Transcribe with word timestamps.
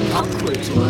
Popkultur. 0.00 0.86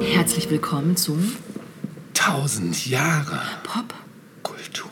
Herzlich 0.00 0.50
willkommen 0.50 0.96
zum 0.96 1.36
Tausend 2.14 2.86
Jahre 2.86 3.40
Pop 3.62 3.94
Kultur. 4.42 4.90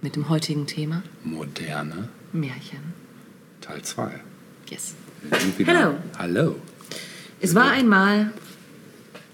mit 0.00 0.16
dem 0.16 0.28
heutigen 0.28 0.66
Thema 0.66 1.02
Moderne 1.24 2.08
Märchen. 2.32 2.94
Teil 3.60 3.82
2. 3.82 4.20
Yes. 4.70 4.94
Hello. 5.64 5.94
Hallo. 6.18 6.56
Es 7.40 7.54
war 7.54 7.70
einmal 7.70 8.32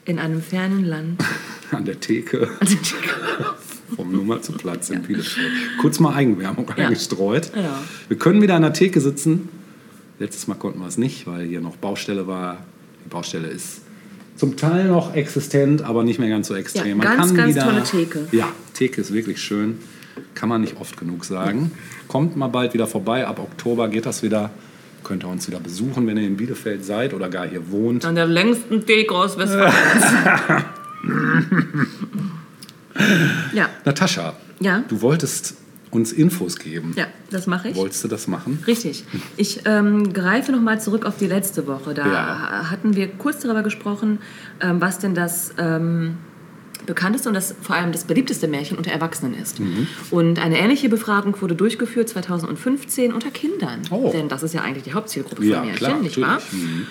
in 0.05 0.19
einem 0.19 0.43
fernen 0.43 0.85
Land. 0.85 1.23
An 1.71 1.85
der 1.85 1.99
Theke 2.01 2.51
vom 3.97 4.13
Nummer 4.17 4.43
zu 4.43 4.53
Platz 4.53 4.91
in 4.91 5.03
Bielefeld. 5.03 5.47
Kurz 5.81 6.01
mal 6.01 6.15
Eigenwerbung 6.15 6.67
Ja. 6.77 6.87
eingestreut. 6.87 7.51
Ja. 7.57 7.79
Wir 8.09 8.19
können 8.19 8.43
wieder 8.43 8.57
an 8.57 8.63
der 8.63 8.75
Theke 8.75 9.01
sitzen. 9.01 9.49
Letztes 10.19 10.47
Mal 10.49 10.57
konnten 10.57 10.81
wir 10.81 10.87
es 10.87 10.99
nicht, 10.99 11.27
weil 11.27 11.47
hier 11.47 11.61
noch 11.63 11.77
Baustelle 11.77 12.27
war. 12.27 12.59
Die 13.05 13.09
Baustelle 13.09 13.49
ist 13.49 13.81
zum 14.37 14.57
Teil 14.59 14.89
noch 14.89 15.15
existent, 15.15 15.81
aber 15.83 16.05
nicht 16.05 16.19
mehr 16.19 16.29
ganz 16.29 16.49
so 16.49 16.55
extrem. 16.55 17.01
Ja, 17.01 17.15
ganz, 17.17 17.35
ganz 17.35 17.57
tolle 17.57 17.83
Theke. 17.85 18.27
Ja, 18.33 18.49
Theke 18.75 19.01
ist 19.01 19.13
wirklich 19.15 19.41
schön. 19.41 19.79
Kann 20.35 20.51
man 20.51 20.61
nicht 20.61 20.77
oft 20.79 20.99
genug 20.99 21.25
sagen. 21.25 21.71
Kommt 22.07 22.37
mal 22.37 22.49
bald 22.49 22.75
wieder 22.75 22.87
vorbei. 22.87 23.27
Ab 23.27 23.39
Oktober 23.39 23.89
geht 23.89 24.05
das 24.05 24.23
wieder. 24.23 24.51
Könnt 25.05 25.25
ihr 25.25 25.29
uns 25.29 25.47
wieder 25.49 25.61
besuchen, 25.61 26.07
wenn 26.07 26.17
ihr 26.17 26.27
in 26.27 26.37
Bielefeld 26.37 26.85
seid 26.85 27.13
oder 27.15 27.29
gar 27.29 27.47
hier 27.47 27.71
wohnt. 27.71 28.05
An 28.05 28.15
der 28.15 28.27
längsten 28.27 28.85
Theke 28.87 29.15
aus 29.15 29.37
Westfalen. 29.39 29.73
ja, 33.53 33.69
Natascha, 33.85 34.35
Ja? 34.61 34.85
du 34.89 35.01
wolltest 35.03 35.57
uns 35.91 36.13
Infos 36.13 36.57
geben. 36.57 36.95
ja, 36.97 37.07
das 37.31 37.47
mache 37.47 37.69
ich. 37.69 37.77
Wolltest 37.77 38.03
du 38.05 38.09
das 38.09 38.27
machen? 38.27 38.63
Richtig. 38.67 39.05
Ich 39.37 39.61
ähm, 39.67 40.13
greife 40.15 40.51
nochmal 40.53 40.81
zurück 40.81 41.05
auf 41.05 41.19
die 41.19 41.27
letzte 41.27 41.67
Woche. 41.67 41.93
Da 41.93 42.07
Ja. 42.07 42.71
hatten 42.71 42.97
wir 42.97 43.09
kurz 43.09 43.41
darüber 43.41 43.63
gesprochen, 43.63 44.19
ähm, 44.61 44.81
was 44.81 45.01
denn 45.01 45.15
das 45.15 45.53
ähm, 45.59 46.17
bekannteste 46.87 47.29
und 47.29 47.35
das 47.35 47.55
vor 47.61 47.77
allem 47.77 47.93
das 47.93 48.05
beliebteste 48.05 48.49
Märchen 48.49 48.77
unter 48.77 48.91
Erwachsenen 48.91 49.35
ist. 49.35 49.61
Mhm. 49.61 49.87
Und 50.11 50.39
eine 50.39 50.59
ähnliche 50.59 50.89
Befragung 50.89 51.41
wurde 51.41 51.55
durchgeführt 51.55 52.09
2015 52.09 53.13
unter 53.13 53.31
Kindern. 53.31 53.83
Oh. 53.91 54.11
Denn 54.13 54.29
das 54.29 54.43
ist 54.43 54.55
ja 54.55 54.63
eigentlich 54.63 54.85
die 54.85 54.93
Hauptzielgruppe 54.95 55.45
Ja, 55.45 55.59
von 55.59 55.67
Märchen, 55.67 55.87
klar, 55.87 56.01
nicht 56.01 56.21
wahr? 56.21 56.41
Mhm. 56.51 56.87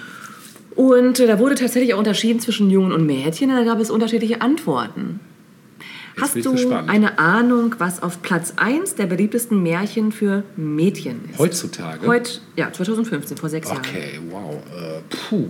Und 0.76 1.20
äh, 1.20 1.28
da 1.28 1.40
wurde 1.40 1.56
tatsächlich 1.56 1.94
auch 1.94 2.00
unterschieden 2.00 2.40
zwischen 2.40 2.70
Jungen 2.70 2.92
und 2.92 3.06
Mädchen. 3.06 3.50
Da 3.50 3.64
gab 3.64 3.80
es 3.80 3.90
unterschiedliche 3.92 4.42
Antworten. 4.42 5.20
Jetzt 6.16 6.36
Hast 6.36 6.46
du 6.46 6.52
gespannt. 6.52 6.90
eine 6.90 7.20
Ahnung, 7.20 7.76
was 7.78 8.04
auf 8.04 8.22
Platz 8.22 8.54
1 8.58 8.96
der 8.96 9.06
beliebtesten 9.06 9.64
Märchen 9.64 10.12
für 10.12 10.44
Mädchen 10.58 11.22
ist? 11.30 11.40
Heutzutage? 11.40 12.06
Heute, 12.06 12.40
ja, 12.58 12.72
2015, 12.72 13.38
vor 13.38 13.50
sechs 13.50 13.70
Jahren. 13.70 13.80
Okay, 13.80 14.20
wow. 14.30 14.56
Äh, 14.76 15.02
puh. 15.30 15.48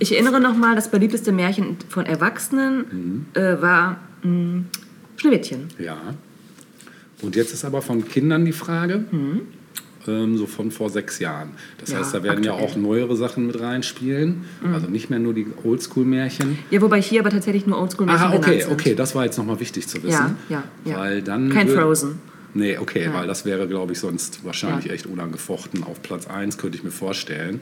Ich 0.00 0.12
erinnere 0.12 0.40
nochmal, 0.40 0.74
das 0.74 0.90
beliebteste 0.90 1.30
Märchen 1.30 1.76
von 1.88 2.06
Erwachsenen 2.06 2.84
Mhm. 2.90 3.26
äh, 3.40 3.60
war 3.62 4.00
mh, 4.22 4.62
Schneewittchen. 5.16 5.68
Ja. 5.78 5.96
Und 7.22 7.36
jetzt 7.36 7.52
ist 7.52 7.64
aber 7.64 7.82
von 7.82 8.08
Kindern 8.08 8.44
die 8.46 8.52
Frage, 8.52 9.04
ähm, 10.08 10.38
so 10.38 10.46
von 10.46 10.70
vor 10.70 10.88
sechs 10.88 11.18
Jahren. 11.18 11.50
Das 11.78 11.90
Mhm. 11.90 11.94
Ja, 11.96 12.00
heißt, 12.00 12.14
da 12.14 12.22
werden 12.22 12.42
ja 12.42 12.52
aktuell. 12.54 12.70
auch 12.70 12.76
neuere 12.76 13.14
Sachen 13.16 13.46
mit 13.46 13.60
reinspielen. 13.60 14.46
Mhm. 14.64 14.74
Also 14.74 14.86
nicht 14.88 15.10
mehr 15.10 15.18
nur 15.18 15.34
die 15.34 15.46
Oldschool-Märchen. 15.64 16.58
Ja, 16.70 16.80
wobei 16.80 17.02
hier 17.02 17.20
aber 17.20 17.28
tatsächlich 17.30 17.66
nur 17.66 17.78
Oldschool-Märchen 17.78 18.24
Aha, 18.26 18.34
okay, 18.36 18.60
sind. 18.62 18.72
okay, 18.72 18.94
das 18.94 19.14
war 19.14 19.24
jetzt 19.26 19.36
nochmal 19.36 19.60
wichtig 19.60 19.86
zu 19.86 20.02
wissen. 20.02 20.08
Ja, 20.08 20.34
ja, 20.48 20.62
ja. 20.86 20.96
Weil 20.98 21.20
dann 21.22 21.50
Kein 21.50 21.68
Frozen. 21.68 22.18
Nee, 22.54 22.78
okay, 22.78 23.04
Ja. 23.04 23.14
weil 23.14 23.26
das 23.28 23.44
wäre, 23.44 23.68
glaube 23.68 23.92
ich, 23.92 23.98
sonst 24.00 24.42
wahrscheinlich 24.44 24.86
Ja. 24.86 24.92
echt 24.94 25.04
unangefochten. 25.06 25.84
Auf 25.84 26.02
Platz 26.02 26.26
1 26.26 26.56
könnte 26.58 26.78
ich 26.78 26.82
mir 26.84 26.90
vorstellen. 26.90 27.60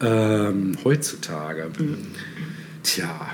Ähm, 0.00 0.76
heutzutage. 0.84 1.70
Mhm. 1.78 1.96
Tja, 2.82 3.30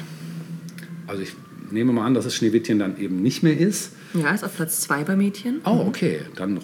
also 1.07 1.23
ich 1.23 1.35
nehme 1.71 1.93
mal 1.93 2.07
an, 2.07 2.15
dass 2.15 2.25
es 2.25 2.35
Schneewittchen 2.35 2.79
dann 2.79 2.99
eben 2.99 3.23
nicht 3.23 3.43
mehr 3.43 3.57
ist. 3.59 3.93
Ja, 4.15 4.31
ist 4.31 4.45
auf 4.45 4.57
Platz 4.57 4.81
2 4.83 5.05
bei 5.05 5.17
Mädchen. 5.17 5.61
Oh, 5.65 5.85
okay, 5.87 6.21
dann 6.37 6.61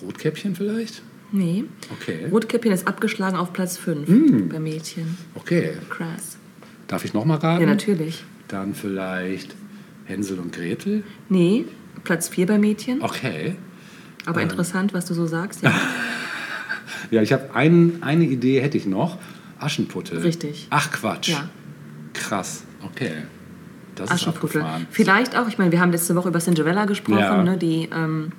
Rotkäppchen 0.00 0.54
vielleicht? 0.56 1.02
Nee. 1.30 1.64
Okay. 1.92 2.26
Rotkäppchen 2.30 2.72
ist 2.72 2.86
abgeschlagen 2.88 3.36
auf 3.36 3.52
Platz 3.52 3.76
5 3.76 4.08
Mm. 4.08 4.48
bei 4.48 4.58
Mädchen. 4.58 5.18
Okay, 5.34 5.72
Krass. 5.90 6.38
darf 6.86 7.04
ich 7.04 7.12
noch 7.12 7.24
mal 7.26 7.36
raten? 7.36 7.60
Ja, 7.62 7.66
natürlich. 7.68 8.24
Dann 8.48 8.74
vielleicht 8.74 9.54
Hänsel 10.06 10.38
und 10.38 10.52
Gretel? 10.54 11.02
Nee, 11.28 11.66
Platz 12.04 12.28
4 12.28 12.46
bei 12.46 12.58
Mädchen. 12.58 13.02
Okay. 13.02 13.56
Aber 14.24 14.40
interessant, 14.42 14.94
was 14.94 15.04
du 15.06 15.14
so 15.14 15.26
sagst. 15.26 15.62
Ja. 15.62 15.72
Ja, 17.10 17.22
ich 17.22 17.32
habe 17.32 17.54
ein, 17.54 17.98
eine 18.02 18.24
Idee, 18.24 18.60
hätte 18.60 18.76
ich 18.76 18.86
noch. 18.86 19.18
Aschenputtel. 19.58 20.18
Richtig. 20.18 20.66
Ach 20.70 20.90
Quatsch. 20.92 21.30
Ja. 21.30 21.48
Krass, 22.14 22.64
okay. 22.84 23.12
Das 23.94 24.10
Aschenputtel. 24.10 24.64
Vielleicht 24.90 25.36
auch, 25.36 25.48
ich 25.48 25.58
meine, 25.58 25.72
wir 25.72 25.80
haben 25.80 25.90
letzte 25.90 26.14
Woche 26.14 26.28
über 26.28 26.38
Cinderella 26.38 26.84
gesprochen, 26.84 27.18
Ja. 27.18 27.42
ne, 27.42 27.56
die 27.56 27.88
ähm, 27.92 28.30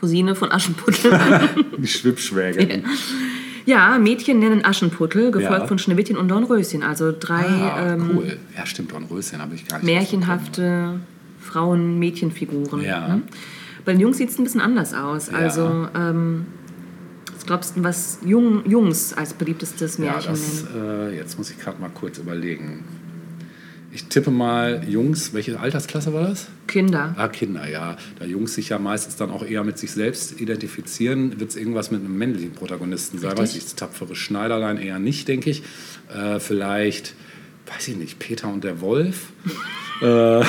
Cousine 0.00 0.34
von 0.34 0.50
Aschenputtel. 0.52 1.18
Die 1.78 1.86
Schwippschwägerin. 1.86 2.84
ja, 3.66 3.98
Mädchen 3.98 4.38
nennen 4.40 4.64
Aschenputtel, 4.64 5.30
gefolgt 5.30 5.60
Ja. 5.62 5.66
von 5.66 5.78
Schneewittchen 5.78 6.16
und 6.16 6.28
Dornröschen. 6.28 6.82
Also 6.82 7.12
drei 7.18 7.44
Ah, 7.46 7.92
ähm, 7.94 8.10
cool. 8.16 8.36
Ja, 8.56 8.66
stimmt, 8.66 8.92
Dornröschen 8.92 9.40
habe 9.40 9.54
ich 9.54 9.66
gar 9.68 9.78
nicht 9.78 9.86
märchenhafte 9.86 11.00
Frauen-Mädchenfiguren. 11.40 12.82
Ja. 12.82 13.08
Ne? 13.08 13.22
Bei 13.84 13.92
den 13.92 14.00
Jungs 14.00 14.18
sieht 14.18 14.30
es 14.30 14.38
ein 14.38 14.44
bisschen 14.44 14.60
anders 14.60 14.92
aus. 14.94 15.30
Ja. 15.30 15.38
Also, 15.38 15.88
ähm, 15.96 16.46
glaubst 17.46 17.76
du, 17.76 17.84
was 17.84 18.18
Jung, 18.24 18.68
Jungs 18.68 19.12
als 19.12 19.32
beliebtestes 19.34 19.98
Ja, 19.98 20.04
Märchen 20.12 20.30
das, 20.32 20.64
nennen? 20.64 21.10
äh, 21.12 21.16
jetzt 21.16 21.38
muss 21.38 21.50
ich 21.50 21.58
gerade 21.58 21.80
mal 21.80 21.90
kurz 21.90 22.18
überlegen. 22.18 22.84
Ich 23.92 24.04
tippe 24.08 24.30
mal 24.30 24.84
Jungs, 24.86 25.32
welche 25.32 25.58
Altersklasse 25.58 26.12
war 26.12 26.28
das? 26.28 26.48
Kinder. 26.66 27.14
Ah, 27.16 27.28
Kinder, 27.28 27.66
ja. 27.66 27.96
Da 28.18 28.26
Jungs 28.26 28.54
sich 28.54 28.68
ja 28.68 28.78
meistens 28.78 29.16
dann 29.16 29.30
auch 29.30 29.42
eher 29.42 29.64
mit 29.64 29.78
sich 29.78 29.90
selbst 29.92 30.38
identifizieren, 30.38 31.40
wird 31.40 31.50
es 31.50 31.56
irgendwas 31.56 31.90
mit 31.90 32.00
einem 32.04 32.18
männlichen 32.18 32.52
Protagonisten 32.52 33.18
sein. 33.18 33.30
Richtig. 33.30 33.42
Weiß 33.48 33.56
ich, 33.56 33.62
das 33.64 33.74
tapfere 33.76 34.14
Schneiderlein 34.14 34.76
eher 34.76 34.98
nicht, 34.98 35.28
denke 35.28 35.48
ich. 35.48 35.62
Äh, 36.14 36.40
vielleicht, 36.40 37.14
weiß 37.66 37.88
ich 37.88 37.96
nicht, 37.96 38.18
Peter 38.18 38.48
und 38.48 38.64
der 38.64 38.80
Wolf. 38.80 39.28
Den 40.00 40.42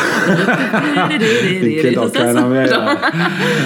kennt 1.79 1.97
auch 1.97 2.11
keiner 2.11 2.47
mehr. 2.49 2.67
Ja. 2.67 2.97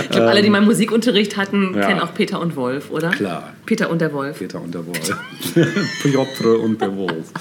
Ich 0.04 0.10
glaube, 0.10 0.28
alle, 0.28 0.44
die 0.44 0.52
mal 0.52 0.62
Musikunterricht 0.62 1.38
hatten, 1.38 1.74
ja. 1.74 1.88
kennen 1.88 2.00
auch 2.02 2.14
Peter 2.14 2.40
und 2.40 2.56
Wolf, 2.56 2.92
oder? 2.92 3.10
Klar. 3.10 3.54
Peter 3.66 3.90
und 3.90 4.00
der 4.00 4.14
Wolf. 4.14 4.38
Peter 4.38 4.62
und 4.62 4.76
der 4.76 4.86
Wolf. 4.86 5.18
Piotr 6.04 6.60
und 6.60 6.80
der 6.80 6.96
Wolf. 6.96 7.32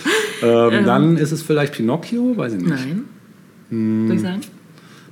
Ähm, 0.42 0.84
Dann 0.86 1.18
ist 1.18 1.32
es 1.32 1.42
vielleicht 1.42 1.74
Pinocchio, 1.74 2.34
weiß 2.36 2.54
ich 2.54 2.60
nicht. 2.60 2.70
Nein. 2.70 3.04
Hm. 3.68 4.06
Soll 4.06 4.16
ich 4.16 4.22
sagen? 4.22 4.40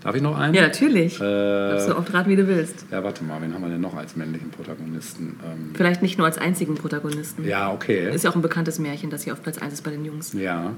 Darf 0.01 0.15
ich 0.15 0.23
noch 0.23 0.37
einen? 0.39 0.55
Ja, 0.55 0.63
natürlich. 0.63 1.17
Äh, 1.21 1.25
Darfst 1.25 1.89
du 1.89 1.97
oft 1.97 2.13
raten, 2.15 2.31
wie 2.31 2.37
du 2.37 2.47
willst. 2.47 2.87
ja, 2.91 3.03
warte 3.03 3.25
mal, 3.25 3.41
wen 3.43 3.53
haben 3.53 3.63
wir 3.63 3.69
denn 3.69 3.81
noch 3.81 3.97
als 3.97 4.15
männlichen 4.17 4.51
Protagonisten? 4.51 5.39
Ähm, 5.45 5.71
Vielleicht 5.75 6.03
nicht 6.03 6.19
nur 6.19 6.27
als 6.27 6.39
einzigen 6.39 6.75
Protagonisten. 6.77 7.45
ja, 7.45 7.73
okay. 7.73 8.15
Ist 8.15 8.25
ja 8.25 8.31
auch 8.31 8.37
ein 8.37 8.43
bekanntes 8.43 8.79
Märchen, 8.79 9.11
das 9.11 9.25
hier 9.25 9.33
auf 9.33 9.43
Platz 9.43 9.59
1 9.59 9.73
ist 9.75 9.83
bei 9.83 9.91
den 9.91 10.05
Jungs. 10.05 10.33
Ja. 10.35 10.73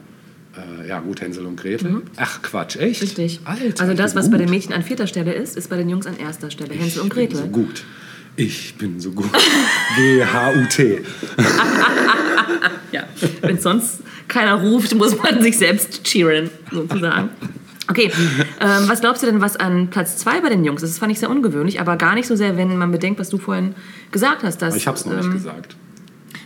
Äh, 0.83 0.89
ja, 0.89 0.99
gut, 1.01 1.21
Hänsel 1.21 1.47
und 1.47 1.57
Gretel. 1.61 2.03
Ach, 2.17 2.43
Quatsch, 2.43 2.77
echt? 2.77 3.01
Mhm. 3.03 3.07
Richtig. 3.07 3.41
Alter, 3.45 3.83
also 3.83 3.95
das, 3.95 4.13
ich 4.13 4.17
was 4.17 4.25
bin 4.25 4.33
bei 4.33 4.39
gut. 4.39 4.47
den 4.47 4.51
Mädchen 4.51 4.73
an 4.73 4.83
vierter 4.83 5.07
Stelle 5.07 5.33
ist, 5.35 5.57
ist 5.57 5.69
bei 5.71 5.77
den 5.77 5.89
Jungs 5.89 6.07
an 6.07 6.17
erster 6.19 6.51
Stelle. 6.51 6.75
Hänsel 6.75 7.03
und 7.03 7.09
Ich 7.09 7.15
bin 7.15 7.29
Gretel. 7.29 7.37
so 7.37 7.47
gut. 7.49 7.85
Ich 8.37 8.75
bin 8.77 8.99
so 9.01 9.11
gut. 9.13 9.31
G-H-U-T. 9.97 11.03
Ja. 12.93 13.05
Wenn 13.43 13.59
sonst 13.61 14.01
keiner 14.27 14.55
ruft, 14.55 14.95
muss 14.97 15.17
man 15.17 15.41
sich 15.41 15.57
selbst 15.59 16.03
cheeren, 16.05 16.51
sozusagen. 16.73 17.29
Okay, 17.91 18.13
ähm, 18.61 18.85
was 18.89 19.01
glaubst 19.01 19.23
du 19.23 19.27
denn, 19.27 19.41
was 19.41 19.57
an 19.57 19.89
Platz 19.89 20.17
2 20.19 20.41
bei 20.43 20.49
den 20.49 20.65
Jungs 20.65 20.83
ist? 20.85 20.93
Das 20.93 20.99
fand 21.01 21.11
ich 21.11 21.19
sehr 21.19 21.29
ungewöhnlich, 21.29 21.81
aber 21.81 21.97
gar 21.97 22.15
nicht 22.15 22.29
so 22.29 22.37
sehr, 22.37 22.57
wenn 22.57 22.77
man 22.79 22.93
bedenkt, 22.93 23.19
was 23.19 23.31
du 23.31 23.39
vorhin 23.39 23.75
gesagt 24.13 24.45
hast. 24.45 24.63
Dass, 24.63 24.77
Ich 24.77 24.87
hab's 24.87 25.05
noch 25.07 25.13
ähm, 25.13 25.19
nicht 25.19 25.33
gesagt. 25.33 25.75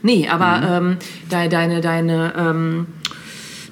Nee, 0.02 0.26
aber 0.28 0.66
ähm, 0.66 0.96
de, 1.30 1.48
deine, 1.48 1.80
deine, 1.82 2.32
ähm, 2.36 2.86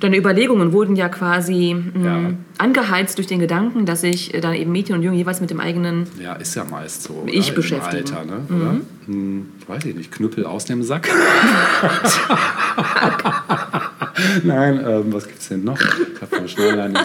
deine 0.00 0.16
Überlegungen 0.18 0.72
wurden 0.72 0.96
ja 0.96 1.08
quasi 1.08 1.74
mh, 1.74 2.04
Ja. 2.04 2.30
angeheizt 2.58 3.16
durch 3.18 3.26
den 3.26 3.38
Gedanken, 3.38 3.86
dass 3.86 4.02
sich 4.02 4.34
äh, 4.34 4.40
dann 4.40 4.54
eben 4.54 4.70
Mädchen 4.72 4.94
und 4.94 5.02
Jungen 5.02 5.16
jeweils 5.16 5.40
mit 5.40 5.48
dem 5.50 5.60
eigenen 5.60 6.06
Ja, 6.20 6.34
ist 6.34 6.54
ja 6.54 6.64
meist 6.64 7.02
so. 7.04 7.24
Ich 7.26 7.46
oder? 7.48 7.56
beschäftigen. 7.56 8.06
Im 8.08 8.14
Alter, 8.16 8.24
ne? 8.26 8.46
Oder? 8.48 8.80
Hm, 9.06 9.46
weiß 9.66 9.84
ich 9.86 9.94
nicht. 9.94 10.12
Knüppel 10.12 10.44
aus 10.46 10.64
dem 10.66 10.82
Sack. 10.82 11.08
Nein, 14.44 14.80
ähm, 14.86 15.12
was 15.12 15.26
gibt's 15.26 15.48
denn 15.48 15.64
noch? 15.64 15.80
Ich 15.80 16.20
hab 16.20 16.34
von 16.34 16.48
Schneiderlein. 16.48 16.98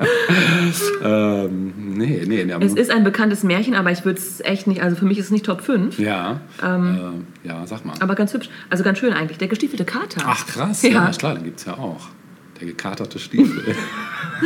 ähm, 1.04 1.72
nee, 1.76 2.24
nee. 2.26 2.44
nee 2.44 2.54
Es 2.64 2.74
ist 2.74 2.90
ein 2.90 3.04
bekanntes 3.04 3.42
Märchen, 3.42 3.74
aber 3.74 3.90
ich 3.90 4.04
würde 4.04 4.18
es 4.18 4.40
echt 4.40 4.66
nicht, 4.66 4.82
also 4.82 4.96
für 4.96 5.04
mich 5.04 5.18
ist 5.18 5.26
es 5.26 5.30
nicht 5.30 5.44
Top 5.44 5.60
5. 5.62 5.98
ja, 5.98 6.40
ähm, 6.62 7.26
ja, 7.44 7.66
sag 7.66 7.84
mal. 7.84 7.94
Aber 8.00 8.14
ganz 8.14 8.32
hübsch. 8.32 8.48
Also 8.70 8.84
ganz 8.84 8.98
schön 8.98 9.12
eigentlich. 9.12 9.38
Der 9.38 9.48
gestiefelte 9.48 9.84
Kater. 9.84 10.22
Ach 10.24 10.46
krass, 10.46 10.82
Ja. 10.82 10.90
ja, 10.90 11.10
klar, 11.10 11.34
den 11.34 11.44
gibt 11.44 11.58
es 11.60 11.66
ja 11.66 11.74
auch. 11.74 12.08
Der 12.60 12.66
gekaterte 12.66 13.18
Stiefel. 13.18 13.74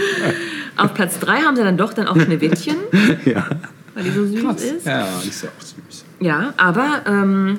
Auf 0.77 0.95
Platz 0.95 1.19
3 1.21 1.43
haben 1.43 1.57
sie 1.57 1.63
dann 1.63 1.77
doch 1.77 1.93
dann 1.95 2.07
auch 2.07 2.21
Schneewittchen, 2.21 2.77
ja. 3.25 3.47
weil 3.95 4.05
die 4.05 4.11
so 4.11 4.27
süß 4.27 4.41
Krass. 4.43 4.63
ist. 4.63 4.87
Ja, 4.87 5.09
die 5.23 5.29
ist 5.29 5.43
ja 5.43 5.51
auch 5.57 5.63
süß. 5.63 6.05
Ja, 6.21 6.55
aber 6.57 7.03
ähm, 7.07 7.59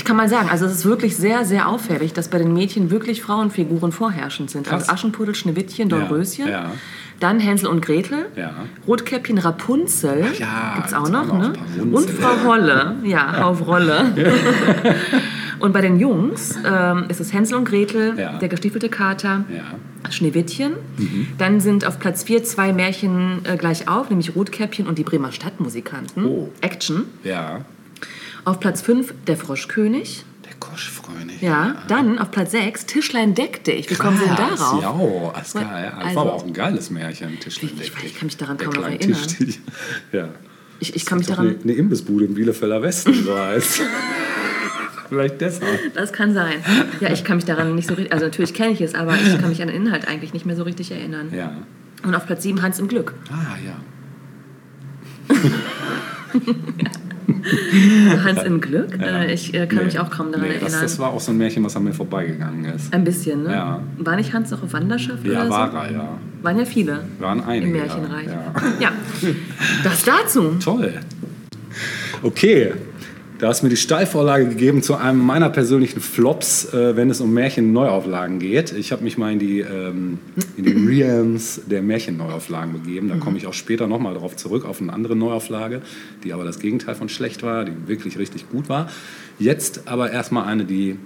ich 0.00 0.04
kann 0.06 0.16
mal 0.16 0.30
sagen, 0.30 0.48
also 0.50 0.64
es 0.64 0.72
ist 0.72 0.84
wirklich 0.86 1.14
sehr, 1.14 1.44
sehr 1.44 1.68
auffällig, 1.68 2.14
dass 2.14 2.28
bei 2.28 2.38
den 2.38 2.54
Mädchen 2.54 2.90
wirklich 2.90 3.20
Frauenfiguren 3.20 3.92
vorherrschend 3.92 4.50
sind. 4.50 4.66
Krass. 4.66 4.84
Also 4.88 4.92
Aschenputtel, 4.94 5.34
Schneewittchen, 5.34 5.90
Dornröschen, 5.90 6.46
Ja, 6.46 6.50
ja. 6.52 6.72
dann 7.20 7.38
Hänsel 7.38 7.68
und 7.68 7.82
Gretel, 7.84 8.24
Ja. 8.34 8.54
Rotkäppchen, 8.88 9.36
Rapunzel, 9.36 10.24
Ach 10.26 10.38
ja, 10.38 10.72
gibt's 10.76 10.94
auch 10.94 11.10
noch, 11.10 11.28
auch 11.28 11.34
noch 11.38 11.52
ne? 11.52 11.52
Und. 11.92 12.08
Frau 12.08 12.48
Holle, 12.48 12.96
ja, 13.04 13.42
auf 13.44 13.66
Rolle. 13.66 14.06
und 15.60 15.72
bei 15.74 15.82
den 15.82 16.00
Jungs 16.00 16.54
ähm, 16.64 17.04
ist 17.10 17.20
es 17.20 17.34
Hänsel 17.34 17.58
und 17.58 17.66
Gretel, 17.66 18.14
der 18.16 18.48
gestiefelte 18.48 18.88
Kater, 18.88 19.44
Ja. 19.54 20.10
Schneewittchen. 20.10 20.72
Mhm. 20.96 21.26
Dann 21.36 21.60
sind 21.60 21.86
auf 21.86 21.98
Platz 21.98 22.24
4 22.24 22.42
zwei 22.42 22.72
Märchen 22.72 23.40
äh, 23.44 23.58
gleich 23.58 23.86
auf, 23.86 24.08
nämlich 24.08 24.34
Rotkäppchen 24.34 24.86
und 24.86 24.96
die 24.96 25.04
Bremer 25.04 25.30
Stadtmusikanten. 25.30 26.24
Oh. 26.24 26.48
Action. 26.62 27.04
Ja. 27.22 27.66
Auf 28.44 28.60
Platz 28.60 28.80
5 28.82 29.14
der 29.26 29.36
Froschkönig. 29.36 30.24
Der 30.44 30.54
Koschfreund. 30.58 31.30
Ja, 31.40 31.76
dann 31.88 32.18
auf 32.18 32.30
Platz 32.30 32.52
6 32.52 32.86
Tischlein 32.86 33.34
deck 33.34 33.62
dich. 33.64 33.88
Wie 33.90 33.94
kommen 33.94 34.16
Sie 34.18 34.24
denn 34.24 34.36
darauf? 34.36 34.82
Ja, 34.82 34.92
oh, 34.92 35.32
das, 35.34 35.48
ist 35.48 35.54
geil. 35.54 35.64
Ja, 35.66 35.90
das 35.90 36.04
Also- 36.04 36.16
war 36.16 36.22
aber 36.22 36.34
auch 36.34 36.44
ein 36.46 36.52
geiles 36.52 36.90
Märchen. 36.90 37.38
Tischlein 37.40 37.70
deck 37.78 37.92
weiß, 37.92 37.96
ich 37.98 38.02
dich. 38.02 38.14
kann 38.18 38.26
mich 38.26 38.36
daran 38.36 38.56
Der 38.58 38.66
kaum 38.68 38.82
noch 38.82 38.88
erinnern. 38.88 39.18
Tischtisch. 39.18 39.58
Ja. 40.12 40.28
Ich, 40.82 40.96
ich 40.96 41.04
kann 41.04 41.18
mich 41.18 41.26
daran. 41.26 41.46
Eine, 41.48 41.58
eine 41.62 41.72
Imbissbude 41.74 42.24
im 42.24 42.34
Bielefelder 42.34 42.80
Westen, 42.82 43.12
so 43.24 43.38
heißt. 43.38 43.82
Vielleicht 45.10 45.40
deshalb. 45.40 45.92
Das 45.94 46.12
kann 46.12 46.32
sein. 46.32 46.54
Ja, 47.00 47.12
ich 47.12 47.22
kann 47.24 47.36
mich 47.36 47.44
daran 47.44 47.74
nicht 47.74 47.88
so 47.88 47.94
richtig. 47.94 48.12
Also 48.12 48.24
natürlich 48.26 48.54
kenne 48.54 48.70
ich 48.72 48.80
es, 48.80 48.94
aber 48.94 49.14
ich 49.16 49.38
kann 49.40 49.50
mich 49.50 49.60
an 49.60 49.68
den 49.68 49.76
Inhalt 49.86 50.08
eigentlich 50.08 50.32
nicht 50.32 50.46
mehr 50.46 50.56
so 50.56 50.62
richtig 50.62 50.90
erinnern. 50.92 51.28
Ja. 51.34 51.52
Und 52.04 52.14
auf 52.14 52.26
Platz 52.26 52.44
7 52.44 52.62
Hans 52.62 52.78
im 52.78 52.88
Glück. 52.88 53.12
Ah, 53.30 53.56
ja. 53.66 55.36
Hans 58.24 58.42
im 58.42 58.60
Glück? 58.60 58.98
Ja. 59.00 59.22
Äh, 59.22 59.32
ich 59.34 59.54
äh, 59.54 59.66
kann 59.66 59.78
Nee. 59.78 59.84
mich 59.84 59.98
auch 59.98 60.10
kaum 60.10 60.32
daran 60.32 60.48
nee, 60.48 60.54
das, 60.54 60.62
erinnern. 60.64 60.82
das 60.82 60.98
war 60.98 61.10
auch 61.10 61.20
so 61.20 61.30
ein 61.32 61.38
Märchen, 61.38 61.64
was 61.64 61.76
an 61.76 61.84
mir 61.84 61.92
vorbeigegangen 61.94 62.64
ist. 62.66 62.92
Ein 62.92 63.04
bisschen, 63.04 63.44
ne? 63.44 63.52
Ja. 63.52 63.82
War 63.98 64.16
nicht 64.16 64.32
Hans 64.32 64.50
noch 64.50 64.62
auf 64.62 64.72
Wanderschaft 64.72 65.24
Ja, 65.24 65.42
oder 65.42 65.50
war 65.50 65.70
so? 65.70 65.76
er, 65.76 65.92
ja. 65.92 66.18
Waren 66.42 66.58
ja 66.58 66.64
viele 66.64 67.04
Waren 67.18 67.42
einige. 67.44 67.66
im 67.66 67.72
Märchenreich. 67.72 68.26
Ja. 68.26 68.52
ja. 68.80 68.92
Das 69.84 70.02
dazu. 70.04 70.56
Toll. 70.62 70.94
Okay, 72.22 72.72
da 73.40 73.48
hast 73.48 73.62
du 73.62 73.66
mir 73.66 73.70
die 73.70 73.76
Steilvorlage 73.76 74.46
gegeben 74.46 74.82
zu 74.82 74.96
einem 74.96 75.18
meiner 75.18 75.48
persönlichen 75.48 76.00
Flops, 76.00 76.74
äh, 76.74 76.94
wenn 76.94 77.08
es 77.08 77.22
um 77.22 77.32
Märchen-Neuauflagen 77.32 78.38
geht. 78.38 78.72
Ich 78.72 78.92
habe 78.92 79.02
mich 79.02 79.16
mal 79.16 79.32
in 79.32 79.38
die, 79.38 79.60
ähm, 79.60 80.18
die 80.58 80.70
Realms 80.70 81.62
der 81.64 81.80
Märchen-Neuauflagen 81.80 82.74
begeben. 82.74 83.08
Da 83.08 83.16
komme 83.16 83.38
ich 83.38 83.46
auch 83.46 83.54
später 83.54 83.86
nochmal 83.86 84.12
drauf 84.12 84.36
zurück, 84.36 84.66
auf 84.66 84.82
eine 84.82 84.92
andere 84.92 85.16
Neuauflage, 85.16 85.80
die 86.22 86.34
aber 86.34 86.44
das 86.44 86.58
Gegenteil 86.58 86.94
von 86.94 87.08
schlecht 87.08 87.42
war, 87.42 87.64
die 87.64 87.72
wirklich 87.86 88.18
richtig 88.18 88.50
gut 88.50 88.68
war. 88.68 88.90
Jetzt 89.38 89.88
aber 89.88 90.10
erstmal 90.10 90.44
eine, 90.44 90.66
die 90.66 90.98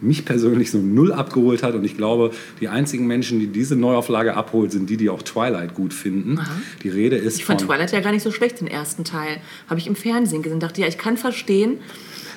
mich 0.00 0.24
persönlich 0.24 0.70
so 0.70 0.78
null 0.78 1.12
abgeholt 1.12 1.62
hat. 1.62 1.74
Und 1.74 1.84
ich 1.84 1.96
glaube, 1.96 2.32
die 2.60 2.68
einzigen 2.68 3.06
Menschen, 3.06 3.38
die 3.40 3.46
diese 3.46 3.76
Neuauflage 3.76 4.34
abholt, 4.34 4.72
sind 4.72 4.88
die, 4.90 4.96
die 4.96 5.10
auch 5.10 5.22
Twilight 5.22 5.74
gut 5.74 5.92
finden. 5.94 6.38
Die 6.82 6.88
Rede 6.88 7.16
ist 7.16 7.38
Ich 7.38 7.44
fand 7.44 7.60
von... 7.60 7.68
Twilight 7.68 7.92
ja 7.92 8.00
gar 8.00 8.12
nicht 8.12 8.22
so 8.22 8.30
schlecht, 8.30 8.60
den 8.60 8.68
ersten 8.68 9.04
Teil. 9.04 9.38
Habe 9.68 9.80
ich 9.80 9.86
im 9.86 9.96
Fernsehen 9.96 10.42
gesehen. 10.42 10.60
Dachte, 10.60 10.80
ja, 10.80 10.86
ich 10.86 10.98
kann 10.98 11.16
verstehen, 11.16 11.78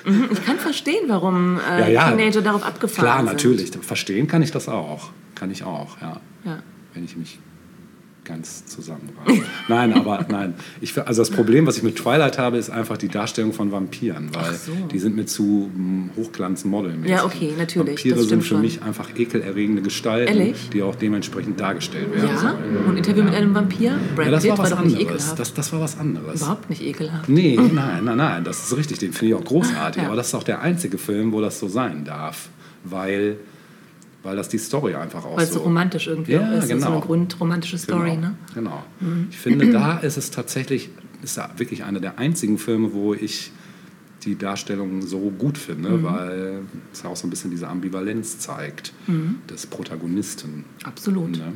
mhm, 0.04 0.28
ich 0.32 0.44
kann 0.44 0.58
verstehen, 0.58 1.04
warum 1.08 1.58
äh, 1.58 1.80
Ja, 1.80 1.88
ja. 1.88 2.10
Teenager 2.10 2.42
darauf 2.42 2.64
abgefahren 2.64 3.04
Klar, 3.04 3.16
sind. 3.18 3.26
natürlich. 3.26 3.70
Verstehen 3.82 4.26
kann 4.26 4.42
ich 4.42 4.50
das 4.50 4.68
auch. 4.68 5.10
Kann 5.34 5.50
ich 5.50 5.64
auch, 5.64 6.00
ja. 6.00 6.20
Ja. 6.44 6.62
Wenn 6.92 7.04
ich 7.04 7.16
mich 7.16 7.38
ganz 8.24 8.66
zusammenreiße. 8.66 9.42
nein, 9.68 9.92
aber 9.92 10.26
nein. 10.28 10.54
Ich, 10.80 10.96
also 10.98 11.22
das 11.22 11.30
Problem, 11.30 11.66
was 11.66 11.76
ich 11.76 11.82
mit 11.82 11.96
Twilight 11.96 12.38
habe, 12.38 12.56
ist 12.56 12.70
einfach 12.70 12.96
die 12.96 13.08
Darstellung 13.08 13.52
von 13.52 13.70
Vampiren, 13.72 14.34
weil 14.34 14.54
so. 14.54 14.72
die 14.90 14.98
sind 14.98 15.16
mir 15.16 15.26
zu 15.26 15.70
mm, 15.74 16.10
hochglanzmodelmäßig. 16.16 17.10
Ja, 17.10 17.24
okay, 17.24 17.52
natürlich, 17.56 18.04
Vampire 18.04 18.22
sind 18.24 18.42
für 18.42 18.48
schon. 18.48 18.60
mich 18.60 18.82
einfach 18.82 19.08
ekelerregende 19.16 19.82
Gestalten, 19.82 20.38
Ehrlich? 20.38 20.70
die 20.70 20.82
auch 20.82 20.94
dementsprechend 20.94 21.60
dargestellt 21.60 22.12
werden 22.14 22.28
Ja? 22.28 22.38
sollen. 22.38 22.86
Und 22.88 22.96
Interview 22.96 23.22
mit 23.24 23.34
einem 23.34 23.54
Vampir? 23.54 23.98
Brad 24.14 24.26
Ja, 24.26 24.30
das 24.32 24.48
war 24.48 24.58
was 24.58 24.70
nicht 24.84 24.98
anderes. 24.98 25.34
Das, 25.34 25.54
das 25.54 25.72
war 25.72 25.80
was 25.80 25.98
anderes. 25.98 26.40
Überhaupt 26.40 26.70
nicht 26.70 26.82
ekelhaft. 26.82 27.28
Nee, 27.28 27.56
nein, 27.72 28.04
nein, 28.04 28.16
nein, 28.16 28.44
das 28.44 28.64
ist 28.64 28.76
richtig. 28.76 28.98
Den 28.98 29.12
finde 29.12 29.34
ich 29.34 29.40
auch 29.40 29.44
großartig. 29.44 30.02
Ja. 30.02 30.08
Aber 30.08 30.16
das 30.16 30.28
ist 30.28 30.34
auch 30.34 30.42
der 30.42 30.60
einzige 30.62 30.98
Film, 30.98 31.32
wo 31.32 31.40
das 31.40 31.58
so 31.58 31.68
sein 31.68 32.04
darf. 32.04 32.48
Weil, 32.84 33.36
weil 34.24 34.34
das 34.36 34.48
die 34.48 34.58
Story 34.58 34.94
einfach 34.96 35.24
auch 35.24 35.36
Weil 35.36 35.44
es 35.44 35.50
so... 35.52 35.58
so 35.60 35.64
romantisch 35.64 36.08
irgendwie 36.08 36.32
Ja, 36.32 36.52
ist. 36.54 36.68
So 36.68 36.74
genau. 36.74 36.92
eine 36.92 37.00
grundromantische 37.00 37.78
Story, 37.78 38.10
genau, 38.10 38.20
ne? 38.22 38.34
Mhm. 38.50 38.54
Genau. 38.54 38.82
Ich 39.30 39.38
finde, 39.38 39.70
da 39.70 39.98
ist 39.98 40.16
es 40.16 40.30
tatsächlich, 40.32 40.90
ist 41.22 41.36
da 41.36 41.50
wirklich 41.56 41.84
einer 41.84 42.00
der 42.00 42.18
einzigen 42.18 42.58
Filme, 42.58 42.92
wo 42.92 43.14
ich 43.14 43.52
die 44.24 44.36
Darstellung 44.36 45.02
so 45.02 45.18
gut 45.38 45.58
finde, 45.58 45.90
Mhm. 45.90 46.02
weil 46.02 46.58
es 46.92 47.02
ja 47.02 47.10
auch 47.10 47.16
so 47.16 47.26
ein 47.26 47.30
bisschen 47.30 47.50
diese 47.50 47.68
Ambivalenz 47.68 48.38
zeigt 48.38 48.92
des 49.50 49.66
Protagonisten. 49.66 50.64
Absolut. 50.82 51.32
Ne? 51.32 51.52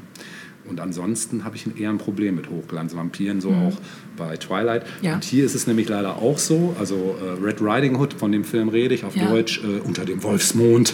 Und 0.68 0.78
ansonsten 0.80 1.44
habe 1.44 1.56
ich 1.56 1.80
eher 1.80 1.88
ein 1.88 1.96
Problem 1.96 2.34
mit 2.36 2.50
Hochglanzvampiren, 2.50 3.40
so 3.40 3.48
auch 3.52 3.72
bei 4.18 4.36
Twilight. 4.36 4.82
Mhm. 5.00 5.04
Ja. 5.06 5.14
Und 5.14 5.24
hier 5.24 5.46
ist 5.46 5.54
es 5.54 5.66
nämlich 5.66 5.88
leider 5.88 6.16
auch 6.16 6.36
so. 6.38 6.76
Also 6.78 7.16
äh, 7.24 7.42
Red 7.42 7.62
Riding 7.62 7.96
Hood, 7.96 8.12
von 8.12 8.32
dem 8.32 8.44
Film 8.44 8.68
rede 8.68 8.94
ich 8.94 9.04
auf 9.04 9.16
Ja. 9.16 9.30
Deutsch, 9.30 9.62
äh, 9.64 9.80
Unter 9.80 10.04
dem 10.04 10.22
Wolfsmond, 10.22 10.92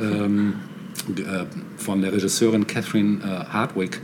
ähm, 0.00 0.52
äh, 0.52 0.71
von 1.76 2.02
der 2.02 2.12
Regisseurin 2.12 2.66
Catherine 2.66 3.18
äh, 3.22 3.52
Hardwick. 3.52 4.00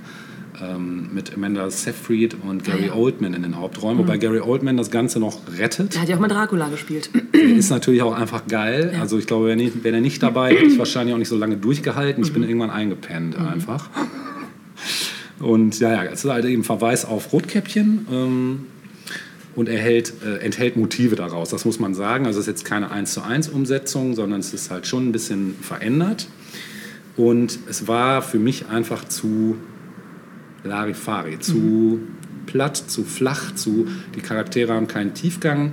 Ähm, 0.61 1.11
mit 1.15 1.33
Amanda 1.35 1.71
Seyfried 1.71 2.35
und 2.43 2.65
Gary 2.65 2.79
Ah, 2.83 2.87
ja. 2.87 2.95
Mhm. 2.97 3.01
Oldman 3.01 3.35
in 3.35 3.43
den 3.45 3.57
Hauptrollen, 3.57 3.97
wobei 3.97 4.19
Gary 4.19 4.41
Oldman 4.41 4.77
das 4.77 4.91
Ganze 4.91 5.21
noch 5.21 5.39
rettet. 5.57 5.95
Der 5.95 6.03
hat 6.03 6.09
ja 6.09 6.17
auch 6.17 6.21
mal 6.21 6.27
Dracula 6.27 6.69
gespielt. 6.69 7.11
Der 7.33 7.43
ist 7.45 7.71
natürlich 7.71 8.03
auch 8.03 8.13
einfach 8.13 8.45
geil. 8.49 8.93
Also 9.01 9.19
ich 9.19 9.29
glaube, 9.29 9.47
wäre 9.47 9.57
nicht- 9.57 9.85
wäre 9.85 9.95
er 9.95 10.01
nicht 10.01 10.21
dabei, 10.21 10.51
hätte 10.53 10.65
ich 10.65 10.77
wahrscheinlich 10.77 11.15
auch 11.15 11.19
nicht 11.19 11.29
so 11.29 11.37
lange 11.39 11.57
durchgehalten. 11.59 12.25
Ich 12.25 12.33
bin 12.33 12.43
irgendwann 12.43 12.71
eingepennt 12.71 13.37
einfach. 13.39 13.89
Und 15.39 15.79
ja, 15.79 15.93
ja, 15.93 16.11
es 16.11 16.25
ist 16.25 16.31
halt 16.31 16.45
eben 16.45 16.65
Verweis 16.65 17.05
auf 17.05 17.33
Rotkäppchen 17.33 18.07
ähm, 18.11 18.67
und 19.55 19.69
erhält, 19.69 20.13
äh, 20.27 20.39
enthält 20.45 20.77
Motive 20.77 21.15
daraus. 21.15 21.51
Das 21.51 21.65
muss 21.65 21.79
man 21.79 21.95
sagen. 21.95 22.27
Also 22.27 22.41
es 22.41 22.49
ist 22.49 22.51
jetzt 22.53 22.65
keine 22.65 22.91
1 22.91 23.13
zu 23.13 23.23
1 23.23 23.49
Umsetzung, 23.49 24.17
sondern 24.17 24.41
es 24.41 24.53
ist 24.53 24.71
halt 24.73 24.89
schon 24.89 25.09
ein 25.09 25.13
bisschen 25.13 25.55
verändert. 25.61 26.27
Und 27.19 27.59
es 27.69 27.89
war 27.89 28.23
für 28.23 28.39
mich 28.39 28.69
einfach 28.69 29.05
zu 29.05 29.57
Larifari, 30.63 31.41
zu 31.41 32.01
platt, 32.47 32.77
zu 32.77 33.03
flach, 33.03 33.55
zu 33.57 33.89
die 34.15 34.21
Charaktere 34.21 34.73
haben 34.73 34.87
keinen 34.87 35.15
Tiefgang. 35.15 35.73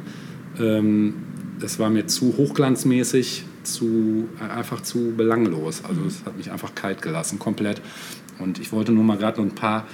Ähm, 0.59 1.13
das 1.59 1.77
war 1.77 1.91
mir 1.91 2.07
zu 2.07 2.35
hochglanzmäßig, 2.35 3.45
zu 3.61 4.27
einfach 4.39 4.81
zu 4.81 5.13
belanglos. 5.15 5.83
Also 5.87 6.01
es 6.05 6.25
hat 6.25 6.35
mich 6.35 6.51
einfach 6.51 6.73
kalt 6.73 7.03
gelassen, 7.03 7.37
komplett. 7.37 7.79
Und 8.39 8.59
ich 8.59 8.71
wollte 8.71 8.91
nur 8.91 9.03
mal 9.03 9.17
gerade 9.17 9.39
ein 9.39 9.53
paar 9.53 9.85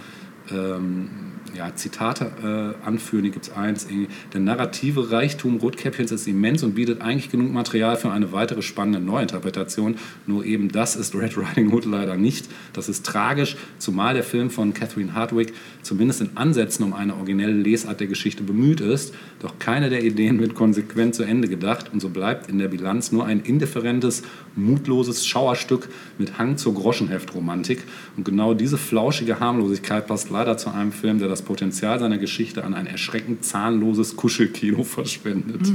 ähm, 0.49 1.09
ja, 1.55 1.75
Zitate 1.75 2.75
äh, 2.83 2.85
anführen. 2.85 3.23
Hier 3.23 3.31
gibt 3.31 3.47
es 3.47 3.53
eins. 3.53 3.87
Der 4.33 4.39
narrative 4.39 5.11
Reichtum 5.11 5.57
Rotkäppchens 5.57 6.11
ist 6.11 6.27
immens 6.27 6.63
und 6.63 6.75
bietet 6.75 7.01
eigentlich 7.01 7.29
genug 7.29 7.51
Material 7.51 7.95
für 7.97 8.11
eine 8.11 8.31
weitere 8.31 8.61
spannende 8.61 8.99
Neuinterpretation. 8.99 9.95
Nur 10.27 10.45
eben 10.45 10.71
das 10.71 10.95
ist 10.95 11.15
Red 11.15 11.37
Riding 11.37 11.71
Hood 11.71 11.85
leider 11.85 12.15
nicht. 12.15 12.47
Das 12.73 12.89
ist 12.89 13.05
tragisch, 13.05 13.55
zumal 13.77 14.13
der 14.13 14.23
Film 14.23 14.49
von 14.49 14.73
Catherine 14.73 15.13
Hardwick 15.13 15.53
zumindest 15.81 16.21
in 16.21 16.29
Ansätzen 16.35 16.85
um 16.85 16.93
eine 16.93 17.15
originelle 17.15 17.53
Lesart 17.53 17.99
der 17.99 18.07
Geschichte 18.07 18.43
bemüht 18.43 18.81
ist. 18.81 19.13
Doch 19.39 19.59
keine 19.59 19.89
der 19.89 20.03
Ideen 20.03 20.39
wird 20.39 20.55
konsequent 20.55 21.15
zu 21.15 21.23
Ende 21.23 21.47
gedacht 21.47 21.91
und 21.91 21.99
so 21.99 22.09
bleibt 22.09 22.49
in 22.49 22.59
der 22.59 22.67
Bilanz 22.67 23.11
nur 23.11 23.25
ein 23.25 23.41
indifferentes, 23.41 24.23
mutloses 24.55 25.25
Schauerstück 25.25 25.89
mit 26.17 26.37
Hang 26.37 26.57
zur 26.57 26.73
Groschenheftromantik. 26.73 27.83
Und 28.17 28.25
genau 28.25 28.53
diese 28.53 28.77
flauschige 28.77 29.39
Harmlosigkeit 29.39 30.07
passt 30.07 30.29
leider 30.29 30.57
zu 30.57 30.69
einem 30.69 30.91
Film, 30.91 31.19
der 31.19 31.27
das 31.27 31.40
Potenzial 31.41 31.99
seiner 31.99 32.17
Geschichte 32.17 32.63
an 32.63 32.73
ein 32.73 32.87
erschreckend 32.87 33.43
zahnloses 33.45 34.15
Kuschelkino 34.15 34.83
verschwendet. 34.85 35.71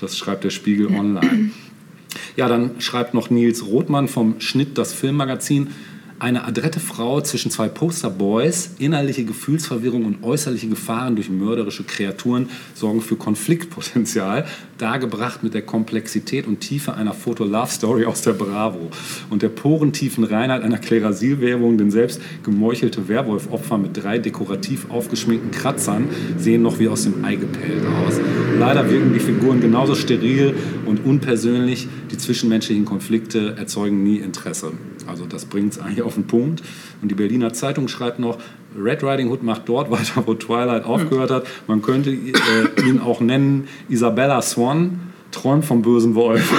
Das 0.00 0.16
schreibt 0.16 0.44
der 0.44 0.50
Spiegel 0.50 0.88
online. 0.88 1.50
Ja, 2.36 2.48
dann 2.48 2.80
schreibt 2.80 3.14
noch 3.14 3.30
Nils 3.30 3.66
Rothmann 3.66 4.08
vom 4.08 4.40
Schnitt 4.40 4.78
das 4.78 4.92
Filmmagazin. 4.92 5.68
Eine 6.18 6.44
adrette 6.44 6.78
Frau 6.78 7.20
zwischen 7.20 7.50
zwei 7.50 7.68
Posterboys, 7.68 8.76
innerliche 8.78 9.24
Gefühlsverwirrung 9.24 10.04
und 10.04 10.22
äußerliche 10.22 10.68
Gefahren 10.68 11.16
durch 11.16 11.28
mörderische 11.28 11.82
Kreaturen 11.82 12.48
sorgen 12.74 13.00
für 13.00 13.16
Konfliktpotenzial, 13.16 14.46
dargebracht 14.82 15.42
mit 15.42 15.54
der 15.54 15.62
Komplexität 15.62 16.46
und 16.46 16.60
Tiefe 16.60 16.94
einer 16.94 17.14
Foto-Love-Story 17.14 18.04
aus 18.04 18.22
der 18.22 18.32
Bravo 18.32 18.90
und 19.30 19.42
der 19.42 19.48
porentiefen 19.48 20.24
Reinheit 20.24 20.62
einer 20.62 20.78
Klerasil-Werbung, 20.78 21.78
denn 21.78 21.90
selbst 21.90 22.20
gemeuchelte 22.42 23.06
Werwolf-Opfer 23.06 23.78
mit 23.78 24.02
drei 24.02 24.18
dekorativ 24.18 24.90
aufgeschminkten 24.90 25.52
Kratzern 25.52 26.08
sehen 26.36 26.62
noch 26.62 26.80
wie 26.80 26.88
aus 26.88 27.04
dem 27.04 27.24
Ei 27.24 27.36
gepellt 27.36 27.84
aus. 28.04 28.20
Leider 28.58 28.90
wirken 28.90 29.12
die 29.14 29.20
Figuren 29.20 29.60
genauso 29.60 29.94
steril 29.94 30.54
und 30.84 31.04
unpersönlich. 31.04 31.88
Die 32.10 32.18
zwischenmenschlichen 32.18 32.84
Konflikte 32.84 33.54
erzeugen 33.56 34.02
nie 34.02 34.16
Interesse. 34.16 34.72
Also 35.06 35.26
das 35.26 35.44
bringt 35.44 35.72
es 35.72 35.78
eigentlich 35.78 36.02
auf 36.02 36.14
den 36.14 36.26
Punkt. 36.26 36.62
Und 37.02 37.10
die 37.10 37.16
Berliner 37.16 37.52
Zeitung 37.52 37.88
schreibt 37.88 38.20
noch, 38.20 38.38
Red 38.78 39.02
Riding 39.02 39.28
Hood 39.28 39.42
macht 39.42 39.68
dort 39.68 39.90
weiter, 39.90 40.22
wo 40.24 40.34
Twilight 40.34 40.84
aufgehört 40.84 41.30
hat. 41.30 41.46
Man 41.66 41.82
könnte 41.82 42.10
äh, 42.10 42.88
ihn 42.88 43.00
auch 43.00 43.20
nennen 43.20 43.68
Isabella 43.88 44.40
Swan, 44.40 45.12
träumt 45.32 45.64
vom 45.64 45.82
bösen 45.82 46.14
Wolf. 46.14 46.52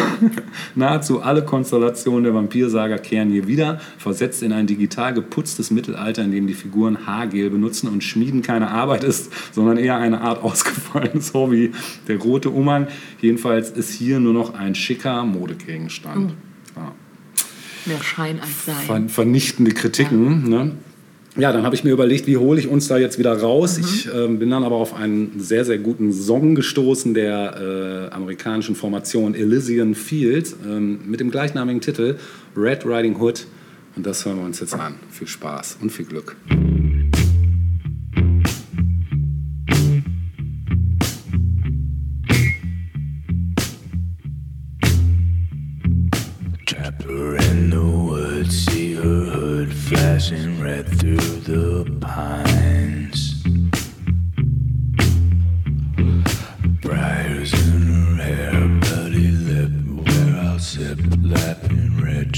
Nahezu 0.76 1.22
alle 1.22 1.46
Konstellationen 1.46 2.24
der 2.24 2.34
Vampirsaga 2.34 2.98
kehren 2.98 3.30
hier 3.30 3.48
wieder, 3.48 3.80
versetzt 3.98 4.44
in 4.44 4.52
ein 4.52 4.68
digital 4.68 5.14
geputztes 5.14 5.72
Mittelalter, 5.72 6.24
in 6.24 6.32
dem 6.32 6.48
die 6.48 6.54
Figuren 6.54 7.06
Haargel 7.06 7.50
benutzen 7.50 7.88
und 7.88 8.04
Schmieden 8.04 8.42
keine 8.42 8.70
Arbeit 8.70 9.04
ist, 9.04 9.32
sondern 9.54 9.78
eher 9.78 9.98
eine 9.98 10.22
Art 10.22 10.44
ausgefallenes 10.44 11.34
Hobby. 11.36 11.72
Der 12.08 12.18
rote 12.18 12.50
Umhang 12.50 12.88
jedenfalls 13.22 13.70
ist 13.70 13.94
hier 13.94 14.20
nur 14.20 14.34
noch 14.34 14.56
ein 14.56 14.76
schicker 14.76 15.24
Modegegenstand. 15.24 16.32
Mhm. 16.32 16.36
Ja. 16.76 16.92
Mehr 17.86 18.02
Schein 18.02 18.40
als 18.40 18.66
Sein. 18.66 18.86
Ver 18.86 19.10
vernichtende 19.10 19.72
Kritiken. 19.72 20.52
Ja. 20.52 20.64
Ne? 20.64 20.72
ja, 21.36 21.52
dann 21.52 21.64
habe 21.64 21.76
ich 21.76 21.84
mir 21.84 21.92
überlegt, 21.92 22.28
wie 22.28 22.38
hole 22.38 22.60
ich 22.60 22.68
uns 22.68 22.88
da 22.88 22.98
jetzt 22.98 23.18
wieder 23.18 23.40
raus. 23.40 23.78
Mhm. 23.78 23.84
Ich 23.84 24.08
äh, 24.08 24.28
bin 24.28 24.50
dann 24.50 24.64
aber 24.64 24.76
auf 24.76 24.94
einen 24.94 25.40
sehr, 25.40 25.66
sehr 25.66 25.80
guten 25.80 26.14
Song 26.14 26.56
gestoßen 26.56 27.14
der 27.14 28.10
äh, 28.12 28.14
amerikanischen 28.14 28.76
Formation 28.76 29.34
Elysian 29.34 29.96
Fields 29.96 30.54
äh, 30.66 30.80
mit 30.80 31.20
dem 31.20 31.32
gleichnamigen 31.32 31.82
Titel 31.82 32.18
Red 32.56 32.86
Riding 32.86 33.20
Hood. 33.20 33.48
Und 33.96 34.06
das 34.06 34.26
hören 34.26 34.38
wir 34.38 34.46
uns 34.46 34.60
jetzt 34.60 34.74
an. 34.74 34.96
Viel 35.12 35.28
Spaß 35.28 35.78
und 35.82 35.92
viel 35.92 36.06
Glück. 36.06 36.36
Red 50.64 50.88
through 50.98 51.18
the 51.18 51.98
pines. 52.00 53.44
Briars 56.82 57.54
in 57.54 57.82
her 57.82 58.16
hair, 58.24 58.68
bloody 58.80 59.32
lip, 59.32 59.72
where 60.08 60.36
I'll 60.42 60.60
sip, 60.60 61.00
lapping 61.22 62.02
red 62.02 62.34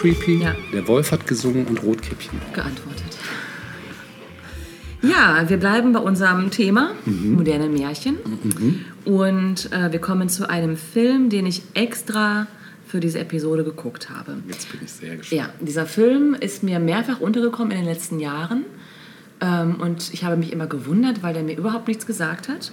creepy. 0.00 0.42
Ja. 0.42 0.54
Der 0.72 0.86
Wolf 0.88 1.12
hat 1.12 1.26
gesungen 1.26 1.66
und 1.66 1.82
Rotkäppchen. 1.82 2.40
geantwortet. 2.54 3.04
Ja, 5.02 5.44
wir 5.48 5.56
bleiben 5.56 5.92
bei 5.92 6.00
unserem 6.00 6.50
Thema, 6.50 6.92
moderne 7.06 7.68
Märchen. 7.68 8.16
Und 9.06 9.72
äh, 9.72 9.92
wir 9.92 9.98
kommen 9.98 10.28
zu 10.28 10.48
einem 10.48 10.76
Film, 10.76 11.30
den 11.30 11.46
ich 11.46 11.62
extra 11.72 12.46
für 12.86 13.00
diese 13.00 13.18
Episode 13.18 13.64
geguckt 13.64 14.10
habe. 14.10 14.38
Jetzt 14.48 14.70
bin 14.70 14.80
ich 14.84 14.92
sehr 14.92 15.16
gespannt. 15.16 15.40
Ja, 15.40 15.48
dieser 15.64 15.86
Film 15.86 16.34
ist 16.38 16.62
mir 16.62 16.80
mehrfach 16.80 17.20
untergekommen 17.20 17.70
in 17.70 17.78
den 17.78 17.86
letzten 17.86 18.20
Jahren. 18.20 18.64
Ähm, 19.40 19.76
und 19.80 20.12
ich 20.12 20.24
habe 20.24 20.36
mich 20.36 20.52
immer 20.52 20.66
gewundert, 20.66 21.22
weil 21.22 21.32
der 21.32 21.44
mir 21.44 21.56
überhaupt 21.56 21.88
nichts 21.88 22.04
gesagt 22.04 22.48
hat. 22.48 22.70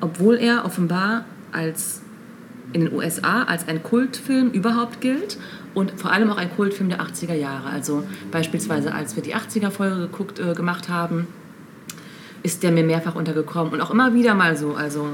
Obwohl 0.00 0.36
er 0.36 0.64
offenbar 0.64 1.26
als 1.52 2.00
in 2.72 2.82
den 2.82 2.92
USA 2.92 3.44
als 3.44 3.66
ein 3.68 3.82
Kultfilm 3.82 4.50
überhaupt 4.50 5.00
gilt 5.00 5.38
und 5.78 5.92
vor 6.00 6.10
allem 6.12 6.30
auch 6.30 6.36
ein 6.36 6.50
Kultfilm 6.54 6.88
der 6.88 7.00
80er 7.00 7.34
Jahre. 7.34 7.68
Also 7.70 8.02
beispielsweise, 8.30 8.92
als 8.94 9.14
wir 9.16 9.22
die 9.22 9.34
80er-Folge 9.34 9.96
geguckt, 10.08 10.38
äh, 10.38 10.54
gemacht 10.54 10.88
haben, 10.88 11.26
ist 12.42 12.62
der 12.62 12.70
mir 12.72 12.84
mehrfach 12.84 13.14
untergekommen 13.14 13.72
und 13.72 13.80
auch 13.80 13.90
immer 13.90 14.14
wieder 14.14 14.34
mal 14.34 14.56
so. 14.56 14.74
Also, 14.74 15.06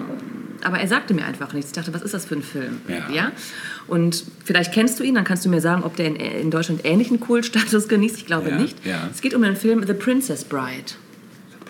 aber 0.62 0.78
er 0.78 0.88
sagte 0.88 1.14
mir 1.14 1.24
einfach 1.24 1.52
nichts. 1.52 1.70
Ich 1.70 1.76
dachte, 1.76 1.92
was 1.94 2.02
ist 2.02 2.14
das 2.14 2.24
für 2.26 2.34
ein 2.36 2.42
Film? 2.42 2.80
Ja. 3.12 3.32
Und 3.86 4.24
vielleicht 4.44 4.72
kennst 4.72 4.98
du 5.00 5.04
ihn, 5.04 5.14
dann 5.14 5.24
kannst 5.24 5.44
du 5.44 5.48
mir 5.48 5.60
sagen, 5.60 5.82
ob 5.84 5.96
der 5.96 6.06
in, 6.06 6.16
in 6.16 6.50
Deutschland 6.50 6.80
ähnlichen 6.84 7.20
Kultstatus 7.20 7.88
genießt. 7.92 8.16
Ich 8.18 8.26
glaube 8.26 8.50
Ja, 8.50 8.58
nicht. 8.58 8.84
ja. 8.86 9.08
Es 9.12 9.20
geht 9.20 9.34
um 9.34 9.42
den 9.42 9.56
Film 9.56 9.84
The 9.86 9.94
Princess 9.94 10.44
Bride. 10.44 10.92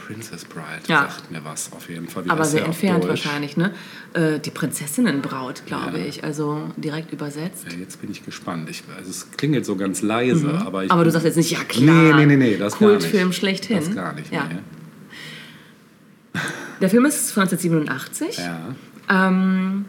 Princess 0.06 0.44
Bride 0.44 0.82
Ja. 0.86 1.08
sagt 1.08 1.30
mir 1.30 1.44
was 1.44 1.72
auf 1.72 1.88
jeden 1.88 2.08
Fall. 2.08 2.24
Wie 2.26 2.30
Aber 2.30 2.44
sehr 2.44 2.64
entfernt 2.64 3.06
wahrscheinlich, 3.08 3.56
ne? 3.56 3.72
Äh, 4.12 4.38
die 4.38 4.50
Prinzessinnenbraut, 4.50 5.62
glaube 5.66 5.98
Ja. 5.98 6.04
ich. 6.04 6.22
Also 6.24 6.70
direkt 6.76 7.12
übersetzt. 7.12 7.64
Ja, 7.70 7.76
jetzt 7.78 8.00
bin 8.00 8.10
ich 8.10 8.24
gespannt. 8.24 8.68
Ich, 8.70 8.82
also 8.96 9.10
es 9.10 9.30
klingelt 9.36 9.64
so 9.64 9.76
ganz 9.76 10.02
leise, 10.02 10.60
aber. 10.64 10.82
Mhm. 10.84 10.90
Aber 10.90 11.04
du 11.04 11.10
sagst 11.10 11.24
jetzt 11.26 11.36
nicht, 11.36 11.50
ja 11.52 11.64
klar. 11.64 11.94
Nee, 11.94 12.12
nee, 12.12 12.26
nee, 12.26 12.36
nee, 12.36 12.56
das. 12.56 12.74
Kultfilm 12.76 13.32
schlechthin. 13.32 13.78
Das 13.78 13.94
gar 13.94 14.12
nicht. 14.12 14.32
Ja. 14.32 14.44
Nee. 14.44 14.58
Der 16.80 16.90
Film 16.90 17.04
ist 17.06 17.30
von 17.32 17.44
1987. 17.44 18.38
Ja. 18.38 18.74
Ähm, 19.28 19.84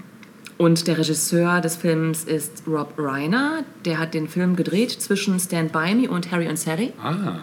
und 0.57 0.87
der 0.87 0.97
Regisseur 0.97 1.59
des 1.59 1.75
Films 1.75 2.23
ist 2.23 2.63
Rob 2.67 2.93
Reiner. 2.97 3.63
Der 3.83 3.97
hat 3.99 4.13
den 4.13 4.27
Film 4.29 4.55
gedreht 4.55 4.91
zwischen 4.91 5.39
Stand 5.39 5.71
By 5.73 5.93
Me 5.95 6.09
und 6.09 6.31
Harry 6.31 6.47
und 6.47 6.57
Sally. 6.57 6.93
Ah, 7.01 7.39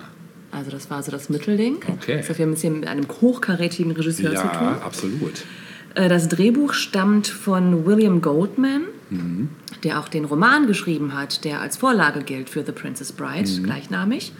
Also 0.52 0.70
das 0.70 0.90
war 0.90 1.02
so 1.02 1.10
das 1.10 1.28
Mittelding. 1.30 1.76
Okay. 1.88 2.18
Das 2.18 2.28
heißt, 2.28 2.38
wir 2.38 2.46
haben 2.46 2.52
es 2.52 2.60
hier 2.60 2.70
mit 2.70 2.86
einem 2.86 3.06
hochkarätigen 3.20 3.92
Regisseur 3.92 4.34
zu 4.34 4.42
tun. 4.42 4.50
ja, 4.52 4.80
absolut. 4.84 5.44
Äh, 5.94 6.08
Das 6.08 6.28
Drehbuch 6.28 6.74
stammt 6.74 7.26
von 7.26 7.84
William 7.86 8.20
Goldman, 8.20 8.82
der 9.84 9.98
auch 10.00 10.08
den 10.08 10.24
Roman 10.24 10.66
geschrieben 10.66 11.14
hat, 11.14 11.44
der 11.44 11.60
als 11.60 11.76
Vorlage 11.76 12.22
gilt 12.22 12.48
für 12.48 12.64
The 12.64 12.72
Princess 12.72 13.12
Bride, 13.12 13.50
gleichnamig. 13.62 14.32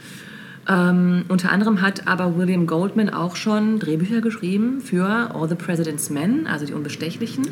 Ähm, 0.69 1.25
unter 1.29 1.51
anderem 1.51 1.81
hat 1.81 2.07
aber 2.07 2.37
William 2.37 2.67
Goldman 2.67 3.11
auch 3.11 3.35
schon 3.35 3.81
Drehbücher 3.81 4.21
geschrieben 4.21 4.81
für 4.81 5.05
All 5.35 5.49
the 5.49 5.57
President's 5.57 6.09
Men, 6.09 6.47
also 6.47 6.67
die 6.67 6.73
Unbestechlichen. 6.73 7.49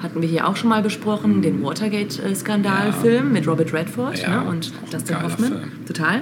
Hatten 0.00 0.22
wir 0.22 0.28
hier 0.28 0.46
auch 0.46 0.54
schon 0.54 0.68
mal 0.68 0.82
besprochen, 0.82 1.42
den 1.42 1.62
Watergate-Skandalfilm 1.62 3.32
mit 3.32 3.48
Robert 3.48 3.72
Redford 3.72 4.22
Ja, 4.22 4.42
ne, 4.42 4.50
und 4.50 4.72
auch 4.84 4.90
Dustin 4.90 5.22
Hoffman. 5.22 5.50
Film. 5.50 5.86
Total. 5.86 6.20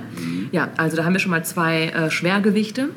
Ja, 0.50 0.68
also 0.78 0.96
da 0.96 1.04
haben 1.04 1.12
wir 1.12 1.20
schon 1.20 1.30
mal 1.30 1.44
zwei 1.44 1.88
äh, 1.88 2.10
Schwergewichte. 2.10 2.88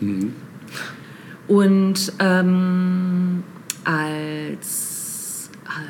Und 1.47 2.13
ähm, 2.19 3.43
als 3.83 4.92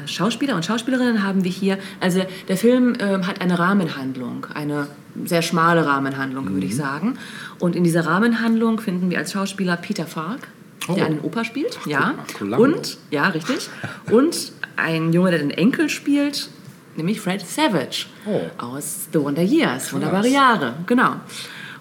Schauspieler 0.06 0.56
und 0.56 0.66
Schauspielerinnen 0.66 1.24
haben 1.24 1.44
wir 1.44 1.52
hier, 1.52 1.78
also 2.00 2.22
der 2.48 2.58
Film 2.58 2.96
ähm, 3.00 3.28
hat 3.28 3.42
eine 3.42 3.58
Rahmenhandlung, 3.60 4.48
eine 4.54 4.88
sehr 5.26 5.42
schmale 5.42 5.86
Rahmenhandlung, 5.86 6.52
würde 6.54 6.66
ich 6.66 6.76
sagen. 6.76 7.18
Und 7.60 7.76
in 7.76 7.84
dieser 7.84 8.06
Rahmenhandlung 8.06 8.80
finden 8.80 9.10
wir 9.10 9.18
als 9.20 9.32
Schauspieler 9.34 9.78
Peter 9.78 10.06
Falk, 10.06 10.48
Oh. 10.90 10.96
der 10.96 11.06
einen 11.06 11.22
Opa 11.22 11.46
spielt, 11.46 11.80
ja. 11.86 12.14
guck 12.38 12.50
mal, 12.50 12.58
Columbo. 12.58 12.78
Und, 12.78 12.98
ja, 13.10 13.28
richtig. 13.30 13.70
Und 14.12 14.52
ein 14.76 15.14
Junge, 15.14 15.30
der 15.32 15.40
den 15.40 15.52
Enkel 15.52 15.88
spielt, 15.88 16.50
nämlich 16.98 17.22
Fred 17.22 17.40
Savage 17.48 18.08
Oh. 18.26 18.42
aus 18.58 19.08
The 19.14 19.20
Wonder 19.22 19.44
Years, 19.44 19.94
wunderbare 19.94 20.28
Jahre, 20.28 20.74
genau. 20.86 21.16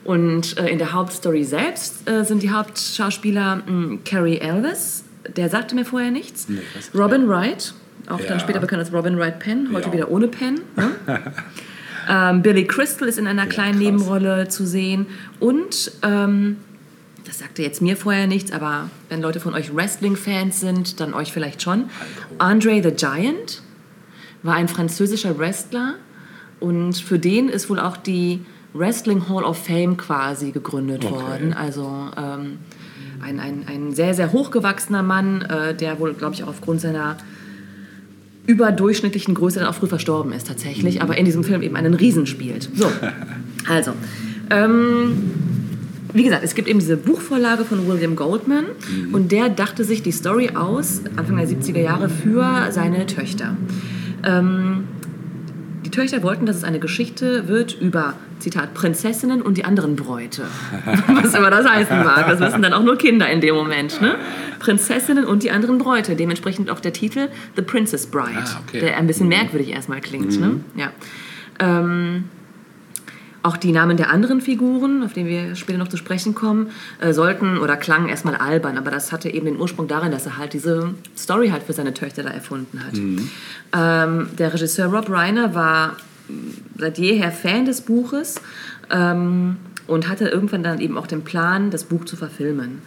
Und 0.04 0.56
äh, 0.56 0.68
in 0.68 0.78
der 0.78 0.92
Hauptstory 0.92 1.42
selbst 1.42 2.08
äh, 2.08 2.24
sind 2.24 2.42
die 2.44 2.50
Hauptschauspieler 2.50 3.62
mh, 3.66 3.98
Carrie 4.04 4.38
Elvis, 4.38 5.02
der 5.36 5.48
sagte 5.48 5.74
mir 5.74 5.84
vorher 5.84 6.10
nichts, 6.12 6.48
Nee, 6.48 6.60
Robin 6.94 7.28
Wright, 7.28 7.74
auch 8.08 8.20
Ja. 8.20 8.26
dann 8.26 8.40
später 8.40 8.60
bekannt 8.60 8.80
als 8.80 8.92
Robin 8.92 9.18
Wright 9.18 9.38
Penn, 9.38 9.68
heute 9.72 9.88
Ja. 9.88 9.92
wieder 9.92 10.10
ohne 10.10 10.28
Penn. 10.28 10.60
Ne? 10.76 10.90
ähm, 12.08 12.42
Billy 12.42 12.64
Crystal 12.66 13.08
ist 13.08 13.18
in 13.18 13.26
einer 13.26 13.46
kleinen 13.46 13.72
krass. 13.74 13.82
Nebenrolle 13.84 14.48
zu 14.48 14.66
sehen 14.66 15.06
und 15.40 15.92
ähm, 16.02 16.56
das 17.24 17.38
sagte 17.38 17.62
jetzt 17.62 17.80
mir 17.80 17.96
vorher 17.96 18.26
nichts, 18.26 18.50
aber 18.52 18.90
wenn 19.08 19.22
Leute 19.22 19.38
von 19.40 19.54
euch 19.54 19.74
Wrestling-Fans 19.74 20.58
sind, 20.60 21.00
dann 21.00 21.14
euch 21.14 21.32
vielleicht 21.32 21.62
schon. 21.62 21.84
Andre 22.38 22.82
the 22.82 22.90
Giant 22.90 23.62
war 24.42 24.54
ein 24.54 24.66
französischer 24.68 25.38
Wrestler 25.38 25.94
und 26.58 26.94
für 26.96 27.18
den 27.20 27.48
ist 27.48 27.70
wohl 27.70 27.78
auch 27.78 27.96
die 27.96 28.40
Wrestling 28.74 29.28
Hall 29.28 29.44
of 29.44 29.56
Fame 29.64 29.96
quasi 29.96 30.50
gegründet 30.50 31.04
Okay. 31.04 31.14
worden. 31.14 31.52
Also 31.54 32.08
ähm, 32.16 32.58
ein, 33.22 33.38
ein, 33.38 33.64
ein 33.68 33.94
sehr, 33.94 34.14
sehr 34.14 34.32
hochgewachsener 34.32 35.02
Mann, 35.04 35.42
äh, 35.42 35.74
der 35.76 36.00
wohl, 36.00 36.14
glaube 36.14 36.34
ich, 36.34 36.42
auch 36.42 36.48
aufgrund 36.48 36.80
seiner 36.80 37.18
überdurchschnittlichen 38.46 39.34
Größe 39.34 39.60
dann 39.60 39.68
auch 39.68 39.74
früh 39.74 39.86
verstorben 39.86 40.32
ist 40.32 40.48
tatsächlich, 40.48 41.00
aber 41.02 41.16
in 41.16 41.24
diesem 41.24 41.44
Film 41.44 41.62
eben 41.62 41.76
einen 41.76 41.94
Riesen 41.94 42.26
spielt. 42.26 42.68
So, 42.74 42.90
also, 43.68 43.92
ähm, 44.50 45.30
wie 46.12 46.24
gesagt, 46.24 46.44
es 46.44 46.54
gibt 46.54 46.68
eben 46.68 46.78
diese 46.78 46.96
Buchvorlage 46.96 47.64
von 47.64 47.86
William 47.86 48.16
Goldman 48.16 48.66
und 49.12 49.32
der 49.32 49.48
dachte 49.48 49.84
sich 49.84 50.02
die 50.02 50.12
Story 50.12 50.50
aus, 50.54 51.00
Anfang 51.16 51.36
der 51.36 51.48
70er 51.48 51.80
Jahre, 51.80 52.08
für 52.08 52.70
seine 52.70 53.06
Töchter. 53.06 53.56
Ähm, 54.24 54.84
Töchter 55.92 56.22
wollten, 56.22 56.46
dass 56.46 56.56
es 56.56 56.64
eine 56.64 56.80
Geschichte 56.80 57.46
wird 57.46 57.80
über, 57.80 58.14
Zitat, 58.40 58.74
Prinzessinnen 58.74 59.40
und 59.40 59.56
die 59.56 59.64
anderen 59.64 59.94
Bräute. 59.94 60.42
Was 61.06 61.34
immer 61.34 61.50
das 61.50 61.68
heißen 61.68 62.02
mag. 62.02 62.26
Das 62.26 62.40
wissen 62.40 62.62
dann 62.62 62.72
auch 62.72 62.82
nur 62.82 62.98
Kinder 62.98 63.30
in 63.30 63.40
dem 63.40 63.54
Moment. 63.54 64.00
Ne? 64.00 64.16
Prinzessinnen 64.58 65.24
und 65.24 65.44
die 65.44 65.52
anderen 65.52 65.78
Bräute. 65.78 66.16
Dementsprechend 66.16 66.70
auch 66.70 66.80
der 66.80 66.92
Titel 66.92 67.28
The 67.54 67.62
Princess 67.62 68.06
Bride. 68.06 68.42
Ah, 68.44 68.60
okay. 68.66 68.80
Der 68.80 68.96
ein 68.96 69.06
bisschen 69.06 69.28
merkwürdig 69.28 69.70
erstmal 69.70 70.00
klingt. 70.00 70.40
Ne? 70.40 70.60
Ja. 70.74 70.90
Ähm, 71.60 72.24
auch 73.42 73.56
die 73.56 73.72
Namen 73.72 73.96
der 73.96 74.10
anderen 74.10 74.40
Figuren, 74.40 75.02
auf 75.02 75.12
die 75.12 75.26
wir 75.26 75.56
später 75.56 75.78
noch 75.78 75.88
zu 75.88 75.96
sprechen 75.96 76.34
kommen, 76.34 76.70
äh, 77.00 77.12
sollten 77.12 77.58
oder 77.58 77.76
klangen 77.76 78.08
erstmal 78.08 78.36
albern, 78.36 78.78
aber 78.78 78.90
das 78.90 79.10
hatte 79.12 79.28
eben 79.30 79.46
den 79.46 79.60
Ursprung 79.60 79.88
darin, 79.88 80.12
dass 80.12 80.26
er 80.26 80.38
halt 80.38 80.52
diese 80.52 80.94
Story 81.16 81.48
halt 81.48 81.64
für 81.64 81.72
seine 81.72 81.92
Töchter 81.94 82.22
da 82.22 82.30
erfunden 82.30 82.80
hat. 82.84 82.94
Ähm, 83.72 84.28
der 84.38 84.54
Regisseur 84.54 84.86
Rob 84.86 85.10
Reiner 85.10 85.54
war 85.54 85.96
mh, 86.28 86.34
seit 86.78 86.98
jeher 86.98 87.32
Fan 87.32 87.64
des 87.64 87.80
Buches 87.80 88.40
ähm, 88.90 89.56
und 89.86 90.08
hatte 90.08 90.28
irgendwann 90.28 90.62
dann 90.62 90.78
eben 90.78 90.96
auch 90.96 91.06
den 91.06 91.22
Plan, 91.22 91.70
das 91.70 91.84
Buch 91.84 92.04
zu 92.04 92.16
verfilmen. 92.16 92.82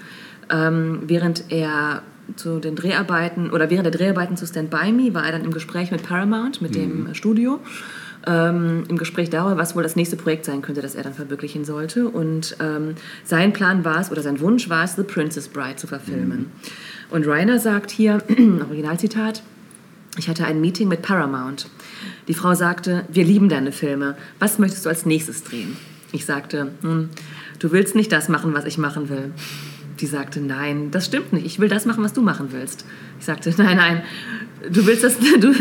Ähm, 0.50 1.00
während 1.08 1.52
er 1.52 2.02
zu 2.36 2.60
den 2.60 2.76
Dreharbeiten 2.76 3.52
oder 3.52 3.70
während 3.70 3.86
der 3.86 3.92
Dreharbeiten 3.92 4.38
zu 4.38 4.48
Stand 4.48 4.70
By 4.70 4.92
Me 4.92 5.14
war 5.14 5.26
er 5.26 5.34
dann 5.34 5.44
im 5.44 5.52
Gespräch 5.52 5.92
mit 5.92 6.04
Paramount, 6.04 6.62
mit 6.62 6.76
dem 6.76 7.14
Studio 7.14 7.60
ähm, 8.28 8.84
im 8.88 8.98
Gespräch 8.98 9.30
darüber, 9.30 9.58
was 9.58 9.76
wohl 9.76 9.84
das 9.84 9.96
nächste 9.96 10.18
Projekt 10.18 10.46
sein 10.46 10.62
könnte, 10.62 10.82
das 10.82 10.96
er 10.96 11.04
dann 11.04 11.14
verwirklichen 11.14 11.66
sollte. 11.66 12.08
Und 12.08 12.58
ähm, 12.60 12.96
sein 13.24 13.54
Plan 13.54 13.86
war 13.86 14.00
es, 14.00 14.12
oder 14.12 14.22
sein 14.22 14.40
Wunsch 14.40 14.70
war 14.70 14.84
es, 14.84 14.96
The 14.96 15.04
Princess 15.04 15.48
Bride 15.48 15.76
zu 15.76 15.88
verfilmen. 15.88 16.52
Und 17.12 17.28
Reiner 17.28 17.60
sagt 17.60 17.92
hier, 17.92 18.24
Originalzitat, 18.68 19.44
ich 20.18 20.30
hatte 20.30 20.46
ein 20.46 20.62
Meeting 20.62 20.88
mit 20.88 21.02
Paramount. 21.02 21.68
Die 22.28 22.34
Frau 22.34 22.54
sagte, 22.54 23.06
wir 23.10 23.26
lieben 23.26 23.50
deine 23.50 23.72
Filme. 23.72 24.16
Was 24.40 24.60
möchtest 24.60 24.86
du 24.86 24.90
als 24.90 25.06
nächstes 25.06 25.44
drehen? 25.44 25.76
Ich 26.12 26.26
sagte, 26.26 26.72
hm, 26.82 27.10
du 27.60 27.72
willst 27.72 27.96
nicht 27.96 28.12
das 28.12 28.30
machen, 28.30 28.54
was 28.54 28.66
ich 28.66 28.78
machen 28.78 29.10
will. 29.10 29.34
Die 30.00 30.06
sagte, 30.08 30.42
nein, 30.42 30.92
das 30.92 31.06
stimmt 31.06 31.34
nicht. 31.34 31.46
Ich 31.46 31.60
will 31.60 31.70
das 31.70 31.86
machen, 31.86 32.04
was 32.04 32.14
du 32.14 32.22
machen 32.22 32.50
willst. 32.52 32.86
Ich 33.20 33.26
sagte, 33.26 33.54
nein, 33.58 33.78
nein, 33.78 34.04
du 34.70 34.86
willst 34.86 35.04
das, 35.04 35.18
du, 35.40 35.52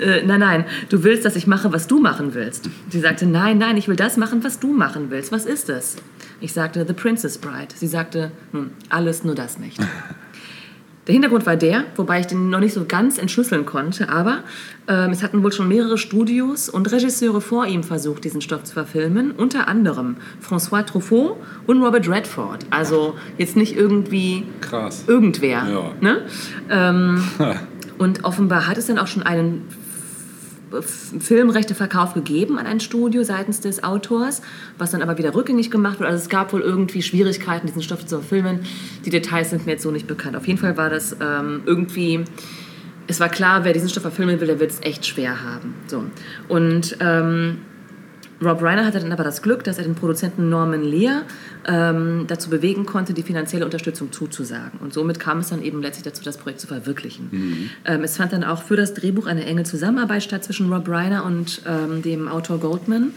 äh, 0.00 0.24
nein, 0.24 0.40
nein, 0.40 0.64
du 0.88 1.02
willst, 1.02 1.24
dass 1.24 1.36
ich 1.36 1.46
mache, 1.46 1.72
was 1.72 1.86
du 1.86 2.00
machen 2.00 2.34
willst. 2.34 2.68
Sie 2.90 3.00
sagte, 3.00 3.26
nein, 3.26 3.58
nein, 3.58 3.76
ich 3.76 3.88
will 3.88 3.96
das 3.96 4.16
machen, 4.16 4.44
was 4.44 4.60
du 4.60 4.72
machen 4.72 5.10
willst. 5.10 5.32
Was 5.32 5.46
ist 5.46 5.68
es? 5.68 5.96
Ich 6.40 6.52
sagte, 6.52 6.84
The 6.86 6.94
Princess 6.94 7.38
Bride. 7.38 7.74
Sie 7.74 7.86
sagte, 7.86 8.32
hm, 8.52 8.70
alles, 8.88 9.24
nur 9.24 9.34
das 9.34 9.58
nicht. 9.58 9.78
Der 11.10 11.14
Hintergrund 11.14 11.44
war 11.44 11.56
der, 11.56 11.86
wobei 11.96 12.20
ich 12.20 12.28
den 12.28 12.50
noch 12.50 12.60
nicht 12.60 12.72
so 12.72 12.84
ganz 12.86 13.18
entschlüsseln 13.18 13.66
konnte, 13.66 14.10
aber 14.10 14.44
ähm, 14.86 15.10
es 15.10 15.24
hatten 15.24 15.42
wohl 15.42 15.50
schon 15.50 15.66
mehrere 15.66 15.98
Studios 15.98 16.68
und 16.68 16.92
Regisseure 16.92 17.40
vor 17.40 17.66
ihm 17.66 17.82
versucht, 17.82 18.22
diesen 18.22 18.40
Stoff 18.40 18.62
zu 18.62 18.74
verfilmen, 18.74 19.32
unter 19.32 19.66
anderem 19.66 20.18
François 20.40 20.86
Truffaut 20.86 21.36
und 21.66 21.82
Robert 21.82 22.08
Redford. 22.08 22.64
Also 22.70 23.16
jetzt 23.38 23.56
nicht 23.56 23.76
irgendwie 23.76 24.44
Krass. 24.60 25.02
irgendwer. 25.08 25.66
Ja. 25.68 25.90
Ne? 26.00 26.22
Ähm, 26.70 27.24
und 27.98 28.22
offenbar 28.22 28.68
hat 28.68 28.78
es 28.78 28.86
dann 28.86 29.00
auch 29.00 29.08
schon 29.08 29.24
einen 29.24 29.66
Filmrechteverkauf 30.80 32.14
gegeben 32.14 32.58
an 32.58 32.66
ein 32.66 32.80
Studio 32.80 33.22
seitens 33.22 33.60
des 33.60 33.82
Autors, 33.82 34.42
was 34.78 34.90
dann 34.90 35.02
aber 35.02 35.18
wieder 35.18 35.34
rückgängig 35.34 35.70
gemacht 35.70 35.98
wurde. 35.98 36.08
Also 36.08 36.22
es 36.22 36.28
gab 36.28 36.52
wohl 36.52 36.60
irgendwie 36.60 37.02
Schwierigkeiten, 37.02 37.66
diesen 37.66 37.82
Stoff 37.82 38.06
zu 38.06 38.20
verfilmen. 38.20 38.60
Die 39.04 39.10
Details 39.10 39.50
sind 39.50 39.66
mir 39.66 39.72
jetzt 39.72 39.82
so 39.82 39.90
nicht 39.90 40.06
bekannt. 40.06 40.36
Auf 40.36 40.46
jeden 40.46 40.58
Fall 40.58 40.76
war 40.76 40.90
das 40.90 41.16
ähm, 41.20 41.62
irgendwie 41.66 42.24
es 43.10 43.18
war 43.18 43.28
klar, 43.28 43.64
wer 43.64 43.72
diesen 43.72 43.88
Stoff 43.88 44.02
verfilmen 44.02 44.38
will, 44.38 44.46
der 44.46 44.60
wird 44.60 44.70
es 44.70 44.80
echt 44.82 45.04
schwer 45.04 45.42
haben. 45.42 45.74
So. 45.88 46.04
Und 46.46 46.96
ähm, 47.00 47.58
Rob 48.42 48.62
Reiner 48.62 48.86
hatte 48.86 49.00
dann 49.00 49.12
aber 49.12 49.24
das 49.24 49.42
Glück, 49.42 49.64
dass 49.64 49.78
er 49.78 49.84
den 49.84 49.94
Produzenten 49.94 50.48
Norman 50.48 50.82
Lear 50.82 51.22
ähm, 51.66 52.24
dazu 52.26 52.48
bewegen 52.48 52.86
konnte, 52.86 53.12
die 53.12 53.22
finanzielle 53.22 53.64
Unterstützung 53.64 54.12
zuzusagen. 54.12 54.78
Und 54.80 54.94
somit 54.94 55.20
kam 55.20 55.40
es 55.40 55.50
dann 55.50 55.62
eben 55.62 55.82
letztlich 55.82 56.04
dazu, 56.04 56.22
das 56.24 56.38
Projekt 56.38 56.60
zu 56.60 56.66
verwirklichen. 56.66 57.70
Ähm, 57.84 58.02
es 58.02 58.16
fand 58.16 58.32
dann 58.32 58.44
auch 58.44 58.62
für 58.62 58.76
das 58.76 58.94
Drehbuch 58.94 59.26
eine 59.26 59.44
enge 59.44 59.64
Zusammenarbeit 59.64 60.22
statt 60.22 60.44
zwischen 60.44 60.72
Rob 60.72 60.88
Reiner 60.88 61.24
und 61.24 61.62
ähm, 61.66 62.02
dem 62.02 62.28
Autor 62.28 62.58
Goldman. 62.58 63.12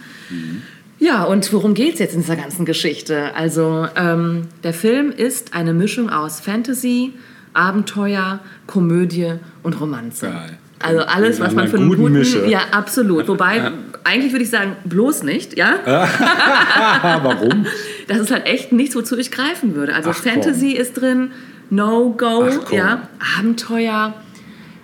Ja, 1.00 1.24
und 1.24 1.52
worum 1.54 1.74
geht 1.74 1.94
es 1.94 2.00
jetzt 2.00 2.16
in 2.16 2.22
dieser 2.22 2.36
ganzen 2.36 2.66
Geschichte? 2.66 3.34
Also, 3.36 3.88
ähm, 3.96 4.48
der 4.64 4.74
Film 4.74 5.12
ist 5.12 5.54
eine 5.54 5.74
Mischung 5.74 6.10
aus 6.10 6.40
Fantasy, 6.40 7.14
Abenteuer, 7.54 8.40
Komödie 8.68 9.34
und 9.64 9.80
Romanze. 9.80 10.28
Geil. 10.28 10.58
Also 10.80 11.02
alles, 11.02 11.40
Wir 11.40 11.46
was 11.46 11.54
man 11.54 11.68
für 11.68 11.78
einen 11.78 11.90
gute 11.90 12.02
guten... 12.02 12.14
Mische. 12.14 12.46
Ja, 12.48 12.62
absolut. 12.72 13.28
Wobei, 13.28 13.72
eigentlich 14.04 14.32
würde 14.32 14.44
ich 14.44 14.50
sagen, 14.50 14.76
bloß 14.86 15.24
nicht, 15.24 15.58
ja? 15.58 15.80
Warum? 17.24 17.66
Das 18.08 18.20
ist 18.20 18.32
halt 18.32 18.46
echt 18.46 18.72
nichts, 18.72 18.96
wozu 18.96 19.18
ich 19.18 19.32
greifen 19.32 19.76
würde. 19.76 19.94
Also 19.96 20.12
Ach, 20.12 20.22
komm. 20.22 20.32
Fantasy 20.34 20.72
ist 20.72 20.94
drin, 20.94 21.32
No-Go, 21.70 22.50
komm. 22.66 22.78
ja. 22.78 23.08
Abenteuer... 23.38 24.14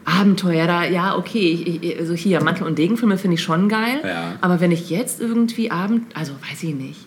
Abenteuer, 0.05 0.65
da, 0.65 0.85
ja, 0.85 1.15
okay, 1.15 1.79
ich, 1.81 1.99
also 1.99 2.15
hier, 2.15 2.41
Mantel- 2.43 2.65
und 2.65 2.79
Degenfilme 2.79 3.19
finde 3.19 3.35
ich 3.35 3.43
schon 3.43 3.69
geil. 3.69 3.99
Ja. 4.03 4.33
Aber 4.41 4.59
wenn 4.59 4.71
ich 4.71 4.89
jetzt 4.89 5.21
irgendwie 5.21 5.69
Abend, 5.69 6.15
also 6.15 6.31
weiß 6.49 6.63
ich 6.63 6.73
nicht. 6.73 7.05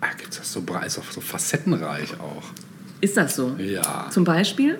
Ah, 0.00 0.08
gibt's 0.18 0.38
das 0.38 0.52
so 0.52 0.62
breit, 0.62 0.86
ist 0.86 0.98
auch 0.98 1.08
so 1.12 1.20
facettenreich 1.20 2.14
auch. 2.18 2.42
Ist 3.00 3.16
das 3.16 3.36
so? 3.36 3.54
Ja. 3.58 4.08
Zum 4.10 4.24
Beispiel? 4.24 4.78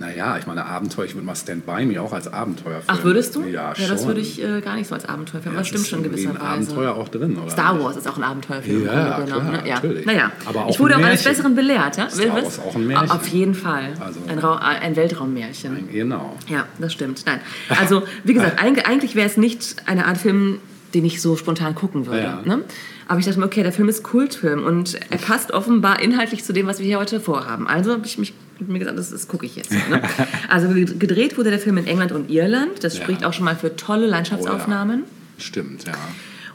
Naja, 0.00 0.38
ich 0.38 0.46
meine, 0.46 0.64
Abenteuer, 0.64 1.04
ich 1.04 1.14
würde 1.14 1.26
mal 1.26 1.36
Stand 1.36 1.66
By 1.66 1.84
Me 1.84 2.00
auch 2.00 2.14
als 2.14 2.26
Abenteuer 2.26 2.80
Ach, 2.86 3.04
würdest 3.04 3.36
du? 3.36 3.42
Ja, 3.44 3.74
ja 3.76 3.86
das 3.86 4.00
schon. 4.00 4.06
würde 4.08 4.20
ich 4.22 4.42
äh, 4.42 4.62
gar 4.62 4.76
nicht 4.76 4.88
so 4.88 4.94
als 4.94 5.04
Abenteuer 5.04 5.42
finden. 5.42 5.56
Ja, 5.56 5.58
aber 5.60 5.64
stimmt 5.66 5.86
schon 5.86 6.02
in 6.02 6.10
gewisser 6.10 6.30
ein 6.30 6.36
Weise. 6.36 6.46
Abenteuer 6.46 6.94
auch 6.94 7.08
drin, 7.08 7.36
oder? 7.36 7.50
Star 7.50 7.78
Wars 7.84 7.96
ist 7.98 8.08
auch 8.08 8.16
ein 8.16 8.22
Abenteuerfilm. 8.24 8.86
Ja, 8.86 9.16
Grunde 9.18 9.26
genommen, 9.32 9.50
klar, 9.50 9.62
ne? 9.62 9.68
ja. 9.68 9.74
natürlich. 9.74 10.06
Naja, 10.06 10.32
Aber 10.46 10.64
auch 10.64 10.70
ich 10.70 10.80
wurde 10.80 10.96
auch 10.96 11.02
eines. 11.02 11.22
Besseren 11.22 11.54
belehrt. 11.54 11.98
Ja? 11.98 12.08
Star 12.08 12.32
Wars 12.34 12.58
auch 12.60 12.74
ein 12.74 12.86
Märchen. 12.86 13.10
Auf 13.10 13.28
jeden 13.28 13.54
Fall. 13.54 13.92
Also- 14.00 14.20
ein, 14.26 14.38
Rau 14.38 14.54
ein 14.54 14.96
Weltraummärchen. 14.96 15.90
Genau. 15.92 16.34
Ja, 16.48 16.64
das 16.78 16.94
stimmt. 16.94 17.24
Nein. 17.26 17.40
Also, 17.78 18.02
wie 18.24 18.32
gesagt, 18.32 18.58
eig- 18.62 18.86
eigentlich 18.86 19.14
wäre 19.14 19.28
es 19.28 19.36
nicht 19.36 19.76
eine 19.84 20.06
Art 20.06 20.16
Film, 20.16 20.60
den 20.94 21.04
ich 21.04 21.20
so 21.20 21.36
spontan 21.36 21.74
gucken 21.74 22.06
würde. 22.06 22.22
Ja. 22.22 22.42
Ne? 22.44 22.64
Aber 23.08 23.18
ich 23.18 23.26
dachte 23.26 23.38
mir, 23.40 23.46
okay, 23.46 23.62
der 23.62 23.72
Film 23.72 23.88
ist 23.88 24.02
Kultfilm 24.02 24.64
und 24.64 24.98
er 25.10 25.18
passt 25.18 25.52
offenbar 25.52 26.00
inhaltlich 26.00 26.44
zu 26.44 26.52
dem, 26.52 26.66
was 26.66 26.78
wir 26.78 26.86
hier 26.86 26.98
heute 26.98 27.20
vorhaben. 27.20 27.66
Also 27.66 27.92
habe 27.92 28.06
ich 28.06 28.18
mich 28.18 28.34
mir 28.60 28.78
gesagt, 28.78 28.98
das, 28.98 29.10
das 29.10 29.26
gucke 29.26 29.46
ich 29.46 29.56
jetzt. 29.56 29.70
Ne? 29.72 30.02
Also 30.48 30.68
gedreht 30.68 31.38
wurde 31.38 31.50
der 31.50 31.58
Film 31.58 31.78
in 31.78 31.86
England 31.86 32.12
und 32.12 32.30
Irland. 32.30 32.84
Das 32.84 32.96
Ja. 32.96 33.02
spricht 33.02 33.24
auch 33.24 33.32
schon 33.32 33.44
mal 33.44 33.56
für 33.56 33.76
tolle 33.76 34.06
Landschaftsaufnahmen. 34.06 35.04
Stimmt, 35.38 35.84
ja. 35.86 35.94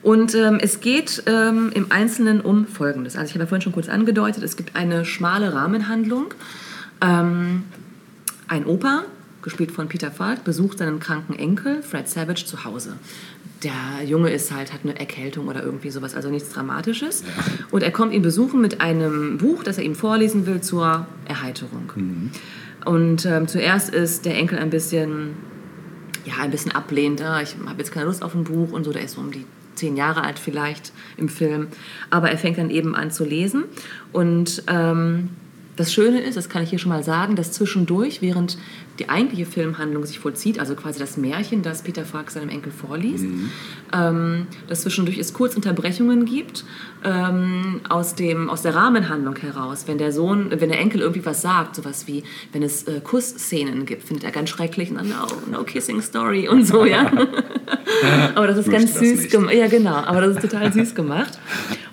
Und 0.04 0.36
ähm, 0.36 0.60
es 0.62 0.82
geht 0.82 1.24
ähm, 1.26 1.71
im 1.74 1.91
Einzelnen 1.91 2.41
um 2.41 2.67
Folgendes. 2.67 3.15
Also 3.15 3.30
ich 3.30 3.34
habe 3.34 3.45
ja 3.45 3.48
vorhin 3.48 3.63
schon 3.63 3.74
kurz 3.74 3.89
angedeutet, 3.89 4.43
es 4.43 4.56
gibt 4.56 4.76
eine 4.76 5.04
schmale 5.04 5.54
Rahmenhandlung. 5.54 6.28
Ähm, 7.02 7.63
ein 8.48 8.65
Opa, 8.67 9.04
gespielt 9.41 9.71
von 9.71 9.88
Peter 9.88 10.12
Falk, 10.12 10.43
besucht 10.43 10.78
seinen 10.78 11.00
kranken 11.00 11.34
Enkel, 11.34 11.82
Fred 11.82 12.08
Savage, 12.08 12.45
zu 12.45 12.63
Hause. 12.65 12.98
Der 13.65 14.06
Junge 14.06 14.32
ist 14.32 14.54
halt, 14.54 14.71
hat 14.71 14.82
eine 14.84 14.97
Erkältung 14.97 15.47
oder 15.47 15.62
irgendwie 15.62 15.89
sowas, 15.89 16.15
also 16.15 16.30
nichts 16.30 16.51
Dramatisches. 16.51 17.23
Und 17.71 17.84
er 17.84 17.91
kommt 17.91 18.13
ihn 18.13 18.21
besuchen 18.21 18.62
mit 18.62 18.80
einem 18.80 19.38
Buch, 19.38 19.63
das 19.63 19.78
er 19.78 19.84
ihm 19.84 19.95
vorlesen 19.95 20.45
will 20.45 20.62
zur 20.62 21.08
Erheiterung. 21.25 21.89
Und 22.86 23.25
ähm, 23.25 23.47
zuerst 23.47 23.93
ist 23.93 24.25
der 24.25 24.38
Enkel 24.38 24.60
ein 24.60 24.69
bisschen 24.69 25.32
ja, 26.25 26.34
ein 26.41 26.51
bisschen 26.51 26.71
ablehnend. 26.71 27.21
Ah, 27.21 27.41
ich 27.41 27.56
habe 27.65 27.78
jetzt 27.78 27.91
keine 27.91 28.08
Lust 28.08 28.23
auf 28.23 28.36
ein 28.36 28.43
Buch 28.43 28.71
und 28.71 28.84
so. 28.84 28.91
Der 28.91 29.04
ist 29.04 29.15
so 29.15 29.21
um 29.21 29.32
die 29.32 29.45
zehn 29.75 29.95
Jahre 29.95 30.23
alt 30.23 30.39
vielleicht 30.39 30.91
im 31.17 31.30
Film. 31.30 31.67
Aber 32.10 32.30
er 32.30 32.38
fängt 32.38 32.58
dann 32.58 32.69
eben 32.69 32.95
an 32.95 33.12
zu 33.12 33.23
lesen. 33.23 33.65
Und 34.12 34.63
ähm, 34.67 35.30
das 35.75 35.93
Schöne 35.93 36.21
ist, 36.21 36.38
das 36.38 36.49
kann 36.49 36.63
ich 36.63 36.69
hier 36.69 36.80
schon 36.80 36.89
mal 36.89 37.04
sagen, 37.04 37.36
dass 37.36 37.51
zwischendurch, 37.51 38.21
während 38.21 38.58
die 38.99 39.10
eigentliche 39.10 39.45
Filmhandlung 39.45 40.05
sich 40.05 40.19
vollzieht, 40.19 40.60
also 40.60 40.75
quasi 40.75 40.99
das 40.99 41.17
Märchen, 41.17 41.62
das 41.62 41.81
Peter 41.81 42.05
Falk 42.05 42.31
seinem 42.31 42.49
Enkel 42.49 42.71
vorliest, 42.71 43.25
ähm, 43.93 44.47
dass 44.67 44.81
zwischendurch 44.81 45.17
es 45.17 45.34
kurz 45.34 45.55
Unterbrechungen 45.55 46.25
gibt 46.25 46.65
ähm, 47.03 47.81
aus, 47.89 48.15
dem, 48.15 48.49
aus 48.49 48.62
der 48.62 48.75
Rahmenhandlung 48.75 49.36
heraus. 49.36 49.84
Wenn 49.88 49.97
der 49.97 50.12
Sohn, 50.12 50.49
wenn 50.51 50.69
der 50.69 50.79
Enkel 50.79 51.01
irgendwie 51.01 51.25
was 51.25 51.41
sagt, 51.41 51.75
sowas 51.75 52.08
wie, 52.08 52.23
wenn 52.53 52.63
es 52.63 52.84
äh, 52.84 53.01
Kussszenen 53.01 53.86
gibt, 53.86 54.03
findet 54.03 54.23
er 54.23 54.31
ganz 54.31 54.49
schrecklich 54.49 54.91
und 54.91 54.97
dann, 54.97 55.10
no, 55.10 55.27
no 55.51 55.63
kissing 55.63 56.01
story 56.01 56.47
und 56.47 56.65
so, 56.65 56.86
ja. 56.86 57.12
aber 58.36 58.47
das 58.47 58.60
ist 58.60 58.71
ganz 58.71 58.93
das 58.93 59.01
süß 59.01 59.29
gemacht. 59.29 59.53
Ja, 59.53 59.67
genau, 59.67 59.95
aber 59.95 60.21
das 60.21 60.38
ist 60.38 60.41
total 60.41 60.71
süß 60.71 60.95
gemacht. 60.95 61.39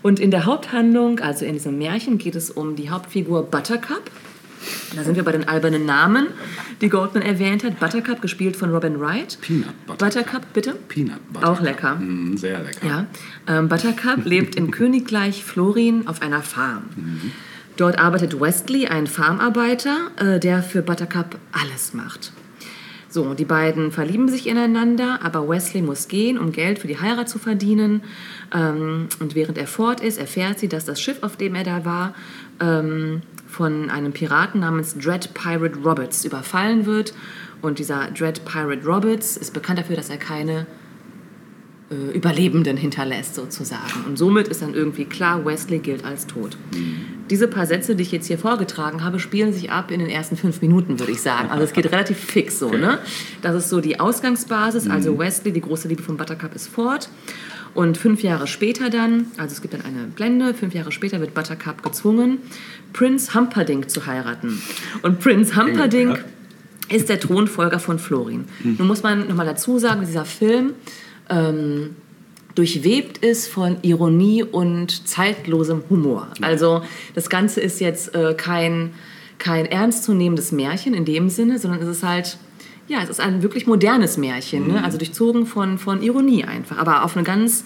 Und 0.03 0.21
in 0.21 0.31
der 0.31 0.47
Haupthandlung, 0.47 1.21
also 1.21 1.45
in 1.45 1.55
diesem 1.55 1.79
Märchen, 1.79 2.19
geht 2.19 2.35
es 2.35 2.51
um 2.51 2.77
die 2.77 2.91
Hauptfigur 2.91 3.45
Buttercup. 3.45 4.03
Da 4.95 5.05
sind 5.05 5.17
wir 5.17 5.23
bei 5.23 5.33
den 5.33 5.49
albernen 5.49 5.87
Namen, 5.87 6.29
die 6.81 6.89
Goldman 6.89 7.23
erwähnt 7.23 7.65
hat. 7.65 7.81
Buttercup, 7.81 8.21
gespielt 8.21 8.57
von 8.57 8.71
Robin 8.71 9.01
Wright. 9.01 9.39
Peanut 9.41 9.87
Butter. 9.87 10.07
Buttercup, 10.07 10.53
bitte? 10.53 10.75
Peanut 10.89 11.33
Butter. 11.33 11.51
Auch 11.51 11.61
lecker. 11.61 11.97
Mm, 11.97 12.37
sehr 12.37 12.61
lecker. 12.61 12.87
Ja, 12.87 13.07
ähm, 13.49 13.69
Buttercup 13.69 14.25
lebt 14.25 14.57
im 14.57 14.71
Königreich 14.71 15.45
Florin 15.45 16.07
auf 16.07 16.23
einer 16.23 16.43
Farm. 16.43 16.85
Dort 17.77 17.99
arbeitet 17.99 18.39
Wesley, 18.39 18.87
ein 18.87 19.07
Farmarbeiter, 19.07 20.11
äh, 20.17 20.39
der 20.39 20.63
für 20.63 20.83
Buttercup 20.83 21.39
alles 21.53 21.95
macht. 21.95 22.33
So, 23.13 23.35
die 23.35 23.45
beiden 23.45 23.93
verlieben 23.93 24.29
sich 24.29 24.47
ineinander, 24.47 25.21
aber 25.23 25.47
Wesley 25.47 25.83
muss 25.83 26.09
gehen, 26.09 26.39
um 26.39 26.51
Geld 26.51 26.79
für 26.79 26.87
die 26.87 26.99
Heirat 26.99 27.29
zu 27.29 27.39
verdienen. 27.39 28.03
Ähm, 28.55 29.09
und 29.21 29.35
während 29.35 29.59
er 29.59 29.67
fort 29.67 30.01
ist, 30.01 30.19
erfährt 30.19 30.59
sie, 30.59 30.69
dass 30.69 30.87
das 30.87 30.99
Schiff, 30.99 31.19
auf 31.23 31.37
dem 31.37 31.55
er 31.55 31.65
da 31.65 31.85
war, 31.85 32.15
ähm, 32.59 33.21
von 33.53 33.91
einem 33.91 34.13
Piraten 34.13 34.61
namens 34.61 34.97
Dread 34.97 35.35
Pirate 35.35 35.79
Roberts 35.85 36.25
überfallen 36.25 36.87
wird. 36.87 37.15
Und 37.61 37.79
dieser 37.79 38.11
Dread 38.11 38.45
Pirate 38.45 38.85
Roberts 38.85 39.37
ist 39.37 39.53
bekannt 39.53 39.79
dafür, 39.79 39.95
dass 39.95 40.11
er 40.11 40.17
keine 40.17 40.67
äh, 41.91 42.17
Überlebenden 42.17 42.77
hinterlässt, 42.77 43.35
sozusagen. 43.35 44.05
Und 44.07 44.17
somit 44.17 44.49
ist 44.49 44.63
dann 44.63 44.75
irgendwie 44.75 45.05
klar, 45.05 45.45
Wesley 45.45 45.79
gilt 45.79 46.05
als 46.05 46.27
tot. 46.27 46.57
Diese 47.31 47.47
paar 47.47 47.67
Sätze, 47.67 47.95
die 47.95 48.03
ich 48.03 48.13
jetzt 48.13 48.27
hier 48.27 48.39
vorgetragen 48.39 49.05
habe, 49.05 49.21
spielen 49.21 49.53
sich 49.53 49.71
ab 49.71 49.91
in 49.91 50.01
den 50.01 50.09
ersten 50.09 50.37
fünf 50.37 50.63
Minuten, 50.63 50.99
würde 50.99 51.13
ich 51.13 51.21
sagen. 51.21 51.51
Also 51.51 51.65
es 51.65 51.73
geht 51.73 51.87
relativ 51.93 52.19
fix 52.19 52.59
so. 52.59 52.71
Ne? 52.71 52.99
Das 53.43 53.55
ist 53.55 53.69
so 53.69 53.81
die 53.81 54.01
Ausgangsbasis. 54.01 54.89
Also 54.89 55.19
Wesley, 55.19 55.53
die 55.53 55.61
große 55.61 55.89
Liebe 55.89 56.03
von 56.03 56.17
Buttercup, 56.17 56.55
ist 56.55 56.69
fort. 56.69 57.09
Und 57.75 57.97
fünf 57.97 58.23
Jahre 58.23 58.47
später 58.47 58.91
dann, 58.91 59.27
also 59.39 59.53
es 59.53 59.63
gibt 59.63 59.73
dann 59.73 59.81
eine 59.83 60.07
Blende, 60.15 60.53
fünf 60.53 60.75
Jahre 60.75 60.93
später 60.93 61.21
wird 61.21 61.33
Buttercup 61.33 61.83
gezwungen, 61.83 62.39
Prinz 62.93 63.35
Humperdinck 63.35 63.91
zu 63.91 64.07
heiraten. 64.07 64.61
Und 65.03 65.21
Prinz 65.21 65.57
Humperdinck 65.57 66.25
ist 66.89 67.09
der 67.09 67.19
Thronfolger 67.19 67.79
von 67.79 67.99
Florin. 67.99 68.45
Nun 68.63 68.87
muss 68.87 69.03
man 69.03 69.29
nochmal 69.29 69.47
dazu 69.47 69.79
sagen, 69.79 70.03
dieser 70.05 70.25
Film 70.25 70.75
ähm, 71.31 71.97
durchwebt 72.55 73.19
ist 73.19 73.49
von 73.49 73.79
Ironie 73.83 74.43
und 74.43 75.09
zeitlosem 75.09 75.83
Humor. 75.89 76.29
Also 76.41 76.83
das 77.15 77.31
Ganze 77.31 77.61
ist 77.61 77.81
jetzt 77.81 78.15
äh, 78.15 78.35
kein, 78.35 78.91
kein 79.39 79.67
ernstzunehmendes 79.67 80.53
Märchen 80.53 80.95
in 80.95 81.05
dem 81.05 81.31
Sinne, 81.31 81.59
sondern 81.59 81.81
es 81.81 81.89
ist 81.89 82.03
halt, 82.03 82.37
ja, 82.89 82.99
es 83.03 83.09
ist 83.09 83.21
ein 83.21 83.43
wirklich 83.43 83.67
modernes 83.67 84.19
Märchen, 84.19 84.69
ne? 84.69 84.85
also 84.85 84.99
durchzogen 84.99 85.47
von, 85.47 85.79
von 85.79 86.03
Ironie 86.03 86.45
einfach, 86.45 86.77
aber 86.77 87.05
auf 87.05 87.17
eine 87.17 87.25
ganz 87.25 87.65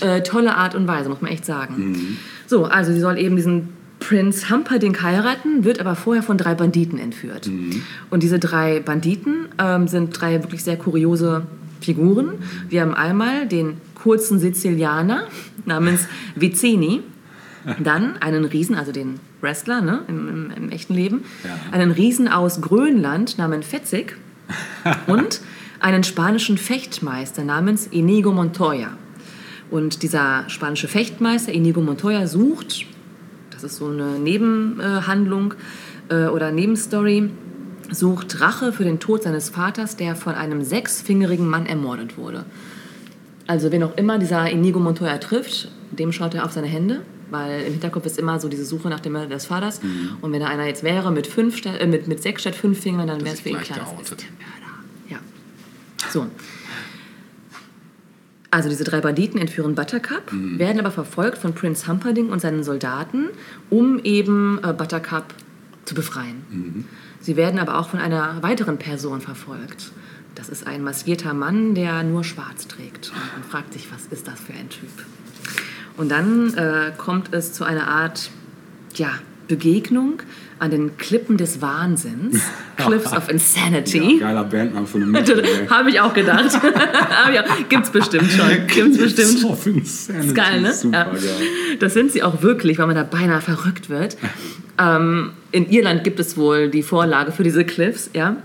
äh, 0.00 0.22
tolle 0.22 0.54
Art 0.54 0.76
und 0.76 0.86
Weise, 0.86 1.08
muss 1.08 1.20
man 1.20 1.32
echt 1.32 1.44
sagen. 1.44 2.18
So, 2.46 2.64
also 2.64 2.92
sie 2.92 3.00
soll 3.00 3.18
eben 3.18 3.34
diesen 3.34 3.70
Prinz 4.08 4.48
Humperdinck 4.48 5.02
heiraten, 5.02 5.64
wird 5.64 5.80
aber 5.80 5.94
vorher 5.94 6.22
von 6.22 6.38
drei 6.38 6.54
Banditen 6.54 6.98
entführt. 6.98 7.50
Und 8.08 8.22
diese 8.22 8.38
drei 8.38 8.80
Banditen 8.80 9.48
ähm, 9.58 9.86
sind 9.86 10.18
drei 10.18 10.42
wirklich 10.42 10.64
sehr 10.64 10.78
kuriose 10.78 11.46
Figuren. 11.82 12.38
Wir 12.70 12.80
haben 12.80 12.94
einmal 12.94 13.46
den 13.46 13.76
kurzen 13.94 14.38
Sizilianer 14.38 15.24
namens 15.66 16.06
Viceni, 16.36 17.02
dann 17.84 18.16
einen 18.16 18.46
Riesen, 18.46 18.76
also 18.76 18.92
den 18.92 19.20
Wrestler 19.42 19.82
ne, 19.82 20.00
im, 20.08 20.26
im, 20.26 20.50
im 20.56 20.70
echten 20.70 20.94
Leben, 20.94 21.24
Ja. 21.44 21.50
einen 21.70 21.90
Riesen 21.90 22.28
aus 22.28 22.62
Grönland 22.62 23.36
namens 23.36 23.66
Fetzig 23.66 24.16
und 25.06 25.42
einen 25.80 26.02
spanischen 26.02 26.56
Fechtmeister 26.56 27.44
namens 27.44 27.86
Inigo 27.88 28.32
Montoya. 28.32 28.88
Und 29.70 30.02
dieser 30.02 30.48
spanische 30.48 30.88
Fechtmeister 30.88 31.52
Inigo 31.52 31.82
Montoya 31.82 32.26
sucht, 32.26 32.86
das 33.62 33.72
ist 33.72 33.78
so 33.78 33.86
eine 33.86 34.18
Nebenhandlung 34.18 35.54
äh, 36.10 36.26
oder 36.26 36.52
Nebenstory, 36.52 37.30
sucht 37.90 38.40
Rache 38.40 38.72
für 38.72 38.84
den 38.84 39.00
Tod 39.00 39.24
seines 39.24 39.48
Vaters, 39.48 39.96
der 39.96 40.14
von 40.14 40.34
einem 40.34 40.62
sechsfingerigen 40.62 41.48
Mann 41.48 41.66
ermordet 41.66 42.16
wurde. 42.16 42.44
Also 43.46 43.72
wen 43.72 43.82
auch 43.82 43.96
immer 43.96 44.18
dieser 44.18 44.48
Inigo 44.50 44.78
Montoya 44.78 45.18
trifft, 45.18 45.70
dem 45.90 46.12
schaut 46.12 46.34
er 46.34 46.44
auf 46.44 46.52
seine 46.52 46.66
Hände, 46.66 47.00
weil 47.30 47.62
im 47.62 47.72
Hinterkopf 47.72 48.06
ist 48.06 48.18
immer 48.18 48.38
so 48.38 48.48
diese 48.48 48.64
Suche 48.64 48.88
nach 48.90 49.00
dem 49.00 49.14
Mörder 49.14 49.34
des 49.34 49.46
Vaters. 49.46 49.80
Und 50.20 50.32
wenn 50.32 50.40
da 50.40 50.46
einer 50.46 50.66
jetzt 50.66 50.82
wäre 50.82 51.10
mit, 51.10 51.26
fünf, 51.26 51.64
äh, 51.64 51.86
mit, 51.86 52.06
mit 52.06 52.22
sechs 52.22 52.42
statt 52.42 52.54
fünf 52.54 52.78
Fingern, 52.80 53.08
dann 53.08 53.24
wäre 53.24 53.34
es 53.34 53.40
für 53.40 53.48
ihn 53.48 53.58
klar, 53.58 53.78
der 53.78 53.86
Mörder. 53.86 54.74
Ja. 55.08 55.18
So. 56.10 56.26
Also 58.50 58.70
diese 58.70 58.84
drei 58.84 59.00
Banditen 59.00 59.38
entführen 59.38 59.74
Buttercup, 59.74 60.32
werden 60.32 60.78
aber 60.80 60.90
verfolgt 60.90 61.38
von 61.38 61.54
Prince 61.54 61.86
Humperdinck 61.86 62.32
und 62.32 62.40
seinen 62.40 62.64
Soldaten, 62.64 63.28
um 63.68 63.98
eben 64.04 64.58
äh, 64.64 64.72
Buttercup 64.72 65.34
zu 65.84 65.94
befreien. 65.94 66.86
Sie 67.20 67.36
werden 67.36 67.58
aber 67.58 67.78
auch 67.78 67.90
von 67.90 68.00
einer 68.00 68.42
weiteren 68.42 68.78
Person 68.78 69.20
verfolgt. 69.20 69.92
Das 70.34 70.48
ist 70.48 70.66
ein 70.66 70.82
maskierter 70.82 71.34
Mann, 71.34 71.74
der 71.74 72.02
nur 72.04 72.24
schwarz 72.24 72.68
trägt. 72.68 73.10
Und 73.10 73.32
man 73.32 73.42
fragt 73.50 73.72
sich, 73.72 73.90
was 73.92 74.06
ist 74.06 74.28
das 74.28 74.38
für 74.40 74.52
ein 74.52 74.68
Typ? 74.68 74.90
Und 75.96 76.10
dann 76.10 76.54
äh, 76.54 76.92
kommt 76.96 77.34
es 77.34 77.52
zu 77.52 77.64
einer 77.64 77.88
Art 77.88 78.30
ja, 78.94 79.10
Begegnung 79.48 80.22
an 80.58 80.70
den 80.70 80.96
Klippen 80.96 81.36
des 81.36 81.60
Wahnsinns, 81.60 82.42
Cliffs 82.76 83.12
of 83.12 83.28
Insanity. 83.28 84.18
Geiler 84.18 84.44
Bandname 84.44 84.86
für 84.86 84.98
eine 84.98 85.06
Metal. 85.06 85.42
Habe 85.70 85.90
ich 85.90 86.00
auch 86.00 86.14
gedacht. 86.14 86.58
Gibt's 87.68 87.90
bestimmt 87.90 88.30
schon. 88.30 88.66
Gibt's 88.66 88.98
bestimmt. 88.98 89.44
Auf 89.50 89.66
Insanity. 89.66 90.28
Ist 90.28 90.34
geil, 90.34 90.60
ne? 90.60 90.72
Super 90.72 91.12
Ja. 91.12 91.76
Das 91.78 91.94
sind 91.94 92.12
sie 92.12 92.22
auch 92.22 92.42
wirklich, 92.42 92.78
weil 92.78 92.86
man 92.86 92.96
da 92.96 93.04
beinahe 93.04 93.40
verrückt 93.40 93.90
wird. 93.90 94.16
Ähm, 94.78 95.32
in 95.50 95.68
Irland 95.70 96.04
gibt 96.04 96.20
es 96.20 96.36
wohl 96.36 96.68
die 96.68 96.82
Vorlage 96.82 97.32
für 97.32 97.42
diese 97.42 97.64
Cliffs, 97.64 98.10
ja. 98.14 98.36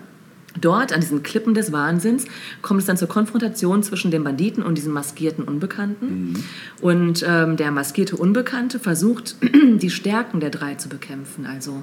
Dort, 0.60 0.94
an 0.94 1.02
diesen 1.02 1.24
Klippen 1.24 1.54
des 1.54 1.72
Wahnsinns, 1.72 2.26
kommt 2.62 2.80
es 2.80 2.86
dann 2.86 2.98
zur 2.98 3.08
Konfrontation 3.08 3.82
zwischen 3.82 4.12
dem 4.12 4.24
Banditen 4.24 4.62
und 4.62 4.78
diesem 4.78 4.94
maskierten 4.94 5.44
Unbekannten. 5.44 6.44
Und 6.82 7.26
ähm, 7.28 7.58
der 7.58 7.72
maskierte 7.72 8.18
Unbekannte 8.18 8.80
versucht, 8.80 9.36
die 9.82 9.89
Stärken 9.89 10.39
der 10.39 10.52
drei 10.52 10.76
zu 10.76 10.89
bekämpfen. 10.89 11.46
Also, 11.46 11.82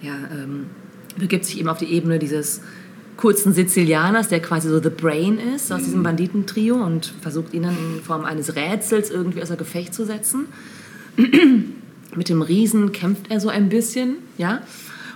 ja, 0.00 0.14
ähm, 0.32 0.66
begibt 1.18 1.44
sich 1.44 1.58
eben 1.58 1.68
auf 1.68 1.78
die 1.78 1.92
Ebene 1.92 2.18
dieses 2.18 2.62
kurzen 3.16 3.52
Sizilianers, 3.52 4.28
der 4.28 4.40
quasi 4.40 4.68
so 4.68 4.80
the 4.80 4.90
brain 4.90 5.38
ist 5.54 5.70
aus 5.72 5.84
diesem 5.84 6.02
Banditentrio 6.02 6.76
und 6.76 7.12
versucht 7.20 7.52
ihn 7.54 7.64
dann 7.64 7.76
in 7.76 8.02
Form 8.02 8.24
eines 8.24 8.56
Rätsels 8.56 9.10
irgendwie 9.10 9.42
außer 9.42 9.56
Gefecht 9.56 9.94
zu 9.94 10.04
setzen. 10.04 10.46
Mit 12.16 12.28
dem 12.28 12.42
Riesen 12.42 12.92
kämpft 12.92 13.30
er 13.30 13.40
so 13.40 13.48
ein 13.48 13.68
bisschen, 13.68 14.16
ja. 14.38 14.62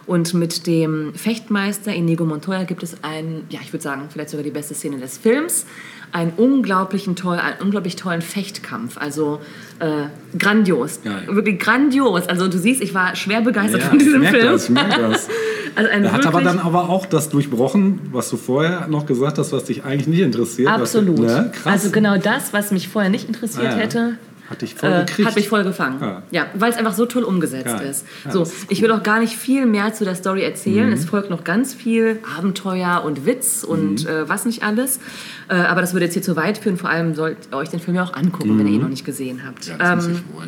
Und 0.07 0.35
mit 0.35 0.67
dem 0.69 1.15
Fechtmeister 1.15 1.93
Inigo 1.93 2.25
Montoya 2.25 2.63
gibt 2.65 2.83
es 2.85 3.03
einen, 3.03 3.45
ja, 3.51 3.59
ich 3.63 3.73
würde 3.73 3.83
sagen, 3.83 4.03
vielleicht 4.09 4.31
sogar 4.31 4.45
die 4.45 4.51
beste 4.53 4.73
Szene 4.75 4.99
des 4.99 5.19
Films, 5.19 5.67
einen 6.13 6.33
unglaublichen 6.37 7.17
toll, 7.17 7.39
einen 7.39 7.61
unglaublich 7.61 7.97
tollen 7.97 8.23
Fechtkampf. 8.23 8.97
Also 8.99 9.41
äh, 9.81 10.05
grandios, 10.39 11.01
Geil. 11.03 11.25
wirklich 11.29 11.59
grandios. 11.59 12.29
Also 12.29 12.47
du 12.47 12.57
siehst, 12.57 12.81
ich 12.83 12.95
war 12.95 13.17
schwer 13.17 13.41
begeistert 13.41 13.81
Ja, 13.83 13.89
von 13.89 13.99
ich 13.99 14.05
diesem 14.05 14.21
merke 14.21 14.39
Film. 14.39 14.53
das, 14.53 14.65
ich 14.65 14.71
merke 14.71 15.01
das. 15.01 15.29
Also 15.75 15.91
Er 15.91 16.11
hat 16.13 16.25
aber 16.25 16.41
dann 16.41 16.59
aber 16.59 16.89
auch 16.89 17.05
das 17.05 17.29
durchbrochen, 17.29 17.99
was 18.11 18.31
du 18.31 18.39
vorher 18.39 18.89
noch 18.89 19.05
gesagt 19.05 19.37
hast, 19.37 19.53
was 19.53 19.65
dich 19.65 19.85
eigentlich 19.85 20.07
nicht 20.07 20.21
interessiert. 20.21 20.69
Absolut. 20.71 21.19
Was, 21.23 21.33
ne? 21.35 21.53
Krass. 21.53 21.67
Also 21.71 21.91
genau 21.91 22.17
das, 22.17 22.55
was 22.55 22.71
mich 22.71 22.89
vorher 22.89 23.11
nicht 23.11 23.29
interessiert 23.29 23.67
Ah, 23.67 23.71
ja. 23.73 23.77
hätte, 23.77 24.15
Hat 24.49 24.63
dich 24.63 24.75
voll 24.75 24.91
äh, 24.91 25.25
hat 25.25 25.35
mich 25.35 25.49
voll 25.49 25.65
gefangen. 25.65 25.99
Ja. 26.01 26.23
Ja, 26.31 26.47
weil 26.55 26.71
es 26.71 26.77
einfach 26.79 26.95
so 26.95 27.05
toll 27.07 27.25
umgesetzt 27.25 27.65
Geil. 27.67 27.89
ist. 27.91 28.07
Ja, 28.25 28.31
so, 28.31 28.43
ist 28.43 28.67
ich 28.69 28.81
will 28.83 28.93
auch 28.93 29.03
gar 29.03 29.19
nicht 29.19 29.37
viel 29.37 29.67
mehr 29.67 29.93
zu 29.93 30.05
der 30.05 30.15
Story 30.15 30.41
Mhm. 30.41 30.47
erzählen. 30.47 30.93
Es 30.93 31.05
folgt 31.05 31.31
noch 31.31 31.43
ganz 31.45 31.75
viel 31.75 32.21
Abenteuer 32.39 33.03
und 33.05 33.27
Witz 33.27 33.65
und 33.65 34.05
Mhm. 34.05 34.09
äh, 34.09 34.29
was 34.29 34.45
nicht 34.45 34.63
alles. 34.63 35.01
Äh, 35.49 35.55
aber 35.57 35.81
das 35.81 35.93
würde 35.95 36.05
jetzt 36.07 36.15
hier 36.15 36.23
zu 36.23 36.37
weit 36.37 36.59
führen. 36.59 36.77
Vor 36.77 36.91
allem 36.91 37.15
sollt 37.15 37.39
ihr 37.51 37.57
euch 37.57 37.71
den 37.71 37.81
Film 37.81 37.97
ja 37.97 38.05
auch 38.05 38.15
angucken, 38.15 38.59
wenn 38.59 38.67
ihr 38.67 38.75
ihn 38.75 38.81
noch 38.83 38.89
nicht 38.89 39.05
gesehen 39.05 39.43
habt. 39.47 39.67
Mhm. 39.67 39.73
ja, 39.73 39.79
das 39.79 39.97
muss 39.97 40.07
Ähm, 40.07 40.13
ich 40.29 40.35
wohl. 40.37 40.47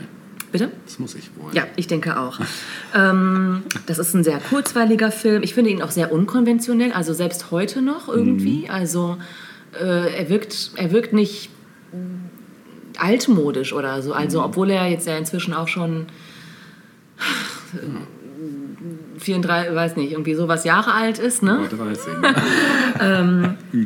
bitte? 0.52 0.70
Das 0.84 0.98
muss 1.00 1.14
ich 1.16 1.30
wohl. 1.36 1.52
Ja, 1.54 1.64
ich 1.76 1.86
denke 1.88 2.18
auch. 2.20 2.38
ähm, 2.94 3.62
das 3.86 3.98
ist 3.98 4.14
ein 4.14 4.22
sehr 4.24 4.38
kurzweiliger 4.38 5.10
Film. 5.10 5.42
Ich 5.42 5.54
finde 5.54 5.70
ihn 5.70 5.82
auch 5.82 5.90
sehr 5.90 6.12
unkonventionell, 6.12 6.92
also 6.92 7.12
selbst 7.14 7.50
heute 7.50 7.82
noch 7.82 8.08
irgendwie. 8.08 8.64
Mhm. 8.66 8.70
Also 8.70 9.16
äh, 9.78 10.18
er, 10.18 10.28
wirkt, 10.28 10.70
er 10.76 10.92
wirkt 10.92 11.12
nicht 11.12 11.50
altmodisch 12.98 13.72
oder 13.72 14.02
so. 14.02 14.10
Mhm. 14.10 14.16
Also 14.16 14.44
obwohl 14.44 14.70
er 14.70 14.86
jetzt 14.86 15.06
ja 15.06 15.16
inzwischen 15.16 15.54
auch 15.54 15.68
schon 15.68 16.06
34, 19.18 19.74
weiß 19.74 19.96
nicht, 19.96 20.12
irgendwie 20.12 20.34
sowas 20.34 20.64
Jahre 20.64 20.94
alt 20.94 21.18
ist, 21.18 21.42
ne? 21.42 21.60
Über 21.70 21.84
30. 21.84 22.06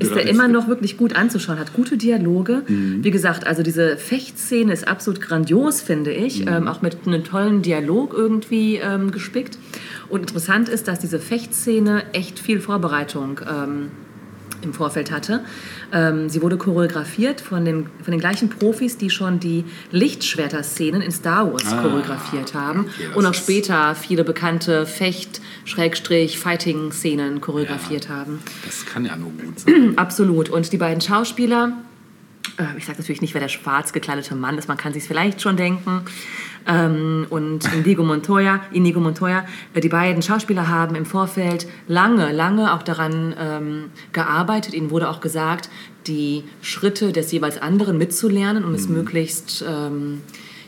ist 0.00 0.12
er 0.12 0.28
immer 0.28 0.48
noch 0.48 0.68
wirklich 0.68 0.96
gut 0.96 1.16
anzuschauen, 1.16 1.58
hat 1.58 1.72
gute 1.72 1.96
Dialoge. 1.96 2.62
Wie 2.66 3.10
gesagt, 3.10 3.46
also 3.46 3.62
diese 3.62 3.96
Fechtszene 3.96 4.72
ist 4.72 4.86
absolut 4.86 5.20
grandios, 5.20 5.80
finde 5.80 6.12
ich, 6.12 6.46
ähm, 6.46 6.68
auch 6.68 6.82
mit 6.82 6.96
einem 7.06 7.24
tollen 7.24 7.62
Dialog 7.62 8.14
irgendwie 8.14 8.76
ähm, 8.76 9.10
gespickt. 9.10 9.58
Und 10.08 10.20
interessant 10.20 10.68
ist, 10.68 10.88
dass 10.88 10.98
diese 10.98 11.18
Fechtszene 11.18 12.04
echt 12.12 12.38
viel 12.38 12.60
Vorbereitung 12.60 13.40
ähm, 13.48 13.90
im 14.64 14.72
Vorfeld 14.74 15.10
hatte. 15.10 15.40
Ähm, 15.92 16.28
sie 16.28 16.40
wurde 16.42 16.56
choreografiert 16.56 17.40
von 17.40 17.64
den, 17.64 17.86
von 18.02 18.12
den 18.12 18.20
gleichen 18.20 18.48
Profis, 18.48 18.98
die 18.98 19.10
schon 19.10 19.40
die 19.40 19.64
Lichtschwerter-Szenen 19.90 21.02
in 21.02 21.10
Star 21.12 21.52
Wars 21.52 21.72
Ah, 21.72 21.82
choreografiert 21.82 22.54
haben 22.54 22.80
okay, 22.80 23.08
und 23.14 23.26
auch 23.26 23.34
später 23.34 23.94
viele 23.94 24.24
bekannte 24.24 24.86
Fecht-Fighting-Szenen 24.86 27.40
choreografiert 27.40 28.08
haben. 28.08 28.40
Das 28.64 28.84
kann 28.86 29.04
ja 29.04 29.14
nur 29.16 29.30
gut 29.30 29.60
sein. 29.60 29.92
Absolut. 29.96 30.48
Und 30.48 30.72
die 30.72 30.78
beiden 30.78 31.00
Schauspieler, 31.00 31.76
äh, 32.58 32.64
ich 32.76 32.86
sage 32.86 32.98
natürlich 32.98 33.20
nicht, 33.20 33.34
wer 33.34 33.40
der 33.40 33.48
schwarz 33.48 33.92
gekleidete 33.92 34.34
Mann 34.34 34.58
ist, 34.58 34.66
man 34.68 34.76
kann 34.76 34.92
sich 34.92 35.04
vielleicht 35.04 35.40
schon 35.42 35.56
denken. 35.56 36.02
Ähm, 36.66 37.26
und 37.30 37.72
Inigo 37.74 38.02
Montoya, 38.02 38.60
Inigo 38.72 39.00
Montoya, 39.00 39.44
äh, 39.74 39.80
die 39.80 39.88
beiden 39.88 40.22
Schauspieler 40.22 40.68
haben 40.68 40.94
im 40.94 41.06
Vorfeld 41.06 41.66
lange, 41.88 42.32
lange 42.32 42.72
auch 42.72 42.82
daran 42.82 43.34
ähm, 43.38 43.84
gearbeitet. 44.12 44.74
Ihnen 44.74 44.90
wurde 44.90 45.08
auch 45.08 45.20
gesagt, 45.20 45.68
die 46.06 46.44
Schritte 46.62 47.12
des 47.12 47.32
jeweils 47.32 47.60
anderen 47.60 47.98
mitzulernen, 47.98 48.64
um 48.64 48.74
es 48.74 48.88
möglichst 48.88 49.64
ähm, 49.68 50.22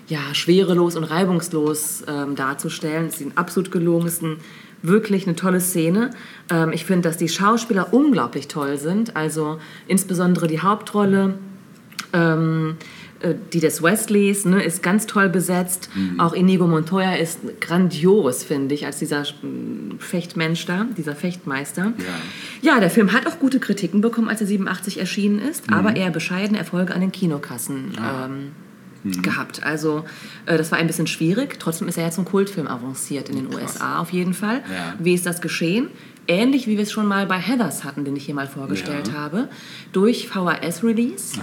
ja, 0.09 0.20
schwerelos 0.33 0.96
und 0.96 1.04
reibungslos 1.04 2.04
ähm, 2.09 2.37
darzustellen. 2.37 3.07
Es 3.07 3.14
ist 3.14 3.20
ihnen 3.20 3.37
absolut 3.37 3.70
gelungen. 3.70 4.07
Es 4.07 4.14
ist 4.14 4.22
ein, 4.22 4.37
wirklich 4.83 5.26
eine 5.26 5.35
tolle 5.35 5.61
Szene. 5.61 6.11
Ähm, 6.50 6.72
ich 6.72 6.85
finde, 6.85 7.09
dass 7.09 7.16
die 7.16 7.28
Schauspieler 7.28 7.92
unglaublich 7.92 8.48
toll 8.48 8.76
sind. 8.78 9.16
Also 9.16 9.59
insbesondere 9.87 10.46
die 10.46 10.61
Hauptrolle. 10.61 11.35
Ähm, 12.12 12.76
äh, 12.80 13.04
die 13.53 13.61
des 13.61 13.83
Wesleys 13.83 14.44
ne, 14.44 14.62
ist 14.62 14.83
ganz 14.83 15.07
toll 15.07 15.29
besetzt. 15.29 15.88
Auch 16.18 16.35
Inigo 16.35 16.66
Montoya 16.66 17.14
ist 17.14 17.38
grandios, 17.61 18.44
finde 18.44 18.74
ich, 18.74 18.85
als 18.85 18.98
dieser 18.98 19.22
mm, 19.22 19.98
Fechtmensch 19.98 20.66
da, 20.66 20.87
dieser 20.96 21.14
Fechtmeister. 21.14 21.92
Ja. 22.62 22.81
der 22.81 22.90
Film 22.90 23.12
hat 23.12 23.27
auch 23.27 23.38
gute 23.38 23.61
Kritiken 23.61 24.00
bekommen, 24.00 24.29
als 24.29 24.40
er 24.40 24.46
87 24.46 24.98
erschienen 25.00 25.38
ist, 25.38 25.72
aber 25.72 25.96
eher 25.96 26.11
bescheidene 26.11 26.59
Erfolge 26.59 26.94
an 26.94 27.00
den 27.00 27.12
Kinokassen 27.12 27.92
ähm, 27.98 29.22
gehabt. 29.22 29.62
Also 29.62 30.05
äh, 30.46 30.57
das 30.57 30.70
war 30.70 30.79
ein 30.79 30.87
bisschen 30.87 31.07
schwierig. 31.07 31.59
Trotzdem 31.59 31.88
ist 31.88 31.98
er 31.98 32.05
ja 32.05 32.11
zum 32.11 32.24
Kultfilm 32.24 32.66
avanciert 32.66 33.29
in 33.29 33.37
den 33.37 33.55
USA 33.55 34.00
auf 34.00 34.12
jeden 34.12 34.35
Fall. 34.35 34.62
Ja. 34.70 34.94
Wie 34.98 35.14
ist 35.14 35.27
das 35.27 35.40
geschehen? 35.40 35.88
Ähnlich 36.27 36.67
wie 36.67 36.77
wir 36.77 36.83
es 36.85 36.93
schon 36.93 37.07
mal 37.07 37.27
bei 37.27 37.39
Heathers 37.39 37.85
hatten, 37.85 38.05
den 38.05 38.17
ich 38.17 38.25
hier 38.27 38.35
mal 38.35 38.47
vorgestellt 38.47 39.09
Ja. 39.09 39.15
habe. 39.15 39.49
Durch 39.93 40.29
VHS-Release 40.29 41.39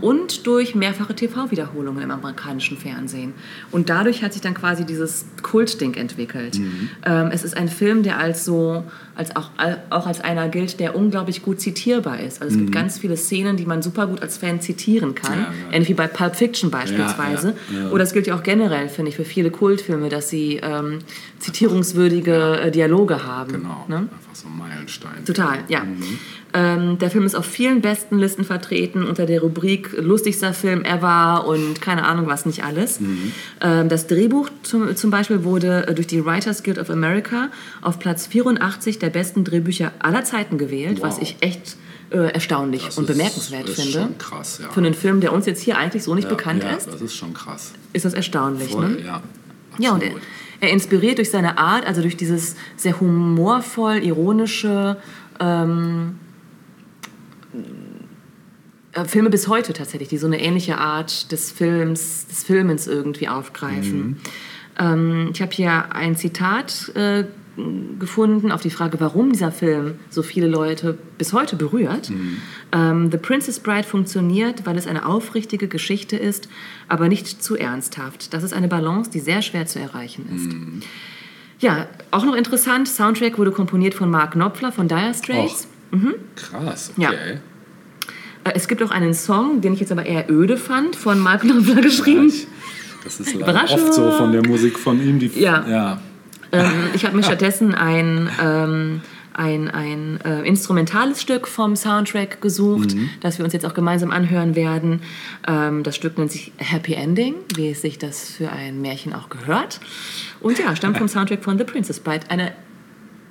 und 0.00 0.46
durch 0.46 0.74
mehrfache 0.74 1.14
TV-Wiederholungen 1.14 2.02
im 2.02 2.10
amerikanischen 2.10 2.76
Fernsehen. 2.78 3.34
Und 3.70 3.88
dadurch 3.90 4.22
hat 4.22 4.32
sich 4.32 4.42
dann 4.42 4.54
quasi 4.54 4.84
dieses 4.84 5.26
Kultding 5.42 5.94
entwickelt. 5.94 6.58
Mhm. 6.58 6.90
Ähm, 7.04 7.28
es 7.32 7.44
ist 7.44 7.56
ein 7.56 7.68
Film, 7.68 8.02
der 8.02 8.18
als 8.18 8.44
so, 8.44 8.84
als 9.14 9.36
auch, 9.36 9.50
auch 9.90 10.06
als 10.06 10.20
einer 10.20 10.48
gilt, 10.48 10.80
der 10.80 10.96
unglaublich 10.96 11.42
gut 11.42 11.60
zitierbar 11.60 12.20
ist. 12.20 12.40
Also 12.40 12.54
es 12.54 12.60
gibt 12.60 12.72
ganz 12.72 12.98
viele 12.98 13.16
Szenen, 13.16 13.56
die 13.56 13.66
man 13.66 13.82
super 13.82 14.06
gut 14.06 14.22
als 14.22 14.38
Fan 14.38 14.60
zitieren 14.60 15.14
kann. 15.14 15.38
Mhm. 15.38 15.44
Ja, 15.44 15.50
ja. 15.50 15.72
Ähnlich 15.72 15.88
wie 15.90 15.94
bei 15.94 16.06
Pulp 16.06 16.36
Fiction 16.36 16.70
beispielsweise. 16.70 17.54
Ja. 17.72 17.90
Oder 17.90 18.00
das 18.00 18.12
gilt 18.12 18.26
ja 18.26 18.34
auch 18.34 18.42
generell, 18.42 18.88
finde 18.88 19.10
ich, 19.10 19.16
für 19.16 19.24
viele 19.24 19.50
Kultfilme, 19.50 20.08
dass 20.08 20.30
sie 20.30 20.60
ähm, 20.62 21.00
zitierungswürdige 21.38 22.60
äh, 22.60 22.70
Dialoge 22.70 23.24
haben. 23.24 23.52
Genau. 23.52 23.84
Ne? 23.88 23.96
Einfach 23.96 24.34
so 24.34 24.48
ein 24.48 24.56
Meilenstein. 24.56 25.24
Total, 25.24 25.58
ja. 25.68 25.84
Ähm, 26.54 26.98
der 26.98 27.10
Film 27.10 27.24
ist 27.24 27.34
auf 27.34 27.46
vielen 27.46 27.80
besten 27.80 28.18
Listen 28.18 28.44
vertreten 28.44 29.04
unter 29.04 29.24
der 29.24 29.40
Rubrik 29.40 29.92
lustigster 29.98 30.52
Film 30.52 30.84
ever 30.84 31.46
und 31.46 31.80
keine 31.80 32.04
Ahnung 32.04 32.26
was 32.26 32.44
nicht 32.44 32.62
alles. 32.64 33.00
Ähm, 33.62 33.88
das 33.88 34.06
Drehbuch 34.06 34.50
zum, 34.62 34.94
zum 34.94 35.10
Beispiel 35.10 35.44
wurde 35.44 35.86
äh, 35.88 35.94
durch 35.94 36.06
die 36.06 36.24
Writers 36.24 36.62
Guild 36.62 36.78
of 36.78 36.90
America 36.90 37.48
auf 37.80 37.98
Platz 37.98 38.26
84 38.26 38.98
der 38.98 39.08
besten 39.10 39.44
Drehbücher 39.44 39.92
aller 39.98 40.24
Zeiten 40.24 40.58
gewählt, 40.58 41.00
was 41.00 41.16
Wow. 41.16 41.22
ich 41.22 41.36
echt 41.40 41.76
äh, 42.10 42.32
erstaunlich 42.34 42.84
Das 42.84 42.98
und 42.98 43.08
ist- 43.08 43.16
bemerkenswert 43.16 43.68
ist 43.70 43.76
finde. 43.80 43.92
schon 44.00 44.18
krass, 44.18 44.60
ja. 44.62 44.68
Für 44.70 44.80
einen 44.80 44.92
Film, 44.94 45.20
der 45.22 45.32
uns 45.32 45.46
jetzt 45.46 45.62
hier 45.62 45.78
eigentlich 45.78 46.02
so 46.02 46.14
nicht 46.14 46.24
ja, 46.24 46.30
bekannt 46.34 46.62
ja, 46.62 46.72
ist, 46.76 46.86
das 46.86 47.00
ist 47.00 47.16
schon 47.16 47.32
krass. 47.32 47.72
ist 47.94 48.04
das 48.04 48.12
erstaunlich. 48.12 48.72
Voll, 48.72 48.90
ne? 48.90 49.00
ja. 49.06 49.22
Ja, 49.78 49.92
und 49.92 50.02
er, 50.02 50.08
Absolut. 50.08 50.22
er 50.60 50.68
inspiriert 50.70 51.16
durch 51.16 51.30
seine 51.30 51.56
Art, 51.56 51.86
also 51.86 52.02
durch 52.02 52.18
dieses 52.18 52.56
sehr 52.76 53.00
humorvoll, 53.00 54.02
ironische, 54.04 54.98
ähm, 55.40 56.16
äh, 56.20 56.21
Filme 59.06 59.30
bis 59.30 59.48
heute 59.48 59.72
tatsächlich, 59.72 60.08
die 60.08 60.18
so 60.18 60.26
eine 60.26 60.40
ähnliche 60.40 60.78
Art 60.78 61.32
des 61.32 61.50
Films, 61.50 62.26
des 62.26 62.44
Filmens 62.44 62.86
irgendwie 62.86 63.28
aufgreifen. 63.28 64.18
Ähm, 64.78 65.30
ich 65.32 65.40
habe 65.40 65.52
hier 65.52 65.94
ein 65.94 66.16
Zitat 66.16 66.92
äh, 66.94 67.24
gefunden 67.98 68.50
auf 68.50 68.62
die 68.62 68.70
Frage, 68.70 68.98
warum 69.00 69.32
dieser 69.32 69.52
Film 69.52 69.96
so 70.08 70.22
viele 70.22 70.46
Leute 70.46 70.96
bis 71.18 71.32
heute 71.32 71.56
berührt. 71.56 72.10
Ähm, 72.72 73.10
The 73.10 73.18
Princess 73.18 73.60
Bride 73.60 73.84
funktioniert, 73.84 74.64
weil 74.64 74.76
es 74.78 74.86
eine 74.86 75.06
aufrichtige 75.06 75.68
Geschichte 75.68 76.16
ist, 76.16 76.48
aber 76.88 77.08
nicht 77.08 77.42
zu 77.42 77.56
ernsthaft. 77.56 78.32
Das 78.32 78.42
ist 78.42 78.54
eine 78.54 78.68
Balance, 78.68 79.10
die 79.10 79.20
sehr 79.20 79.42
schwer 79.42 79.66
zu 79.66 79.78
erreichen 79.78 80.26
ist. 80.34 80.50
Ja, 81.62 81.86
auch 82.10 82.24
noch 82.24 82.34
interessant, 82.34 82.88
Soundtrack 82.88 83.38
wurde 83.38 83.52
komponiert 83.52 83.94
von 83.94 84.10
Mark 84.10 84.32
Knopfler 84.32 84.72
von 84.72 84.88
Dire 84.88 85.14
Straits. 85.14 85.68
Krass, 86.36 86.92
Ja. 86.96 87.10
okay. 87.10 87.38
Äh, 88.44 88.52
Es 88.54 88.66
gibt 88.68 88.82
auch 88.82 88.90
einen 88.90 89.14
Song, 89.14 89.60
den 89.60 89.72
ich 89.74 89.80
jetzt 89.80 89.92
aber 89.92 90.04
eher 90.06 90.30
öde 90.30 90.56
fand, 90.56 90.96
von 90.96 91.18
Mark 91.18 91.42
Knopfler 91.42 91.80
geschrieben. 91.82 92.32
Das 93.04 93.20
ist 93.20 93.34
leider 93.34 93.64
oft 93.64 93.94
so 93.94 94.10
von 94.12 94.32
der 94.32 94.46
Musik 94.46 94.78
von 94.78 95.00
ihm. 95.00 95.18
Die, 95.18 95.26
Ja. 95.38 95.64
ja. 95.68 96.00
Ähm, 96.52 96.70
ich 96.94 97.04
habe 97.04 97.16
mir 97.16 97.22
stattdessen 97.22 97.74
ein, 97.74 98.28
ähm, 98.42 99.00
ein, 99.32 99.70
ein 99.70 100.20
äh, 100.20 100.42
instrumentales 100.42 101.22
Stück 101.22 101.48
vom 101.48 101.74
Soundtrack 101.76 102.40
gesucht, 102.42 102.94
das 103.20 103.38
wir 103.38 103.44
uns 103.44 103.54
jetzt 103.54 103.64
auch 103.64 103.72
gemeinsam 103.74 104.10
anhören 104.10 104.54
werden. 104.54 105.00
Ähm, 105.48 105.82
das 105.82 105.96
Stück 105.96 106.18
nennt 106.18 106.30
sich 106.30 106.52
Happy 106.58 106.92
Ending, 106.94 107.34
wie 107.56 107.70
es 107.70 107.80
sich 107.80 107.98
das 107.98 108.32
für 108.32 108.50
ein 108.50 108.80
Märchen 108.82 109.14
auch 109.14 109.30
gehört. 109.30 109.80
Und 110.40 110.58
ja, 110.58 110.76
stammt 110.76 110.98
vom 110.98 111.08
Soundtrack 111.08 111.42
von 111.42 111.56
The 111.58 111.64
Princess 111.64 112.00
Bride. 112.00 112.26
Eine 112.28 112.52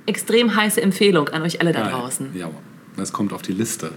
extrem 0.06 0.56
heiße 0.56 0.82
Empfehlung 0.82 1.30
an 1.30 1.42
euch 1.42 1.62
alle 1.62 1.72
da 1.72 1.90
draußen. 1.90 2.30
Ja, 2.34 2.50
das 2.98 3.12
kommt 3.14 3.34
auf 3.34 3.42
die 3.42 3.54
Liste. 3.54 3.92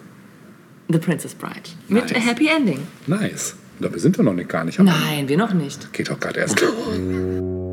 The 0.88 0.98
Princess 0.98 1.34
Bride. 1.34 1.70
Mit 1.88 2.10
Nice. 2.10 2.16
A 2.16 2.20
Happy 2.20 2.48
Ending. 2.48 2.86
Nice. 3.06 3.56
Dabei 3.80 3.98
sind 3.98 4.16
wir 4.18 4.24
noch 4.24 4.34
nicht 4.34 4.48
gar 4.48 4.64
nicht. 4.64 4.78
Nein, 4.78 5.28
wir 5.28 5.36
noch 5.36 5.52
nicht. 5.52 5.92
Geht 5.92 6.10
doch 6.10 6.20
gerade 6.20 6.40
erst. 6.40 6.62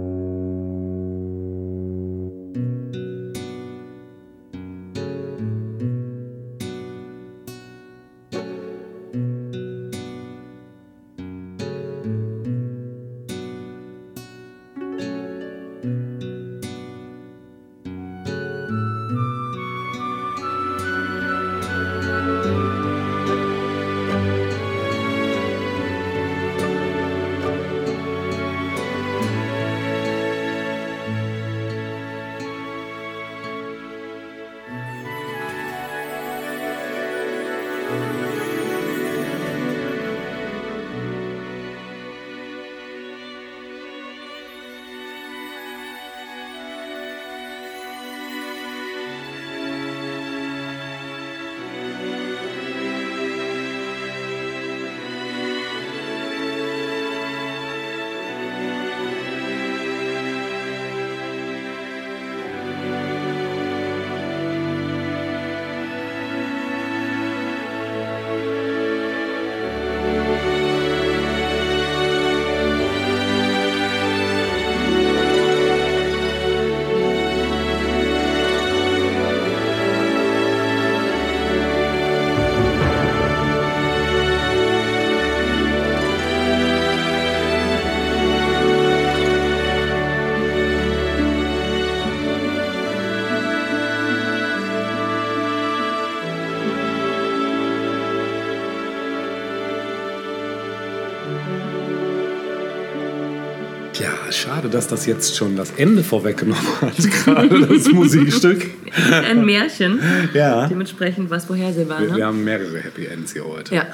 dass 104.72 104.88
das 104.88 105.06
jetzt 105.06 105.36
schon 105.36 105.56
das 105.56 105.72
Ende 105.78 106.04
vorweggenommen 106.04 106.66
hat, 106.82 106.98
gerade 107.12 107.68
das 107.68 107.90
Musikstück. 107.92 108.70
Ein 109.12 109.46
Märchen. 109.46 110.00
Ja. 110.34 110.68
Dementsprechend 110.68 111.30
was 111.30 111.46
vorhersehbar. 111.46 112.00
Wir, 112.02 112.08
wir 112.10 112.16
Ne? 112.18 112.26
haben 112.26 112.44
mehrere 112.44 112.80
Happy 112.80 113.06
Ends 113.06 113.34
hier 113.34 113.46
heute. 113.46 113.76
Ja. 113.76 113.86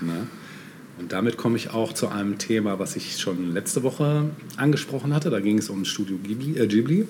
Ne? 0.00 0.26
Und 0.98 1.12
damit 1.12 1.36
komme 1.36 1.56
ich 1.56 1.70
auch 1.70 1.92
zu 1.94 2.08
einem 2.08 2.38
Thema, 2.38 2.78
was 2.78 2.94
ich 2.96 3.16
schon 3.18 3.52
letzte 3.54 3.82
Woche 3.82 4.24
angesprochen 4.56 5.14
hatte. 5.14 5.30
Da 5.30 5.40
ging 5.40 5.58
es 5.58 5.70
um 5.70 5.84
Studio 5.84 6.16
Ghibli. 6.22 6.58
Äh, 6.58 6.66
Ghibli. 6.66 7.06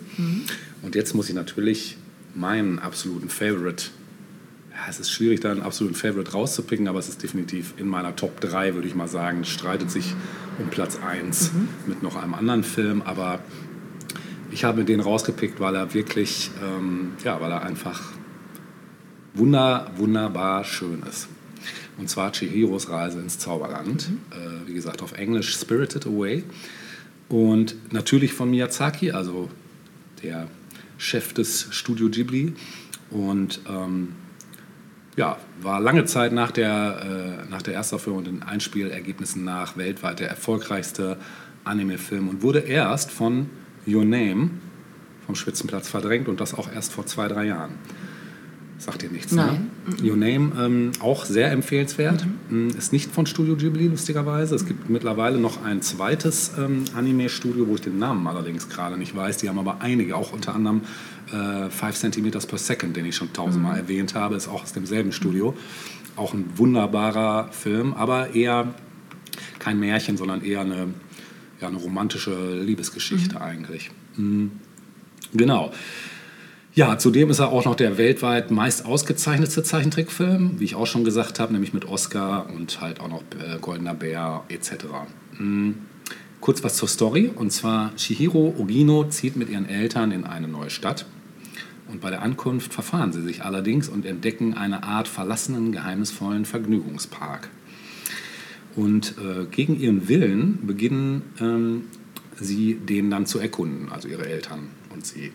Und 0.83 0.95
jetzt 0.95 1.15
muss 1.15 1.29
ich 1.29 1.35
natürlich 1.35 1.97
meinen 2.35 2.79
absoluten 2.79 3.29
Favorite. 3.29 3.87
Ja, 4.81 4.87
es 4.89 4.99
ist 4.99 5.11
schwierig, 5.11 5.41
da 5.41 5.51
einen 5.51 5.61
absoluten 5.61 5.95
Favorite 5.95 6.33
rauszupicken, 6.33 6.89
aber 6.89 6.99
es 6.99 7.09
ist 7.11 7.23
definitiv 7.23 7.75
in 7.77 7.87
meiner 7.87 8.17
Top 8.17 8.41
3, 8.41 8.75
würde 8.75 8.89
ich 8.89 8.95
mal 8.95 9.09
sagen. 9.09 9.41
Es 9.43 9.51
streitet 9.51 9.91
sich 9.91 10.15
um 10.59 10.69
Platz 10.69 10.99
1 11.07 11.51
mit 11.87 12.03
noch 12.03 12.17
einem 12.17 12.33
anderen 12.33 12.65
Film, 12.65 13.03
aber 13.03 13.41
ich 14.51 14.65
habe 14.65 14.79
mir 14.79 14.85
den 14.87 15.01
rausgepickt, 15.01 15.61
weil 15.61 15.75
er 15.75 15.93
wirklich, 15.93 16.51
ähm, 16.65 17.13
ja, 17.23 17.43
weil 17.43 17.53
er 17.53 17.63
einfach 17.63 18.01
wunder, 19.35 19.91
wunderbar 19.97 20.65
schön 20.65 21.03
ist. 21.03 21.29
Und 21.99 22.09
zwar 22.09 22.33
Chihiros 22.33 22.89
Reise 22.89 23.21
ins 23.21 23.39
Zauberland. 23.39 24.09
Äh, 24.31 24.67
wie 24.67 24.73
gesagt, 24.73 25.03
auf 25.03 25.13
Englisch 25.13 25.55
Spirited 25.59 26.07
Away. 26.07 26.43
Und 27.29 27.77
natürlich 27.93 28.33
von 28.33 28.49
Miyazaki, 28.49 29.11
also 29.11 29.51
der 30.23 30.49
Chef 30.97 31.35
des 31.35 31.69
Studio 31.71 32.09
Ghibli. 32.09 32.55
Und 33.11 33.61
ähm, 33.69 34.15
ja, 35.17 35.37
war 35.61 35.81
lange 35.81 36.05
Zeit 36.05 36.33
nach 36.33 36.51
der, 36.51 37.45
äh, 37.47 37.51
nach 37.51 37.63
der 37.63 37.75
Erstaufführung 37.75 38.19
und 38.19 38.27
den 38.27 38.43
Einspielergebnissen 38.43 39.45
nach 39.45 39.77
weltweit 39.77 40.21
der 40.21 40.29
erfolgreichste 40.29 41.17
Anime-Film 41.65 42.29
und 42.29 42.43
wurde 42.43 42.61
erst 42.61 43.11
von 43.11 43.51
Your 43.87 44.05
Name 44.05 44.51
vom 45.27 45.35
Spitzenplatz 45.35 45.89
verdrängt 45.89 46.29
und 46.29 46.41
das 46.41 46.55
auch 46.55 46.73
erst 46.73 46.93
vor 46.93 47.07
zwei, 47.07 47.29
drei 47.29 47.47
Jahren. 47.47 47.73
Sagt 48.81 49.03
ihr 49.03 49.11
nichts, 49.11 49.33
Nein. 49.33 49.71
ne? 49.87 50.11
Your 50.11 50.17
Name, 50.17 50.53
ähm, 50.59 50.93
auch 51.01 51.27
sehr 51.27 51.53
empfehlenswert. 51.53 52.25
Mm, 52.49 52.69
Ist 52.71 52.95
nicht 52.95 53.13
von 53.13 53.27
Studio 53.27 53.55
Ghibli, 53.55 53.89
lustigerweise. 53.89 54.55
Es 54.55 54.65
gibt 54.65 54.89
mittlerweile 54.89 55.37
noch 55.37 55.63
ein 55.63 55.83
zweites 55.83 56.53
ähm, 56.59 56.85
Anime-Studio, 56.95 57.69
wo 57.69 57.75
ich 57.75 57.83
den 57.83 57.99
Namen 57.99 58.27
allerdings 58.27 58.71
gerade 58.71 58.97
nicht 58.97 59.15
weiß. 59.15 59.37
Die 59.37 59.51
haben 59.51 59.59
aber 59.59 59.83
einige, 59.83 60.17
auch 60.17 60.33
unter 60.33 60.55
anderem 60.55 60.81
äh, 61.31 61.69
5 61.69 61.95
cm 61.95 62.31
per 62.31 62.59
Second, 62.59 62.97
den 62.97 63.05
ich 63.05 63.17
schon 63.17 63.31
tausendmal 63.35 63.77
erwähnt 63.77 64.15
habe, 64.15 64.35
ist 64.35 64.49
auch 64.49 64.63
aus 64.63 64.73
demselben 64.73 65.13
Studio. 65.13 65.55
Auch 66.17 66.33
ein 66.33 66.47
wunderbarer 66.57 67.53
Film, 67.53 67.93
aber 67.93 68.35
eher 68.35 68.75
kein 69.59 69.79
Märchen, 69.79 70.17
sondern 70.17 70.43
eher 70.43 70.63
eine, 70.63 70.89
ja, 71.61 71.69
eine 71.69 71.77
romantische 71.77 72.59
Liebesgeschichte 72.63 73.43
eigentlich. 73.43 73.91
Mm. 74.17 74.47
Genau. 75.35 75.71
Ja, 76.73 76.99
zudem 76.99 77.31
ist 77.31 77.41
er 77.41 77.49
auch 77.49 77.65
noch 77.65 77.75
der 77.75 77.99
weltweit 77.99 78.53
meist 78.53 78.87
ausgezeichnetste 78.87 79.65
Zeichentrickfilm, 79.65 80.61
wie 80.61 80.65
ich 80.65 80.77
auch 80.77 80.87
schon 80.87 81.03
gesagt 81.03 81.41
habe, 81.41 81.53
nämlich 81.53 81.75
mit 81.75 81.85
Oscar 81.85 82.49
und 82.55 82.81
halt 82.81 83.01
auch 83.01 83.09
noch 83.09 83.23
äh, 83.23 83.59
Goldener 83.61 83.95
Bär 83.95 84.45
etc. 84.49 84.85
Mm. 85.39 85.73
Kurz 86.41 86.63
was 86.63 86.77
zur 86.77 86.89
Story, 86.89 87.31
und 87.35 87.51
zwar 87.53 87.95
Chihiro 87.97 88.55
Ogino 88.57 89.05
zieht 89.05 89.37
mit 89.37 89.51
ihren 89.51 89.69
Eltern 89.69 90.13
in 90.13 90.25
eine 90.25 90.49
neue 90.49 90.71
Stadt. 90.71 91.07
Und 91.89 92.01
bei 92.01 92.09
der 92.09 92.23
Ankunft 92.23 92.73
verfahren 92.73 93.13
sie 93.13 93.21
sich 93.21 93.45
allerdings 93.45 93.89
und 93.89 94.07
entdecken 94.07 94.55
eine 94.55 94.85
Art 94.85 95.09
verlassenen, 95.09 95.73
geheimnisvollen 95.73 96.45
Vergnügungspark. 96.45 97.51
Und 98.77 99.17
äh, 99.19 99.45
gegen 99.51 99.79
ihren 99.79 100.09
Willen 100.09 100.67
beginnen 100.67 101.23
ähm, 101.41 101.87
sie, 102.37 102.75
den 102.75 103.11
dann 103.11 103.27
zu 103.27 103.41
erkunden, 103.41 103.91
also 103.91 104.07
ihre 104.07 104.27
Eltern 104.27 104.69
und 104.95 105.05
sie. 105.05 105.33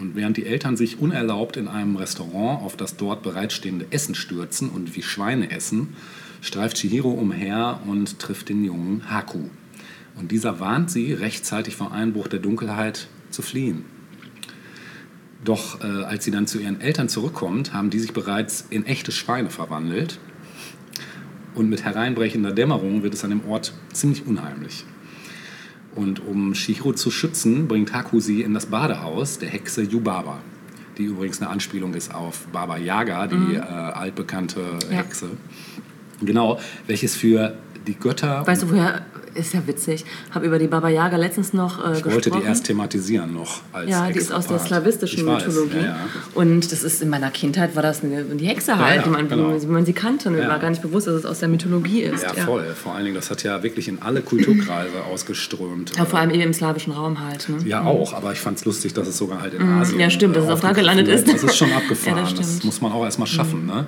Und 0.00 0.14
während 0.14 0.36
die 0.36 0.46
Eltern 0.46 0.76
sich 0.76 0.98
unerlaubt 0.98 1.56
in 1.56 1.68
einem 1.68 1.96
Restaurant 1.96 2.62
auf 2.62 2.76
das 2.76 2.96
dort 2.96 3.22
bereitstehende 3.22 3.86
Essen 3.90 4.14
stürzen 4.14 4.68
und 4.68 4.94
wie 4.96 5.02
Schweine 5.02 5.50
essen, 5.50 5.94
streift 6.40 6.76
Chihiro 6.76 7.10
umher 7.10 7.80
und 7.86 8.18
trifft 8.18 8.48
den 8.48 8.64
jungen 8.64 9.10
Haku. 9.10 9.48
Und 10.16 10.32
dieser 10.32 10.60
warnt 10.60 10.90
sie, 10.90 11.12
rechtzeitig 11.12 11.76
vor 11.76 11.92
Einbruch 11.92 12.28
der 12.28 12.40
Dunkelheit 12.40 13.08
zu 13.30 13.42
fliehen. 13.42 13.84
Doch 15.44 15.80
äh, 15.80 15.86
als 15.86 16.24
sie 16.24 16.30
dann 16.30 16.46
zu 16.46 16.58
ihren 16.58 16.80
Eltern 16.80 17.08
zurückkommt, 17.08 17.72
haben 17.72 17.90
die 17.90 17.98
sich 17.98 18.12
bereits 18.12 18.66
in 18.70 18.86
echte 18.86 19.12
Schweine 19.12 19.50
verwandelt. 19.50 20.18
Und 21.54 21.68
mit 21.70 21.84
hereinbrechender 21.84 22.52
Dämmerung 22.52 23.02
wird 23.02 23.14
es 23.14 23.24
an 23.24 23.30
dem 23.30 23.46
Ort 23.46 23.72
ziemlich 23.92 24.26
unheimlich. 24.26 24.84
Und 25.96 26.20
um 26.24 26.54
Shihiro 26.54 26.92
zu 26.92 27.10
schützen, 27.10 27.66
bringt 27.66 27.92
Haku 27.92 28.20
sie 28.20 28.42
in 28.42 28.54
das 28.54 28.66
Badehaus 28.66 29.38
der 29.38 29.48
Hexe 29.48 29.82
Yubaba, 29.82 30.38
die 30.98 31.04
übrigens 31.04 31.40
eine 31.40 31.50
Anspielung 31.50 31.94
ist 31.94 32.14
auf 32.14 32.46
Baba 32.52 32.76
Yaga, 32.76 33.26
die 33.26 33.54
äh, 33.56 33.60
altbekannte 33.60 34.60
Ja. 34.90 34.98
Hexe. 34.98 35.30
Genau, 36.20 36.58
welches 36.86 37.16
für 37.16 37.56
die 37.86 37.94
Götter. 37.94 38.46
Weißt 38.46 38.62
du, 38.62 38.70
woher, 38.70 39.02
ist 39.36 39.54
ja 39.54 39.66
witzig, 39.66 40.04
habe 40.30 40.46
über 40.46 40.58
die 40.58 40.66
Baba 40.66 40.88
Yaga 40.88 41.16
letztens 41.16 41.52
noch 41.52 41.78
äh, 41.78 41.98
ich 41.98 42.04
wollte 42.04 42.30
gesprochen. 42.30 42.40
die 42.42 42.48
erst 42.48 42.66
thematisieren 42.66 43.32
noch 43.34 43.60
als 43.72 43.90
Ja, 43.90 44.10
die 44.10 44.18
ist 44.18 44.32
aus 44.32 44.46
der 44.46 44.58
slawistischen 44.58 45.20
Ich 45.20 45.26
weiß, 45.26 45.46
Mythologie. 45.46 45.76
Ja, 45.76 45.84
ja. 45.84 45.96
Und 46.34 46.72
das 46.72 46.82
ist 46.82 47.02
in 47.02 47.08
meiner 47.08 47.30
Kindheit 47.30 47.76
war 47.76 47.82
das 47.82 48.02
eine, 48.02 48.24
die 48.24 48.46
Hexe 48.46 48.78
halt, 48.78 48.96
ja, 48.96 49.02
die 49.02 49.10
man, 49.10 49.28
genau. 49.28 49.60
wie 49.60 49.66
man 49.66 49.84
sie 49.84 49.92
kannte. 49.92 50.28
Und 50.28 50.36
mir 50.36 50.48
war 50.48 50.58
gar 50.58 50.70
nicht 50.70 50.82
bewusst, 50.82 51.06
dass 51.06 51.14
es 51.14 51.26
aus 51.26 51.40
der 51.40 51.48
Mythologie 51.48 52.02
ist. 52.02 52.22
Ja, 52.22 52.32
voll. 52.32 52.64
Vor 52.74 52.94
allen 52.94 53.04
Dingen, 53.04 53.16
das 53.16 53.30
hat 53.30 53.42
ja 53.42 53.62
wirklich 53.62 53.88
in 53.88 54.02
alle 54.02 54.22
Kulturkreise 54.22 55.04
ausgeströmt. 55.10 55.92
Ja, 55.96 56.04
vor 56.04 56.18
allem 56.18 56.30
eben 56.30 56.42
im 56.42 56.54
slawischen 56.54 56.92
Raum 56.92 57.20
halt. 57.20 57.48
Ne? 57.48 57.58
Ja, 57.64 57.82
auch, 57.84 58.14
aber 58.14 58.32
ich 58.32 58.40
fand 58.40 58.58
es 58.58 58.64
lustig, 58.64 58.94
dass 58.94 59.06
es 59.06 59.16
sogar 59.16 59.40
halt 59.40 59.54
in 59.54 59.62
Asien. 59.62 59.96
Mhm. 59.96 60.00
Ja, 60.00 60.10
stimmt, 60.10 60.36
dass 60.36 60.44
es 60.44 60.50
auch 60.50 60.60
da 60.60 60.72
gelandet 60.72 61.08
ist. 61.08 61.28
Das 61.28 61.42
ist 61.42 61.56
schon 61.56 61.72
abgefahren. 61.76 62.24
Das 62.36 62.56
das, 62.56 62.64
muss 62.64 62.80
man 62.80 62.92
auch 62.92 63.04
erstmal 63.04 63.28
schaffen. 63.28 63.66
Ne? 63.66 63.86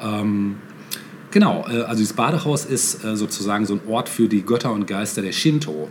Ähm, 0.00 0.56
genau, 1.36 1.66
äh, 1.68 1.82
also 1.82 1.98
dieses 1.98 2.14
Badehaus 2.14 2.64
ist 2.64 3.04
äh, 3.04 3.14
sozusagen 3.14 3.66
so 3.66 3.74
ein 3.74 3.80
Ort 3.86 4.08
für 4.08 4.26
die 4.26 4.40
Götter 4.40 4.72
und 4.72 4.86
Geister 4.86 5.20
der 5.20 5.32
Shinto 5.32 5.90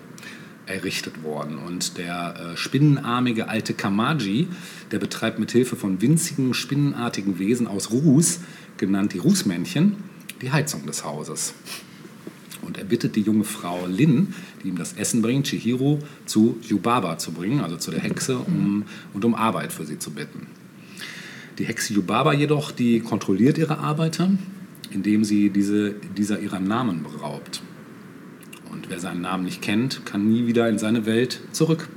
errichtet 0.66 1.22
worden. 1.22 1.60
Und 1.60 2.00
der 2.00 2.54
äh, 2.54 2.58
spinnenarmige 2.58 3.48
alte 3.48 3.76
Kamaji, 3.76 4.48
der 4.90 4.98
betreibt 4.98 5.38
mit 5.38 5.52
Hilfe 5.52 5.76
von 5.76 6.02
winzigen, 6.02 6.56
spinnenartigen 6.56 7.38
Wesen 7.38 7.68
aus 7.68 7.92
Ruß, 7.92 8.40
genannt 8.78 9.14
die 9.14 9.20
Rußmännchen, 9.20 9.98
die 10.42 10.52
Heizung 10.52 10.88
des 10.88 11.06
Hauses. 11.06 11.54
Und 12.64 12.80
er 12.80 12.86
bittet 12.86 13.16
die 13.16 13.22
junge 13.22 13.44
Frau 13.44 13.86
Lin, 13.86 14.34
die 14.64 14.70
ihm 14.70 14.80
das 14.80 14.94
Essen 14.94 15.22
bringt, 15.22 15.46
Chihiro, 15.46 16.00
zu 16.26 16.58
Yubaba 16.64 17.20
zu 17.20 17.34
bringen, 17.34 17.60
also 17.60 17.78
zu 17.78 17.92
der 17.92 18.00
Hexe, 18.00 18.40
um, 18.40 18.86
und 19.14 19.24
um 19.24 19.36
Arbeit 19.36 19.72
für 19.72 19.86
sie 19.86 20.00
zu 20.00 20.10
bitten. 20.10 20.48
Die 21.60 21.66
Hexe 21.66 21.94
Yubaba 21.94 22.34
jedoch, 22.34 22.72
die 22.72 23.00
kontrolliert 23.02 23.60
ihre 23.60 23.78
Arbeiter, 23.78 24.32
indem 24.96 25.24
sie 25.24 25.50
diese, 25.52 25.92
dieser 26.18 26.40
ihrer 26.40 26.60
Namen 26.60 27.04
beraubt. 27.04 27.62
Und 28.72 28.90
wer 28.90 29.00
seinen 29.00 29.22
Namen 29.22 29.44
nicht 29.44 29.62
kennt, 29.62 30.06
kann 30.06 30.28
nie 30.28 30.48
wieder 30.48 30.68
in 30.70 30.80
seine 30.80 31.06
Welt 31.06 31.42
zurück. 31.52 31.88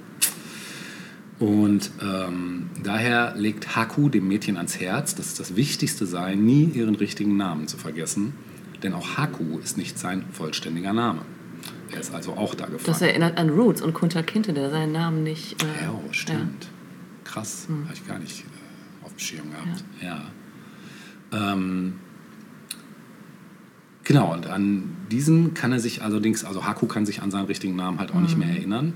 Und 1.38 1.90
ähm, 2.03 2.68
daher 2.82 3.34
legt 3.36 3.76
Haku 3.76 4.09
dem 4.09 4.26
Mädchen 4.26 4.57
ans 4.57 4.80
Herz, 4.80 5.14
dass 5.14 5.26
es 5.26 5.34
das 5.34 5.55
Wichtigste 5.55 6.05
sei, 6.05 6.34
nie 6.34 6.64
ihren 6.64 6.96
richtigen 6.96 7.36
Namen 7.36 7.68
zu 7.68 7.76
vergessen. 7.78 8.34
Denn 8.82 8.92
auch 8.92 9.16
Haku 9.16 9.59
ist 9.61 9.76
nicht 9.78 9.99
sein 9.99 10.24
vollständidiger 10.32 10.92
Name. 10.92 11.22
Er 11.92 12.01
ist 12.01 12.12
also 12.12 12.32
auch 12.32 12.55
da 12.55 12.66
Das 12.66 12.84
gefangen. 12.84 13.03
erinnert 13.11 13.38
an 13.38 13.51
Roots 13.51 13.80
und 13.80 13.94
Kunta 13.94 14.22
Kinte, 14.22 14.53
der 14.53 14.70
seinen 14.70 14.92
Namen 14.92 15.22
nicht. 15.22 15.62
Äh, 15.62 15.84
Ja, 15.84 15.92
oh, 15.92 16.12
stimmt. 16.12 16.68
Krass, 17.24 17.66
habe 17.68 17.94
ich 17.94 18.07
gar 18.07 18.18
nicht 18.18 18.40
äh, 18.40 19.05
auf 19.05 19.12
dem 19.14 19.18
Schirm 19.18 19.51
gehabt. 19.51 19.84
Ja. 20.03 20.24
Ähm, 21.32 21.94
genau, 24.09 24.32
und 24.32 24.48
an 24.48 24.96
diesen 25.12 25.54
kann 25.54 25.70
er 25.70 25.78
sich 25.78 26.02
allerdings, 26.02 26.44
also 26.44 26.64
Haku 26.64 26.86
kann 26.86 27.06
sich 27.06 27.22
an 27.22 27.30
seinen 27.30 27.46
richtigen 27.46 27.76
Namen 27.76 28.00
halt 28.00 28.11
auch 28.11 28.20
nicht 28.20 28.36
mehr 28.36 28.48
erinnern 28.48 28.94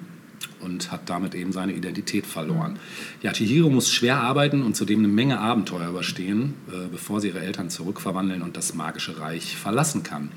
und 0.60 0.90
hat 0.90 1.08
damit 1.08 1.34
eben 1.34 1.52
seine 1.52 1.72
Identität 1.72 2.26
verloren. 2.26 2.78
Ja, 3.22 3.32
Chihiro 3.32 3.70
muss 3.70 3.92
schwer 3.92 4.20
arbeiten 4.20 4.62
und 4.62 4.74
zudem 4.74 5.00
eine 5.00 5.08
Menge 5.08 5.38
Abenteuer 5.38 5.88
überstehen, 5.88 6.54
äh, 6.68 6.88
bevor 6.90 7.20
sie 7.20 7.28
ihre 7.28 7.40
Eltern 7.40 7.70
zurückverwandeln 7.70 8.42
und 8.42 8.56
das 8.56 8.74
magische 8.74 9.20
Reich 9.20 9.56
verlassen 9.56 10.02
kann. 10.02 10.30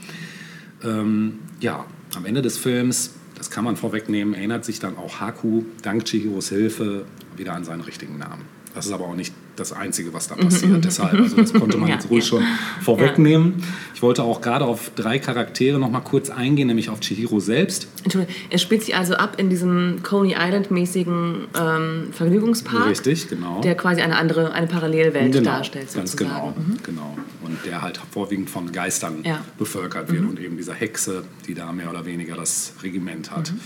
Ähm, 0.84 1.40
ja, 1.60 1.86
am 2.16 2.26
Ende 2.26 2.42
des 2.42 2.58
Films, 2.58 3.16
das 3.36 3.50
kann 3.50 3.64
man 3.64 3.78
vorwegnehmen, 3.78 4.34
erinnert 4.34 4.66
sich 4.66 4.80
dann 4.80 4.98
auch 4.98 5.20
Haku 5.20 5.64
dank 5.82 6.06
Chihiros 6.06 6.50
Hilfe 6.50 7.06
wieder 7.36 7.54
an 7.54 7.64
seinen 7.64 7.82
richtigen 7.82 8.18
Namen. 8.18 8.44
Das 8.74 8.86
ist 8.86 8.92
aber 8.92 9.06
auch 9.06 9.16
nicht 9.16 9.34
das 9.56 9.74
Einzige, 9.74 10.14
was 10.14 10.28
da 10.28 10.36
passiert. 10.36 10.84
Deshalb, 10.86 11.14
also 11.14 11.36
das 11.38 11.54
konnte 11.54 11.78
man 11.78 11.90
Ja, 11.90 11.96
jetzt 11.96 12.10
ruhig 12.10 12.24
ja. 12.24 12.30
schon 12.30 12.44
vorwegnehmen. 12.82 13.64
Ich 13.94 14.02
wollte 14.02 14.24
auch 14.24 14.42
gerade 14.42 14.66
auf 14.66 14.92
drei 14.96 15.20
Charaktere 15.20 15.80
noch 15.80 15.90
mal 15.90 16.02
kurz 16.02 16.30
eingehen, 16.30 16.68
nämlich 16.68 16.90
auf 16.90 17.00
Chihiro 17.00 17.40
selbst. 17.40 17.88
Entschuldigung, 18.04 18.36
er 18.50 18.58
spielt 18.58 18.84
sich 18.84 18.96
also 18.96 19.16
ab 19.16 19.36
in 19.40 19.50
diesem 19.50 20.02
Coney 20.04 20.36
Island-mäßigen 20.38 21.48
ähm, 21.60 22.08
Vergnügungspark, 22.12 22.90
Richtig, 22.90 23.30
genau. 23.30 23.62
der 23.62 23.76
quasi 23.76 24.02
eine 24.02 24.18
andere, 24.18 24.52
eine 24.54 24.68
Parallelwelt 24.68 25.32
genau, 25.32 25.52
darstellt. 25.52 25.94
ganz 25.94 26.12
sozusagen. 26.12 26.54
genau, 26.84 27.14
genau. 27.14 27.18
Und 27.44 27.58
der 27.66 27.82
halt 27.82 28.00
vorwiegend 28.12 28.50
von 28.50 28.72
Geistern 28.72 29.24
Ja. 29.24 29.42
bevölkert 29.58 30.12
wird 30.12 30.24
und 30.24 30.40
eben 30.40 30.58
dieser 30.58 30.74
Hexe, 30.74 31.24
die 31.48 31.54
da 31.54 31.72
mehr 31.72 31.90
oder 31.90 32.06
weniger 32.06 32.36
das 32.36 32.74
Regiment 32.84 33.32
hat. 33.32 33.52
Mhm. 33.52 33.60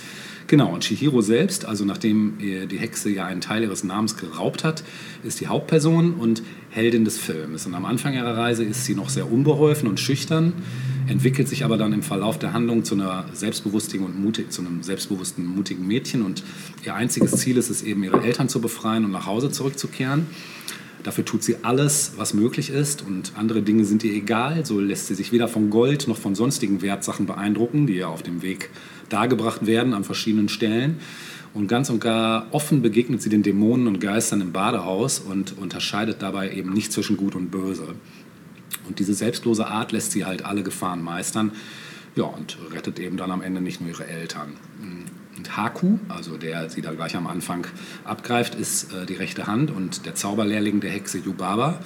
Genau, 0.49 0.73
und 0.73 0.83
Chihiro 0.83 1.21
selbst, 1.21 1.65
also 1.65 1.85
nachdem 1.85 2.39
die 2.39 2.79
Hexe 2.79 3.11
ja 3.11 3.23
einen 3.27 3.39
Teil 3.39 3.61
ihres 3.61 3.83
Namens 3.83 4.17
geraubt 4.17 4.63
hat, 4.63 4.83
ist 5.23 5.39
die 5.39 5.45
Hauptperson 5.45 6.15
und 6.15 6.41
Heldin 6.71 7.05
des 7.05 7.19
Films. 7.19 7.67
Und 7.67 7.75
am 7.75 7.85
Anfang 7.85 8.15
ihrer 8.15 8.35
Reise 8.35 8.63
ist 8.63 8.83
sie 8.83 8.95
noch 8.95 9.09
sehr 9.09 9.31
unbeholfen 9.31 9.87
und 9.87 9.99
schüchtern, 9.99 10.53
entwickelt 11.07 11.47
sich 11.47 11.63
aber 11.65 11.77
dann 11.77 11.93
im 11.93 12.01
Verlauf 12.01 12.39
der 12.39 12.51
Handlung 12.51 12.83
zu 12.83 12.95
einer 12.95 13.25
selbstbewussten 13.31 13.99
und 13.99 14.19
mutig, 14.19 14.51
zu 14.51 14.63
einem 14.63 14.81
selbstbewussten, 14.81 15.45
mutigen 15.45 15.85
Mädchen. 15.85 16.23
Und 16.23 16.43
ihr 16.83 16.95
einziges 16.95 17.33
Ziel 17.33 17.55
ist 17.55 17.69
es 17.69 17.83
eben, 17.83 18.03
ihre 18.03 18.23
Eltern 18.23 18.49
zu 18.49 18.59
befreien 18.59 19.05
und 19.05 19.11
nach 19.11 19.27
Hause 19.27 19.51
zurückzukehren. 19.51 20.25
Dafür 21.03 21.23
tut 21.23 21.43
sie 21.43 21.57
alles, 21.61 22.13
was 22.17 22.33
möglich 22.33 22.71
ist 22.71 23.03
und 23.03 23.33
andere 23.37 23.61
Dinge 23.61 23.85
sind 23.85 24.03
ihr 24.03 24.13
egal. 24.13 24.65
So 24.65 24.79
lässt 24.79 25.07
sie 25.07 25.15
sich 25.15 25.31
weder 25.31 25.47
von 25.47 25.69
Gold 25.69 26.07
noch 26.07 26.17
von 26.17 26.35
sonstigen 26.35 26.81
Wertsachen 26.81 27.25
beeindrucken, 27.25 27.87
die 27.87 27.97
ihr 27.97 28.09
auf 28.09 28.21
dem 28.21 28.41
Weg 28.41 28.69
dargebracht 29.09 29.65
werden 29.65 29.93
an 29.93 30.03
verschiedenen 30.03 30.49
Stellen. 30.49 30.99
Und 31.53 31.67
ganz 31.67 31.89
und 31.89 31.99
gar 31.99 32.47
offen 32.51 32.81
begegnet 32.81 33.21
sie 33.21 33.29
den 33.29 33.43
Dämonen 33.43 33.87
und 33.87 33.99
Geistern 33.99 34.41
im 34.41 34.51
Badehaus 34.51 35.19
und 35.19 35.57
unterscheidet 35.57 36.21
dabei 36.21 36.51
eben 36.51 36.71
nicht 36.73 36.93
zwischen 36.93 37.17
Gut 37.17 37.35
und 37.35 37.49
Böse. 37.49 37.95
Und 38.87 38.99
diese 38.99 39.13
selbstlose 39.13 39.67
Art 39.67 39.91
lässt 39.91 40.11
sie 40.11 40.25
halt 40.25 40.45
alle 40.45 40.63
Gefahren 40.63 41.03
meistern. 41.03 41.51
Ja, 42.15 42.25
und 42.25 42.57
rettet 42.71 42.99
eben 42.99 43.17
dann 43.17 43.31
am 43.31 43.41
Ende 43.41 43.61
nicht 43.61 43.81
nur 43.81 43.89
ihre 43.89 44.07
Eltern. 44.07 44.53
Und 45.37 45.55
Haku, 45.55 45.99
also 46.09 46.37
der 46.37 46.69
sie 46.69 46.81
da 46.81 46.91
gleich 46.91 47.15
am 47.15 47.27
Anfang 47.27 47.65
abgreift, 48.03 48.55
ist 48.55 48.93
äh, 48.93 49.05
die 49.05 49.13
rechte 49.13 49.47
Hand 49.47 49.71
und 49.71 50.05
der 50.05 50.13
Zauberlehrling 50.13 50.81
der 50.81 50.91
Hexe 50.91 51.19
Yubaba 51.19 51.79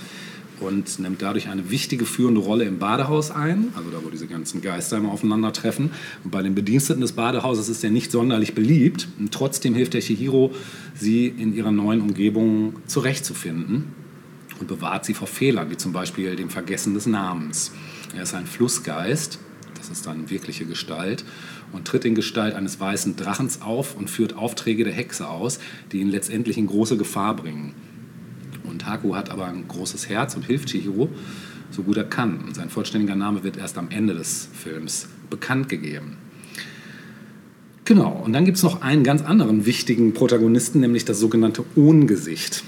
und 0.60 0.99
nimmt 0.99 1.22
dadurch 1.22 1.49
eine 1.49 1.70
wichtige 1.70 2.06
führende 2.06 2.41
Rolle 2.41 2.66
im 2.66 2.80
Badehaus 2.80 3.32
ein, 3.32 3.70
also 3.76 3.89
da, 3.89 3.97
wo 4.04 4.10
diese 4.10 4.28
ganzen 4.28 4.62
Geister 4.62 4.97
immer 4.97 5.12
aufeinandertreffen. 5.12 5.91
Und 6.24 6.32
bei 6.32 6.41
den 6.41 6.56
Bediensteten 6.56 7.01
des 7.01 7.14
Badehauses 7.14 7.70
ist 7.70 7.84
er 7.84 7.91
nicht 7.91 8.12
sonderlich 8.12 8.56
beliebt. 8.56 9.08
Und 9.20 9.34
trotzdem 9.34 9.74
hilft 9.74 9.93
der 9.93 10.01
Chihiro, 10.01 10.54
sie 10.95 11.28
in 11.28 11.56
ihrer 11.56 11.72
neuen 11.72 12.01
Umgebung 12.01 12.76
zurechtzufinden 12.88 13.86
und 14.60 14.68
bewahrt 14.68 15.06
sie 15.06 15.14
vor 15.14 15.28
Fehlern, 15.28 15.70
wie 15.70 15.78
zum 15.78 15.93
Beispiel 15.93 16.36
dem 16.36 16.49
Vergessen 16.49 16.93
des 16.93 17.06
Namens. 17.06 17.72
Er 18.16 18.24
ist 18.24 18.34
ein 18.34 18.45
Flussgeist, 18.45 19.39
das 19.76 19.89
ist 19.89 20.06
dann 20.06 20.30
wirkliche 20.30 20.66
Gestalt, 20.66 21.26
und 21.74 21.88
tritt 21.88 22.06
in 22.06 22.16
Gestalt 22.16 22.54
eines 22.54 22.80
weißen 22.80 23.16
Drachens 23.16 23.62
auf 23.62 23.97
und 23.97 24.10
führt 24.10 24.38
Aufträge 24.38 24.84
der 24.84 24.93
Hexe 24.93 25.28
aus, 25.28 25.60
die 25.91 25.99
ihn 25.99 26.10
letztendlich 26.10 26.58
in 26.58 26.68
große 26.68 26.97
Gefahr 26.97 27.36
bringen. 27.36 27.74
Und 28.64 28.86
Haku 28.86 29.16
hat 29.16 29.30
aber 29.30 29.45
ein 29.45 29.68
großes 29.68 30.09
Herz 30.09 30.36
und 30.36 30.43
hilft 30.43 30.70
Chihiro, 30.70 31.09
so 31.72 31.84
gut 31.84 31.97
er 31.97 32.03
kann. 32.03 32.39
Und 32.45 32.55
sein 32.55 32.70
vollständiger 32.70 33.16
Name 33.16 33.43
wird 33.43 33.57
erst 33.57 33.78
am 33.78 33.89
Ende 33.89 34.14
des 34.14 34.47
Films 34.53 35.07
bekannt 35.30 35.70
gegeben. 35.70 36.18
Genau, 37.86 38.22
und 38.24 38.32
dann 38.32 38.45
gibt 38.45 38.57
es 38.57 38.64
noch 38.64 38.82
einen 38.82 39.03
ganz 39.03 39.22
anderen 39.22 39.66
wichtigen 39.66 40.14
Protagonisten, 40.14 40.80
nämlich 40.80 41.03
das 41.03 41.20
sogenannte 41.20 41.66
Ohngesicht. 41.76 42.64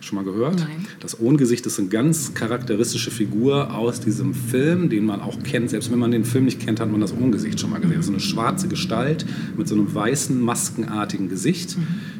Schon 0.00 0.16
mal 0.16 0.24
gehört? 0.24 0.60
Nein. 0.60 0.86
Das 1.00 1.18
Ohngesicht 1.18 1.66
ist 1.66 1.80
eine 1.80 1.88
ganz 1.88 2.32
charakteristische 2.34 3.10
Figur 3.10 3.74
aus 3.74 3.98
diesem 3.98 4.34
Film, 4.34 4.88
den 4.88 5.04
man 5.04 5.20
auch 5.20 5.42
kennt. 5.42 5.70
Selbst 5.70 5.90
wenn 5.90 5.98
man 5.98 6.12
den 6.12 6.24
Film 6.24 6.44
nicht 6.44 6.60
kennt, 6.60 6.78
hat 6.78 6.92
man 6.92 7.00
das 7.00 7.12
Ohngesicht 7.12 7.58
schon 7.58 7.70
mal 7.70 7.80
gesehen. 7.80 8.02
So 8.02 8.12
eine 8.12 8.20
schwarze 8.20 8.68
Gestalt 8.68 9.26
mit 9.56 9.66
so 9.66 9.74
einem 9.74 9.92
weißen, 9.92 10.40
maskenartigen 10.40 11.28
Gesicht, 11.28 11.76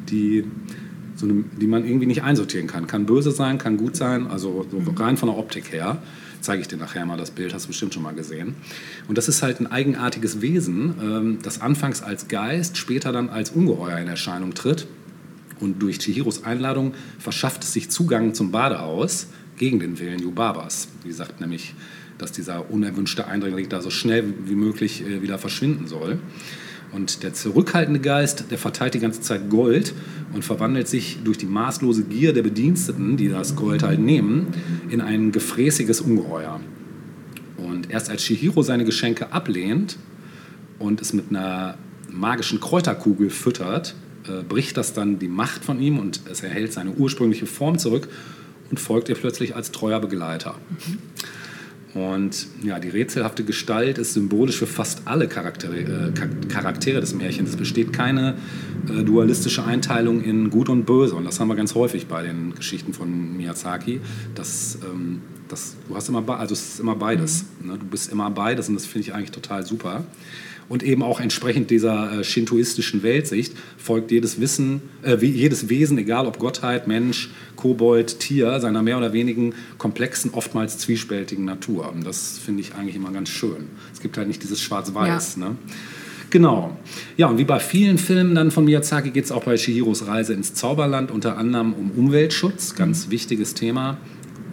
die, 0.09 0.43
so 1.17 1.25
eine, 1.25 1.43
die 1.59 1.67
man 1.67 1.85
irgendwie 1.85 2.05
nicht 2.05 2.23
einsortieren 2.23 2.67
kann. 2.67 2.87
Kann 2.87 3.05
böse 3.05 3.31
sein, 3.31 3.57
kann 3.57 3.77
gut 3.77 3.95
sein, 3.95 4.27
also 4.27 4.65
so 4.71 4.91
rein 4.91 5.17
von 5.17 5.29
der 5.29 5.37
Optik 5.37 5.71
her. 5.73 6.01
Zeige 6.39 6.61
ich 6.61 6.67
dir 6.67 6.77
nachher 6.77 7.05
mal 7.05 7.17
das 7.17 7.31
Bild, 7.31 7.53
hast 7.53 7.65
du 7.65 7.69
bestimmt 7.69 7.93
schon 7.93 8.03
mal 8.03 8.13
gesehen. 8.13 8.55
Und 9.07 9.17
das 9.17 9.27
ist 9.27 9.41
halt 9.41 9.59
ein 9.59 9.67
eigenartiges 9.67 10.41
Wesen, 10.41 10.93
ähm, 11.01 11.39
das 11.41 11.61
anfangs 11.61 12.03
als 12.03 12.27
Geist, 12.27 12.77
später 12.77 13.11
dann 13.11 13.29
als 13.29 13.49
Ungeheuer 13.49 13.97
in 13.97 14.07
Erscheinung 14.07 14.53
tritt. 14.53 14.87
Und 15.59 15.81
durch 15.81 15.97
Chihiros 15.97 16.43
Einladung 16.43 16.93
verschafft 17.17 17.63
es 17.63 17.73
sich 17.73 17.89
Zugang 17.89 18.35
zum 18.35 18.51
Badehaus 18.51 19.27
gegen 19.57 19.79
den 19.79 19.97
Willen 19.99 20.19
Yubabas. 20.19 20.87
Wie 21.01 21.09
gesagt, 21.09 21.41
nämlich 21.41 21.73
dass 22.17 22.31
dieser 22.31 22.69
unerwünschte 22.71 23.27
Eindringling 23.27 23.69
da 23.69 23.81
so 23.81 23.89
schnell 23.89 24.33
wie 24.45 24.55
möglich 24.55 25.03
äh, 25.03 25.21
wieder 25.21 25.37
verschwinden 25.37 25.87
soll. 25.87 26.19
Und 26.91 27.23
der 27.23 27.33
zurückhaltende 27.33 27.99
Geist, 27.99 28.45
der 28.49 28.57
verteilt 28.57 28.93
die 28.93 28.99
ganze 28.99 29.21
Zeit 29.21 29.49
Gold 29.49 29.93
und 30.33 30.45
verwandelt 30.45 30.87
sich 30.87 31.19
durch 31.23 31.37
die 31.37 31.45
maßlose 31.45 32.03
Gier 32.03 32.33
der 32.33 32.43
Bediensteten, 32.43 33.17
die 33.17 33.27
das 33.27 33.55
Gold 33.55 33.83
halt 33.83 33.99
nehmen, 33.99 34.47
in 34.89 35.01
ein 35.01 35.31
gefräßiges 35.31 36.01
Ungeheuer. 36.01 36.59
Und 37.57 37.91
erst 37.91 38.09
als 38.09 38.23
Shihiro 38.23 38.61
seine 38.61 38.85
Geschenke 38.85 39.31
ablehnt 39.31 39.97
und 40.79 41.01
es 41.01 41.13
mit 41.13 41.25
einer 41.29 41.77
magischen 42.09 42.59
Kräuterkugel 42.59 43.29
füttert, 43.29 43.95
äh, 44.27 44.43
bricht 44.43 44.77
das 44.77 44.93
dann 44.93 45.19
die 45.19 45.27
Macht 45.27 45.65
von 45.65 45.79
ihm 45.81 45.99
und 45.99 46.21
es 46.31 46.41
erhält 46.41 46.73
seine 46.73 46.91
ursprüngliche 46.91 47.45
Form 47.45 47.77
zurück 47.77 48.07
und 48.69 48.79
folgt 48.79 49.09
ihr 49.09 49.15
plötzlich 49.15 49.55
als 49.55 49.71
treuer 49.71 49.99
Begleiter. 49.99 50.55
Mhm. 50.69 50.97
Und 51.97 52.47
ja, 52.61 52.79
die 52.79 52.89
rätselhafte 52.89 53.43
Gestalt 53.43 53.97
ist 53.97 54.13
symbolisch 54.13 54.57
für 54.57 54.67
fast 54.67 55.01
alle 55.05 55.27
Charaktere, 55.27 55.79
äh, 55.79 56.47
Charaktere 56.47 57.01
des 57.01 57.15
Märchens. 57.15 57.51
Es 57.51 57.55
besteht 57.55 57.91
keine 57.91 58.35
äh, 58.87 59.03
dualistische 59.03 59.65
Einteilung 59.65 60.21
in 60.21 60.51
Gut 60.51 60.69
und 60.69 60.85
Böse. 60.85 61.15
Und 61.15 61.25
das 61.25 61.39
haben 61.39 61.47
wir 61.47 61.55
ganz 61.55 61.73
häufig 61.73 62.05
bei 62.05 62.21
den 62.21 62.53
Geschichten 62.53 62.93
von 62.93 63.35
Miyazaki. 63.35 63.99
Das, 64.35 64.77
ähm, 64.83 65.23
das, 65.47 65.75
du 65.87 65.95
hast 65.95 66.07
immer, 66.09 66.23
also 66.39 66.53
es 66.53 66.73
ist 66.73 66.79
immer 66.79 66.95
beides. 66.95 67.45
Ne? 67.63 67.79
Du 67.79 67.85
bist 67.87 68.11
immer 68.11 68.29
beides 68.29 68.69
und 68.69 68.75
das 68.75 68.85
finde 68.85 69.07
ich 69.07 69.15
eigentlich 69.15 69.31
total 69.31 69.65
super. 69.65 70.03
Und 70.69 70.83
eben 70.83 71.01
auch 71.01 71.21
entsprechend 71.21 71.69
dieser 71.71 72.19
äh, 72.19 72.23
shintoistischen 72.23 73.01
Weltsicht 73.01 73.53
folgt 73.77 74.11
jedes 74.11 74.41
Wissen, 74.41 74.81
äh, 75.01 75.15
jedes 75.15 75.69
Wesen, 75.69 75.97
egal 75.97 76.27
ob 76.27 76.39
Gottheit, 76.39 76.87
Mensch, 76.87 77.29
Kobold, 77.55 78.19
Tier, 78.19 78.59
seiner 78.59 78.81
mehr 78.81 78.97
oder 78.97 79.13
weniger 79.13 79.55
komplexen, 79.77 80.31
oftmals 80.33 80.77
zwiespältigen 80.77 81.45
Natur. 81.45 81.91
Und 81.91 82.05
das 82.05 82.37
finde 82.37 82.61
ich 82.61 82.75
eigentlich 82.75 82.95
immer 82.97 83.11
ganz 83.11 83.29
schön. 83.29 83.67
Es 83.93 84.01
gibt 84.01 84.17
halt 84.17 84.27
nicht 84.27 84.43
dieses 84.43 84.61
Schwarz-Weiß. 84.61 85.37
Ja. 85.37 85.49
Ne? 85.49 85.55
Genau. 86.29 86.77
Ja, 87.15 87.27
und 87.27 87.37
wie 87.37 87.45
bei 87.45 87.59
vielen 87.59 87.97
Filmen 87.97 88.35
dann 88.35 88.51
von 88.51 88.65
Miyazaki 88.65 89.11
geht 89.11 89.23
es 89.23 89.31
auch 89.31 89.45
bei 89.45 89.55
Shihiros 89.55 90.07
Reise 90.07 90.33
ins 90.33 90.53
Zauberland 90.53 91.11
unter 91.11 91.37
anderem 91.37 91.73
um 91.73 91.91
Umweltschutz, 91.91 92.75
ganz 92.75 93.09
wichtiges 93.09 93.53
Thema. 93.53 93.97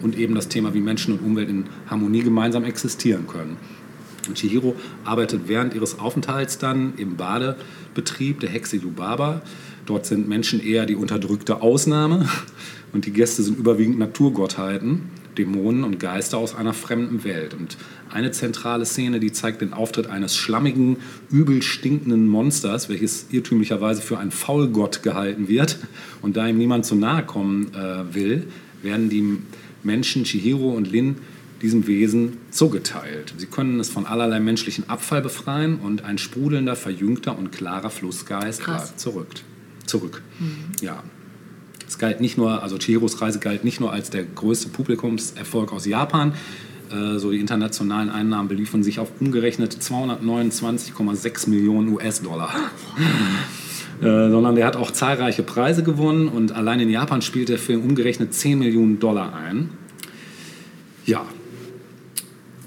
Und 0.01 0.17
eben 0.17 0.35
das 0.35 0.47
Thema, 0.47 0.73
wie 0.73 0.79
Menschen 0.79 1.13
und 1.13 1.25
Umwelt 1.25 1.49
in 1.49 1.65
Harmonie 1.87 2.21
gemeinsam 2.21 2.63
existieren 2.63 3.27
können. 3.27 3.57
Und 4.27 4.37
Chihiro 4.37 4.75
arbeitet 5.03 5.47
während 5.47 5.73
ihres 5.73 5.99
Aufenthalts 5.99 6.57
dann 6.57 6.93
im 6.97 7.17
Badebetrieb 7.17 8.39
der 8.39 8.49
Hexe 8.49 8.77
Yubaba. 8.77 9.41
Dort 9.85 10.05
sind 10.05 10.27
Menschen 10.27 10.63
eher 10.63 10.85
die 10.85 10.95
unterdrückte 10.95 11.61
Ausnahme 11.61 12.27
und 12.93 13.05
die 13.05 13.11
Gäste 13.11 13.43
sind 13.43 13.59
überwiegend 13.59 13.99
Naturgottheiten, 13.99 15.09
Dämonen 15.37 15.83
und 15.83 15.99
Geister 15.99 16.37
aus 16.37 16.55
einer 16.55 16.73
fremden 16.73 17.23
Welt. 17.23 17.53
Und 17.53 17.77
eine 18.09 18.31
zentrale 18.31 18.85
Szene, 18.85 19.19
die 19.19 19.31
zeigt 19.31 19.61
den 19.61 19.73
Auftritt 19.73 20.07
eines 20.07 20.35
schlammigen, 20.35 20.97
übel 21.29 21.61
stinkenden 21.61 22.27
Monsters, 22.27 22.89
welches 22.89 23.27
irrtümlicherweise 23.31 24.01
für 24.01 24.17
einen 24.17 24.31
Faulgott 24.31 25.03
gehalten 25.03 25.47
wird. 25.47 25.77
Und 26.21 26.37
da 26.37 26.47
ihm 26.47 26.57
niemand 26.57 26.85
zu 26.85 26.95
nahe 26.95 27.23
kommen 27.23 27.73
äh, 27.73 28.15
will, 28.15 28.47
werden 28.81 29.09
die 29.09 29.37
Menschen 29.83 30.23
Chihiro 30.23 30.69
und 30.71 30.89
Lin 30.89 31.17
diesem 31.65 31.87
Wesen 31.87 32.37
zugeteilt. 32.51 33.33
Sie 33.37 33.47
können 33.47 33.79
es 33.79 33.89
von 33.89 34.05
allerlei 34.05 34.39
menschlichen 34.39 34.87
Abfall 34.87 35.23
befreien 35.23 35.79
und 35.79 36.05
ein 36.05 36.19
sprudelnder, 36.19 36.75
verjüngter 36.75 37.35
und 37.35 37.51
klarer 37.51 37.89
Flussgeist 37.89 38.61
Krass. 38.61 38.83
bleibt 38.83 38.99
zurück. 38.99 39.27
zurück. 39.87 40.21
Mhm. 40.39 40.65
Ja. 40.81 41.03
Es 41.87 41.97
galt 41.97 42.21
nicht 42.21 42.37
nur, 42.37 42.61
also 42.61 42.77
Chihiros 42.77 43.19
Reise 43.19 43.39
galt 43.39 43.63
nicht 43.63 43.79
nur 43.79 43.91
als 43.91 44.11
der 44.11 44.23
größte 44.23 44.69
Publikumserfolg 44.69 45.73
aus 45.73 45.87
Japan, 45.87 46.33
äh, 46.91 47.17
so 47.17 47.31
die 47.31 47.39
internationalen 47.39 48.11
Einnahmen 48.11 48.47
beliefen 48.47 48.83
sich 48.83 48.99
auf 48.99 49.09
umgerechnet 49.19 49.73
229,6 49.73 51.49
Millionen 51.49 51.89
US-Dollar. 51.89 52.53
Äh, 54.01 54.29
sondern 54.29 54.55
der 54.55 54.67
hat 54.67 54.75
auch 54.75 54.91
zahlreiche 54.91 55.41
Preise 55.41 55.81
gewonnen 55.81 56.27
und 56.27 56.51
allein 56.51 56.81
in 56.81 56.89
Japan 56.89 57.21
spielt 57.21 57.47
der 57.47 57.57
Film 57.57 57.81
umgerechnet 57.81 58.33
10 58.33 58.59
Millionen 58.59 58.99
Dollar 58.99 59.33
ein. 59.33 59.69
Ja, 61.05 61.25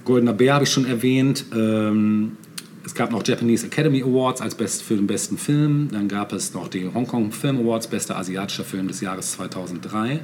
Goldener 0.08 0.32
Bär 0.32 0.54
habe 0.54 0.64
ich 0.64 0.70
schon 0.70 0.86
erwähnt. 0.86 1.44
Ähm, 1.54 2.38
es 2.82 2.94
gab 2.94 3.10
noch 3.10 3.26
Japanese 3.26 3.66
Academy 3.66 4.02
Awards 4.02 4.40
als 4.40 4.54
best 4.54 4.82
für 4.82 4.96
den 4.96 5.06
besten 5.06 5.36
Film. 5.36 5.90
Dann 5.92 6.08
gab 6.08 6.32
es 6.32 6.54
noch 6.54 6.68
die 6.68 6.88
Hong 6.94 7.06
Kong 7.06 7.30
Film 7.30 7.58
Awards, 7.58 7.88
bester 7.88 8.16
asiatischer 8.16 8.64
Film 8.64 8.88
des 8.88 9.02
Jahres 9.02 9.32
2003. 9.32 10.20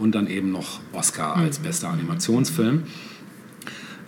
Und 0.00 0.16
dann 0.16 0.26
eben 0.26 0.50
noch 0.50 0.80
Oscar 0.92 1.36
als 1.36 1.60
mhm. 1.60 1.62
bester 1.62 1.88
Animationsfilm. 1.88 2.82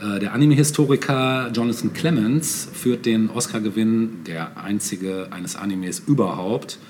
Äh, 0.02 0.18
der 0.18 0.32
Anime-Historiker 0.34 1.52
Jonathan 1.54 1.92
Clements 1.92 2.68
führt 2.72 3.06
den 3.06 3.30
Oscar-Gewinn, 3.30 4.24
der 4.26 4.60
einzige 4.60 5.28
eines 5.30 5.54
Animes 5.54 6.00
überhaupt, 6.00 6.80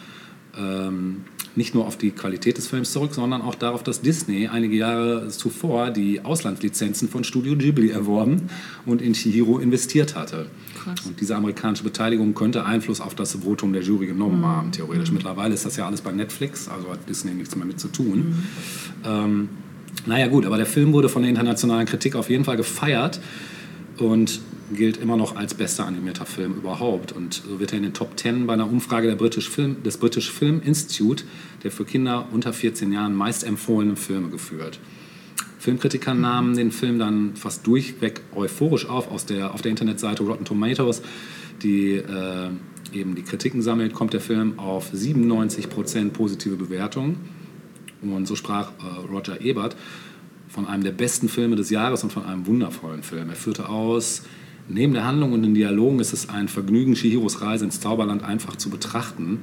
ähm, 0.58 1.26
nicht 1.56 1.74
nur 1.74 1.86
auf 1.86 1.96
die 1.96 2.10
Qualität 2.10 2.56
des 2.56 2.68
Films 2.68 2.92
zurück, 2.92 3.14
sondern 3.14 3.42
auch 3.42 3.54
darauf, 3.54 3.82
dass 3.82 4.00
Disney 4.00 4.48
einige 4.48 4.76
Jahre 4.76 5.28
zuvor 5.28 5.90
die 5.90 6.24
Auslandslizenzen 6.24 7.08
von 7.08 7.24
Studio 7.24 7.56
Ghibli 7.56 7.90
erworben 7.90 8.48
und 8.86 9.02
in 9.02 9.14
Chihiro 9.14 9.58
investiert 9.58 10.14
hatte. 10.14 10.46
Krass. 10.82 11.00
Und 11.06 11.20
diese 11.20 11.36
amerikanische 11.36 11.84
Beteiligung 11.84 12.34
könnte 12.34 12.64
Einfluss 12.64 13.00
auf 13.00 13.14
das 13.14 13.34
Votum 13.34 13.72
der 13.72 13.82
Jury 13.82 14.06
genommen 14.06 14.40
mhm. 14.40 14.46
haben, 14.46 14.72
theoretisch. 14.72 15.10
Mittlerweile 15.10 15.54
ist 15.54 15.66
das 15.66 15.76
ja 15.76 15.86
alles 15.86 16.00
bei 16.00 16.12
Netflix, 16.12 16.68
also 16.68 16.90
hat 16.90 17.08
Disney 17.08 17.32
nichts 17.32 17.56
mehr 17.56 17.66
mit 17.66 17.80
zu 17.80 17.88
tun. 17.88 18.18
Mhm. 18.18 18.44
Ähm, 19.04 19.48
naja 20.06 20.28
gut, 20.28 20.46
aber 20.46 20.56
der 20.56 20.66
Film 20.66 20.92
wurde 20.92 21.08
von 21.08 21.22
der 21.22 21.30
internationalen 21.30 21.86
Kritik 21.86 22.14
auf 22.14 22.30
jeden 22.30 22.44
Fall 22.44 22.56
gefeiert 22.56 23.20
und 23.98 24.40
gilt 24.74 24.96
immer 24.96 25.16
noch 25.16 25.36
als 25.36 25.54
bester 25.54 25.86
animierter 25.86 26.26
Film 26.26 26.54
überhaupt. 26.54 27.12
Und 27.12 27.34
so 27.34 27.60
wird 27.60 27.72
er 27.72 27.78
in 27.78 27.84
den 27.84 27.94
Top 27.94 28.18
10 28.18 28.46
bei 28.46 28.54
einer 28.54 28.70
Umfrage 28.70 29.14
British 29.16 29.48
Film, 29.48 29.82
des 29.82 29.98
British 29.98 30.30
Film 30.30 30.60
Institute, 30.62 31.24
der 31.62 31.70
für 31.70 31.84
Kinder 31.84 32.28
unter 32.32 32.52
14 32.52 32.92
Jahren 32.92 33.14
meist 33.14 33.44
empfohlenen 33.44 33.96
Filme 33.96 34.28
geführt. 34.28 34.78
Filmkritiker 35.58 36.14
nahmen 36.14 36.56
den 36.56 36.70
Film 36.70 36.98
dann 36.98 37.36
fast 37.36 37.66
durchweg 37.66 38.22
euphorisch 38.34 38.88
auf. 38.88 39.10
Aus 39.10 39.26
der, 39.26 39.52
auf 39.52 39.60
der 39.60 39.70
Internetseite 39.70 40.22
Rotten 40.22 40.44
Tomatoes, 40.44 41.02
die 41.62 41.96
äh, 41.96 42.48
eben 42.92 43.14
die 43.14 43.22
Kritiken 43.22 43.60
sammelt, 43.60 43.92
kommt 43.92 44.14
der 44.14 44.20
Film 44.20 44.58
auf 44.58 44.92
97% 44.94 46.10
positive 46.10 46.56
Bewertungen. 46.56 47.16
Und 48.00 48.26
so 48.26 48.36
sprach 48.36 48.70
äh, 48.78 49.06
Roger 49.12 49.40
Ebert 49.42 49.76
von 50.48 50.66
einem 50.66 50.82
der 50.82 50.92
besten 50.92 51.28
Filme 51.28 51.56
des 51.56 51.70
Jahres 51.70 52.02
und 52.02 52.12
von 52.12 52.24
einem 52.24 52.46
wundervollen 52.46 53.02
Film. 53.02 53.28
Er 53.28 53.36
führte 53.36 53.68
aus, 53.68 54.22
Neben 54.72 54.92
der 54.92 55.04
Handlung 55.04 55.32
und 55.32 55.42
den 55.42 55.54
Dialogen 55.54 55.98
ist 55.98 56.12
es 56.12 56.28
ein 56.28 56.48
Vergnügen, 56.48 56.94
Shihiros 56.94 57.42
Reise 57.42 57.64
ins 57.64 57.80
Zauberland 57.80 58.22
einfach 58.22 58.56
zu 58.56 58.70
betrachten. 58.70 59.40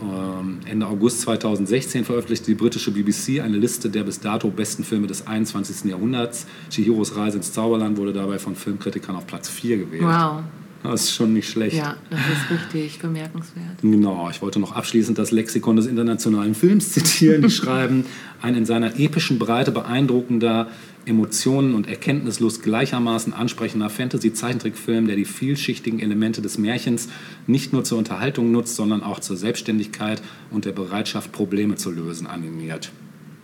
Ähm, 0.00 0.58
Ende 0.66 0.86
August 0.86 1.22
2016 1.22 2.04
veröffentlichte 2.04 2.46
die 2.46 2.54
britische 2.54 2.92
BBC 2.92 3.40
eine 3.42 3.56
Liste 3.56 3.88
der 3.90 4.04
bis 4.04 4.20
dato 4.20 4.48
besten 4.50 4.84
Filme 4.84 5.06
des 5.06 5.26
21. 5.26 5.90
Jahrhunderts. 5.90 6.46
Chihiros 6.70 7.16
Reise 7.16 7.38
ins 7.38 7.52
Zauberland 7.52 7.96
wurde 7.96 8.12
dabei 8.12 8.38
von 8.38 8.54
Filmkritikern 8.54 9.16
auf 9.16 9.26
Platz 9.26 9.48
4 9.48 9.78
gewählt. 9.78 10.02
Wow. 10.04 10.42
Das 10.82 11.04
ist 11.04 11.14
schon 11.14 11.32
nicht 11.32 11.48
schlecht. 11.48 11.76
Ja, 11.76 11.96
das 12.10 12.20
ist 12.20 12.50
richtig 12.50 12.98
bemerkenswert. 13.02 13.80
Genau, 13.82 14.28
ich 14.30 14.40
wollte 14.40 14.60
noch 14.60 14.72
abschließend 14.72 15.18
das 15.18 15.32
Lexikon 15.32 15.76
des 15.76 15.86
internationalen 15.86 16.54
Films 16.54 16.92
zitieren. 16.92 17.42
Die 17.42 17.50
schreiben, 17.50 18.04
ein 18.40 18.54
in 18.54 18.66
seiner 18.66 18.98
epischen 19.00 19.38
Breite 19.38 19.72
beeindruckender, 19.72 20.68
Emotionen 21.06 21.74
und 21.74 21.88
Erkenntnislust 21.88 22.62
gleichermaßen 22.62 23.32
ansprechender 23.32 23.88
Fantasy-Zeichentrickfilm, 23.88 25.06
der 25.06 25.16
die 25.16 25.24
vielschichtigen 25.24 26.00
Elemente 26.00 26.42
des 26.42 26.58
Märchens 26.58 27.08
nicht 27.46 27.72
nur 27.72 27.84
zur 27.84 27.98
Unterhaltung 27.98 28.50
nutzt, 28.50 28.74
sondern 28.74 29.02
auch 29.02 29.20
zur 29.20 29.36
Selbstständigkeit 29.36 30.20
und 30.50 30.64
der 30.64 30.72
Bereitschaft, 30.72 31.32
Probleme 31.32 31.76
zu 31.76 31.90
lösen, 31.90 32.26
animiert. 32.26 32.90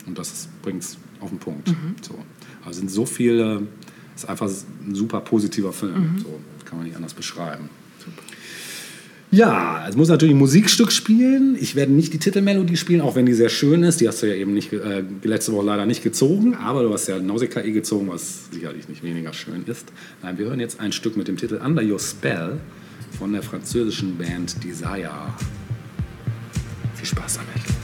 Und 0.07 0.19
das 0.19 0.49
bringt 0.63 0.83
es 0.83 0.99
auf 1.21 1.31
den 1.31 1.39
Punkt. 1.39 1.69
Mhm. 1.69 1.95
So. 2.03 2.19
Also 2.65 2.81
sind 2.81 2.91
so 2.91 3.07
viele, 3.07 3.63
ist 4.15 4.29
einfach 4.29 4.49
ein 4.49 4.95
super 4.95 5.21
positiver 5.21 5.73
Film. 5.73 6.15
Mhm. 6.15 6.19
So 6.19 6.41
kann 6.65 6.79
man 6.79 6.87
nicht 6.87 6.97
anders 6.97 7.15
beschreiben. 7.15 7.71
Ja, 9.35 9.87
es 9.89 9.97
muss 9.97 10.11
natürlich 10.11 10.35
ein 10.35 10.39
Musikstück 10.39 10.93
spielen. 10.93 11.57
Ich 11.59 11.75
werde 11.75 11.91
nicht 11.91 12.13
die 12.13 12.19
Titelmelodie 12.19 12.77
spielen, 12.77 13.01
auch 13.01 13.17
wenn 13.17 13.25
die 13.25 13.33
sehr 13.33 13.49
schön 13.49 13.83
ist. 13.83 14.03
Die 14.03 14.07
hast 14.07 14.23
du 14.23 14.27
ja 14.27 14.35
eben 14.35 14.53
nicht, 14.53 14.75
äh, 14.75 15.03
letzte 15.23 15.53
Woche 15.53 15.65
leider 15.65 15.87
nicht 15.87 16.03
gezogen, 16.03 16.55
aber 16.55 16.83
du 16.83 16.93
hast 16.93 17.09
ja 17.09 17.19
Nausicaa 17.19 17.63
gezogen, 17.63 18.09
was 18.11 18.51
sicherlich 18.51 18.91
nicht 18.91 19.03
weniger 19.03 19.33
schön 19.33 19.65
ist. 19.67 19.91
Nein, 20.23 20.37
wir 20.37 20.45
hören 20.47 20.61
jetzt 20.61 20.81
ein 20.81 20.93
Stück 20.93 21.17
mit 21.17 21.29
dem 21.29 21.39
Titel 21.39 21.59
Under 21.65 21.83
Your 21.83 21.99
Spell 21.99 22.61
von 23.19 23.33
der 23.33 23.43
französischen 23.43 24.19
Band 24.19 24.63
Desire. 24.63 25.33
Viel 26.97 27.07
Spaß 27.07 27.39
damit. 27.39 27.82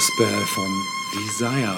Spell 0.00 0.40
von 0.46 0.70
Desire 1.14 1.74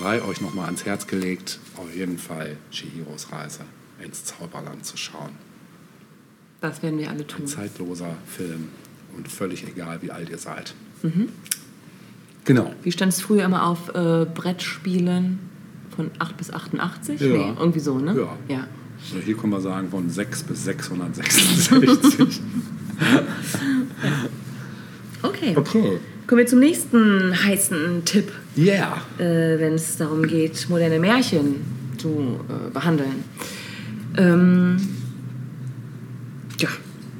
sei 0.00 0.22
euch 0.22 0.40
nochmal 0.40 0.66
ans 0.66 0.84
Herz 0.86 1.06
gelegt, 1.06 1.58
auf 1.76 1.94
jeden 1.94 2.16
Fall 2.16 2.56
Chihiros 2.70 3.30
Reise 3.32 3.60
ins 4.02 4.24
Zauberland 4.24 4.84
zu 4.84 4.96
schauen. 4.96 5.30
Das 6.60 6.82
werden 6.82 6.98
wir 6.98 7.10
alle 7.10 7.20
Ein 7.20 7.28
tun. 7.28 7.46
zeitloser 7.46 8.16
Film 8.26 8.68
und 9.16 9.28
völlig 9.28 9.66
egal, 9.66 10.00
wie 10.00 10.10
alt 10.10 10.30
ihr 10.30 10.38
seid. 10.38 10.74
Mhm. 11.02 11.28
Genau. 12.46 12.72
Wie 12.82 12.92
stand 12.92 13.12
es 13.12 13.20
früher 13.20 13.44
immer 13.44 13.66
auf 13.66 13.88
äh, 13.94 14.26
Brettspielen 14.26 15.38
von 15.94 16.10
8 16.18 16.36
bis 16.36 16.52
88? 16.52 17.20
Ja. 17.20 17.26
Nee, 17.26 17.52
irgendwie 17.58 17.80
so, 17.80 17.98
ne? 17.98 18.16
Ja. 18.16 18.38
ja. 18.54 18.66
Also 19.02 19.18
hier 19.24 19.36
können 19.36 19.52
wir 19.52 19.60
sagen 19.60 19.90
von 19.90 20.08
6 20.08 20.44
bis 20.44 20.64
666. 20.64 22.40
Okay. 25.22 25.54
okay. 25.56 26.00
Kommen 26.30 26.38
wir 26.42 26.46
zum 26.46 26.60
nächsten 26.60 27.44
heißen 27.44 28.04
Tipp, 28.04 28.30
Yeah. 28.56 29.02
äh, 29.18 29.58
wenn 29.58 29.74
es 29.74 29.96
darum 29.96 30.24
geht, 30.24 30.68
moderne 30.68 31.00
Märchen 31.00 31.56
zu 31.98 32.38
äh, 32.48 32.70
behandeln. 32.72 33.24
Ähm, 34.16 34.76
ja, 36.60 36.68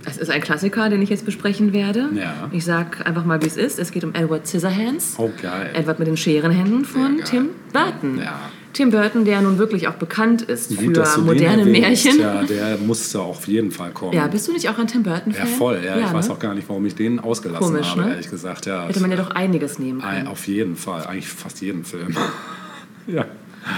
es 0.04 0.16
ist 0.16 0.30
ein 0.30 0.40
Klassiker, 0.40 0.88
den 0.90 1.02
ich 1.02 1.10
jetzt 1.10 1.24
besprechen 1.24 1.72
werde. 1.72 2.08
Ja. 2.14 2.48
Ich 2.52 2.64
sag 2.64 3.04
einfach 3.04 3.24
mal, 3.24 3.42
wie 3.42 3.48
es 3.48 3.56
ist. 3.56 3.80
Es 3.80 3.90
geht 3.90 4.04
um 4.04 4.14
Edward 4.14 4.46
Scissorhands. 4.46 5.16
Oh, 5.18 5.32
geil. 5.42 5.70
Edward 5.74 5.98
mit 5.98 6.06
den 6.06 6.16
Scherenhänden 6.16 6.84
von. 6.84 7.20
Tim 7.24 7.48
Burton. 7.72 8.18
Ja. 8.18 8.38
Tim 8.72 8.90
Burton, 8.90 9.24
der 9.24 9.40
nun 9.42 9.58
wirklich 9.58 9.88
auch 9.88 9.94
bekannt 9.94 10.42
ist 10.42 10.68
Gut, 10.76 10.96
für 10.96 11.20
moderne. 11.20 11.64
Märchen. 11.64 12.20
Ja, 12.20 12.42
der 12.44 12.78
musste 12.78 13.20
auf 13.20 13.48
jeden 13.48 13.70
Fall 13.72 13.90
kommen. 13.90 14.12
Ja, 14.12 14.26
bist 14.28 14.46
du 14.46 14.52
nicht 14.52 14.68
auch 14.68 14.78
ein 14.78 14.86
Tim 14.86 15.02
Burton-Fan? 15.02 15.46
Ja, 15.48 15.56
voll. 15.56 15.80
Ja, 15.84 15.98
ich 15.98 16.12
weiß 16.12 16.28
ne? 16.28 16.34
auch 16.34 16.38
gar 16.38 16.54
nicht, 16.54 16.68
warum 16.68 16.86
ich 16.86 16.94
den 16.94 17.18
ausgelassen 17.18 17.66
Komisch, 17.66 17.90
habe, 17.90 18.02
ne? 18.02 18.10
ehrlich 18.10 18.30
gesagt. 18.30 18.66
Ja, 18.66 18.86
Hätte 18.86 19.00
man 19.00 19.10
ja 19.10 19.16
doch 19.16 19.30
einiges 19.30 19.78
nehmen 19.78 20.00
können. 20.00 20.28
auf 20.28 20.46
jeden 20.46 20.76
Fall. 20.76 21.04
Eigentlich 21.06 21.28
fast 21.28 21.60
jeden 21.60 21.84
Film. 21.84 22.16
ja. 23.06 23.24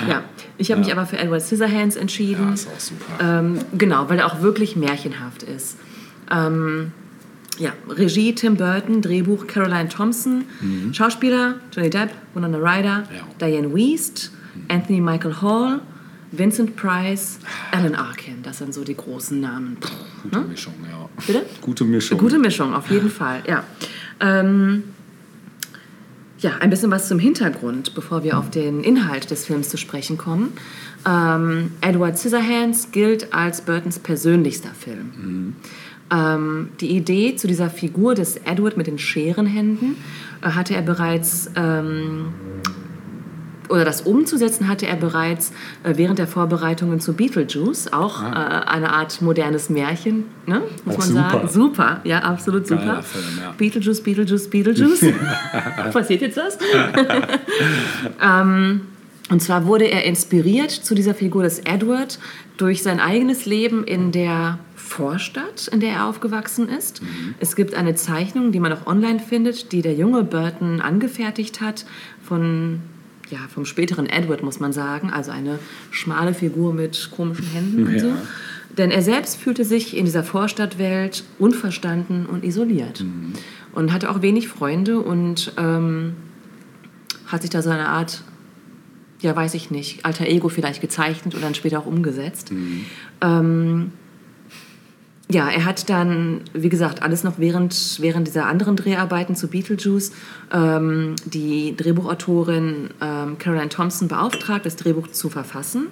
Ja, 0.08 0.22
ich 0.58 0.70
habe 0.70 0.80
mich 0.80 0.92
aber 0.92 1.06
für 1.06 1.18
Edward 1.18 1.42
Scissorhands 1.42 1.96
entschieden. 1.96 2.46
ja, 2.48 2.54
ist 2.54 2.68
auch 2.68 2.78
super. 2.78 3.12
Ähm, 3.40 3.58
genau, 3.76 4.08
weil 4.08 4.18
er 4.20 4.26
auch 4.26 4.40
wirklich 4.40 4.76
märchenhaft 4.76 5.42
ist. 5.42 5.76
Ähm, 6.30 6.92
ja, 7.58 7.72
Regie 7.88 8.32
Tim 8.34 8.56
Burton, 8.56 9.02
Drehbuch 9.02 9.46
Caroline 9.48 9.88
Thompson, 9.88 10.44
Schauspieler 10.92 11.56
Johnny 11.72 11.90
Depp, 11.90 12.10
Winona 12.34 12.58
Ryder, 12.58 13.04
Ja. 13.12 13.46
Diane 13.48 13.74
Wiest, 13.74 14.30
Anthony 14.68 15.00
Michael 15.00 15.40
Hall, 15.40 15.80
Vincent 16.32 16.76
Price, 16.76 17.38
Alan 17.70 17.94
Arkin. 17.94 18.42
Das 18.42 18.58
sind 18.58 18.72
so 18.72 18.84
die 18.84 18.96
großen 18.96 19.40
Namen. 19.40 19.76
Gute 20.22 20.40
Mischung, 20.40 20.74
ja. 20.90 21.08
Bitte? 21.26 21.44
Gute 21.60 21.84
Mischung. 21.84 22.18
Gute 22.18 22.38
Mischung, 22.38 22.74
auf 22.74 22.90
jeden 22.90 23.10
Fall, 23.10 23.42
ja. 23.46 23.64
Ähm, 24.20 24.84
ja, 26.38 26.56
ein 26.58 26.70
bisschen 26.70 26.90
was 26.90 27.06
zum 27.06 27.18
Hintergrund, 27.18 27.94
bevor 27.94 28.24
wir 28.24 28.36
auf 28.36 28.50
den 28.50 28.82
Inhalt 28.82 29.30
des 29.30 29.46
Films 29.46 29.68
zu 29.68 29.76
sprechen 29.76 30.18
kommen. 30.18 30.52
Ähm, 31.06 31.70
Edward 31.80 32.18
Scissorhands 32.18 32.90
gilt 32.90 33.32
als 33.32 33.60
Burtons 33.60 33.98
persönlichster 33.98 34.70
Film. 34.74 35.54
Ähm, 36.10 36.70
die 36.80 36.96
Idee 36.96 37.36
zu 37.36 37.46
dieser 37.46 37.70
Figur 37.70 38.14
des 38.14 38.36
Edward 38.36 38.76
mit 38.76 38.86
den 38.86 38.98
Scherenhänden 38.98 39.96
äh, 40.42 40.48
hatte 40.48 40.74
er 40.74 40.82
bereits 40.82 41.50
ähm, 41.56 42.34
oder 43.72 43.84
das 43.84 44.02
umzusetzen 44.02 44.68
hatte 44.68 44.86
er 44.86 44.96
bereits 44.96 45.52
äh, 45.82 45.94
während 45.96 46.18
der 46.18 46.26
Vorbereitungen 46.26 47.00
zu 47.00 47.14
Beetlejuice, 47.14 47.92
auch 47.92 48.22
äh, 48.22 48.26
eine 48.26 48.92
Art 48.92 49.22
modernes 49.22 49.70
Märchen, 49.70 50.24
ne? 50.46 50.62
muss 50.84 50.94
Auch 50.94 50.98
man 50.98 51.08
super. 51.08 51.30
sagen. 51.30 51.48
Super, 51.48 52.00
ja, 52.04 52.18
absolut 52.18 52.66
super. 52.66 52.82
Geiler 52.82 53.02
Film, 53.02 53.24
ja. 53.40 53.54
Beetlejuice, 53.56 54.02
Beetlejuice, 54.02 54.50
Beetlejuice. 54.50 55.06
Passiert 55.92 56.20
jetzt 56.20 56.36
das? 56.36 56.58
ähm, 58.22 58.82
und 59.30 59.40
zwar 59.40 59.66
wurde 59.66 59.86
er 59.86 60.04
inspiriert 60.04 60.70
zu 60.70 60.94
dieser 60.94 61.14
Figur 61.14 61.42
des 61.42 61.60
Edward 61.60 62.18
durch 62.58 62.82
sein 62.82 63.00
eigenes 63.00 63.46
Leben 63.46 63.84
in 63.84 64.12
der 64.12 64.58
Vorstadt, 64.76 65.68
in 65.68 65.80
der 65.80 65.92
er 65.92 66.06
aufgewachsen 66.06 66.68
ist. 66.68 67.00
Es 67.40 67.56
gibt 67.56 67.72
eine 67.72 67.94
Zeichnung, 67.94 68.52
die 68.52 68.60
man 68.60 68.72
auch 68.74 68.86
online 68.86 69.20
findet, 69.20 69.72
die 69.72 69.80
der 69.80 69.94
junge 69.94 70.22
Burton 70.22 70.82
angefertigt 70.82 71.62
hat 71.62 71.86
von 72.22 72.80
ja, 73.32 73.38
vom 73.52 73.64
späteren 73.64 74.06
Edward, 74.06 74.42
muss 74.42 74.60
man 74.60 74.72
sagen. 74.72 75.10
Also 75.10 75.30
eine 75.30 75.58
schmale 75.90 76.34
Figur 76.34 76.72
mit 76.74 77.10
komischen 77.16 77.46
Händen 77.46 77.86
und 77.86 77.94
Ja. 77.94 78.00
so. 78.00 78.12
Denn 78.78 78.90
er 78.90 79.02
selbst 79.02 79.36
fühlte 79.40 79.64
sich 79.64 79.96
in 79.96 80.04
dieser 80.06 80.22
Vorstadtwelt 80.24 81.24
unverstanden 81.38 82.26
und 82.26 82.44
isoliert. 82.44 83.04
Und 83.72 83.92
hatte 83.92 84.10
auch 84.10 84.22
wenig 84.22 84.48
Freunde 84.48 85.00
und 85.00 85.52
ähm, 85.58 86.14
hat 87.26 87.42
sich 87.42 87.50
da 87.50 87.60
so 87.62 87.68
eine 87.70 87.88
Art, 87.88 88.22
ja, 89.20 89.34
weiß 89.36 89.54
ich 89.54 89.70
nicht, 89.70 90.04
alter 90.06 90.26
Ego 90.26 90.48
vielleicht 90.48 90.80
gezeichnet 90.80 91.34
und 91.34 91.42
dann 91.42 91.54
später 91.54 91.78
auch 91.80 91.86
umgesetzt. 91.86 92.52
Ähm, 93.20 93.92
ja, 95.32 95.48
er 95.48 95.64
hat 95.64 95.88
dann, 95.88 96.42
wie 96.52 96.68
gesagt, 96.68 97.02
alles 97.02 97.24
noch 97.24 97.38
während, 97.38 98.00
während 98.00 98.26
dieser 98.26 98.46
anderen 98.46 98.76
Dreharbeiten 98.76 99.34
zu 99.34 99.48
Beetlejuice 99.48 100.12
ähm, 100.52 101.16
die 101.24 101.74
Drehbuchautorin 101.76 102.90
ähm, 103.00 103.38
Caroline 103.38 103.68
Thompson 103.68 104.08
beauftragt, 104.08 104.66
das 104.66 104.76
Drehbuch 104.76 105.08
zu 105.08 105.30
verfassen. 105.30 105.86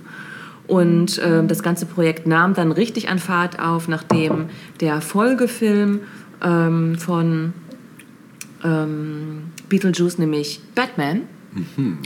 Und 0.67 1.21
ähm, 1.25 1.49
das 1.49 1.63
ganze 1.63 1.87
Projekt 1.87 2.27
nahm 2.27 2.55
dann 2.55 2.71
richtig 2.71 3.09
an 3.09 3.19
Fahrt 3.19 3.59
auf, 3.59 3.89
nachdem 3.89 4.47
der 4.81 5.01
Folgefilm 5.01 6.01
ähm, 6.45 6.97
von 6.97 7.55
ähm, 8.63 9.45
Beetlejuice, 9.69 10.19
nämlich 10.19 10.61
Batman, 10.75 11.23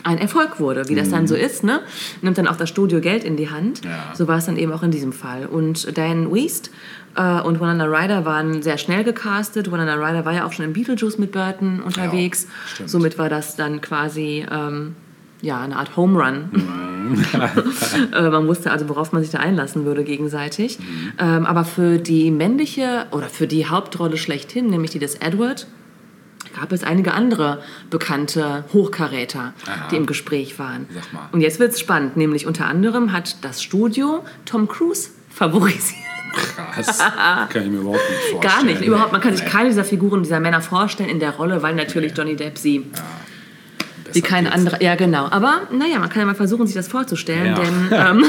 ein 0.05 0.19
Erfolg 0.19 0.59
wurde, 0.59 0.89
wie 0.89 0.95
das 0.95 1.11
dann 1.11 1.27
so 1.27 1.35
ist. 1.35 1.65
Ne? 1.65 1.81
Nimmt 2.23 2.39
dann 2.39 2.49
auch 2.49 2.57
das 2.57 2.71
Studio 2.71 3.01
Geld 3.01 3.25
in 3.25 3.37
die 3.37 3.51
Hand. 3.51 3.85
Ja. 3.85 4.13
So 4.15 4.27
war 4.27 4.39
es 4.39 4.47
dann 4.47 4.57
eben 4.57 4.73
auch 4.73 4.83
in 4.83 4.91
diesem 4.91 5.13
Fall. 5.13 5.47
Und 5.47 5.97
Diane 5.97 6.33
Wiest 6.33 6.71
äh, 7.17 7.41
und 7.41 7.61
Winona 7.61 7.85
Ryder 7.85 8.25
waren 8.25 8.63
sehr 8.63 8.79
schnell 8.79 9.05
gecastet. 9.05 9.71
Winona 9.71 9.95
Ryder 9.95 10.25
war 10.25 10.33
ja 10.33 10.47
auch 10.47 10.53
schon 10.53 10.65
in 10.65 10.73
Beetlejuice 10.73 11.19
mit 11.19 11.33
Burton 11.33 11.81
unterwegs. 11.81 12.47
stimmt. 12.73 12.91
Somit 12.91 13.19
war 13.19 13.29
das 13.29 13.57
dann 13.57 13.81
quasi 13.81 14.47
ähm, 14.51 14.97
ja, 15.41 15.61
eine 15.61 15.77
Art 15.77 15.97
Home 15.97 16.19
Run. 16.19 16.51
äh, 18.15 18.29
man 18.31 18.49
wusste 18.49 18.71
also, 18.71 18.89
worauf 18.89 19.13
man 19.13 19.23
sich 19.23 19.31
da 19.31 19.39
einlassen 19.39 19.85
würde 19.85 20.05
gegenseitig. 20.05 20.79
Ähm, 21.19 21.47
aber 21.47 21.65
für 21.65 21.99
die 21.99 22.31
männliche 22.31 23.07
oder 23.11 23.29
für 23.29 23.47
die 23.47 23.67
Hauptrolle 23.67 24.17
schlechthin, 24.17 24.69
nämlich 24.69 24.91
die 24.91 24.99
des 24.99 25.17
Edward, 25.17 25.67
gab 26.59 26.73
es 26.73 26.85
einige 26.85 27.13
andere 27.13 27.63
bekannte 27.91 28.65
Hochkaräter, 28.73 29.53
Aha. 29.67 29.89
die 29.91 29.97
im 29.97 30.07
Gespräch 30.07 30.59
waren. 30.59 30.87
Und 31.33 31.41
jetzt 31.41 31.59
wird 31.59 31.73
es 31.73 31.81
spannend, 31.81 32.17
nämlich 32.17 32.47
unter 32.47 32.67
anderem 32.67 33.13
hat 33.13 33.45
das 33.45 33.63
Studio 33.63 34.25
Tom 34.45 34.69
Cruise 34.69 35.11
favorisiert. 35.31 36.14
Krass. 36.35 36.99
Kann 36.99 37.63
ich 37.63 37.71
mir 37.71 37.79
überhaupt 37.79 38.01
nicht 38.11 38.31
vorstellen. 38.33 38.41
Gar 38.41 38.63
nicht, 38.65 38.83
überhaupt. 38.87 39.13
Man 39.13 39.21
kann 39.21 39.37
sich 39.37 39.47
keine 39.47 39.69
dieser 39.69 39.85
Figuren, 39.85 40.23
dieser 40.23 40.41
Männer 40.41 40.61
vorstellen 40.61 41.11
in 41.11 41.21
der 41.21 41.31
Rolle, 41.33 41.63
weil 41.63 41.75
natürlich 41.75 42.17
Johnny 42.17 42.37
Depp 42.37 42.59
sie 42.59 42.81
Besser 42.81 44.15
wie 44.15 44.21
kein 44.21 44.47
anderer. 44.47 44.83
Ja, 44.83 44.95
genau. 44.97 45.29
Aber 45.31 45.63
naja, 45.73 45.99
man 45.99 46.09
kann 46.09 46.21
ja 46.21 46.27
mal 46.27 46.35
versuchen, 46.35 46.67
sich 46.67 46.77
das 46.77 46.89
vorzustellen, 46.89 47.47
Ja. 47.47 47.55
denn 47.55 47.89
ähm, 47.91 48.25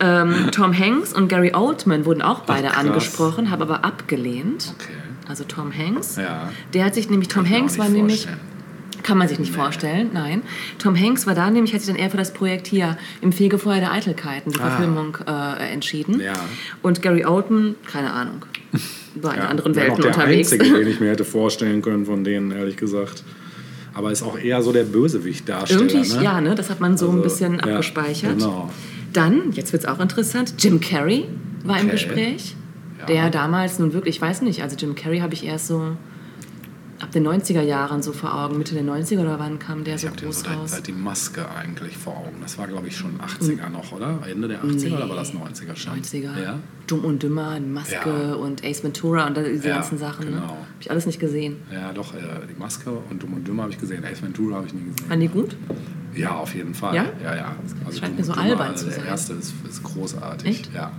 ähm, 0.00 0.50
Tom 0.52 0.78
Hanks 0.78 1.12
und 1.12 1.28
Gary 1.28 1.52
Oldman 1.54 2.04
wurden 2.06 2.22
auch 2.22 2.40
beide 2.40 2.68
krass. 2.68 2.78
angesprochen, 2.78 3.50
haben 3.50 3.62
aber 3.62 3.84
abgelehnt. 3.84 4.74
Okay. 4.78 4.92
Also 5.28 5.44
Tom 5.44 5.72
Hanks. 5.76 6.16
Ja. 6.16 6.50
Der 6.74 6.84
hat 6.84 6.94
sich 6.94 7.10
nämlich, 7.10 7.28
Tom 7.28 7.48
Hanks 7.48 7.78
war 7.78 7.88
nämlich, 7.88 8.26
vorstellen. 8.26 8.53
Kann 9.04 9.16
man 9.18 9.28
sich 9.28 9.38
nicht 9.38 9.52
vorstellen, 9.54 10.10
nein. 10.12 10.42
Tom 10.80 10.98
Hanks 10.98 11.26
war 11.26 11.34
da 11.36 11.48
nämlich, 11.50 11.72
hat 11.72 11.80
sich 11.82 11.88
dann 11.94 12.02
eher 12.02 12.10
für 12.10 12.16
das 12.16 12.32
Projekt 12.32 12.66
hier 12.66 12.96
im 13.20 13.30
Fegefeuer 13.32 13.78
der 13.78 13.92
Eitelkeiten, 13.92 14.50
die 14.52 14.58
Ah. 14.58 14.70
Verfilmung, 14.70 15.16
äh, 15.28 15.72
entschieden. 15.72 16.20
Ja. 16.20 16.32
Und 16.82 17.00
Gary 17.02 17.24
Oldman, 17.24 17.76
keine 17.86 18.12
Ahnung, 18.12 18.44
war 19.14 19.34
in 19.34 19.40
Ja, 19.40 19.46
anderen 19.48 19.76
Welten 19.76 20.02
der 20.02 20.06
unterwegs. 20.06 20.52
einzige, 20.52 20.76
den 20.78 20.88
ich 20.88 20.98
mir 21.00 21.10
hätte 21.12 21.24
vorstellen 21.24 21.80
können 21.82 22.04
von 22.06 22.24
denen, 22.24 22.50
ehrlich 22.50 22.76
gesagt. 22.76 23.22
Aber 23.96 24.10
ist 24.10 24.22
auch 24.24 24.36
eher 24.36 24.60
so 24.60 24.72
der 24.72 24.82
Bösewicht-Darsteller. 24.84 25.80
Irgendwie, 25.82 26.12
ne? 26.16 26.24
ja, 26.24 26.40
ne, 26.40 26.54
das 26.56 26.68
hat 26.70 26.80
man 26.80 26.96
so 26.96 27.06
ein 27.06 27.10
Also, 27.18 27.22
bisschen 27.22 27.54
ja, 27.54 27.60
abgespeichert. 27.74 28.38
genau. 28.38 28.70
Dann, 29.12 29.52
jetzt 29.52 29.72
wird 29.72 29.84
es 29.84 29.88
auch 29.88 30.00
interessant, 30.00 30.54
Jim 30.58 30.80
Carrey 30.80 31.26
war 31.62 31.76
im 31.78 31.84
Okay. 31.86 31.92
Gespräch. 31.92 32.56
Ja. 32.98 33.06
Der 33.06 33.30
damals 33.30 33.78
nun 33.78 33.92
wirklich, 33.92 34.16
ich 34.16 34.20
weiß 34.22 34.42
nicht, 34.42 34.62
also 34.62 34.74
Jim 34.76 34.94
Carrey 34.96 35.20
habe 35.20 35.34
ich 35.34 35.44
erst 35.46 35.68
so 35.68 35.96
ab 37.04 37.12
den 37.12 37.26
90er 37.26 37.60
Jahren 37.62 38.02
so 38.02 38.12
vor 38.12 38.34
Augen, 38.34 38.58
Mitte 38.58 38.74
der 38.74 38.82
90er 38.84 39.20
oder 39.20 39.38
wann 39.38 39.58
kam 39.58 39.84
der 39.84 39.94
Ich 39.94 40.00
so 40.02 40.08
groß 40.08 40.40
so 40.40 40.50
raus? 40.50 40.70
seit 40.72 40.86
die 40.86 40.92
Maske 40.92 41.48
eigentlich 41.48 41.96
vor 41.96 42.16
Augen. 42.16 42.36
Das 42.42 42.58
war, 42.58 42.66
glaube 42.66 42.88
ich, 42.88 42.96
schon 42.96 43.18
80er 43.20 43.68
noch, 43.70 43.92
oder? 43.92 44.18
Ende 44.28 44.48
der 44.48 44.62
80er 44.64 44.96
oder 44.96 45.08
war 45.08 45.16
das 45.16 45.32
90er 45.32 45.76
schon? 45.76 46.00
90er. 46.02 46.42
Ja? 46.42 46.58
Dumm 46.86 47.04
und 47.04 47.22
Dümmer, 47.22 47.60
Maske 47.60 47.94
Ja. 48.28 48.34
und 48.34 48.64
Ace 48.64 48.82
Ventura 48.82 49.26
und 49.26 49.36
diese 49.36 49.68
Ja, 49.68 49.76
ganzen 49.76 49.98
Sachen. 49.98 50.24
Ne? 50.26 50.32
genau. 50.32 50.48
Habe 50.48 50.58
ich 50.80 50.90
alles 50.90 51.06
nicht 51.06 51.20
gesehen. 51.20 51.56
Ja, 51.72 51.92
doch, 51.92 52.14
äh, 52.14 52.18
die 52.52 52.58
Maske 52.58 52.90
und 52.90 53.22
Dumm 53.22 53.34
und 53.34 53.46
Dümmer 53.46 53.62
habe 53.64 53.72
ich 53.72 53.78
gesehen. 53.78 54.04
Ace 54.04 54.22
Ventura 54.22 54.56
habe 54.56 54.66
ich 54.66 54.74
nie 54.74 54.84
gesehen. 54.84 55.08
Waren 55.10 55.20
die 55.20 55.28
gut? 55.28 55.56
Ja, 56.16 56.30
auf 56.36 56.54
jeden 56.54 56.74
Fall. 56.74 56.94
Ja? 56.94 57.06
Ja, 57.22 57.34
ja. 57.36 57.56
Also 57.84 57.98
scheint 58.00 58.16
mir 58.16 58.24
so 58.24 58.32
albern 58.32 58.68
also 58.72 58.84
zu 58.84 58.90
Der 58.90 58.98
sein. 59.00 59.06
erste 59.08 59.32
ist, 59.34 59.52
ist 59.68 59.82
großartig. 59.82 60.48
Echt? 60.48 60.74
Ja. 60.74 60.92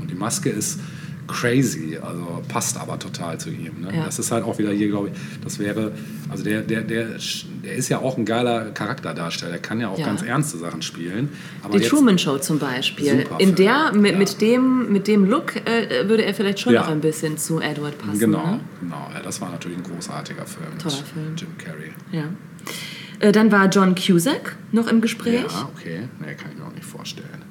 Und 0.00 0.10
die 0.10 0.14
Maske 0.14 0.48
ist 0.48 0.80
crazy, 1.26 1.98
also 2.00 2.42
passt 2.48 2.78
aber 2.78 2.98
total 2.98 3.38
zu 3.38 3.50
ihm. 3.50 3.80
Ne? 3.80 3.88
Ja. 3.96 4.04
Das 4.04 4.18
ist 4.18 4.30
halt 4.30 4.44
auch 4.44 4.58
wieder 4.58 4.70
hier, 4.72 4.88
glaube 4.88 5.08
ich, 5.12 5.18
das 5.42 5.58
wäre, 5.58 5.92
also 6.30 6.44
der, 6.44 6.62
der, 6.62 6.82
der, 6.82 7.06
der 7.64 7.74
ist 7.74 7.88
ja 7.88 7.98
auch 7.98 8.16
ein 8.16 8.24
geiler 8.24 8.70
Charakterdarsteller, 8.72 9.52
der 9.52 9.60
kann 9.60 9.80
ja 9.80 9.88
auch 9.88 9.98
Ja. 9.98 10.06
ganz 10.06 10.22
ernste 10.22 10.58
Sachen 10.58 10.82
spielen. 10.82 11.30
Aber 11.62 11.78
Die 11.78 11.84
Truman 11.86 12.18
Show 12.18 12.38
zum 12.38 12.58
Beispiel. 12.58 13.26
In 13.38 13.54
der, 13.54 13.92
mit, 13.92 14.12
ja. 14.12 14.18
mit, 14.18 14.40
dem, 14.40 14.92
mit 14.92 15.08
dem 15.08 15.24
Look 15.28 15.56
äh, 15.56 16.08
würde 16.08 16.24
er 16.24 16.34
vielleicht 16.34 16.60
schon 16.60 16.74
noch 16.74 16.88
ein 16.88 17.00
bisschen 17.00 17.38
zu 17.38 17.60
Edward 17.60 17.98
passen. 17.98 18.18
Genau, 18.18 18.46
Ne? 18.46 18.60
genau. 18.80 19.10
Ja, 19.14 19.20
das 19.22 19.40
war 19.40 19.50
natürlich 19.50 19.78
ein 19.78 19.84
großartiger 19.84 20.46
Film. 20.46 20.78
Toller 20.78 20.94
Film. 20.94 21.34
Jim 21.36 21.48
Carrey. 21.58 21.92
Ja. 22.12 22.24
Äh, 23.18 23.32
dann 23.32 23.50
war 23.50 23.68
John 23.68 23.94
Cusack 23.94 24.56
noch 24.72 24.88
im 24.88 25.00
Gespräch. 25.00 25.42
Ja, 25.50 25.68
okay. 25.74 26.00
Nee, 26.20 26.34
kann 26.34 26.50
ich 26.52 26.58
mir 26.58 26.66
auch 26.66 26.72
nicht 26.74 26.84
vorstellen. 26.84 27.42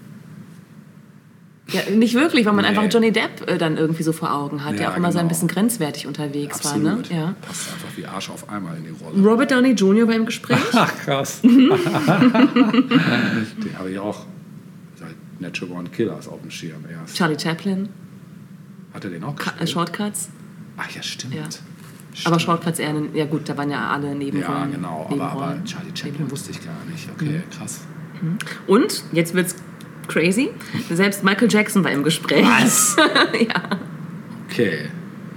Ja, 1.67 1.81
nicht 1.89 2.13
wirklich, 2.13 2.45
weil 2.45 2.53
man 2.53 2.63
Nee. 2.63 2.69
einfach 2.77 2.83
Johnny 2.93 3.11
Depp 3.11 3.47
äh, 3.49 3.57
dann 3.57 3.75
irgendwie 3.77 4.03
so 4.03 4.11
vor 4.13 4.31
Augen 4.31 4.63
hat, 4.63 4.73
der 4.73 4.81
Ja, 4.83 4.91
auch 4.91 4.97
immer 4.97 5.11
so 5.11 5.17
ein 5.17 5.23
genau. 5.23 5.29
bisschen 5.29 5.47
grenzwertig 5.47 6.05
unterwegs 6.05 6.63
war. 6.63 6.77
Ne? 6.77 6.91
Absolut. 6.91 7.09
Ja. 7.09 7.33
Passt 7.41 7.71
einfach 7.73 7.87
wie 7.97 8.05
Arsch 8.05 8.29
auf 8.29 8.47
einmal 8.49 8.77
in 8.77 8.83
die 8.83 8.91
Rolle. 9.03 9.27
Robert 9.27 9.49
Downey 9.49 9.71
Jr. 9.71 10.07
war 10.07 10.13
im 10.15 10.25
Gespräch. 10.27 10.59
Ach, 10.73 10.93
krass. 11.03 11.41
Den 11.41 11.71
habe 13.77 13.91
ich 13.91 13.97
auch 13.99 14.25
seit 14.95 15.15
Natural 15.39 15.73
Born 15.73 15.91
Killers 15.91 16.27
auf 16.27 16.41
dem 16.41 16.51
Schirm 16.51 16.83
erst. 16.89 17.15
Charlie 17.15 17.37
Chaplin, 17.39 17.89
Hat 18.93 19.03
er 19.03 19.09
den 19.09 19.23
auch 19.23 19.35
Ka- 19.35 19.51
gespielt? 19.51 19.69
Shortcuts. 19.71 20.29
Ach 20.77 20.89
ja, 20.91 21.01
stimmt. 21.01 21.33
Ja. 21.33 21.43
Stimmt. 22.13 22.27
Aber 22.27 22.39
Shortcuts 22.39 22.79
eher, 22.79 22.93
ja 23.13 23.25
gut, 23.25 23.49
da 23.49 23.57
waren 23.57 23.69
ja 23.69 23.89
alle 23.89 24.15
Nebenrollen. 24.15 24.69
Ja, 24.71 24.75
genau. 24.77 25.07
Aber, 25.11 25.31
aber. 25.31 25.57
Charlie 25.65 25.91
Chaplin 25.95 26.29
wusste 26.31 26.51
ich 26.51 26.63
gar 26.63 26.75
nicht. 26.91 27.09
Okay, 27.13 27.41
Mhm. 27.41 27.49
krass. 27.49 27.81
Und, 28.67 29.03
jetzt 29.11 29.33
wird's 29.33 29.55
crazy, 30.07 30.49
selbst 30.91 31.23
Michael 31.23 31.49
Jackson 31.51 31.83
war 31.83 31.91
im 31.91 32.03
Gespräch. 32.03 32.45
Was? 32.45 32.95
ja, 33.39 33.61
Okay. 34.49 34.89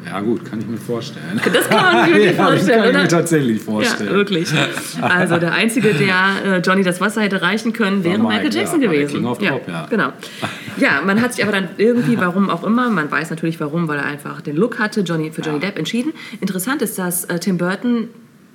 Ja 0.06 0.20
gut, 0.20 0.42
kann 0.48 0.58
ich 0.60 0.66
mir 0.66 0.78
vorstellen. 0.78 1.38
das 1.52 1.68
kann 1.68 1.82
man 1.82 2.04
sich 2.06 2.14
wirklich 2.14 2.36
ja, 2.36 2.38
das 2.38 2.46
vorstellen, 2.48 2.78
kann 2.80 2.88
ich 2.88 2.94
mir 2.94 3.00
oder? 3.00 3.08
tatsächlich 3.08 3.58
Ja, 3.58 3.64
vorstellen. 3.64 4.10
wirklich. 4.10 4.48
Also 5.02 5.36
der 5.38 5.52
Einzige, 5.52 5.92
der 5.92 6.14
äh, 6.46 6.58
Johnny 6.60 6.82
das 6.82 7.00
Wasser 7.00 7.20
hätte 7.22 7.42
reichen 7.42 7.72
können, 7.74 8.04
wäre 8.04 8.16
Mike, 8.16 8.28
Michael 8.28 8.54
Jackson 8.54 8.80
ja, 8.80 8.90
gewesen. 8.90 9.16
King 9.16 9.26
of 9.26 9.42
ja, 9.42 9.50
Pop, 9.52 9.68
ja. 9.68 9.86
Genau. 9.90 10.12
Ja, 10.78 11.02
man 11.04 11.20
hat 11.20 11.34
sich 11.34 11.42
aber 11.44 11.52
dann 11.52 11.68
irgendwie, 11.76 12.16
warum 12.18 12.48
auch 12.48 12.64
immer, 12.64 12.88
man 12.88 13.10
weiß 13.10 13.28
natürlich 13.30 13.60
warum, 13.60 13.86
weil 13.88 13.98
er 13.98 14.06
einfach 14.06 14.40
den 14.40 14.56
Look 14.56 14.78
hatte, 14.78 15.00
Johnny, 15.02 15.30
für 15.30 15.42
Johnny 15.42 15.58
Ja. 15.58 15.66
Depp 15.66 15.78
entschieden. 15.78 16.12
Interessant 16.40 16.80
ist, 16.80 16.98
dass 16.98 17.24
äh, 17.24 17.38
Tim 17.38 17.58
Burton 17.58 18.08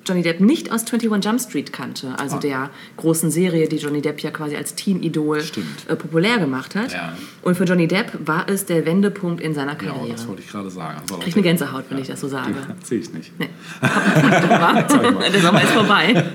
Johnny 0.05 0.21
Depp 0.21 0.39
nicht 0.41 0.71
aus 0.71 0.81
21 0.91 1.23
Jump 1.25 1.39
Street 1.41 1.71
kannte, 1.73 2.13
also 2.19 2.37
Ah. 2.37 2.39
der 2.39 2.69
großen 2.97 3.31
Serie, 3.31 3.67
die 3.67 3.77
Johnny 3.77 4.01
Depp 4.01 4.19
ja 4.21 4.31
quasi 4.31 4.55
als 4.55 4.75
Teen-Idol 4.75 5.39
äh, 5.87 5.95
populär 5.95 6.37
gemacht 6.39 6.75
hat. 6.75 6.91
Ja. 6.93 7.13
Und 7.41 7.55
für 7.55 7.63
Johnny 7.63 7.87
Depp 7.87 8.11
war 8.25 8.47
es 8.49 8.65
der 8.65 8.85
Wendepunkt 8.85 9.41
in 9.41 9.53
seiner 9.53 9.71
Ja, 9.73 9.77
Karriere. 9.77 10.09
das 10.11 10.27
wollte 10.27 10.41
ich 10.41 10.49
gerade 10.49 10.69
sagen. 10.69 10.97
Also, 11.01 11.17
Krieg 11.19 11.33
eine 11.35 11.43
Gänsehaut, 11.43 11.85
wenn 11.89 11.97
ich 11.99 12.07
das 12.07 12.19
so 12.19 12.27
sage. 12.27 12.53
Sehe 12.83 12.99
ich 12.99 13.13
nicht. 13.13 13.31
Nee. 13.39 13.49
Der 13.81 15.41
Sommer 15.41 15.63
ist 15.63 15.71
vorbei. 15.71 16.23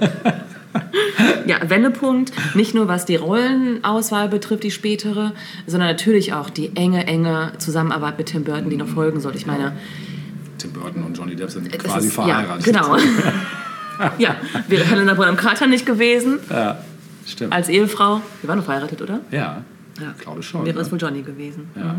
Ja, 1.46 1.56
Wendepunkt, 1.68 2.30
nicht 2.54 2.74
nur 2.74 2.88
was 2.88 3.06
die 3.06 3.16
Rollenauswahl 3.16 4.28
betrifft, 4.28 4.62
die 4.64 4.70
spätere, 4.70 5.32
sondern 5.66 5.88
natürlich 5.88 6.34
auch 6.34 6.50
die 6.50 6.76
enge, 6.76 7.06
enge 7.06 7.52
Zusammenarbeit 7.58 8.18
mit 8.18 8.26
Tim 8.28 8.44
Burton, 8.44 8.68
die 8.68 8.76
noch 8.76 8.86
folgen 8.86 9.18
soll. 9.18 9.34
Ich 9.34 9.46
meine, 9.46 9.72
Tim 10.58 10.72
Burton 10.72 11.02
und 11.04 11.16
Johnny 11.16 11.34
Depp 11.36 11.50
sind 11.50 11.72
das 11.74 11.82
quasi 11.82 12.08
ist, 12.08 12.14
verheiratet. 12.14 12.66
Ja, 12.66 12.72
genau. 12.82 12.96
ja, 14.18 14.36
wäre 14.68 14.84
Helena 14.84 15.14
Bonham 15.14 15.36
Carter 15.36 15.66
nicht 15.66 15.86
gewesen 15.86 16.38
Ja, 16.50 16.78
stimmt. 17.26 17.52
als 17.52 17.68
Ehefrau. 17.68 18.20
Wir 18.42 18.48
waren 18.48 18.58
noch 18.58 18.64
verheiratet, 18.64 19.00
oder? 19.02 19.20
ja, 19.30 19.62
Ja. 20.00 20.14
ich 20.16 20.22
glaube 20.22 20.42
schon. 20.42 20.64
Wäre 20.66 20.78
es 20.80 20.86
ne? 20.86 20.92
wohl 20.92 20.98
Johnny 21.00 21.22
gewesen. 21.22 21.68
ja. 21.76 21.96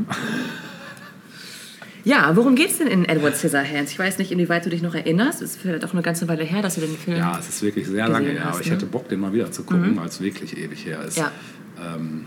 Ja, 2.05 2.33
worum 2.35 2.55
geht's 2.55 2.77
denn 2.77 2.87
in 2.87 3.03
Edward 3.05 3.35
Scissorhands? 3.35 3.91
Ich 3.91 3.99
weiß 3.99 4.19
nicht, 4.19 4.31
inwieweit 4.31 4.65
du 4.65 4.69
dich 4.69 4.81
noch 4.81 4.95
erinnerst. 4.95 5.41
Es 5.41 5.51
ist 5.51 5.61
vielleicht 5.61 5.83
auch 5.83 5.91
eine 5.91 6.01
ganze 6.01 6.27
Weile 6.29 6.43
her, 6.45 6.61
dass 6.61 6.75
du 6.75 6.81
den 6.81 6.95
Film. 6.97 7.17
ja, 7.17 7.37
es 7.37 7.49
ist 7.49 7.61
wirklich 7.61 7.87
sehr 7.87 8.07
lange 8.07 8.29
her, 8.29 8.45
hast, 8.45 8.53
aber 8.53 8.61
ich 8.61 8.67
ne? 8.67 8.75
hätte 8.75 8.85
Bock, 8.85 9.09
den 9.09 9.19
mal 9.19 9.33
wieder 9.33 9.51
zu 9.51 9.63
gucken, 9.63 9.97
weil 9.97 10.07
es 10.07 10.21
wirklich 10.21 10.57
ewig 10.57 10.85
her 10.85 11.03
ist. 11.03 11.17
Ja. 11.17 11.29
Ähm, 11.77 12.25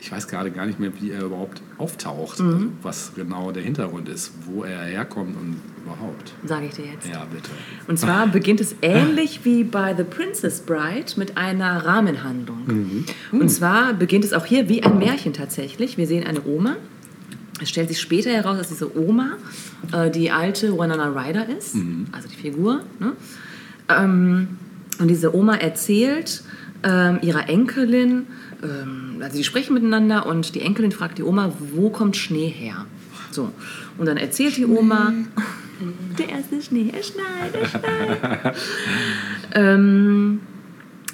ich 0.00 0.12
weiß 0.12 0.28
gerade 0.28 0.50
gar 0.50 0.64
nicht 0.66 0.78
mehr, 0.78 0.92
wie 1.00 1.10
er 1.10 1.24
überhaupt 1.24 1.60
auftaucht, 1.76 2.38
Mhm. 2.40 2.46
also 2.46 2.66
was 2.82 3.12
genau 3.16 3.50
der 3.52 3.62
Hintergrund 3.62 4.08
ist, 4.08 4.32
wo 4.46 4.62
er 4.64 4.82
herkommt 4.84 5.36
und 5.36 5.56
überhaupt. 5.84 6.32
Sage 6.46 6.66
ich 6.66 6.74
dir 6.74 6.84
jetzt. 6.86 7.08
Ja, 7.08 7.24
bitte. 7.32 7.50
Und 7.88 7.98
zwar 7.98 8.26
beginnt 8.38 8.60
es 8.60 8.74
ähnlich 8.82 9.40
wie 9.44 9.64
bei 9.64 9.94
The 9.96 10.04
Princess 10.04 10.60
Bride 10.60 11.12
mit 11.16 11.36
einer 11.36 11.84
Rahmenhandlung. 11.84 13.04
Und 13.32 13.48
zwar 13.48 13.92
beginnt 13.94 14.24
es 14.24 14.32
auch 14.32 14.46
hier 14.46 14.68
wie 14.68 14.82
ein 14.82 14.98
Märchen 14.98 15.32
tatsächlich. 15.32 15.96
Wir 15.98 16.06
sehen 16.06 16.26
eine 16.26 16.44
Oma. 16.44 16.76
Es 17.60 17.68
stellt 17.70 17.88
sich 17.88 18.00
später 18.00 18.30
heraus, 18.30 18.58
dass 18.58 18.68
diese 18.68 18.96
Oma 18.96 19.32
äh, 19.92 20.10
die 20.12 20.30
alte 20.30 20.72
Winona 20.74 21.08
Ryder 21.08 21.48
ist, 21.48 21.74
also 22.12 22.28
die 22.28 22.36
Figur. 22.36 22.82
Ne? 23.00 23.14
Ähm, 23.88 24.48
und 25.00 25.08
diese 25.08 25.34
Oma 25.34 25.56
erzählt 25.56 26.42
ähm, 26.84 27.18
ihrer 27.22 27.48
Enkelin, 27.48 28.26
ähm, 28.62 29.20
also 29.20 29.36
die 29.36 29.44
sprechen 29.44 29.74
miteinander 29.74 30.26
und 30.26 30.54
die 30.54 30.60
Enkelin 30.60 30.92
fragt 30.92 31.18
die 31.18 31.22
Oma, 31.22 31.52
wo 31.58 31.90
kommt 31.90 32.16
Schnee 32.16 32.48
her? 32.48 32.86
So. 33.30 33.52
Und 33.98 34.06
dann 34.06 34.16
erzählt 34.16 34.56
die 34.56 34.66
Oma, 34.66 35.12
der 36.18 36.28
erste 36.28 36.60
Schnee, 36.62 36.90
er 36.92 37.02
schneit, 37.02 37.54
er 37.54 37.68
schneit. 37.68 38.56
ähm, 39.54 40.40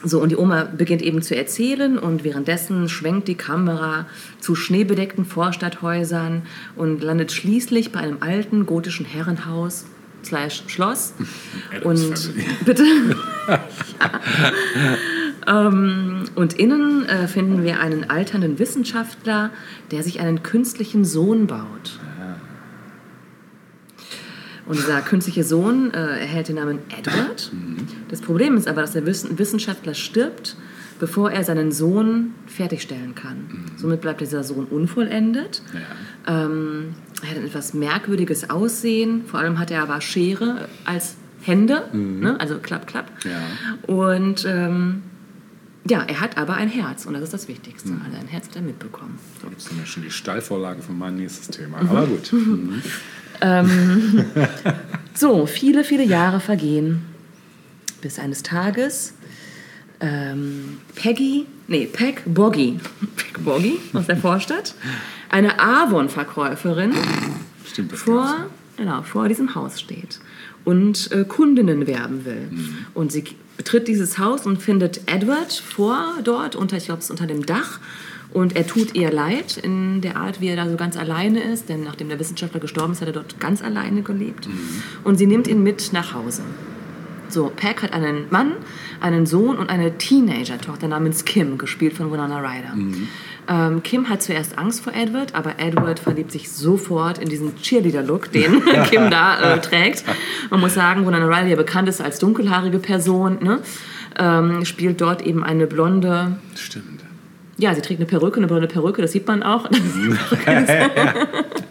so, 0.07 0.21
und 0.21 0.29
die 0.29 0.37
Oma 0.37 0.65
beginnt 0.65 1.01
eben 1.01 1.23
zu 1.23 1.35
erzählen 1.35 1.99
und 1.99 2.25
währenddessen 2.25 2.91
schwenkt 2.91 3.27
die 3.27 3.37
Kamera 3.37 4.07
zu 4.39 4.55
schneebedeckten 4.55 5.25
Vorstadthäusern 5.25 6.43
und 6.77 7.03
landet 7.03 7.33
schließlich 7.33 7.91
bei 7.91 8.01
einem 8.01 8.19
alten 8.21 8.67
gotischen 8.67 9.07
Herrenhaus 9.07 9.87
slash 10.25 10.65
Schloss. 10.67 11.15
Und 11.85 12.33
bitte. 12.65 12.85
ja. 13.49 13.61
ähm, 15.69 16.25
und 16.35 16.55
innen 16.55 17.07
äh, 17.07 17.29
finden 17.29 17.63
wir 17.63 17.81
einen 17.81 18.09
alternden 18.09 18.59
Wissenschaftler, 18.59 19.51
der 19.91 20.03
sich 20.03 20.21
einen 20.21 20.43
künstlichen 20.43 21.05
Sohn 21.05 21.47
baut. 21.47 21.99
Und 24.67 24.79
dieser 24.79 25.03
künstliche 25.03 25.45
Sohn 25.45 25.93
äh, 25.93 26.21
erhält 26.21 26.49
den 26.49 26.57
Namen 26.57 26.79
Edward. 26.99 27.53
Das 28.09 28.23
Problem 28.23 28.57
ist 28.57 28.67
aber, 28.67 28.81
dass 28.81 28.93
der 28.93 29.05
Wissen 29.05 29.39
Wissenschaftler 29.39 29.93
stirbt, 29.93 30.57
bevor 30.99 31.31
er 31.31 31.45
seinen 31.45 31.71
Sohn 31.71 32.33
fertigstellen 32.47 33.15
kann. 33.15 33.67
Somit 33.77 34.01
bleibt 34.01 34.23
dieser 34.23 34.43
Sohn 34.43 34.65
unvollendet. 34.65 35.63
Ja. 36.27 36.45
Ähm, 36.47 36.95
er 37.25 37.31
hat 37.31 37.37
ein 37.39 37.47
etwas 37.47 37.75
merkwürdiges 37.75 38.51
Aussehen. 38.51 39.25
Vor 39.27 39.41
allem 39.41 39.59
hat 39.59 39.71
er 39.71 39.83
aber 39.83 40.01
Schere 40.01 40.69
als 40.85 41.17
Hände, 41.43 41.89
ne? 41.93 42.39
also 42.41 42.59
klapp, 42.59 42.87
klapp. 42.87 43.11
Ja. 43.25 43.93
Und 43.93 44.47
ähm, 44.47 45.03
ja, 45.89 46.03
er 46.03 46.21
hat 46.21 46.39
aber 46.39 46.55
ein 46.55 46.69
Herz 46.69 47.05
und 47.05 47.15
das 47.15 47.23
ist 47.23 47.35
das 47.35 47.49
Wichtigste. 47.49 47.91
Also 48.05 48.17
ein 48.19 48.29
Herz 48.29 48.49
hat 48.49 48.57
er 48.57 48.63
mitbekommen. 48.63 49.19
So. 49.43 49.49
Das 49.51 49.67
ist 49.67 49.73
ja 49.79 49.85
schon 49.85 50.03
die 50.03 50.11
Steilvorlage 50.11 50.81
für 50.81 50.93
mein 50.93 51.17
nächstes 51.17 51.49
Thema. 51.49 51.83
Mhm. 51.83 51.89
Aber 51.91 52.07
gut. 52.07 52.33
Mhm. 52.33 52.83
So, 55.17 55.47
viele, 55.47 55.85
viele 55.85 56.03
Jahre 56.03 56.41
vergehen, 56.41 57.03
bis 58.01 58.19
eines 58.19 58.43
Tages 58.43 59.15
ähm, 60.01 60.79
Peggy, 60.97 61.47
nee, 61.69 61.87
Peg 61.87 62.23
Boggy, 62.27 62.81
Peg 63.17 63.45
Boggy 63.45 63.79
aus 63.93 64.07
der 64.07 64.17
Vorstadt, 64.17 64.75
eine 65.35 65.59
Avon-Verkäuferin 65.59 66.93
vor, 67.93 68.47
genau, 68.77 69.03
vor 69.03 69.27
diesem 69.27 69.57
Haus 69.57 69.81
steht 69.81 70.21
und 70.65 71.11
äh, 71.11 71.25
Kundinnen 71.25 71.89
werben 71.89 72.25
will. 72.25 72.49
Und 72.95 73.11
sie 73.11 73.25
betritt 73.57 73.89
dieses 73.89 74.19
Haus 74.19 74.47
und 74.47 74.63
findet 74.63 75.01
Edward 75.13 75.53
vor 75.53 76.05
dort, 76.23 76.55
unter, 76.55 76.77
ich 76.77 76.85
glaube, 76.85 77.03
unter 77.11 77.27
dem 77.27 77.45
Dach. 77.45 77.81
Und 78.33 78.55
er 78.55 78.65
tut 78.65 78.95
ihr 78.95 79.11
leid 79.11 79.57
in 79.57 80.01
der 80.03 80.17
Art, 80.17 80.41
wie 80.41 80.47
er 80.49 80.57
da 80.57 80.69
so 80.69 80.77
ganz 80.77 80.97
alleine 80.97 81.43
ist, 81.43 81.69
denn 81.69 81.83
nachdem 81.83 82.09
der 82.09 82.21
Wissenschaftler 82.21 82.61
gestorben 82.61 82.93
ist, 82.93 83.01
hat 83.01 83.09
er 83.09 83.15
dort 83.15 83.41
ganz 83.41 83.61
alleine 83.61 84.03
gelebt. 84.03 84.49
Und 85.03 85.17
sie 85.19 85.27
nimmt 85.27 85.49
ihn 85.49 85.65
mit 85.65 85.93
nach 85.93 86.15
Hause. 86.15 86.43
So, 87.29 87.51
Peck 87.55 87.83
hat 87.83 87.93
einen 87.93 88.27
Mann, 88.31 88.53
einen 89.01 89.27
Sohn 89.27 89.59
und 89.59 89.69
eine 89.69 89.99
Teenager-Tochter 89.99 90.87
namens 90.87 91.25
Kim, 91.25 91.59
gespielt 91.59 91.95
von 91.95 92.13
Winona 92.13 92.39
Ryder. 92.39 92.75
Ähm, 93.49 93.83
Kim 93.83 94.09
hat 94.09 94.23
zuerst 94.23 94.57
Angst 94.59 94.83
vor 94.83 94.95
Edward, 94.95 95.35
aber 95.35 95.59
Edward 95.59 95.99
verliebt 95.99 96.33
sich 96.33 96.51
sofort 96.51 97.19
in 97.19 97.29
diesen 97.29 97.57
Cheerleader-Look, 97.57 98.33
den 98.33 98.65
Kim 98.91 99.11
da 99.11 99.55
äh, 99.55 99.61
trägt. 99.61 100.05
Man 100.51 100.61
muss 100.61 100.75
sagen, 100.75 101.07
Ryder, 101.07 101.45
die 101.45 101.51
ja 101.51 101.57
bekannt 101.57 101.89
ist 101.89 102.01
als 102.01 102.19
dunkelhaarige 102.19 102.79
Person, 102.79 103.39
ne? 103.43 103.61
ähm, 104.19 104.65
spielt 104.65 105.01
dort 105.01 105.23
eben 105.23 105.45
eine 105.45 105.67
blonde, 105.67 106.39
Stimmt. 106.55 107.03
ja, 107.59 107.75
sie 107.75 107.83
trägt 107.83 108.01
eine 108.01 108.07
Perücke, 108.07 108.37
eine 108.39 108.47
blonde 108.47 108.69
Perücke, 108.69 109.03
das 109.03 109.13
sieht 109.13 109.27
man 109.27 109.43
auch. 109.43 109.69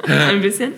Ein 0.06 0.42
bisschen. 0.42 0.74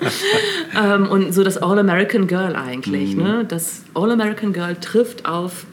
Ähm, 0.80 1.08
und 1.08 1.34
so 1.34 1.44
das 1.44 1.58
All-American 1.58 2.28
Girl 2.28 2.56
eigentlich. 2.56 3.16
Ne? 3.16 3.44
Das 3.48 3.84
All-American 3.96 4.54
Girl 4.54 4.76
trifft 4.76 5.26
auf 5.26 5.66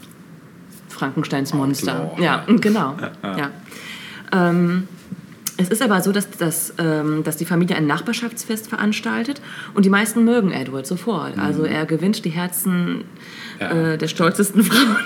Frankensteins 0.89 1.53
Monster. 1.53 2.01
Outlaw. 2.13 2.25
Ja, 2.25 2.45
genau. 2.47 2.97
Ja. 3.23 3.51
Ähm, 4.33 4.89
Es 5.63 5.69
ist 5.69 5.83
aber 5.83 6.01
so, 6.03 6.13
dass, 6.13 6.29
dass, 6.31 6.75
ähm, 6.79 7.23
dass 7.25 7.37
die 7.37 7.45
Familie 7.45 7.77
ein 7.77 7.87
Nachbarschaftsfest 7.87 8.69
veranstaltet 8.69 9.41
und 9.75 9.85
die 9.85 9.91
meisten 9.91 10.25
mögen 10.25 10.51
Edward 10.51 10.87
sofort. 10.87 11.39
Also 11.39 11.65
er 11.65 11.87
gewinnt 11.87 12.25
die 12.25 12.31
Herzen 12.31 12.97
Mhm. 12.97 13.03
Ja. 13.61 13.93
äh, 13.93 13.99
der 13.99 14.09
stolzesten 14.09 14.65
Frauen. 14.65 14.97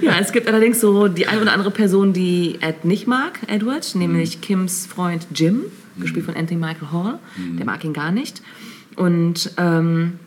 ja, 0.00 0.18
es 0.20 0.32
gibt 0.32 0.48
allerdings 0.48 0.80
so 0.80 1.08
die 1.08 1.26
eine 1.26 1.40
oder 1.42 1.52
andere 1.52 1.70
Person, 1.70 2.12
die 2.12 2.58
Ed 2.60 2.84
nicht 2.84 3.06
mag, 3.06 3.40
Edward, 3.48 3.94
nämlich 3.94 4.40
Kims 4.40 4.86
Freund 4.86 5.26
Jim, 5.34 5.62
gespielt 5.98 6.24
von 6.26 6.34
Anthony 6.36 6.58
Michael 6.58 6.88
Hall. 6.92 7.18
Der 7.58 7.66
mag 7.66 7.84
ihn 7.84 7.92
gar 7.92 8.12
nicht. 8.12 8.42
Und 8.96 9.52
ähm, 9.58 10.18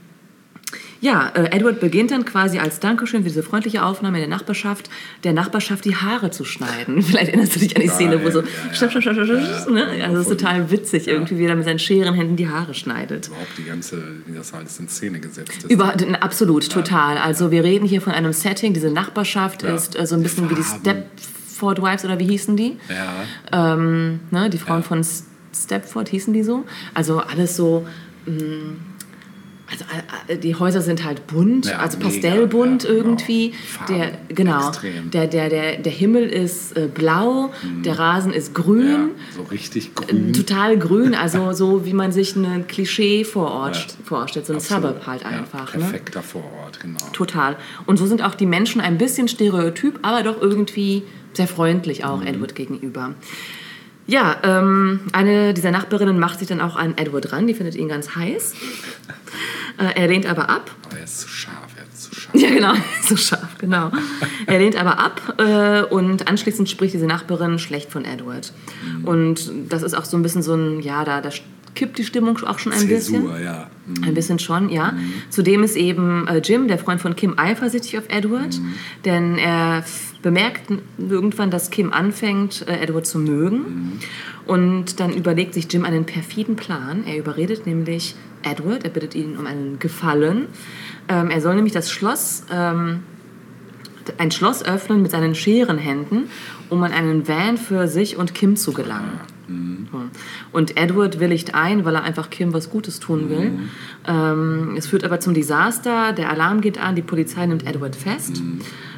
ja, 1.01 1.29
äh, 1.35 1.55
Edward 1.55 1.79
beginnt 1.79 2.11
dann 2.11 2.25
quasi 2.25 2.57
als 2.57 2.79
Dankeschön 2.79 3.21
für 3.21 3.29
diese 3.29 3.43
freundliche 3.43 3.83
Aufnahme 3.83 4.17
in 4.21 4.29
der 4.29 4.37
Nachbarschaft, 4.37 4.89
der 5.23 5.33
Nachbarschaft 5.33 5.85
die 5.85 5.95
Haare 5.95 6.31
zu 6.31 6.45
schneiden. 6.45 7.01
Vielleicht 7.03 7.27
erinnerst 7.27 7.55
du 7.55 7.59
dich 7.59 7.75
an 7.75 7.81
die 7.81 7.89
Szene, 7.89 8.23
wo 8.23 8.31
so 8.31 8.43
schnapp, 8.73 8.91
schnapp, 8.91 9.03
schnapp, 9.03 9.15
schnapp, 9.15 9.69
ne? 9.69 9.87
Also 10.03 10.17
das 10.17 10.27
ist 10.27 10.39
total 10.39 10.71
witzig 10.71 11.07
irgendwie, 11.07 11.37
wie 11.37 11.45
er 11.45 11.55
mit 11.55 11.65
seinen 11.65 11.79
Scherenhänden 11.79 12.35
die 12.37 12.47
Haare 12.49 12.73
schneidet. 12.73 13.27
Überhaupt 13.27 13.57
die 13.57 13.63
ganze, 13.65 14.01
wie 14.25 14.35
das 14.35 14.53
alles 14.53 14.79
in 14.79 14.87
Szene 14.87 15.19
gesetzt 15.19 15.57
ist. 15.57 15.71
Über, 15.71 15.93
absolut, 16.21 16.69
total. 16.69 17.17
Also 17.17 17.51
wir 17.51 17.63
reden 17.63 17.85
hier 17.85 18.01
von 18.01 18.13
einem 18.13 18.33
Setting, 18.33 18.73
diese 18.73 18.89
Nachbarschaft 18.89 19.63
ist 19.63 19.99
äh, 19.99 20.05
so 20.07 20.15
ein 20.15 20.23
bisschen 20.23 20.49
wie 20.49 20.55
die. 20.55 20.63
Stepford 20.63 21.81
Wives 21.81 22.05
oder 22.05 22.19
wie 22.19 22.27
hießen 22.27 22.55
die? 22.57 22.77
ja, 22.89 23.75
Ähm, 23.75 24.21
ne, 24.31 24.49
die 24.49 24.57
Frauen 24.57 24.83
von 24.83 25.05
Stepford 25.53 26.09
hießen 26.09 26.33
die 26.33 26.43
so. 26.43 26.65
Also 26.93 27.19
alles 27.19 27.55
so. 27.55 27.85
mh, 28.25 28.33
Also 29.71 29.83
äh, 30.27 30.37
die 30.37 30.53
Häuser 30.53 30.81
sind 30.81 31.03
halt 31.03 31.25
bunt, 31.25 31.65
Ja, 31.65 31.77
also 31.79 31.97
mega, 31.97 32.09
pastellbunt 32.09 32.83
ja, 32.83 32.89
genau. 32.91 33.03
irgendwie. 33.03 33.51
Farben, 33.53 33.95
Der 33.95 34.11
genau, 34.29 34.67
extrem. 34.69 35.09
der 35.11 35.25
der 35.27 35.49
der 35.49 35.77
der 35.77 35.91
Himmel 35.91 36.23
ist 36.29 36.77
äh, 36.77 36.87
blau, 36.87 37.51
der 37.83 37.97
Rasen 37.97 38.31
ist 38.31 38.55
ja, 38.55 38.63
grün. 38.63 39.09
so 39.35 39.41
richtig 39.43 39.95
grün. 39.95 40.33
Total 40.33 40.77
grün, 40.77 41.15
also 41.19 41.51
so 41.53 41.83
wie 41.85 41.93
man 41.93 42.11
sich 42.11 42.35
ein 42.35 42.67
Klischee 42.67 43.23
vorort 43.23 43.75
Ja. 43.75 43.83
vorstellt, 44.03 44.45
so 44.45 44.53
ein 44.53 44.57
Absolut. 44.57 44.83
Suburb 44.83 45.07
halt 45.07 45.21
Ja, 45.23 45.29
einfach. 45.29 45.73
ne? 45.73 45.79
perfekter 45.79 46.21
Vorort, 46.21 46.79
genau. 46.79 46.99
Total. 47.13 47.55
Und 47.87 47.97
so 47.97 48.05
sind 48.05 48.21
auch 48.23 48.35
die 48.35 48.45
Menschen 48.45 48.81
ein 48.81 48.99
bisschen 48.99 49.27
stereotyp, 49.27 49.97
aber 50.03 50.21
doch 50.21 50.39
irgendwie 50.41 51.01
sehr 51.33 51.47
freundlich 51.47 52.05
auch 52.05 52.21
Edward 52.23 52.53
gegenüber. 52.53 53.15
Ja, 54.07 54.37
ähm, 54.43 55.01
eine 55.13 55.53
dieser 55.53 55.71
Nachbarinnen 55.71 56.19
macht 56.19 56.39
sich 56.39 56.47
dann 56.47 56.61
auch 56.61 56.75
an 56.75 56.95
Edward 56.97 57.31
ran, 57.31 57.47
die 57.47 57.55
findet 57.55 57.75
ihn 57.75 57.87
ganz 57.87 58.15
heiß. 58.15 58.53
Äh, 59.77 59.99
er 59.99 60.07
lehnt 60.07 60.25
aber 60.27 60.49
ab. 60.49 60.71
Aber 60.85 60.97
er 60.97 61.03
ist 61.03 61.21
zu 61.21 61.27
scharf, 61.27 61.67
er 61.75 61.83
ist 61.91 62.03
zu 62.03 62.15
scharf. 62.15 62.35
Ja, 62.35 62.49
genau, 62.49 62.73
so 63.01 63.17
scharf, 63.17 63.57
genau. 63.57 63.91
Er 64.45 64.59
lehnt 64.59 64.75
aber 64.75 64.99
ab 64.99 65.21
äh, 65.37 65.81
und 65.83 66.27
anschließend 66.27 66.69
spricht 66.69 66.93
diese 66.93 67.07
Nachbarin 67.07 67.57
schlecht 67.57 67.91
von 67.91 68.05
Edward. 68.05 68.53
Und 69.03 69.51
das 69.69 69.81
ist 69.81 69.95
auch 69.95 70.05
so 70.05 70.17
ein 70.17 70.23
bisschen 70.23 70.43
so 70.43 70.53
ein, 70.53 70.81
ja, 70.81 71.03
da, 71.03 71.21
da 71.21 71.31
kippt 71.75 71.97
die 71.97 72.03
Stimmung 72.03 72.37
auch 72.43 72.57
schon 72.57 72.71
ein 72.71 72.87
bisschen. 72.87 73.21
Zäsur, 73.23 73.39
ja. 73.39 73.69
Mhm. 73.85 74.03
Ein 74.03 74.13
bisschen 74.13 74.39
schon, 74.39 74.69
ja. 74.69 74.93
Zudem 75.29 75.63
ist 75.63 75.75
eben 75.75 76.27
äh, 76.27 76.37
Jim, 76.37 76.67
der 76.67 76.79
Freund 76.79 77.01
von 77.01 77.15
Kim, 77.15 77.37
eifersüchtig 77.37 77.97
auf 77.97 78.05
Edward, 78.07 78.59
denn 79.03 79.37
er 79.37 79.83
bemerkt 80.21 80.71
irgendwann, 80.97 81.51
dass 81.51 81.69
Kim 81.69 81.93
anfängt, 81.93 82.67
äh, 82.67 82.79
Edward 82.79 83.05
zu 83.05 83.19
mögen. 83.19 83.99
Und 84.47 84.99
dann 84.99 85.13
überlegt 85.13 85.53
sich 85.53 85.71
Jim 85.71 85.85
einen 85.85 86.05
perfiden 86.05 86.55
Plan. 86.55 87.03
Er 87.05 87.17
überredet 87.17 87.65
nämlich 87.65 88.15
Edward, 88.43 88.83
er 88.83 88.89
bittet 88.89 89.15
ihn 89.15 89.37
um 89.37 89.45
einen 89.45 89.79
Gefallen. 89.79 90.47
Ähm, 91.07 91.29
er 91.29 91.41
soll 91.41 91.55
nämlich 91.55 91.73
das 91.73 91.91
Schloss, 91.91 92.43
ähm, 92.51 93.03
ein 94.17 94.31
Schloss 94.31 94.63
öffnen 94.63 95.01
mit 95.01 95.11
seinen 95.11 95.35
Scherenhänden, 95.35 96.29
um 96.69 96.83
an 96.83 96.91
einen 96.91 97.27
Van 97.27 97.57
für 97.57 97.87
sich 97.87 98.17
und 98.17 98.33
Kim 98.33 98.55
zu 98.55 98.71
gelangen. 98.71 99.19
So. 99.47 100.01
Und 100.51 100.77
Edward 100.77 101.19
willigt 101.19 101.53
ein, 101.53 101.85
weil 101.85 101.95
er 101.95 102.03
einfach 102.03 102.29
Kim 102.29 102.53
was 102.53 102.69
Gutes 102.69 102.99
tun 102.99 103.29
will. 103.29 103.59
Ähm, 104.07 104.75
es 104.77 104.87
führt 104.87 105.03
aber 105.03 105.19
zum 105.19 105.33
Desaster. 105.33 106.13
Der 106.13 106.29
Alarm 106.29 106.61
geht 106.61 106.79
an, 106.79 106.95
die 106.95 107.01
Polizei 107.01 107.45
nimmt 107.45 107.65
Edward 107.65 107.95
fest. 107.95 108.41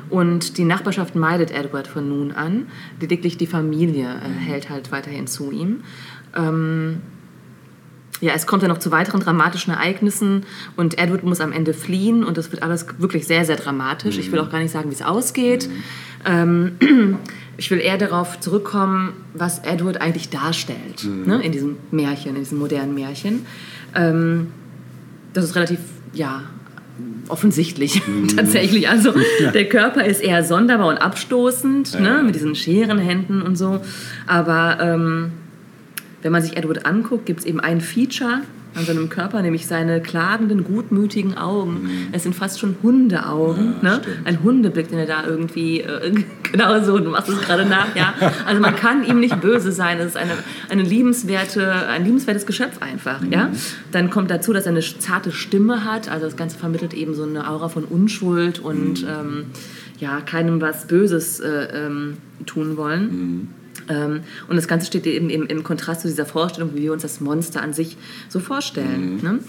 Und 0.10 0.58
die 0.58 0.64
Nachbarschaft 0.64 1.16
meidet 1.16 1.52
Edward 1.52 1.88
von 1.88 2.08
nun 2.08 2.32
an. 2.32 2.68
Lediglich 3.02 3.38
die 3.38 3.48
Familie 3.48 4.08
äh, 4.08 4.30
hält 4.30 4.70
halt 4.70 4.92
weiterhin 4.92 5.28
zu 5.28 5.52
ihm. 5.52 5.82
Ähm, 6.36 7.02
ja, 8.20 8.34
es 8.34 8.48
kommt 8.48 8.64
dann 8.64 8.70
noch 8.70 8.80
zu 8.80 8.92
weiteren 8.92 9.20
dramatischen 9.20 9.74
Ereignissen 9.74 10.44
und 10.76 10.98
Edward 10.98 11.24
muss 11.24 11.40
am 11.40 11.52
Ende 11.52 11.74
fliehen 11.74 12.24
und 12.24 12.38
das 12.38 12.52
wird 12.52 12.64
alles 12.64 12.88
wirklich 12.98 13.28
sehr, 13.28 13.46
sehr 13.46 13.58
dramatisch. 13.58 14.18
Ich 14.18 14.32
will 14.32 14.40
auch 14.40 14.50
gar 14.50 14.60
nicht 14.60 14.72
sagen, 14.72 14.90
wie 14.90 14.96
es 14.96 15.04
ausgeht. 15.04 15.70
Ähm, 16.26 16.78
ich 17.58 17.72
will 17.72 17.80
eher 17.80 17.98
darauf 17.98 18.40
zurückkommen, 18.40 19.14
was 19.34 19.60
Edward 19.60 20.00
eigentlich 20.00 20.30
darstellt 20.30 21.04
ne, 21.04 21.42
in 21.42 21.52
diesem 21.52 21.78
Märchen, 21.92 22.36
in 22.36 22.42
diesem 22.44 22.60
modernen 22.60 22.94
Märchen. 22.94 23.46
Ähm, 23.96 24.52
das 25.34 25.46
ist 25.46 25.56
relativ, 25.56 25.80
ja, 26.14 26.44
offensichtlich 27.28 28.02
tatsächlich. 28.36 28.90
Also 28.90 29.14
der 29.54 29.68
Körper 29.70 30.06
ist 30.06 30.22
eher 30.22 30.44
sonderbar 30.44 30.88
und 30.88 30.98
abstoßend, 30.98 32.00
ne, 32.00 32.22
mit 32.24 32.36
diesen 32.36 32.56
Scherenhänden 32.56 33.42
und 33.42 33.56
so. 33.56 33.82
Aber 34.28 34.78
ähm, 34.80 35.32
wenn 36.22 36.32
man 36.32 36.42
sich 36.42 36.58
Edward 36.58 36.86
anguckt, 36.86 37.26
gibt 37.26 37.42
es 37.42 37.46
eben 37.46 37.60
ein 37.60 37.82
Feature 37.82 38.42
an 38.78 38.86
seinem 38.86 39.10
Körper, 39.10 39.42
nämlich 39.42 39.68
seine 39.68 40.02
klagenden, 40.02 40.64
gutmütigen 40.64 41.38
Augen. 41.38 42.10
Es 42.12 42.24
sind 42.24 42.36
fast 42.36 42.60
schon 42.60 42.78
Hundeaugen. 42.84 43.76
Ja, 43.82 43.98
ne? 43.98 44.02
stimmt. 44.02 44.28
Ein 44.28 44.44
Hundeblick, 44.44 44.90
den 44.90 45.00
er 45.00 45.06
da 45.06 45.26
irgendwie, 45.26 45.82
äh, 45.82 46.14
genau 46.52 46.82
so, 46.82 47.00
du 47.00 47.10
machst 47.10 47.30
es 47.30 47.42
gerade 47.42 47.66
nach, 47.66 47.96
ja. 47.96 48.14
Also 48.46 48.62
man 48.62 48.76
kann 48.76 49.04
ihm 49.04 49.20
nicht 49.20 49.40
böse 49.42 49.72
sein. 49.72 50.00
Es 50.00 50.08
ist 50.08 50.18
eine, 50.18 50.34
eine 50.70 50.84
liebenswerte, 50.84 51.88
ein 51.88 52.06
liebenswertes 52.06 52.46
Geschöpf 52.46 52.82
einfach, 52.82 53.22
ja. 53.30 53.50
Dann 53.92 54.10
kommt 54.10 54.32
dazu, 54.32 54.54
dass 54.54 54.66
er 54.66 54.72
eine 54.72 54.82
zarte 54.82 55.32
Stimme 55.32 55.84
hat. 55.84 56.10
Also 56.10 56.26
das 56.26 56.36
Ganze 56.36 56.58
vermittelt 56.58 56.94
eben 56.94 57.14
so 57.14 57.24
eine 57.24 57.50
Aura 57.50 57.70
von 57.70 57.84
Unschuld 57.84 58.60
und 58.60 59.04
ähm, 59.04 59.46
ja, 60.00 60.22
keinem 60.22 60.62
was 60.62 60.88
Böses 60.88 61.40
äh, 61.40 61.68
ähm, 61.74 62.18
tun 62.46 62.78
wollen. 62.78 63.50
Ähm, 63.90 64.22
und 64.48 64.56
das 64.56 64.68
Ganze 64.68 64.88
steht 64.88 65.06
eben 65.08 65.30
im, 65.30 65.64
Kontrast 65.64 66.02
zu 66.02 66.08
dieser 66.08 66.26
Vorstellung, 66.26 66.72
wie 66.76 66.84
wir 66.84 66.94
uns 66.94 67.02
das 67.02 67.20
Monster 67.22 67.62
an 67.62 67.74
sich 67.74 67.98
so 68.30 68.40
vorstellen. 68.40 69.20
Ne? 69.22 69.40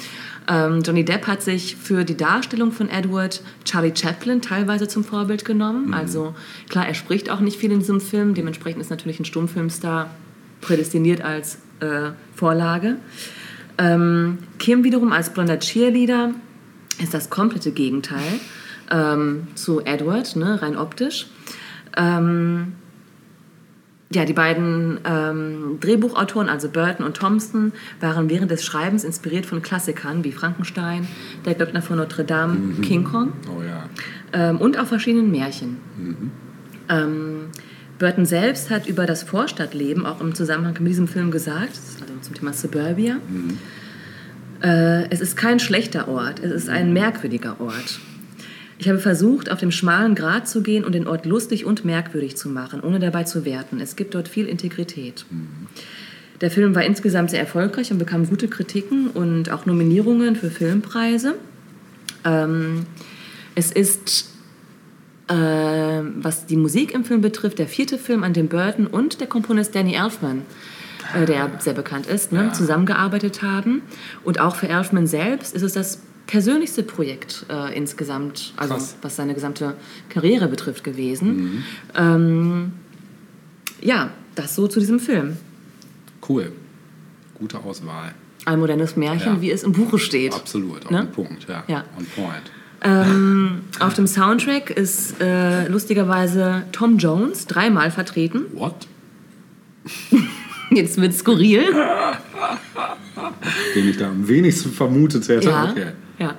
Ähm, 0.49 0.83
Johnny 0.83 1.05
Depp 1.05 1.27
hat 1.27 1.43
sich 1.43 1.77
für 1.77 2.05
die 2.05 2.17
Darstellung 2.17 2.73
von 2.73 2.89
Edward 2.89 3.43
Charlie 3.65 3.95
Chaplin 3.95 4.41
teilweise 4.41 4.89
zum 4.89 5.05
Vorbild 5.05 5.45
genommen. 5.45 5.93
Also 5.93 6.35
klar, 6.69 6.87
er 6.87 6.95
spricht 6.95 7.31
auch 7.31 7.41
nicht 7.41 7.59
viel 7.59 7.73
in 7.73 7.81
diesem 7.81 8.01
Film. 8.01 8.35
Dementsprechend 8.35 8.81
ist 8.81 8.91
natürlich 8.91 9.21
ein 9.21 9.25
Stummfilmstar 9.25 10.11
prädestiniert 10.61 11.21
als 11.21 11.59
äh, 11.81 12.11
Vorlage. 12.35 12.97
Ähm, 13.77 14.39
Kim 14.59 14.85
wiederum 14.85 15.13
als 15.13 15.33
blonder 15.33 15.59
Cheerleader 15.59 16.35
ist 17.01 17.15
das 17.15 17.31
komplette 17.31 17.71
Gegenteil 17.71 18.41
ähm, 18.91 19.49
zu 19.55 19.81
Edward, 19.81 20.35
ne, 20.37 20.61
rein 20.61 20.77
optisch. 20.77 21.27
Ähm, 21.97 22.73
ja, 24.11 24.25
die 24.25 24.33
beiden 24.33 25.01
ähm, 25.05 25.79
Drehbuchautoren, 25.81 26.49
also 26.49 26.69
Burton 26.71 27.05
und 27.05 27.17
Thompson, 27.17 27.73
waren 28.01 28.31
während 28.31 28.51
des 28.51 28.65
Schreibens 28.65 29.05
inspiriert 29.05 29.45
von 29.45 29.61
Klassikern 29.61 30.25
wie 30.25 30.33
Frankenstein, 30.33 31.07
Der 31.45 31.55
Glöckner 31.55 31.83
von 31.83 31.99
Notre 31.99 32.25
Dame, 32.25 32.75
King 32.81 33.05
Kong 33.05 33.33
Oh 33.55 33.63
ja. 33.63 33.89
ähm, 34.33 34.59
und 34.59 34.79
auch 34.79 34.87
verschiedenen 34.87 35.31
Märchen. 35.31 35.77
Ähm, 36.89 37.49
Burton 37.99 38.25
selbst 38.25 38.71
hat 38.71 38.87
über 38.87 39.05
das 39.05 39.25
Vorstadtleben 39.25 40.07
auch 40.07 40.21
im 40.21 40.35
Zusammenhang 40.35 40.75
mit 40.79 40.89
diesem 40.89 41.09
Film 41.09 41.31
gesagt, 41.31 41.79
also 42.01 42.15
zum 42.23 42.35
Thema 42.35 42.53
Suburbia, 42.55 43.19
äh, 44.63 45.11
es 45.11 45.21
ist 45.21 45.37
kein 45.37 45.61
schlechter 45.61 46.09
Ort, 46.09 46.41
es 46.41 46.51
ist 46.51 46.69
ein 46.71 46.93
merkwürdiger 46.95 47.61
Ort. 47.61 48.01
Ich 48.81 48.89
habe 48.89 48.99
versucht, 49.01 49.51
auf 49.51 49.59
dem 49.59 49.73
schmalen 49.73 50.15
Grat 50.15 50.49
zu 50.49 50.63
gehen 50.63 50.85
und 50.85 50.95
den 50.95 51.09
Ort 51.09 51.27
lustig 51.27 51.65
und 51.65 51.85
merkwürdig 51.85 52.37
zu 52.37 52.49
machen, 52.49 52.81
ohne 52.81 53.01
dabei 53.01 53.25
zu 53.25 53.45
werten. 53.45 53.81
Es 53.81 53.97
gibt 53.97 54.15
dort 54.15 54.29
viel 54.29 54.47
Integrität. 54.47 55.27
Der 56.41 56.51
Film 56.53 56.77
war 56.77 56.85
insgesamt 56.85 57.31
sehr 57.31 57.41
erfolgreich 57.41 57.91
und 57.91 57.99
bekam 57.99 58.29
gute 58.29 58.47
Kritiken 58.47 59.09
und 59.09 59.51
auch 59.51 59.67
Nominierungen 59.67 60.37
für 60.37 60.51
Filmpreise. 60.51 61.35
Ähm, 62.25 62.87
es 63.57 63.73
ist, 63.73 64.31
äh, 65.27 65.35
was 65.35 66.47
die 66.47 66.57
Musik 66.57 66.95
im 66.95 67.05
Film 67.05 67.21
betrifft, 67.21 67.59
der 67.59 67.67
vierte 67.67 67.99
Film, 67.99 68.23
an 68.23 68.33
dem 68.33 68.47
Burton 68.47 68.87
und 68.87 69.21
der 69.21 69.27
Komponist 69.27 69.75
Danny 69.75 69.95
Elfman, 69.95 70.43
äh, 71.21 71.27
der 71.27 71.51
sehr 71.59 71.75
bekannt 71.75 72.07
ist, 72.07 72.31
ne, 72.31 72.45
Ja. 72.45 72.53
zusammengearbeitet 72.53 73.43
haben. 73.43 73.83
Und 74.23 74.39
auch 74.39 74.55
für 74.55 74.69
Elfman 74.69 75.09
selbst 75.09 75.53
ist 75.57 75.63
es 75.63 75.73
das 75.73 76.03
persönlichste 76.29 76.85
Projekt 76.85 77.45
äh, 77.51 77.77
insgesamt, 77.77 78.53
also 78.57 78.75
Krass. 78.75 78.97
was 79.03 79.17
seine 79.17 79.35
gesamte 79.35 79.75
Karriere 80.11 80.47
betrifft, 80.47 80.85
gewesen. 80.85 81.65
Ähm, 81.97 82.73
ja, 83.81 84.11
das 84.37 84.55
so 84.55 84.69
zu 84.69 84.79
diesem 84.79 85.01
Film. 85.01 85.37
Cool. 86.29 86.53
Gute 87.35 87.59
Auswahl. 87.59 88.15
Ein 88.45 88.61
modernes 88.61 88.95
Märchen, 88.97 89.35
Ja. 89.37 89.41
wie 89.41 89.51
es 89.51 89.63
im 89.65 89.73
Buche 89.73 89.99
steht. 89.99 90.35
Absolut, 90.35 90.85
auf 90.85 90.91
Ne? 90.93 91.05
den 91.05 91.13
Punkt, 91.13 91.47
ja. 91.49 91.65
Ja. 91.67 91.85
On 91.99 92.05
point. 92.15 92.51
Ähm, 92.83 93.63
auf 93.81 93.95
dem 93.95 94.07
Soundtrack 94.07 94.71
ist 94.71 95.21
äh, 95.21 95.67
lustigerweise 95.69 96.65
Tom 96.73 96.99
Jones 96.99 97.47
dreimal 97.47 97.91
vertreten. 97.91 98.43
What? 98.53 98.87
Jetzt 100.71 101.01
wird 101.01 101.15
skurril. 101.15 101.63
Den 103.75 103.89
ich 103.89 103.97
da 103.97 104.09
am 104.09 104.29
wenigsten 104.29 104.71
vermutet 104.71 105.27
hätte. 105.29 105.49
Ja. 105.49 105.71
Okay. 105.71 105.87
Ja. 106.19 106.35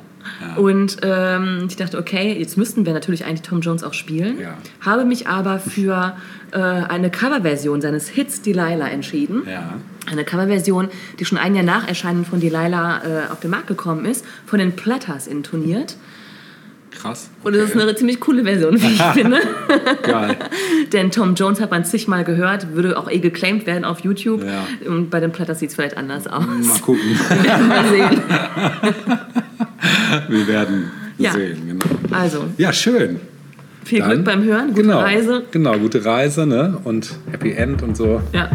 Und 0.58 0.98
ähm, 1.02 1.66
ich 1.70 1.76
dachte, 1.76 1.98
okay, 1.98 2.38
jetzt 2.38 2.58
müssten 2.58 2.86
wir 2.86 2.94
natürlich 2.94 3.26
eigentlich 3.26 3.42
Tom 3.42 3.62
Jones 3.62 3.84
auch 3.84 3.94
spielen. 3.94 4.40
Ja. 4.40 4.58
Habe 4.82 5.06
mich 5.06 5.28
aber 5.28 5.60
für 5.60 6.16
äh, 6.52 6.58
eine 6.58 7.10
Coverversion 7.10 7.82
seines 7.82 8.10
Hits 8.10 8.42
Delilah 8.42 8.90
entschieden. 8.90 9.44
Ja. 9.48 9.76
Eine 10.10 10.26
Coverversion, 10.26 10.90
die 11.20 11.26
schon 11.26 11.38
ein 11.38 11.56
Jahr 11.56 11.64
nach 11.64 11.88
Erscheinen 11.88 12.26
von 12.26 12.40
Delilah 12.40 13.02
äh, 13.04 13.32
auf 13.32 13.40
den 13.40 13.52
Markt 13.52 13.68
gekommen 13.68 14.06
ist, 14.06 14.26
von 14.46 14.60
den 14.60 14.76
Platters 14.76 15.28
intoniert. 15.28 15.96
Krass. 17.02 17.30
Und 17.44 17.56
das 17.56 17.64
ist 17.70 17.76
Okay. 17.76 17.84
eine 17.84 17.96
ziemlich 17.96 18.20
coole 18.20 18.44
Version, 18.44 18.74
wie 18.82 18.88
ich 18.88 19.02
finde. 19.14 19.40
Geil. 20.04 20.36
Denn 20.94 21.12
Tom 21.12 21.34
Jones 21.36 21.62
hat 21.62 21.72
man 21.72 21.86
zigmal 21.86 22.24
gehört, 22.26 22.74
würde 22.76 22.98
auch 22.98 23.10
eh 23.10 23.20
geclaimed 23.20 23.66
werden 23.66 23.86
auf 23.86 24.02
YouTube. 24.02 24.44
Ja. 24.44 24.66
Und 24.90 25.10
bei 25.10 25.20
den 25.20 25.32
Platters 25.32 25.60
sieht 25.60 25.70
es 25.70 25.76
vielleicht 25.76 25.96
anders 25.98 26.28
aus. 26.28 26.44
Mal 26.46 26.80
gucken. 26.82 27.18
Mal 27.68 27.86
sehen. 27.90 28.22
Wir 30.28 30.48
werden 30.48 30.92
Ja. 31.18 31.32
sehen. 31.32 31.62
Genau. 31.68 31.86
Also, 32.20 32.46
Ja, 32.58 32.74
schön. 32.74 33.20
viel 33.86 34.00
Dann- 34.00 34.10
Glück 34.12 34.26
beim 34.26 34.44
Hören, 34.44 34.70
gute 34.70 34.82
genau, 34.82 35.00
Reise. 35.00 35.44
Genau, 35.52 35.78
gute 35.78 36.04
Reise 36.06 36.46
ne? 36.46 36.78
und 36.84 37.12
Happy 37.32 37.52
End 37.54 37.82
und 37.82 37.96
so. 37.98 38.22
Ja. 38.34 38.50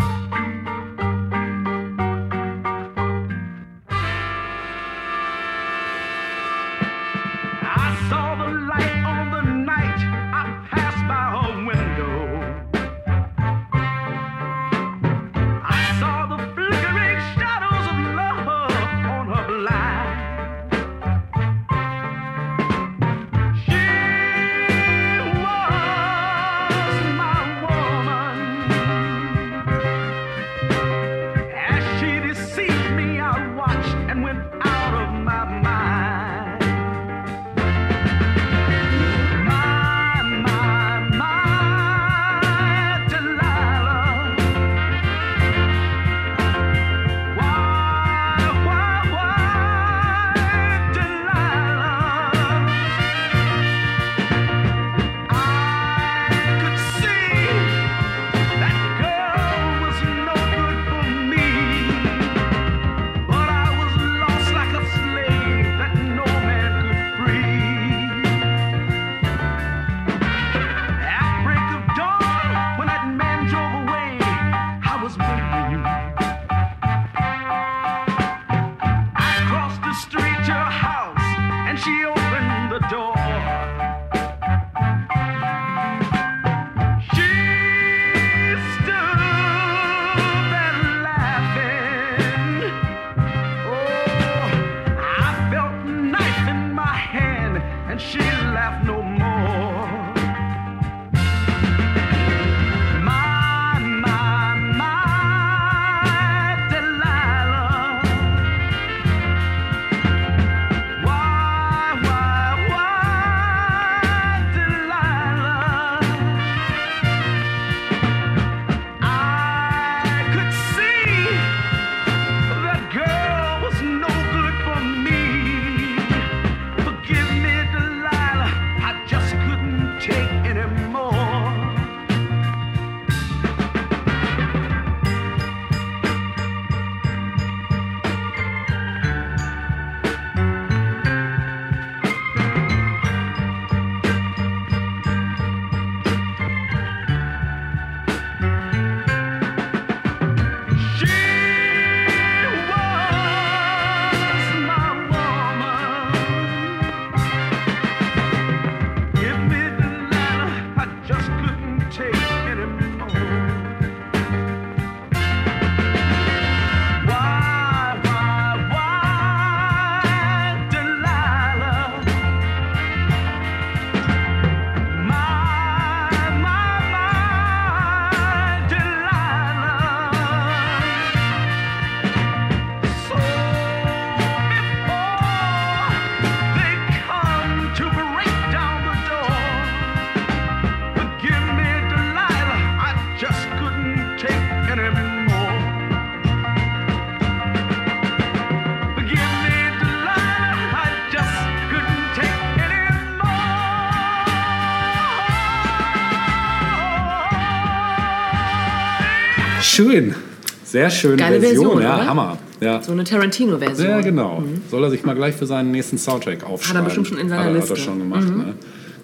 Sehr 210.74 210.90
schöne 210.90 211.18
Geile 211.18 211.38
Version. 211.40 211.66
Version, 211.66 211.82
ja, 211.82 211.94
oder? 211.94 212.06
Hammer. 212.08 212.38
Ja. 212.60 212.82
So 212.82 212.90
eine 212.90 213.04
Tarantino-Version. 213.04 213.76
Sehr 213.76 214.02
genau. 214.02 214.42
Soll 214.68 214.82
er 214.82 214.90
sich 214.90 215.04
mal 215.04 215.14
gleich 215.14 215.36
für 215.36 215.46
seinen 215.46 215.70
nächsten 215.70 215.98
Soundtrack 215.98 216.42
aufschreiben. 216.42 216.82
bestimmt 216.82 217.06
schon 217.06 217.18
in 217.18 217.28
seiner 217.28 217.44
hat 217.44 217.50
er, 217.50 217.52
Hat 217.52 217.60
Liste. 217.60 217.74
er 217.74 217.76
schon 217.76 217.98
gemacht, 218.00 218.28
ne? 218.28 218.54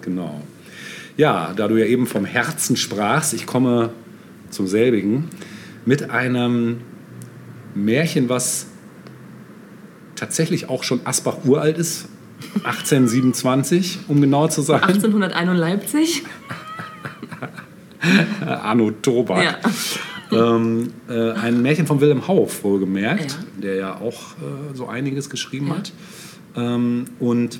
Genau. 0.01 0.41
Ja, 1.15 1.53
da 1.55 1.69
du 1.69 1.77
ja 1.77 1.85
eben 1.85 2.07
vom 2.07 2.25
Herzen 2.25 2.75
sprachst, 2.75 3.33
ich 3.33 3.45
komme 3.45 3.91
zum 4.49 4.67
selbigen 4.67 5.29
mit 5.85 6.09
einem 6.09 6.81
Märchen, 7.73 8.27
was 8.27 8.67
tatsächlich 10.17 10.67
auch 10.67 10.83
schon 10.83 10.99
Asbach 11.05 11.37
uralt 11.45 11.77
ist, 11.77 12.09
1827, 12.65 13.99
um 14.09 14.19
genau 14.19 14.49
zu 14.49 14.61
sein. 14.61 14.83
1891. 14.83 16.23
Arno 18.45 18.91
Tobak. 19.01 19.41
Ja. 19.41 19.57
Ähm, 20.31 20.93
äh, 21.09 21.31
ein 21.31 21.61
Märchen 21.61 21.85
von 21.87 21.99
Wilhelm 22.01 22.27
Hauff, 22.27 22.63
wohlgemerkt, 22.63 23.31
Ja. 23.31 23.61
der 23.61 23.75
ja 23.75 23.95
auch 23.99 24.33
äh, 24.37 24.73
so 24.75 24.87
einiges 24.87 25.29
geschrieben 25.29 25.69
hat. 25.75 25.91
Ähm, 26.55 27.05
und 27.19 27.59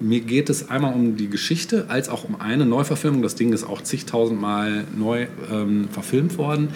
mir 0.00 0.20
geht 0.20 0.50
es 0.50 0.68
einmal 0.70 0.92
um 0.94 1.16
die 1.16 1.28
Geschichte, 1.30 1.86
als 1.88 2.08
auch 2.08 2.24
um 2.24 2.40
eine 2.40 2.66
Neuverfilmung. 2.66 3.22
Das 3.22 3.36
Ding 3.36 3.52
ist 3.52 3.64
auch 3.64 3.80
zigtausendmal 3.82 4.84
neu 4.96 5.26
ähm, 5.50 5.88
verfilmt 5.90 6.36
worden. 6.36 6.68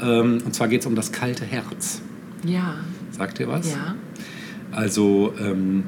Ähm, 0.00 0.38
und 0.44 0.54
zwar 0.54 0.68
geht 0.68 0.82
es 0.82 0.86
um 0.86 0.94
das 0.94 1.10
kalte 1.10 1.44
Herz. 1.44 2.02
Ja. 2.44 2.76
Sagt 3.10 3.40
ihr 3.40 3.48
was? 3.48 3.70
Ja. 3.72 3.94
Also, 4.72 5.32
ähm, 5.40 5.84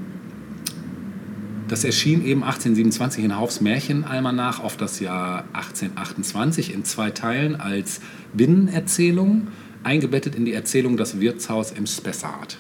das 1.69 1.85
erschien 1.85 2.24
eben 2.24 2.43
1827 2.43 3.24
in 3.24 3.36
Haufs 3.36 3.61
Märchenalmanach 3.61 4.61
auf 4.61 4.77
das 4.77 5.01
Jahr 5.01 5.45
1828 5.53 6.73
in 6.74 6.85
zwei 6.85 7.11
Teilen 7.11 7.61
als 7.61 8.01
Binnenerzählung, 8.32 9.49
eingebettet 9.85 10.35
in 10.35 10.45
die 10.45 10.53
Erzählung 10.53 10.97
Das 10.97 11.20
Wirtshaus 11.20 11.70
im 11.73 11.86
Spessart. 11.86 12.59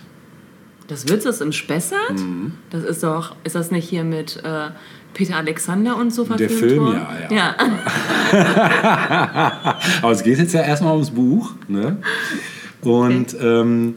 Das 0.86 1.08
Wirtshaus 1.08 1.40
im 1.40 1.52
Spessart? 1.52 2.18
Mhm. 2.18 2.52
Das 2.70 2.84
ist 2.84 3.02
doch, 3.02 3.36
ist 3.44 3.54
das 3.54 3.70
nicht 3.70 3.88
hier 3.88 4.04
mit 4.04 4.42
äh, 4.42 4.70
Peter 5.14 5.36
Alexander 5.36 5.96
und 5.96 6.12
so 6.14 6.24
Der 6.24 6.38
verfilmt 6.48 6.60
Film, 6.60 6.84
worden? 6.84 7.00
ja, 7.30 7.54
ja. 8.32 9.78
Aber 10.02 10.12
es 10.12 10.22
geht 10.22 10.38
jetzt 10.38 10.54
ja 10.54 10.62
erstmal 10.62 10.92
ums 10.92 11.10
Buch. 11.10 11.52
Ne? 11.66 11.98
Und 12.82 13.36
ähm, 13.40 13.96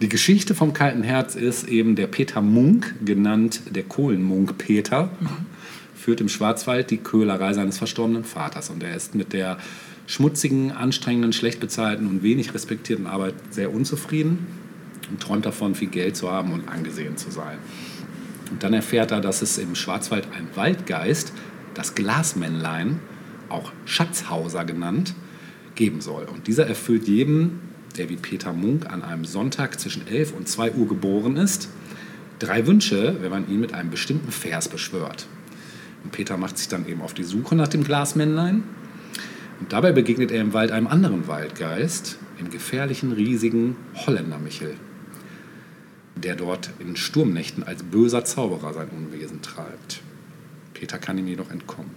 die 0.00 0.08
Geschichte 0.08 0.54
vom 0.54 0.72
Kalten 0.72 1.02
Herz 1.02 1.34
ist 1.34 1.66
eben 1.66 1.96
der 1.96 2.06
Peter 2.06 2.40
Munk, 2.40 2.94
genannt 3.04 3.62
der 3.70 3.82
Kohlenmunk 3.82 4.56
Peter, 4.56 5.10
führt 5.94 6.20
im 6.20 6.28
Schwarzwald 6.28 6.90
die 6.90 6.98
Köhlerei 6.98 7.52
seines 7.52 7.78
verstorbenen 7.78 8.24
Vaters. 8.24 8.70
Und 8.70 8.82
er 8.82 8.94
ist 8.94 9.14
mit 9.14 9.32
der 9.32 9.58
schmutzigen, 10.06 10.70
anstrengenden, 10.70 11.32
schlecht 11.32 11.58
bezahlten 11.58 12.06
und 12.06 12.22
wenig 12.22 12.54
respektierten 12.54 13.06
Arbeit 13.06 13.34
sehr 13.50 13.74
unzufrieden 13.74 14.46
und 15.10 15.20
träumt 15.20 15.46
davon, 15.46 15.74
viel 15.74 15.88
Geld 15.88 16.16
zu 16.16 16.30
haben 16.30 16.52
und 16.52 16.68
angesehen 16.68 17.16
zu 17.16 17.30
sein. 17.30 17.58
Und 18.50 18.62
dann 18.62 18.74
erfährt 18.74 19.10
er, 19.10 19.20
dass 19.20 19.42
es 19.42 19.58
im 19.58 19.74
Schwarzwald 19.74 20.28
einen 20.32 20.48
Waldgeist, 20.54 21.32
das 21.74 21.94
Glasmännlein, 21.94 23.00
auch 23.48 23.72
Schatzhauser 23.84 24.64
genannt, 24.64 25.14
geben 25.74 26.00
soll. 26.00 26.24
Und 26.24 26.46
dieser 26.46 26.66
erfüllt 26.66 27.08
jedem, 27.08 27.60
der 27.98 28.08
wie 28.08 28.16
Peter 28.16 28.52
Munk 28.52 28.90
an 28.90 29.02
einem 29.02 29.24
Sonntag 29.24 29.78
zwischen 29.78 30.06
11 30.06 30.32
und 30.32 30.48
2 30.48 30.72
Uhr 30.72 30.88
geboren 30.88 31.36
ist, 31.36 31.68
drei 32.38 32.66
Wünsche, 32.66 33.16
wenn 33.20 33.30
man 33.30 33.48
ihn 33.48 33.60
mit 33.60 33.74
einem 33.74 33.90
bestimmten 33.90 34.30
Vers 34.30 34.68
beschwört. 34.68 35.26
Und 36.04 36.12
Peter 36.12 36.36
macht 36.36 36.58
sich 36.58 36.68
dann 36.68 36.86
eben 36.88 37.02
auf 37.02 37.14
die 37.14 37.24
Suche 37.24 37.56
nach 37.56 37.68
dem 37.68 37.82
Glasmännlein. 37.82 38.62
Und 39.60 39.72
dabei 39.72 39.92
begegnet 39.92 40.30
er 40.30 40.40
im 40.40 40.52
Wald 40.52 40.70
einem 40.70 40.86
anderen 40.86 41.26
Waldgeist, 41.26 42.18
dem 42.38 42.50
gefährlichen, 42.50 43.12
riesigen 43.12 43.76
Holländer 44.06 44.38
Michel, 44.38 44.74
der 46.14 46.36
dort 46.36 46.70
in 46.78 46.94
Sturmnächten 46.94 47.64
als 47.64 47.82
böser 47.82 48.24
Zauberer 48.24 48.72
sein 48.72 48.88
Unwesen 48.90 49.42
treibt. 49.42 50.00
Peter 50.74 50.98
kann 50.98 51.18
ihm 51.18 51.26
jedoch 51.26 51.50
entkommen. 51.50 51.90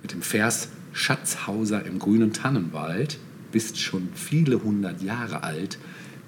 Mit 0.00 0.12
dem 0.12 0.22
Vers 0.22 0.70
Schatzhauser 0.92 1.84
im 1.84 1.98
grünen 1.98 2.32
Tannenwald 2.32 3.18
bist 3.52 3.78
schon 3.78 4.08
viele 4.14 4.62
hundert 4.62 5.02
Jahre 5.02 5.42
alt, 5.42 5.78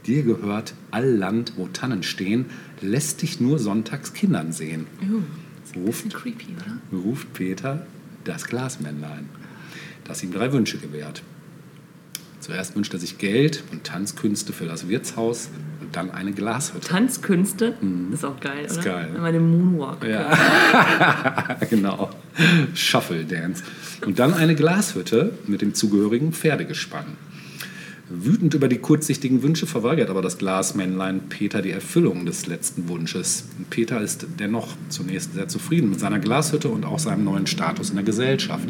dir 0.07 0.23
gehört 0.23 0.75
all 0.91 1.09
Land, 1.09 1.55
wo 1.57 1.69
Tannen 1.69 2.03
stehen, 2.03 2.47
lässt 2.81 3.23
dich 3.23 3.41
nur 3.41 3.59
sonntags 3.59 4.13
Kindern 4.13 4.53
sehen. 4.53 4.87
Uh, 5.03 5.23
Ruft, 5.79 6.05
bisschen 6.05 6.11
creepy, 6.11 6.57
oder? 6.57 6.99
ruft 6.99 7.33
Peter 7.33 7.87
das 8.25 8.45
Glasmännlein, 8.45 9.29
das 10.05 10.23
ihm 10.23 10.33
drei 10.33 10.53
Wünsche 10.53 10.79
gewährt. 10.79 11.23
Zuerst 12.41 12.75
wünscht 12.75 12.93
er 12.93 12.99
sich 12.99 13.19
Geld 13.19 13.63
und 13.71 13.85
Tanzkünste 13.85 14.53
für 14.53 14.67
das 14.67 14.89
Wirtshaus 14.89 15.49
dann 15.93 16.11
eine 16.11 16.33
Glashütte. 16.33 16.81
Tanzkünste, 16.89 17.75
ist 18.13 18.25
auch 18.25 18.39
geil, 18.41 18.61
Mhm. 18.61 18.67
Ist 18.67 18.79
oder? 18.79 18.85
geil. 18.85 19.11
Man 19.21 19.33
den 19.33 19.51
Moonwalk 19.51 20.05
Ja, 20.05 21.57
genau. 21.71 22.11
Shuffle 22.75 23.25
Dance. 23.25 23.63
Und 24.07 24.19
dann 24.19 24.35
eine 24.35 24.55
Glashütte 24.55 25.33
mit 25.47 25.61
dem 25.63 25.75
zugehörigen 25.75 26.33
Pferdegespann. 26.33 27.05
Wütend 28.15 28.53
über 28.53 28.69
die 28.69 28.77
kurzsichtigen 28.79 29.43
Wünsche 29.43 29.67
verweigert 29.67 30.11
aber 30.11 30.21
das 30.21 30.37
Glasmännlein 30.37 31.29
Peter 31.31 31.63
die 31.63 31.71
Erfüllung 31.71 32.27
des 32.27 32.47
letzten 32.47 32.89
Wunsches. 32.89 33.45
Peter 33.71 34.01
ist 34.03 34.27
dennoch 34.39 34.69
zunächst 34.91 35.33
sehr 35.33 35.49
zufrieden 35.49 35.89
mit 35.91 36.01
seiner 36.01 36.19
Glashütte 36.19 36.69
und 36.69 36.85
auch 36.85 36.99
seinem 36.99 37.25
neuen 37.25 37.47
Status 37.47 37.89
in 37.91 37.97
der 37.97 38.05
Gesellschaft. 38.05 38.69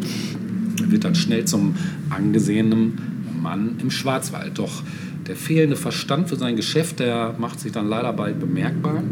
Er 0.81 0.91
wird 0.93 1.03
dann 1.05 1.17
schnell 1.17 1.45
zum 1.45 1.75
angesehenen 2.11 2.99
Mann 3.43 3.79
im 3.81 3.91
Schwarzwald. 3.91 4.59
Doch 4.59 4.85
der 5.27 5.37
fehlende 5.37 5.77
Verstand 5.77 6.29
für 6.29 6.37
sein 6.37 6.57
Geschäft, 6.57 7.01
der 7.01 7.35
macht 7.39 7.61
sich 7.61 7.73
dann 7.73 7.89
leider 7.89 8.13
bald 8.13 8.41
bemerkbar. 8.41 9.03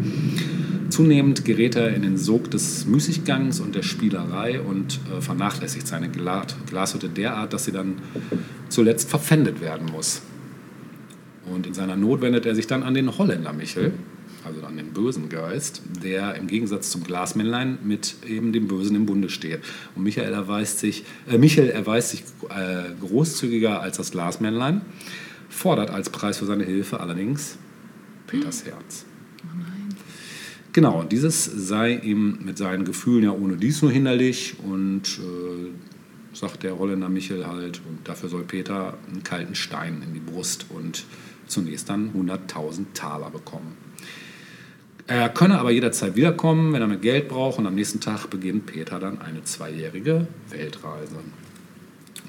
Zunehmend 0.90 1.44
gerät 1.44 1.76
er 1.76 1.94
in 1.94 2.02
den 2.02 2.16
Sog 2.16 2.50
des 2.50 2.84
Müßiggangs 2.84 3.60
und 3.60 3.74
der 3.74 3.82
Spielerei 3.82 4.60
und 4.60 4.98
äh, 5.16 5.20
vernachlässigt 5.20 5.86
seine 5.86 6.08
Gla 6.08 6.44
Glashütte 6.66 7.08
derart, 7.08 7.52
dass 7.52 7.64
sie 7.64 7.72
dann 7.72 7.98
zuletzt 8.68 9.08
verpfändet 9.08 9.60
werden 9.60 9.86
muss. 9.92 10.22
Und 11.46 11.66
in 11.66 11.74
seiner 11.74 11.96
Not 11.96 12.20
wendet 12.22 12.44
er 12.46 12.54
sich 12.54 12.66
dann 12.66 12.82
an 12.82 12.94
den 12.94 13.16
Holländer 13.18 13.52
Michel, 13.52 13.92
also 14.44 14.62
an 14.62 14.76
den 14.76 14.92
bösen 14.92 15.28
Geist, 15.28 15.82
der 16.02 16.34
im 16.34 16.46
Gegensatz 16.46 16.90
zum 16.90 17.04
Glasmännlein 17.04 17.78
mit 17.84 18.16
eben 18.26 18.52
dem 18.52 18.68
Bösen 18.68 18.96
im 18.96 19.06
Bunde 19.06 19.28
steht. 19.28 19.60
Und 19.94 20.02
Michael 20.02 20.32
erweist 20.32 20.80
sich, 20.80 21.04
äh, 21.30 21.38
Michel 21.38 21.70
erweist 21.70 22.10
sich 22.10 22.24
äh, 22.48 22.90
großzügiger 23.00 23.80
als 23.80 23.96
das 23.96 24.10
Glasmännlein, 24.10 24.80
fordert 25.50 25.90
als 25.90 26.08
Preis 26.08 26.38
für 26.38 26.46
seine 26.46 26.64
Hilfe 26.64 27.00
allerdings 27.00 27.58
Peters 28.26 28.64
Herz. 28.64 29.04
Genau, 30.72 31.00
und 31.00 31.10
dieses 31.10 31.44
sei 31.44 31.96
ihm 31.96 32.38
mit 32.44 32.56
seinen 32.56 32.84
Gefühlen 32.84 33.24
ja 33.24 33.32
ohne 33.32 33.56
dies 33.56 33.82
nur 33.82 33.90
hinderlich 33.90 34.54
und 34.62 35.18
äh, 35.18 35.70
sagt 36.32 36.62
der 36.62 36.78
Holländer 36.78 37.08
Michel 37.08 37.46
halt, 37.46 37.80
und 37.88 38.08
dafür 38.08 38.28
soll 38.28 38.44
Peter 38.44 38.96
einen 39.08 39.24
kalten 39.24 39.56
Stein 39.56 40.00
in 40.06 40.14
die 40.14 40.20
Brust 40.20 40.66
und 40.70 41.04
zunächst 41.48 41.88
dann 41.88 42.12
100.000 42.14 42.86
Taler 42.94 43.30
bekommen. 43.30 43.76
Er 45.08 45.28
könne 45.28 45.58
aber 45.58 45.72
jederzeit 45.72 46.14
wiederkommen, 46.14 46.72
wenn 46.72 46.82
er 46.82 46.86
mit 46.86 47.02
Geld 47.02 47.28
braucht 47.28 47.58
und 47.58 47.66
am 47.66 47.74
nächsten 47.74 47.98
Tag 47.98 48.28
beginnt 48.30 48.66
Peter 48.66 49.00
dann 49.00 49.20
eine 49.20 49.42
zweijährige 49.42 50.28
Weltreise. 50.50 51.16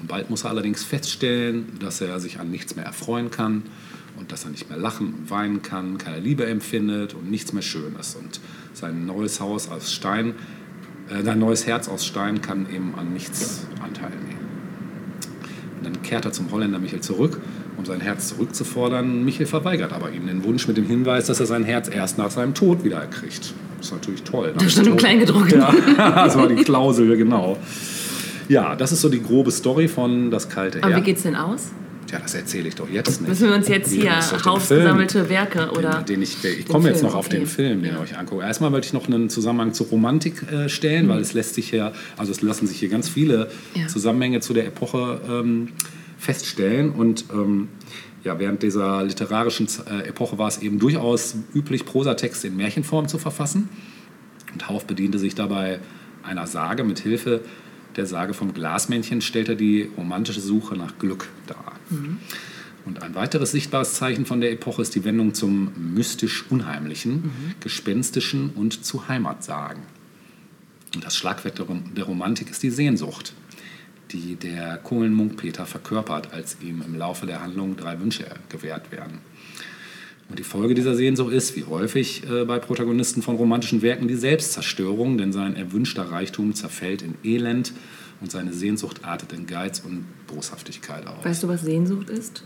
Bald 0.08 0.30
muss 0.30 0.44
er 0.44 0.50
allerdings 0.50 0.84
feststellen, 0.84 1.78
dass 1.80 2.00
er 2.00 2.18
sich 2.20 2.40
an 2.40 2.50
nichts 2.50 2.76
mehr 2.76 2.84
erfreuen 2.84 3.30
kann 3.30 3.62
und 4.18 4.32
dass 4.32 4.44
er 4.44 4.50
nicht 4.50 4.68
mehr 4.68 4.78
lachen 4.78 5.14
und 5.14 5.30
weinen 5.30 5.62
kann, 5.62 5.98
keine 5.98 6.20
Liebe 6.20 6.46
empfindet 6.46 7.14
und 7.14 7.30
nichts 7.30 7.52
mehr 7.52 7.62
schön 7.62 7.96
ist. 7.98 8.16
Und 8.16 8.40
sein 8.72 9.06
neues 9.06 9.40
Haus 9.40 9.70
aus 9.70 9.92
Stein, 9.92 10.34
äh, 11.08 11.22
sein 11.22 11.38
neues 11.38 11.66
Herz 11.66 11.88
aus 11.88 12.06
Stein 12.06 12.40
kann 12.40 12.66
eben 12.72 12.94
an 12.96 13.12
nichts 13.12 13.66
Anteil 13.82 14.10
nehmen. 14.10 14.42
Und 15.78 15.86
dann 15.86 16.02
kehrt 16.02 16.24
er 16.24 16.32
zum 16.32 16.50
Holländer 16.50 16.78
Michel 16.78 17.00
zurück, 17.00 17.40
um 17.76 17.84
sein 17.84 18.00
Herz 18.00 18.28
zurückzufordern. 18.28 19.24
Michel 19.24 19.46
verweigert 19.46 19.92
aber 19.92 20.12
ihm 20.12 20.26
den 20.26 20.44
Wunsch 20.44 20.68
mit 20.68 20.76
dem 20.76 20.86
Hinweis, 20.86 21.26
dass 21.26 21.40
er 21.40 21.46
sein 21.46 21.64
Herz 21.64 21.88
erst 21.88 22.18
nach 22.18 22.30
seinem 22.30 22.54
Tod 22.54 22.84
wieder 22.84 22.98
erkriegt. 22.98 23.54
Das 23.78 23.86
ist 23.86 23.92
natürlich 23.92 24.22
toll. 24.22 24.54
Das 24.56 24.72
stand 24.72 24.86
im 24.86 24.96
Kleingedruckten. 24.96 25.58
Ja, 25.58 25.72
das 26.24 26.36
war 26.36 26.46
die 26.46 26.62
Klausel, 26.62 27.16
genau. 27.16 27.58
Ja, 28.48 28.76
das 28.76 28.92
ist 28.92 29.00
so 29.00 29.08
die 29.08 29.22
grobe 29.22 29.50
Story 29.50 29.88
von 29.88 30.30
Das 30.30 30.48
kalte 30.48 30.78
Herz. 30.78 30.86
Aber 30.86 30.96
wie 30.96 31.02
geht's 31.02 31.22
denn 31.22 31.36
aus? 31.36 31.70
Ja, 32.10 32.18
das 32.18 32.34
erzähle 32.34 32.68
ich 32.68 32.74
doch 32.74 32.90
jetzt 32.90 33.20
nicht. 33.22 33.28
Müssen 33.28 33.48
wir 33.48 33.56
uns 33.56 33.68
jetzt 33.68 33.90
hier 33.90 34.12
hausgesammelte 34.44 35.30
Werke 35.30 35.70
oder. 35.70 36.02
den, 36.02 36.16
den 36.16 36.22
ich, 36.22 36.44
ich 36.44 36.66
komme 36.66 36.90
jetzt 36.90 37.02
noch 37.02 37.14
auf 37.14 37.26
okay. 37.26 37.38
den 37.38 37.46
Film, 37.46 37.82
den 37.82 37.92
Ja. 37.92 37.98
ihr 37.98 38.02
euch 38.02 38.18
anguckt. 38.18 38.42
Erstmal 38.42 38.70
wollte 38.70 38.86
ich 38.86 38.92
noch 38.92 39.06
einen 39.06 39.30
Zusammenhang 39.30 39.72
zur 39.72 39.86
Romantik 39.86 40.42
äh, 40.52 40.68
stellen, 40.68 41.08
weil 41.08 41.20
es 41.20 41.32
lässt 41.32 41.54
sich 41.54 41.70
hier, 41.70 41.92
also 42.18 42.30
es 42.30 42.42
lassen 42.42 42.66
sich 42.66 42.78
hier 42.78 42.90
ganz 42.90 43.08
viele 43.08 43.50
Ja. 43.74 43.86
Zusammenhänge 43.86 44.40
zu 44.40 44.52
der 44.52 44.66
Epoche 44.66 45.20
ähm, 45.26 45.68
feststellen. 46.18 46.90
Und 46.90 47.24
ähm, 47.32 47.68
ja, 48.24 48.38
während 48.38 48.62
dieser 48.62 49.02
literarischen 49.04 49.66
äh, 49.90 50.08
Epoche 50.08 50.36
war 50.36 50.48
es 50.48 50.58
eben 50.58 50.78
durchaus 50.78 51.34
üblich, 51.54 51.86
Prosatexte 51.86 52.48
in 52.48 52.56
Märchenform 52.56 53.08
zu 53.08 53.16
verfassen. 53.16 53.70
Und 54.52 54.68
Hauf 54.68 54.84
bediente 54.84 55.18
sich 55.18 55.34
dabei 55.34 55.80
einer 56.22 56.46
Sage. 56.46 56.84
Mit 56.84 56.98
Hilfe 56.98 57.40
der 57.96 58.06
Sage 58.06 58.34
vom 58.34 58.54
Glasmännchen 58.54 59.20
stellt 59.20 59.48
er 59.48 59.54
die 59.54 59.90
romantische 59.96 60.40
Suche 60.40 60.76
nach 60.76 60.98
Glück 60.98 61.28
dar. 61.46 61.72
Und 62.84 63.02
ein 63.02 63.14
weiteres 63.14 63.52
sichtbares 63.52 63.94
Zeichen 63.94 64.26
von 64.26 64.40
der 64.40 64.50
Epoche 64.50 64.82
ist 64.82 64.94
die 64.94 65.04
Wendung 65.04 65.34
zum 65.34 65.72
mystisch-unheimlichen, 65.94 67.30
gespenstischen 67.60 68.50
und 68.50 68.84
zu 68.84 69.08
Heimatsagen. 69.08 69.82
Und 70.94 71.04
das 71.04 71.16
Schlagwort 71.16 71.58
der 71.96 72.04
Romantik 72.04 72.50
ist 72.50 72.62
die 72.62 72.70
Sehnsucht, 72.70 73.32
die 74.10 74.36
der 74.36 74.78
Kohlenmunk 74.78 75.36
Peter 75.36 75.64
verkörpert, 75.64 76.32
als 76.32 76.58
ihm 76.60 76.82
im 76.82 76.96
Laufe 76.96 77.26
der 77.26 77.40
Handlung 77.42 77.76
drei 77.76 77.98
Wünsche 78.00 78.26
gewährt 78.48 78.90
werden. 78.92 79.20
Und 80.32 80.38
die 80.38 80.44
Folge 80.44 80.72
dieser 80.72 80.94
Sehnsucht 80.94 81.30
ist, 81.30 81.56
wie 81.56 81.64
häufig 81.64 82.22
äh, 82.26 82.46
bei 82.46 82.58
Protagonisten 82.58 83.20
von 83.20 83.36
romantischen 83.36 83.82
Werken, 83.82 84.08
die 84.08 84.14
Selbstzerstörung, 84.14 85.18
denn 85.18 85.30
sein 85.30 85.56
erwünschter 85.56 86.10
Reichtum 86.10 86.54
zerfällt 86.54 87.02
in 87.02 87.16
Elend 87.22 87.74
und 88.22 88.30
seine 88.30 88.54
Sehnsucht 88.54 89.04
artet 89.04 89.34
in 89.34 89.46
Geiz 89.46 89.80
und 89.80 90.06
Boshaftigkeit 90.28 91.06
aus. 91.06 91.22
Weißt 91.22 91.42
du, 91.42 91.48
was 91.48 91.60
Sehnsucht 91.60 92.08
ist? 92.08 92.44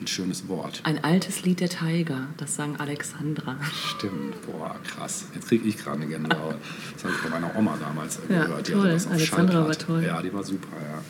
ein 0.00 0.08
schönes 0.08 0.48
Wort. 0.48 0.80
Ein 0.82 1.04
altes 1.04 1.44
Lied 1.44 1.60
der 1.60 1.68
Tiger, 1.68 2.26
das 2.36 2.56
sang 2.56 2.74
Alexandra. 2.80 3.56
Stimmt, 3.96 4.34
boah, 4.44 4.74
krass. 4.84 5.26
Jetzt 5.36 5.46
kriege 5.46 5.68
ich 5.68 5.76
gerade 5.78 5.98
eine 6.02 6.08
Gänsehaut. 6.08 6.56
Das 6.94 7.04
habe 7.04 7.14
ich 7.14 7.22
bei 7.22 7.28
meiner 7.30 7.56
Oma 7.56 7.78
damals 7.80 8.18
Ja, 8.28 8.42
gehört. 8.44 8.66
Die 8.66 8.72
toll. 8.72 8.80
hatte 8.82 8.92
das 8.94 9.06
auf 9.06 9.12
Alexandra 9.12 9.52
Schallplatte. 9.52 9.88
war 9.88 9.94
toll. 9.98 10.04
Ja, 10.04 10.20
die 10.20 10.34
war 10.34 10.42
super, 10.42 10.76
ja. 10.82 11.00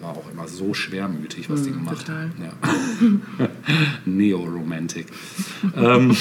War 0.00 0.10
auch 0.10 0.30
immer 0.32 0.48
so 0.48 0.72
schwermütig, 0.72 1.50
was 1.50 1.62
die 1.62 1.72
gemacht 1.72 2.06
total. 2.06 2.30
hat. 2.30 2.32
Ja. 3.38 3.48
Neo-Romantic. 4.06 5.06
ähm, 5.76 6.16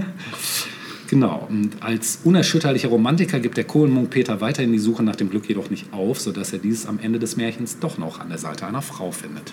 genau. 1.08 1.46
Und 1.48 1.82
als 1.82 2.20
unerschütterlicher 2.24 2.88
Romantiker 2.88 3.38
gibt 3.38 3.56
der 3.56 3.64
Kohlenmunk 3.64 4.10
Peter 4.10 4.40
weiterhin 4.40 4.72
die 4.72 4.78
Suche 4.78 5.04
nach 5.04 5.16
dem 5.16 5.30
Glück 5.30 5.48
jedoch 5.48 5.70
nicht 5.70 5.92
auf, 5.92 6.20
sodass 6.20 6.52
er 6.52 6.58
dieses 6.58 6.86
am 6.86 6.98
Ende 6.98 7.20
des 7.20 7.36
Märchens 7.36 7.78
doch 7.78 7.96
noch 7.96 8.18
an 8.18 8.28
der 8.28 8.38
Seite 8.38 8.66
einer 8.66 8.82
Frau 8.82 9.12
findet. 9.12 9.52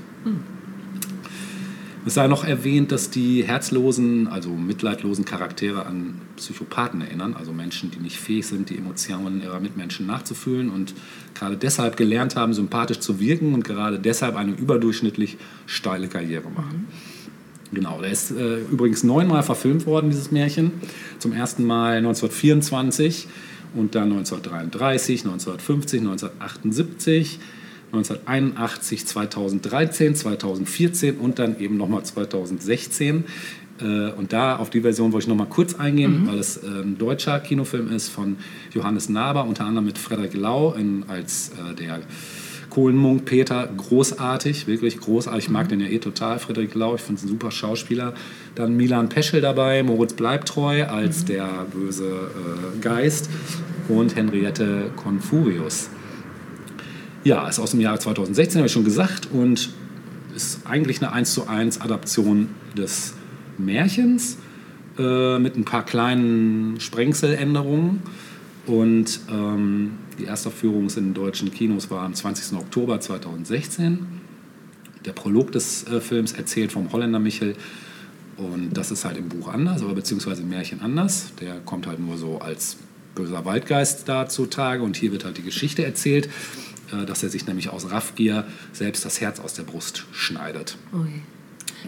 Es 2.06 2.14
sei 2.14 2.28
noch 2.28 2.46
erwähnt, 2.46 2.92
dass 2.92 3.10
die 3.10 3.44
herzlosen, 3.44 4.28
also 4.28 4.50
mitleidlosen 4.50 5.26
Charaktere 5.26 5.86
an 5.86 6.22
Psychopathen 6.38 7.02
erinnern, 7.02 7.36
also 7.38 7.52
Menschen, 7.52 7.92
die 7.92 8.00
nicht 8.00 8.18
fähig 8.18 8.48
sind, 8.48 8.70
die 8.70 8.78
Emotionen 8.78 9.42
ihrer 9.42 9.60
Mitmenschen 9.60 10.08
nachzufühlen 10.08 10.70
und 10.70 10.94
gerade 11.34 11.58
deshalb 11.58 11.98
gelernt 11.98 12.36
haben, 12.36 12.54
sympathisch 12.54 13.00
zu 13.00 13.20
wirken 13.20 13.54
und 13.54 13.64
gerade 13.64 14.00
deshalb 14.00 14.36
eine 14.38 14.54
überdurchschnittlich 14.54 15.38
steile 15.66 16.08
Karriere 16.08 16.50
machen. 16.50 16.88
Genau, 17.74 18.00
der 18.00 18.12
ist 18.12 18.32
äh, 18.32 18.62
übrigens 18.62 19.04
neunmal 19.04 19.44
verfilmt 19.44 19.86
worden, 19.86 20.10
dieses 20.10 20.32
Märchen. 20.32 20.72
Zum 21.20 21.34
ersten 21.34 21.66
Mal 21.66 21.98
1924 21.98 23.28
und 23.76 23.96
dann 23.96 24.12
1933, 24.14 25.26
1950, 25.26 26.00
1978, 26.00 27.40
1981, 27.92 29.06
2013, 29.08 30.16
2014 30.16 31.18
und 31.18 31.40
dann 31.40 31.60
eben 31.60 31.78
nochmal 31.78 32.04
2016. 32.04 33.24
Äh, 33.80 34.12
Und 34.12 34.34
da 34.34 34.58
auf 34.58 34.70
die 34.70 34.82
Version 34.82 35.12
wollte 35.14 35.26
ich 35.26 35.30
nochmal 35.30 35.48
kurz 35.48 35.76
eingehen, 35.76 36.28
weil 36.28 36.40
es 36.40 36.58
äh, 36.58 36.68
ein 36.68 36.98
deutscher 36.98 37.40
Kinofilm 37.40 37.92
ist 37.92 38.10
von 38.10 38.38
Johannes 38.74 39.10
Naber, 39.10 39.46
unter 39.46 39.66
anderem 39.66 39.86
mit 39.86 39.98
Frederik 39.98 40.34
Lau 40.34 40.74
in, 40.74 41.04
als 41.08 41.52
äh, 41.52 41.76
der 41.76 42.02
Kohlenmunk 42.70 43.26
Peter, 43.26 43.68
großartig, 43.76 44.68
wirklich 44.68 45.00
großartig. 45.00 45.46
Ich 45.46 45.50
mag 45.50 45.70
den 45.70 45.80
ja 45.80 45.88
eh 45.88 46.00
total, 46.00 46.40
Frederik 46.40 46.76
Lau, 46.76 46.96
ich 46.96 47.02
finde 47.02 47.20
es 47.20 47.26
ein 47.26 47.30
super 47.30 47.52
Schauspieler. 47.52 48.14
Dann 48.56 48.76
Milan 48.76 49.10
Peschel 49.10 49.42
dabei, 49.42 49.84
Moritz 49.84 50.14
Bleibtreu 50.14 50.86
als 50.86 51.26
der 51.26 51.66
böse 51.72 52.06
äh, 52.06 52.80
Geist 52.80 53.30
und 53.88 54.16
Henriette 54.16 54.92
Confurius. 54.96 55.90
Ja, 57.24 57.48
ist 57.48 57.60
aus 57.60 57.72
dem 57.72 57.82
Jahre 57.82 58.00
2016, 58.00 58.60
habe 58.60 58.68
ich 58.68 58.74
schon 58.74 58.86
gesagt, 58.86 59.28
und 59.32 59.70
ist 60.36 60.60
eigentlich 60.66 61.02
eine 61.02 61.12
1 61.12 61.34
zu 61.34 61.48
1 61.48 61.82
Adaption 61.82 62.50
des 62.78 63.14
Märchens 63.58 64.38
äh, 64.98 65.40
mit 65.40 65.58
ein 65.58 65.66
paar 65.66 65.84
kleinen 65.84 66.80
Sprengseländerungen. 66.80 68.02
Und 68.68 69.20
ähm, 69.32 69.92
die 70.20 70.26
Erstaufführung 70.26 70.90
in 70.90 70.96
den 70.96 71.14
deutschen 71.14 71.52
Kinos 71.52 71.90
war 71.90 72.04
am 72.04 72.14
20. 72.14 72.58
Oktober 72.58 73.00
2016. 73.00 74.06
Der 75.06 75.14
Prolog 75.14 75.52
des 75.52 75.88
äh, 75.88 76.02
Films 76.02 76.34
erzählt 76.34 76.72
vom 76.72 76.92
Holländer 76.92 77.20
Michel. 77.20 77.56
Und 78.38 78.76
das 78.76 78.92
ist 78.92 79.06
halt 79.06 79.18
im 79.18 79.30
Buch 79.30 79.48
anders, 79.48 79.82
aber 79.82 79.94
beziehungsweise 79.94 80.44
im 80.44 80.50
Märchen 80.50 80.82
anders. 80.82 81.32
Der 81.42 81.60
kommt 81.60 81.88
halt 81.88 82.00
nur 82.00 82.18
so 82.18 82.40
als 82.40 82.78
böser 83.16 83.46
Waldgeist 83.46 84.08
da 84.08 84.28
zutage. 84.28 84.84
Und 84.84 84.98
hier 84.98 85.12
wird 85.12 85.26
halt 85.26 85.38
die 85.38 85.44
Geschichte 85.44 85.86
erzählt, 85.86 86.28
äh, 86.28 86.30
dass 87.06 87.24
er 87.24 87.30
sich 87.30 87.46
nämlich 87.48 87.70
aus 87.70 87.92
Raffgier 87.92 88.46
selbst 88.74 89.06
das 89.06 89.22
Herz 89.22 89.40
aus 89.40 89.54
der 89.54 89.64
Brust 89.64 90.06
schneidet. 90.12 90.78
Ui. 90.94 91.22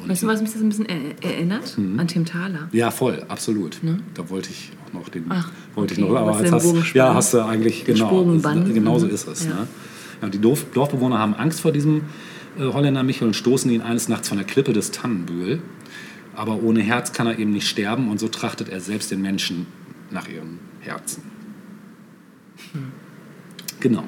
Weißt 0.07 0.23
du, 0.23 0.27
was 0.27 0.41
mich 0.41 0.51
das 0.51 0.61
ein 0.61 0.69
bisschen 0.69 0.85
er 0.85 1.23
erinnert? 1.23 1.77
Mhm. 1.77 1.99
An 1.99 2.07
Tim 2.07 2.25
Thaler. 2.25 2.69
Ja, 2.71 2.91
voll, 2.91 3.23
absolut. 3.27 3.79
Da 4.13 4.29
wollte 4.29 4.49
ich 4.51 4.71
auch 4.87 4.93
noch 4.93 5.09
den, 5.09 5.27
Ne? 5.27 5.35
Ach, 5.39 5.51
wollte 5.75 5.93
okay, 5.93 6.03
ich 6.03 6.07
noch, 6.09 6.15
aber 6.15 6.41
den 6.41 6.51
hast, 6.51 6.93
ja, 6.93 7.13
hast 7.13 7.33
du 7.33 7.39
eigentlich 7.43 7.85
genau, 7.85 8.23
genau 8.23 8.99
so 8.99 9.07
Mhm. 9.07 9.13
ist 9.13 9.27
es. 9.27 9.45
Ja. 9.45 9.49
Ne? 9.51 9.67
Ja, 10.21 10.29
die 10.29 10.39
Dorf, 10.39 10.65
Dorfbewohner 10.73 11.17
haben 11.17 11.33
Angst 11.33 11.61
vor 11.61 11.71
diesem 11.71 12.01
äh, 12.57 12.63
Holländer 12.63 13.03
Michel 13.03 13.27
und 13.27 13.35
stoßen 13.35 13.71
ihn 13.71 13.81
eines 13.81 14.09
Nachts 14.09 14.29
von 14.29 14.37
der 14.37 14.45
Klippe 14.45 14.73
des 14.73 14.91
Tannenbühl. 14.91 15.61
Aber 16.35 16.61
ohne 16.61 16.81
Herz 16.81 17.11
kann 17.11 17.27
er 17.27 17.37
eben 17.37 17.51
nicht 17.51 17.67
sterben 17.67 18.09
und 18.09 18.19
so 18.19 18.27
trachtet 18.27 18.69
er 18.69 18.79
selbst 18.79 19.11
den 19.11 19.21
Menschen 19.21 19.65
nach 20.11 20.27
ihrem 20.27 20.59
Herzen. 20.79 21.23
Hm. 22.73 22.91
Genau. 23.79 24.03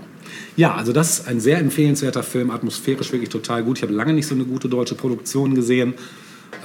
Ja, 0.58 0.76
also 0.76 0.92
das 0.94 1.20
ist 1.20 1.28
ein 1.28 1.40
sehr 1.40 1.60
empfehlenswerter 1.60 2.24
Film, 2.24 2.52
atmosphärisch 2.52 3.12
wirklich 3.12 3.30
total 3.30 3.64
gut. 3.64 3.78
Ich 3.78 3.84
habe 3.84 3.94
lange 3.94 4.14
nicht 4.14 4.28
so 4.28 4.36
eine 4.36 4.44
gute 4.46 4.68
deutsche 4.70 4.96
Produktion 4.96 5.56
gesehen. 5.56 5.94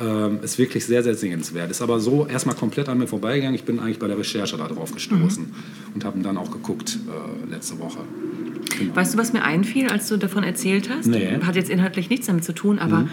Ähm, 0.03 0.41
ist 0.43 0.59
wirklich 0.59 0.85
sehr, 0.85 1.03
sehr 1.05 1.15
sehenswert. 1.15 1.71
Ist 1.71 1.81
aber 1.81 2.01
so 2.01 2.27
erstmal 2.27 2.57
komplett 2.57 2.89
an 2.89 2.99
mir 2.99 3.07
vorbeigegangen. 3.07 3.55
Ich 3.55 3.63
bin 3.65 3.79
eigentlich 3.79 4.01
bei 4.01 4.09
der 4.09 4.19
Recherche 4.19 4.57
da 4.57 4.67
drauf 4.67 4.93
gestoßen 4.93 5.45
Mhm. 5.45 5.51
und 5.95 6.05
habe 6.05 6.19
ihn 6.19 6.25
dann 6.25 6.37
auch 6.37 6.51
geguckt 6.51 6.99
äh, 7.49 7.51
letzte 7.51 7.79
Woche. 7.79 7.99
Genau. 8.79 8.97
Weißt 8.97 9.15
du, 9.15 9.19
was 9.19 9.33
mir 9.33 9.43
einfiel, 9.45 9.89
als 9.89 10.09
du 10.09 10.17
davon 10.17 10.43
erzählt 10.43 10.91
hast? 10.91 11.07
Nee. 11.07 11.39
Hat 11.41 11.55
jetzt 11.55 11.71
inhaltlich 11.71 12.11
nichts 12.11 12.27
damit 12.27 12.45
zu 12.45 12.53
tun, 12.53 12.79
aber 12.81 13.03
Mhm. 13.03 13.11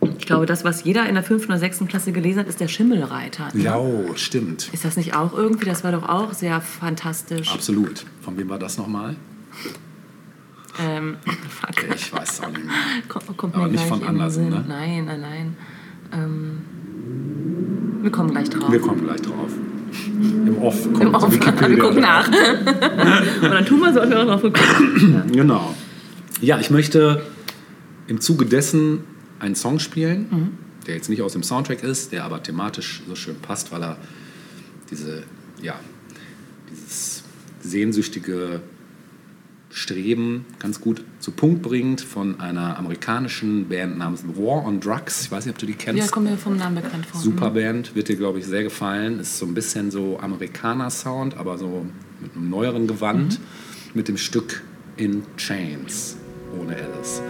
Ich 0.00 0.26
glaube, 0.26 0.46
das, 0.46 0.64
was 0.64 0.84
jeder 0.84 1.08
in 1.08 1.14
der 1.14 1.24
fünften 1.24 1.50
oder 1.50 1.58
sechsten 1.58 1.88
Klasse 1.88 2.12
gelesen 2.12 2.40
hat, 2.40 2.48
ist 2.48 2.60
der 2.60 2.68
Schimmelreiter. 2.68 3.48
Ja, 3.54 3.78
oh, 3.78 4.12
stimmt. 4.14 4.70
Ist 4.72 4.84
das 4.84 4.96
nicht 4.96 5.14
auch 5.14 5.36
irgendwie? 5.36 5.64
Das 5.64 5.82
war 5.82 5.92
doch 5.92 6.08
auch 6.08 6.32
sehr 6.32 6.60
fantastisch. 6.60 7.52
Absolut. 7.52 8.04
Von 8.20 8.36
wem 8.38 8.48
war 8.48 8.58
das 8.58 8.78
nochmal? 8.78 9.16
Ähm, 10.80 11.16
fuck. 11.48 11.94
Ich 11.94 12.12
weiß 12.12 12.30
es 12.30 12.40
auch 12.40 12.48
nicht 12.48 12.64
mehr. 12.64 12.74
Kommt, 13.08 13.36
kommt 13.36 13.54
Aber 13.56 13.66
mir 13.66 13.72
nicht 13.72 13.84
von 13.84 14.02
Andersen, 14.04 14.50
ne? 14.50 14.64
Nein, 14.68 15.06
nein, 15.06 15.20
nein. 15.20 15.56
Ähm, 16.12 16.62
wir 18.02 18.10
kommen 18.10 18.30
gleich 18.30 18.48
drauf. 18.48 18.70
Wir 18.70 18.80
kommen 18.80 19.04
gleich 19.04 19.20
drauf. 19.20 19.50
Im 20.46 20.58
Off 20.62 20.82
kommt 20.84 21.02
Im 21.02 21.14
Off. 21.14 21.32
Wikipedia. 21.32 21.68
Wir 21.70 21.78
gucken 21.78 22.00
nach. 22.00 22.28
Und 22.28 23.50
dann 23.50 23.64
tun 23.64 23.80
wir 23.80 23.92
so, 23.92 24.00
als 24.00 24.10
wir 24.10 24.20
auch 24.20 24.26
drauf 24.26 24.42
gekommen. 24.42 25.30
Genau. 25.32 25.74
Ja, 26.40 26.58
ich 26.60 26.70
möchte 26.70 27.22
im 28.06 28.20
Zuge 28.20 28.44
dessen 28.44 29.00
einen 29.40 29.54
Song 29.54 29.78
spielen, 29.78 30.26
Mhm. 30.30 30.48
der 30.86 30.94
jetzt 30.96 31.08
nicht 31.08 31.22
aus 31.22 31.32
dem 31.32 31.42
Soundtrack 31.42 31.82
ist, 31.82 32.12
der 32.12 32.24
aber 32.24 32.42
thematisch 32.42 33.02
so 33.06 33.14
schön 33.14 33.36
passt, 33.36 33.72
weil 33.72 33.82
er 33.82 33.96
diese, 34.90 35.22
ja, 35.62 35.78
dieses 36.70 37.22
sehnsüchtige 37.60 38.60
Streben 39.70 40.46
ganz 40.58 40.80
gut 40.80 41.04
zu 41.20 41.30
Punkt 41.30 41.60
bringt 41.62 42.00
von 42.00 42.40
einer 42.40 42.78
amerikanischen 42.78 43.68
Band 43.68 43.98
namens 43.98 44.24
War 44.26 44.64
on 44.64 44.80
Drugs. 44.80 45.22
Ich 45.24 45.30
weiß 45.30 45.44
nicht, 45.44 45.54
ob 45.54 45.58
du 45.58 45.66
die 45.66 45.74
kennst. 45.74 46.02
Ja, 46.02 46.08
kommen 46.10 46.30
mir 46.30 46.38
vom 46.38 46.56
Namen 46.56 46.76
bekannt 46.76 47.04
vor. 47.04 47.20
Super 47.20 47.50
Band, 47.50 47.94
wird 47.94 48.08
dir, 48.08 48.16
glaube 48.16 48.38
ich, 48.38 48.46
sehr 48.46 48.62
gefallen. 48.62 49.20
Ist 49.20 49.38
so 49.38 49.44
ein 49.44 49.52
bisschen 49.52 49.90
so 49.90 50.18
Amerikaner-Sound, 50.20 51.36
aber 51.36 51.58
so 51.58 51.84
mit 52.20 52.34
einem 52.34 52.48
neueren 52.48 52.86
Gewand. 52.86 53.38
Mit 53.94 54.08
dem 54.08 54.16
Stück 54.16 54.62
In 54.96 55.22
Chains 55.36 56.16
ohne 56.58 56.74
Alice. 56.74 57.20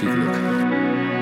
Viel 0.00 0.10
Glück. 0.12 1.21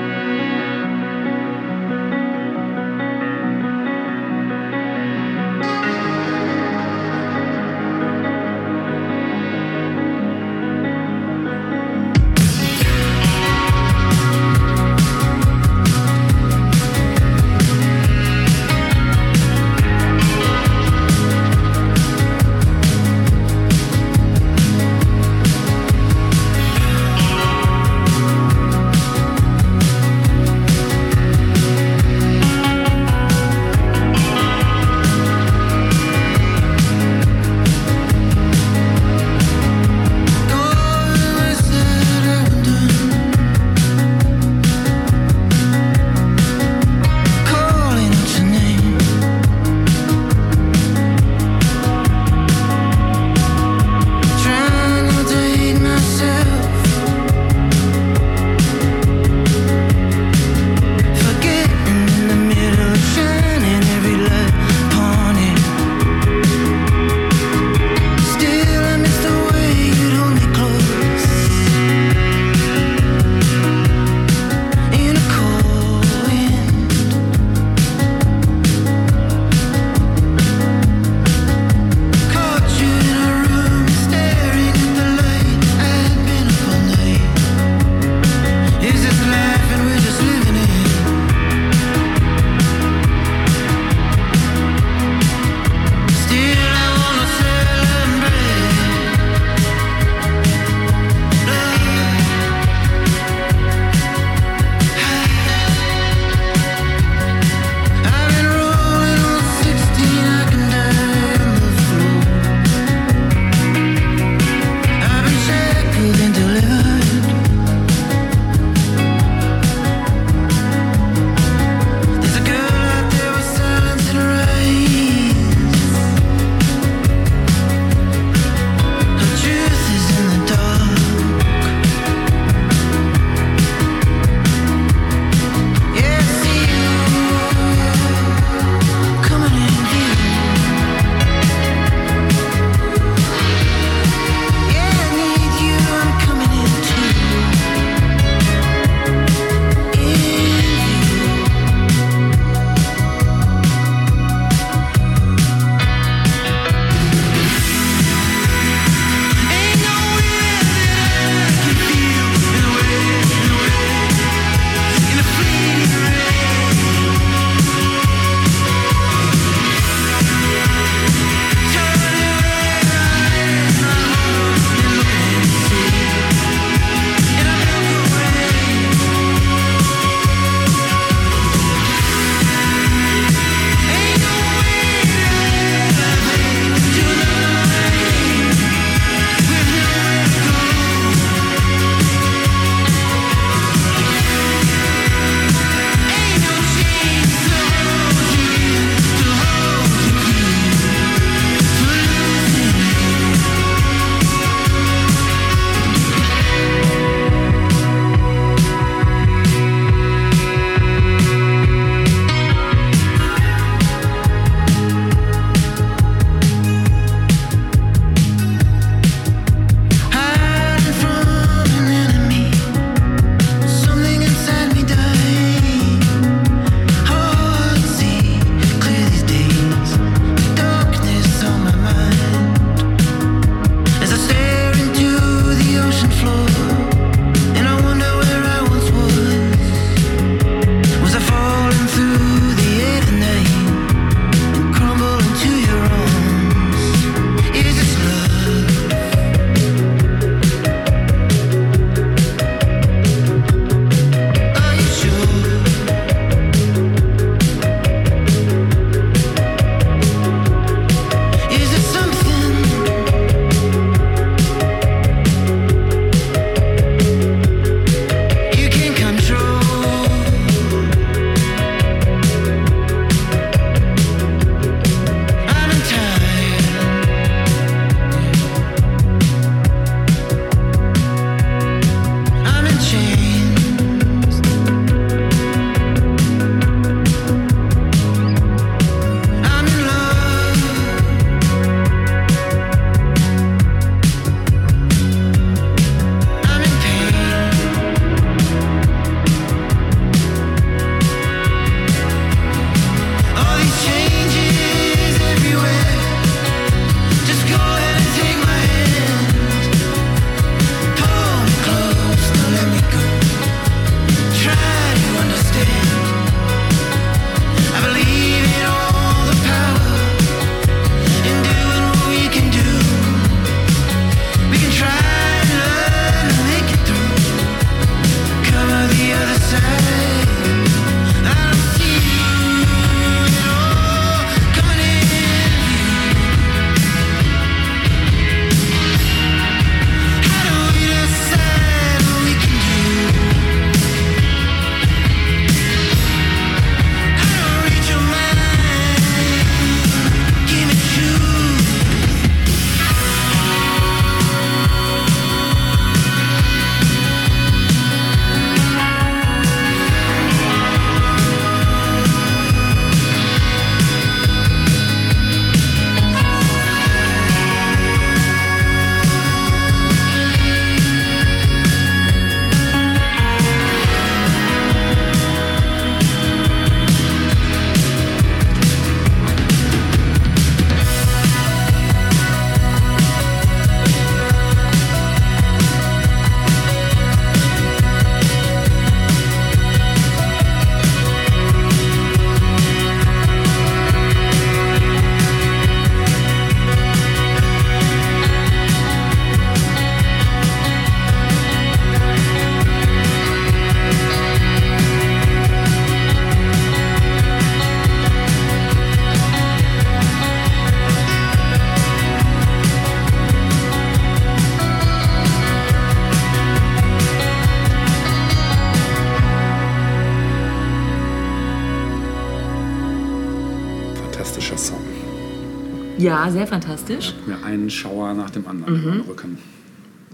Ja, 426.23 426.29
sehr 426.29 426.45
fantastisch. 426.45 427.15
Mir 427.25 427.43
einen 427.43 427.71
Schauer 427.71 428.13
nach 428.13 428.29
dem 428.29 428.47
anderen 428.47 428.75
über 428.75 428.91
den 428.91 429.01
Rücken. 429.01 429.37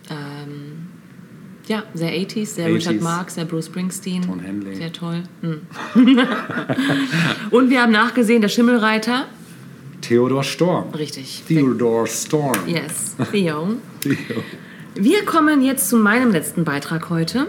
Ähm, 0.10 0.88
ja, 1.68 1.84
sehr 1.94 2.12
80s, 2.12 2.46
sehr 2.46 2.70
80s. 2.70 2.76
Richard 2.76 3.02
Marx, 3.02 3.36
sehr 3.36 3.44
Bruce 3.44 3.66
Springsteen. 3.66 4.22
Ton 4.22 4.40
Henley. 4.40 4.76
Sehr 4.76 4.94
toll. 4.94 5.24
Hm. 5.42 5.64
Und 7.52 7.70
wir 7.70 7.82
haben 7.82 7.92
nachgesehen, 7.92 8.42
der 8.42 8.48
Schimmelreiter. 8.48 9.26
Theodor 10.00 10.46
Storm. 10.46 10.92
Richtig. 10.92 11.44
Theodor 11.46 12.08
Storm. 12.08 12.56
Yes, 12.66 13.18
Theo. 13.30 13.76
Theo. 14.00 14.16
Wir 14.96 15.26
kommen 15.26 15.62
jetzt 15.62 15.90
zu 15.90 15.98
meinem 15.98 16.32
letzten 16.32 16.64
Beitrag 16.64 17.10
heute. 17.10 17.48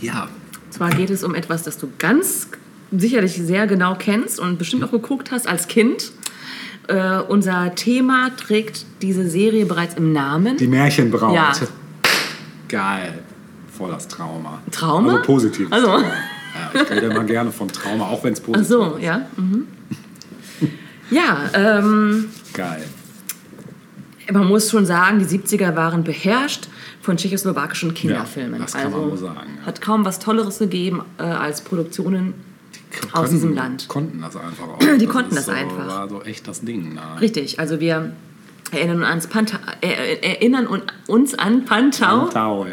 Ja. 0.00 0.28
Zwar 0.70 0.90
geht 0.90 1.10
es 1.10 1.24
um 1.24 1.34
etwas, 1.34 1.64
das 1.64 1.76
du 1.78 1.88
ganz 1.98 2.50
sicherlich 2.92 3.32
sehr 3.32 3.66
genau 3.66 3.96
kennst 3.96 4.38
und 4.38 4.60
bestimmt 4.60 4.84
auch 4.84 4.92
geguckt 4.92 5.32
hast 5.32 5.48
als 5.48 5.66
Kind. 5.66 6.12
Äh, 6.86 7.20
unser 7.28 7.74
Thema 7.74 8.30
trägt 8.36 8.84
diese 9.00 9.28
Serie 9.28 9.66
bereits 9.66 9.94
im 9.94 10.12
Namen. 10.12 10.56
Die 10.56 10.66
Märchenbraut. 10.66 11.34
Ja. 11.34 11.52
Geil. 12.68 13.18
Voll 13.76 13.90
das 13.90 14.06
Trauma. 14.06 14.60
Trauma? 14.70 15.12
Also 15.16 15.22
positiv. 15.22 15.72
Also. 15.72 15.88
Ja, 15.88 16.80
ich 16.82 16.90
rede 16.90 17.06
immer 17.06 17.24
gerne 17.24 17.50
von 17.50 17.68
Trauma, 17.68 18.06
auch 18.06 18.22
wenn 18.22 18.32
es 18.34 18.40
Ach 18.40 18.46
positiv 18.46 18.68
so, 18.68 18.96
ist. 18.96 19.02
ja. 19.02 19.26
Mhm. 19.36 19.66
Ja, 21.10 21.50
ähm, 21.52 22.30
Geil. 22.52 22.84
man 24.32 24.46
muss 24.46 24.70
schon 24.70 24.86
sagen, 24.86 25.18
die 25.18 25.26
70er 25.26 25.76
waren 25.76 26.04
beherrscht 26.04 26.68
von 27.02 27.16
tschechoslowakischen 27.16 27.92
Kinderfilmen. 27.94 28.60
das 28.60 28.72
kann 28.72 28.86
also 28.86 28.98
man 28.98 29.10
wohl 29.10 29.18
sagen, 29.18 29.58
ja. 29.60 29.66
hat 29.66 29.80
kaum 29.80 30.04
was 30.04 30.18
Tolleres 30.18 30.58
gegeben 30.58 31.02
äh, 31.18 31.22
als 31.22 31.60
Produktionen 31.60 32.34
aus 33.12 33.20
Können- 33.20 33.30
diesem 33.30 33.54
Land. 33.54 33.88
Konnten 33.88 34.20
das 34.20 34.36
einfach 34.36 34.68
auch. 34.68 34.78
Die 34.78 35.04
Das 35.04 35.08
konnten 35.14 35.34
das 35.34 35.46
so, 35.46 35.52
einfach. 35.52 35.86
war 35.86 36.08
so 36.08 36.22
echt 36.22 36.46
das 36.48 36.60
Ding. 36.62 36.94
Da. 36.96 37.14
Richtig, 37.14 37.58
also 37.60 37.80
wir 37.80 38.12
erinnern 38.70 39.02
uns, 39.12 39.26
Panta 39.28 39.58
äh, 39.82 40.16
erinnern 40.22 40.66
un- 40.66 40.82
uns 41.06 41.34
an 41.38 41.64
Pantau, 41.64 42.26
Tau, 42.28 42.66
ja. 42.66 42.72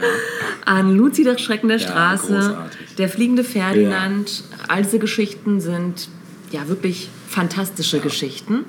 an 0.66 0.96
Luzi 0.96 1.24
der 1.24 1.38
Schrecken 1.38 1.68
der 1.68 1.78
Ja, 1.78 1.88
Straße, 1.88 2.34
großartig. 2.34 2.96
der 2.98 3.10
fliegende 3.10 3.44
Ferdinand. 3.44 4.44
All 4.68 4.84
diese 4.84 5.00
Geschichten 5.00 5.60
sind 5.62 6.10
ja 6.52 6.68
wirklich 6.68 7.10
fantastische 7.28 8.00
Geschichten. 8.00 8.66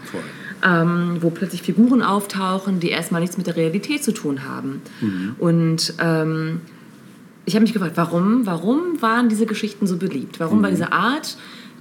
Ähm, 0.64 1.16
wo 1.20 1.30
plötzlich 1.30 1.60
Figuren 1.62 2.02
auftauchen, 2.02 2.78
die 2.78 2.90
erstmal 2.90 3.20
nichts 3.20 3.36
mit 3.36 3.48
der 3.48 3.56
Realität 3.56 4.04
zu 4.04 4.12
tun 4.14 4.44
haben. 4.48 4.80
Mhm. 5.00 5.34
Und 5.40 5.94
ähm, 5.98 6.60
ich 7.44 7.54
habe 7.54 7.62
mich 7.62 7.72
gefragt, 7.72 7.92
warum, 7.96 8.46
warum 8.46 9.00
waren 9.02 9.28
diese 9.28 9.46
Geschichten 9.46 9.86
so 9.86 9.96
beliebt? 9.96 10.38
Warum 10.40 10.58
Mhm. 10.58 10.62
war 10.62 10.70
diese 10.70 10.92
Art 10.92 11.36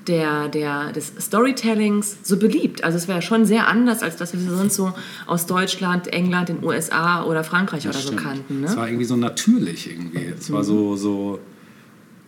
der, 0.07 0.47
der, 0.47 0.91
des 0.91 1.13
Storytellings 1.19 2.17
so 2.23 2.37
beliebt? 2.37 2.83
Also 2.83 2.97
es 2.97 3.07
wäre 3.07 3.21
schon 3.21 3.45
sehr 3.45 3.67
anders, 3.67 4.01
als 4.01 4.15
das, 4.17 4.33
was 4.33 4.43
wir 4.43 4.55
sonst 4.55 4.75
so 4.75 4.93
aus 5.27 5.45
Deutschland, 5.45 6.07
England, 6.07 6.49
den 6.49 6.63
USA 6.63 7.23
oder 7.25 7.43
Frankreich 7.43 7.85
oder 7.87 7.93
so 7.93 8.07
Stimmt. 8.07 8.23
kannten. 8.23 8.63
Es 8.63 8.71
Ne? 8.71 8.77
war 8.77 8.87
irgendwie 8.87 9.05
so 9.05 9.15
natürlich 9.15 9.89
irgendwie. 9.91 10.25
Es 10.37 10.51
war 10.51 10.63
so, 10.63 10.95
so 10.95 11.39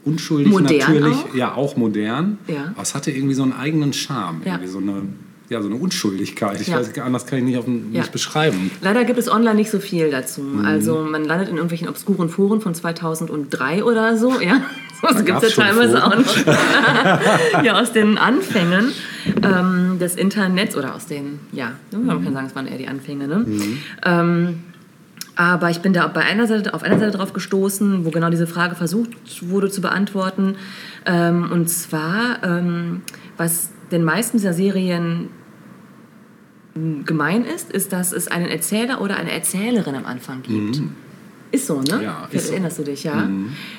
unschuldig 0.06 0.52
Modern 0.52 0.78
natürlich. 0.78 1.14
auch? 1.16 1.34
Ja, 1.36 1.56
auch 1.56 1.76
modern. 1.78 2.38
Ja. 2.48 2.66
Aber 2.74 2.82
es 2.84 2.94
hatte 2.94 3.12
irgendwie 3.12 3.34
so 3.34 3.44
einen 3.44 3.54
eigenen 3.54 3.94
Charme. 3.94 4.42
Ja. 4.46 4.54
Irgendwie 4.54 4.68
so 4.72 4.78
eine, 4.80 5.04
ja, 5.50 5.62
so 5.62 5.68
eine 5.68 5.76
Unschuldigkeit. 5.78 6.60
Ich 6.62 6.68
Ja. 6.68 6.78
weiß 6.78 6.98
anders 7.00 7.26
kann 7.26 7.40
ich 7.40 7.44
nicht, 7.46 7.58
auf, 7.58 7.66
den- 7.66 7.94
Ja. 7.94 8.00
nicht 8.02 8.12
beschreiben. 8.12 8.72
Leider 8.82 9.04
gibt 9.04 9.20
es 9.20 9.30
online 9.30 9.56
nicht 9.56 9.70
so 9.72 9.80
viel 9.80 10.10
dazu. 10.10 10.42
Mhm. 10.42 10.66
Also 10.66 11.06
man 11.10 11.26
landet 11.26 11.50
in 11.50 11.56
irgendwelchen 11.56 11.88
obskuren 11.90 12.30
Foren 12.30 12.62
von 12.62 12.74
2003 12.74 13.84
oder 13.84 14.18
so. 14.18 14.40
Ja, 14.42 14.62
so 15.16 15.24
gibt 15.24 15.44
es 15.44 15.56
ja 15.56 15.64
teilweise 15.64 16.00
Foren. 16.00 16.14
auch 16.14 16.18
noch. 16.18 17.64
ja, 17.64 17.80
aus 17.80 17.92
den 17.92 18.18
Anfängen 18.18 18.92
ähm, 19.44 19.98
des 20.00 20.16
Internets 20.16 20.76
oder 20.76 20.96
aus 20.96 21.06
den, 21.06 21.40
ja, 21.52 21.74
man 21.92 22.20
Mhm. 22.20 22.24
kann 22.26 22.34
sagen, 22.34 22.48
es 22.48 22.56
waren 22.56 22.68
eher 22.68 22.78
die 22.78 22.88
Anfänge. 22.88 23.28
Ne? 23.28 23.46
Ähm, 24.06 24.60
aber 25.36 25.70
ich 25.72 25.80
bin 25.80 25.94
da 25.94 26.08
bei 26.08 26.22
einer 26.22 26.46
Seite, 26.48 26.74
auf 26.74 26.84
einer 26.84 27.00
Seite 27.00 27.18
drauf 27.18 27.34
gestoßen, 27.34 28.06
wo 28.06 28.12
genau 28.12 28.30
diese 28.30 28.46
Frage 28.48 28.76
versucht 28.76 29.10
wurde 29.42 29.70
zu 29.70 29.82
beantworten. 29.82 30.56
Ähm, 31.06 31.50
und 31.52 31.70
zwar, 31.70 32.44
ähm, 32.44 33.02
was 33.38 33.70
den 33.94 34.04
meisten 34.04 34.38
dieser 34.38 34.54
Serien 34.54 35.30
gemein 37.06 37.46
ist, 37.46 37.72
ist, 37.72 37.94
dass 37.94 38.12
es 38.12 38.28
einen 38.28 38.48
Erzähler 38.48 39.02
oder 39.02 39.16
eine 39.16 39.32
Erzählerin 39.32 39.96
am 39.96 40.06
Anfang 40.06 40.42
gibt. 40.42 40.82
Ist 41.54 41.68
so, 41.68 41.82
ne? 41.82 41.98
Mhm. 41.98 42.02
Ja, 42.04 42.28
Vielleicht 42.30 42.46
so. 42.46 42.52
Mhm. 42.52 42.54
erinnerst 42.56 42.80
du 42.80 42.84
dich, 42.84 43.04
ja? 43.04 43.30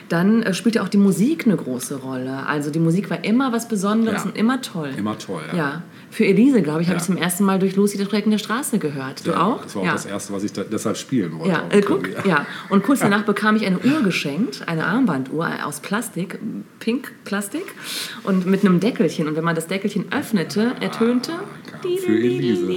Dann 0.08 0.42
äh, 0.44 0.54
spielt 0.54 0.76
ja 0.76 0.82
auch 0.82 0.88
die 0.88 0.96
Musik 0.96 1.44
eine 1.44 1.56
große 1.56 1.96
Rolle. 1.96 2.46
Also 2.46 2.70
die 2.70 2.78
Musik 2.78 3.10
war 3.10 3.24
immer 3.24 3.52
was 3.52 3.66
Besonderes 3.68 4.22
Ja. 4.22 4.30
und 4.30 4.38
immer 4.38 4.62
toll. 4.62 4.90
Immer 4.96 5.18
toll, 5.18 5.42
ja. 5.50 5.58
Ja. 5.58 5.82
Für 6.10 6.24
Elise, 6.24 6.62
glaube 6.62 6.82
ich, 6.82 6.86
habe 6.88 6.98
ich 6.98 7.02
zum 7.04 7.16
ersten 7.16 7.42
Mal 7.42 7.58
durch 7.58 7.74
Lucy 7.74 7.98
der 7.98 8.04
Schrecken 8.04 8.30
der 8.30 8.38
Straße 8.38 8.78
gehört. 8.78 9.26
Du 9.26 9.32
Ja, 9.32 9.42
auch? 9.42 9.62
Das 9.64 9.74
war 9.74 9.82
auch 9.82 9.86
das 9.92 10.06
Erste, 10.06 10.32
was 10.32 10.44
ich 10.44 10.52
da, 10.52 10.62
deshalb 10.62 10.96
spielen 10.96 11.36
wollte. 11.36 11.50
Ja, 11.50 11.64
äh, 11.76 11.80
guck, 11.80 12.08
ja. 12.24 12.46
Und 12.68 12.84
kurz 12.84 13.00
danach 13.00 13.24
bekam 13.24 13.56
ich 13.56 13.66
eine 13.66 13.80
Uhr 13.80 14.02
geschenkt, 14.04 14.62
eine 14.68 14.84
Armbanduhr 14.86 15.48
aus 15.64 15.80
Plastik, 15.80 16.38
pink 16.78 17.10
Plastik, 17.24 17.64
und 18.22 18.46
mit 18.46 18.60
einem 18.64 18.78
Deckelchen. 18.78 19.26
Und 19.26 19.34
wenn 19.34 19.42
man 19.42 19.56
das 19.56 19.66
Deckelchen 19.66 20.04
öffnete, 20.12 20.74
ertönte. 20.80 21.32
geil. 21.82 21.98
Für 21.98 22.12
Elise. 22.16 22.72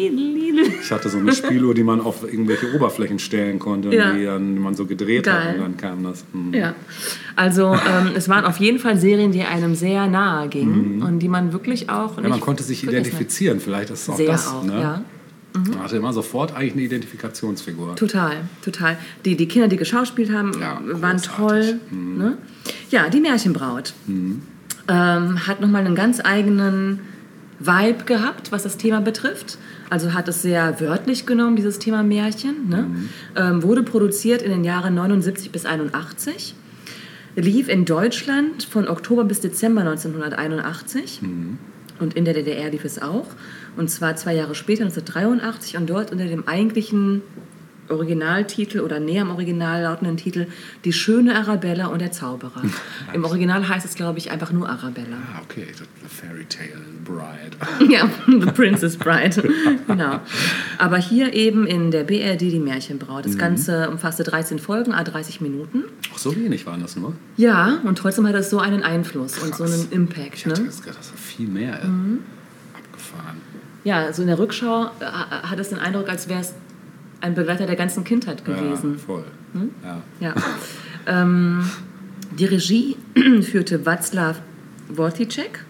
Ich 0.81 0.91
hatte 0.91 1.07
so 1.09 1.19
eine 1.19 1.33
Spieluhr, 1.33 1.75
die 1.75 1.83
man 1.83 2.01
auf 2.01 2.23
irgendwelche 2.23 2.73
Oberflächen 2.73 3.19
stellen 3.19 3.59
konnte, 3.59 3.89
die, 3.91 3.97
dann, 4.25 4.57
man 4.57 4.73
so 4.73 4.86
gedreht 4.87 5.27
hat 5.27 5.43
Geil. 5.43 5.55
und 5.55 5.61
dann 5.61 5.77
kam 5.77 6.03
das. 6.03 6.23
hm. 6.31 6.53
Ja, 6.53 6.73
also 7.35 7.73
ähm, 7.73 8.11
es 8.15 8.27
waren 8.29 8.45
auf 8.45 8.57
jeden 8.57 8.79
Fall 8.79 8.97
Serien, 8.97 9.31
die 9.31 9.43
einem 9.43 9.75
sehr 9.75 10.07
nahe 10.07 10.47
gingen 10.49 11.01
und 11.01 11.19
die 11.19 11.27
man 11.29 11.53
wirklich 11.53 11.89
auch. 11.89 12.17
Mhm. 12.17 12.23
Ja, 12.23 12.29
man 12.29 12.39
konnte 12.39 12.63
sich 12.63 12.83
identifizieren, 12.83 13.59
vielleicht 13.59 13.89
ist 13.89 14.03
es 14.03 14.09
auch 14.09 14.17
Sehr 14.17 14.31
das. 14.31 14.47
auch, 14.47 14.63
ne? 14.63 14.81
ja. 14.81 15.01
Man 15.53 15.81
hatte 15.83 15.97
immer 15.97 16.13
sofort 16.13 16.55
eigentlich 16.55 16.73
eine 16.73 16.83
Identifikationsfigur. 16.83 17.95
Total, 17.95 18.35
total. 18.61 18.95
Die, 19.25 19.35
die 19.35 19.47
Kinder, 19.47 19.67
die 19.67 19.77
geschauspielt 19.77 20.31
haben, 20.31 20.51
Ja, 20.59 20.79
waren 21.01 21.17
großartig. 21.17 21.75
Mhm. 21.89 22.17
toll. 22.19 22.27
Ne? 22.29 22.37
Ja, 22.91 23.09
die 23.09 23.19
Märchenbraut 23.19 23.93
ähm, 24.87 25.47
hat 25.47 25.59
nochmal 25.61 25.85
einen 25.85 25.95
ganz 25.95 26.19
eigenen 26.23 26.99
Vibe 27.59 28.03
gehabt, 28.05 28.51
was 28.51 28.63
das 28.63 28.77
Thema 28.77 29.01
betrifft. 29.01 29.57
Also 29.89 30.13
hat 30.13 30.27
es 30.27 30.41
sehr 30.41 30.79
wörtlich 30.79 31.25
genommen, 31.25 31.55
dieses 31.55 31.79
Thema 31.79 32.03
Märchen. 32.03 32.69
Ne? 32.69 32.83
Mhm. 32.83 33.09
Ähm, 33.35 33.63
wurde 33.63 33.83
produziert 33.83 34.41
in 34.41 34.51
den 34.51 34.63
Jahren 34.63 34.95
79 34.95 35.51
bis 35.51 35.65
81. 35.65 36.55
Lief 37.35 37.69
in 37.69 37.85
Deutschland 37.85 38.63
von 38.63 38.87
Oktober 38.87 39.23
bis 39.23 39.41
Dezember 39.41 39.81
1981. 39.81 41.21
Und 41.99 42.15
in 42.15 42.25
der 42.25 42.33
DDR 42.33 42.69
lief 42.69 42.85
es 42.85 43.01
auch. 43.01 43.27
Und 43.75 43.89
zwar 43.89 44.15
zwei 44.15 44.35
Jahre 44.35 44.55
später, 44.55 44.83
1983, 44.83 45.77
und 45.77 45.89
dort 45.89 46.11
unter 46.11 46.25
dem 46.25 46.47
eigentlichen 46.47 47.21
Originaltitel 47.89 48.79
oder 48.81 48.99
näher 48.99 49.21
am 49.23 49.31
Original 49.31 49.81
lautenden 49.83 50.17
Titel 50.17 50.47
Die 50.85 50.93
schöne 50.93 51.35
Arabella 51.35 51.87
und 51.87 51.99
der 52.01 52.11
Zauberer. 52.11 52.61
Im 53.13 53.23
Original 53.25 53.67
heißt 53.67 53.85
es, 53.85 53.95
glaube 53.95 54.17
ich, 54.19 54.31
einfach 54.31 54.51
nur 54.51 54.69
Arabella. 54.69 55.17
Ah, 55.35 55.41
okay, 55.43 55.65
The 55.75 55.83
Fairy 56.07 56.45
Tale 56.45 56.81
Bride. 57.03 57.57
Ja, 57.93 58.09
The 58.27 58.51
Princess 58.51 58.97
Bride. 58.97 59.41
genau. 59.87 60.19
Aber 60.77 60.97
hier 60.97 61.33
eben 61.33 61.65
in 61.65 61.91
der 61.91 62.03
BRD 62.03 62.41
die 62.41 62.59
Märchenbraut. 62.59 63.25
Das 63.25 63.37
Ganze 63.37 63.89
umfasste 63.89 64.23
13 64.23 64.59
Folgen, 64.59 64.93
a 64.93 65.03
30 65.03 65.41
Minuten. 65.41 65.83
Ach, 66.13 66.17
so 66.17 66.35
wenig 66.35 66.65
waren 66.65 66.81
das 66.81 66.95
nur. 66.95 67.13
Ja, 67.37 67.79
und 67.83 67.97
trotzdem 67.97 68.27
hat 68.27 68.35
es 68.35 68.49
so 68.49 68.59
einen 68.59 68.83
Einfluss 68.83 69.37
und 69.39 69.55
so 69.55 69.63
Krass. 69.63 69.73
einen 69.73 69.91
Impact. 69.91 70.35
Ich 70.35 70.45
hatte 70.45 70.61
Ne? 70.61 70.67
jetzt 70.67 70.81
gedacht, 70.83 70.99
das 70.99 71.11
war 71.11 71.17
viel 71.17 71.47
mehr. 71.47 71.83
Mhm. 71.85 72.19
Abgefahren. 72.75 73.37
Ja, 73.83 74.11
so 74.11 74.21
in 74.23 74.27
der 74.27 74.37
Rückschau 74.39 74.85
äh, 74.99 75.05
hat 75.05 75.59
es 75.59 75.69
den 75.69 75.79
Eindruck, 75.79 76.09
als 76.09 76.27
wäre 76.27 76.41
es 76.41 76.53
ein 77.21 77.35
Begleiter 77.35 77.65
der 77.65 77.75
ganzen 77.75 78.03
Kindheit 78.03 78.45
gewesen. 78.45 78.93
Ja, 78.93 78.97
voll. 79.05 79.23
Hm? 79.53 79.69
Ja. 79.83 80.01
Ja. 80.19 80.33
ähm, 81.07 81.69
die 82.37 82.45
Regie 82.45 82.95
führte 83.41 83.79
Václav 83.79 84.35
Worticek, 84.89 85.65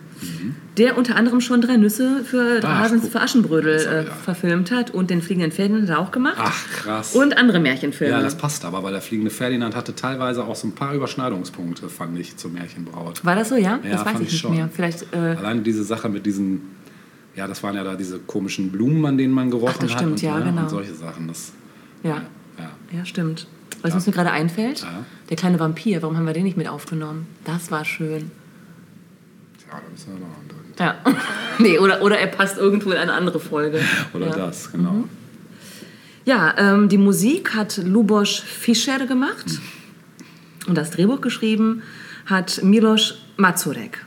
der 0.77 0.97
unter 0.97 1.15
anderem 1.15 1.41
schon 1.41 1.61
drei 1.61 1.77
Nüsse 1.77 2.23
für, 2.25 2.59
Ach, 2.63 2.79
Hasens 2.79 3.07
für 3.07 3.21
Aschenbrödel 3.21 3.75
äh, 3.75 4.03
verfilmt 4.23 4.71
hat 4.71 4.91
und 4.91 5.09
den 5.11 5.21
Fliegenden 5.21 5.51
Ferdinand 5.51 5.83
hat 5.83 5.89
er 5.97 5.99
auch 5.99 6.11
gemacht. 6.11 6.37
Ach, 6.39 6.67
krass. 6.71 7.15
Und 7.15 7.37
andere 7.37 7.59
Märchenfilme. 7.59 8.13
ja, 8.15 8.21
das 8.21 8.35
passt 8.35 8.65
aber, 8.65 8.81
weil 8.83 8.93
der 8.93 9.01
fliegende 9.01 9.29
Ferdinand 9.31 9.75
hatte 9.75 9.93
teilweise 9.95 10.43
auch 10.43 10.55
so 10.55 10.67
ein 10.67 10.73
paar 10.73 10.93
Überschneidungspunkte, 10.93 11.87
fand 11.89 12.17
ich, 12.19 12.35
zur 12.37 12.49
Märchenbraut. 12.51 13.23
War 13.23 13.35
das 13.35 13.49
so, 13.49 13.55
ja? 13.55 13.79
Ja, 13.83 13.91
das 13.91 14.05
weiß 14.05 14.13
ich 14.15 14.21
ich 14.27 14.31
nicht 14.33 14.39
schon. 14.41 14.55
mehr. 14.55 14.69
Vielleicht, 14.73 15.03
äh, 15.13 15.17
Allein 15.17 15.63
diese 15.63 15.83
Sache 15.83 16.09
mit 16.09 16.25
diesen, 16.25 16.61
ja, 17.37 17.47
das 17.47 17.61
waren 17.63 17.75
ja 17.75 17.83
da 17.83 17.95
diese 17.95 18.19
komischen 18.19 18.71
Blumen, 18.71 19.05
an 19.05 19.17
denen 19.17 19.33
man 19.33 19.51
gerochen 19.51 19.75
Ach, 19.77 19.81
das 19.83 19.91
hat. 19.91 19.99
stimmt, 19.99 20.13
und, 20.13 20.21
ja, 20.21 20.39
ne, 20.39 20.45
genau. 20.45 20.61
Und 20.63 20.69
solche 20.69 20.93
Sachen. 20.95 21.27
Das, 21.27 21.53
ja. 22.03 22.23
ja. 22.57 22.71
Ja, 22.91 23.05
stimmt. 23.05 23.47
Was 23.83 23.93
uns 23.93 24.07
mir 24.07 24.13
gerade 24.13 24.31
einfällt, 24.31 24.81
Ja. 24.81 25.05
der 25.29 25.37
kleine 25.37 25.59
Vampir, 25.59 26.01
warum 26.01 26.17
haben 26.17 26.25
wir 26.25 26.33
den 26.33 26.43
nicht 26.43 26.57
mit 26.57 26.67
aufgenommen? 26.67 27.27
Das 27.45 27.69
war 27.69 27.85
schön. 27.85 28.31
Ja, 29.69 29.79
da 29.79 29.89
müssen 29.91 30.13
wir 30.13 30.19
noch 30.19 30.35
drin. 30.47 30.73
Ja. 30.79 30.95
nee, 31.59 31.77
oder, 31.77 32.01
oder 32.01 32.17
er 32.17 32.27
passt 32.27 32.57
irgendwo 32.57 32.89
in 32.91 32.97
eine 32.97 33.13
andere 33.13 33.39
Folge. 33.39 33.81
Oder 34.13 34.27
ja. 34.27 34.33
Mhm. 34.35 34.39
das, 34.39 34.71
genau. 34.71 35.03
Ja, 36.25 36.55
ähm, 36.57 36.89
die 36.89 36.97
Musik 36.97 37.53
hat 37.55 37.77
Luboš 37.77 38.41
Fischer 38.41 39.05
gemacht 39.05 39.59
und 40.67 40.75
das 40.75 40.91
Drehbuch 40.91 41.21
geschrieben 41.21 41.83
hat 42.25 42.61
Milos 42.63 43.19
Mazurek. 43.37 44.05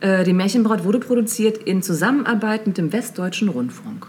Äh, 0.00 0.24
die 0.24 0.32
Märchenbraut 0.32 0.84
wurde 0.84 0.98
produziert 0.98 1.58
in 1.58 1.82
Zusammenarbeit 1.82 2.66
mit 2.66 2.78
dem 2.78 2.92
Westdeutschen 2.92 3.48
Rundfunk. 3.48 4.06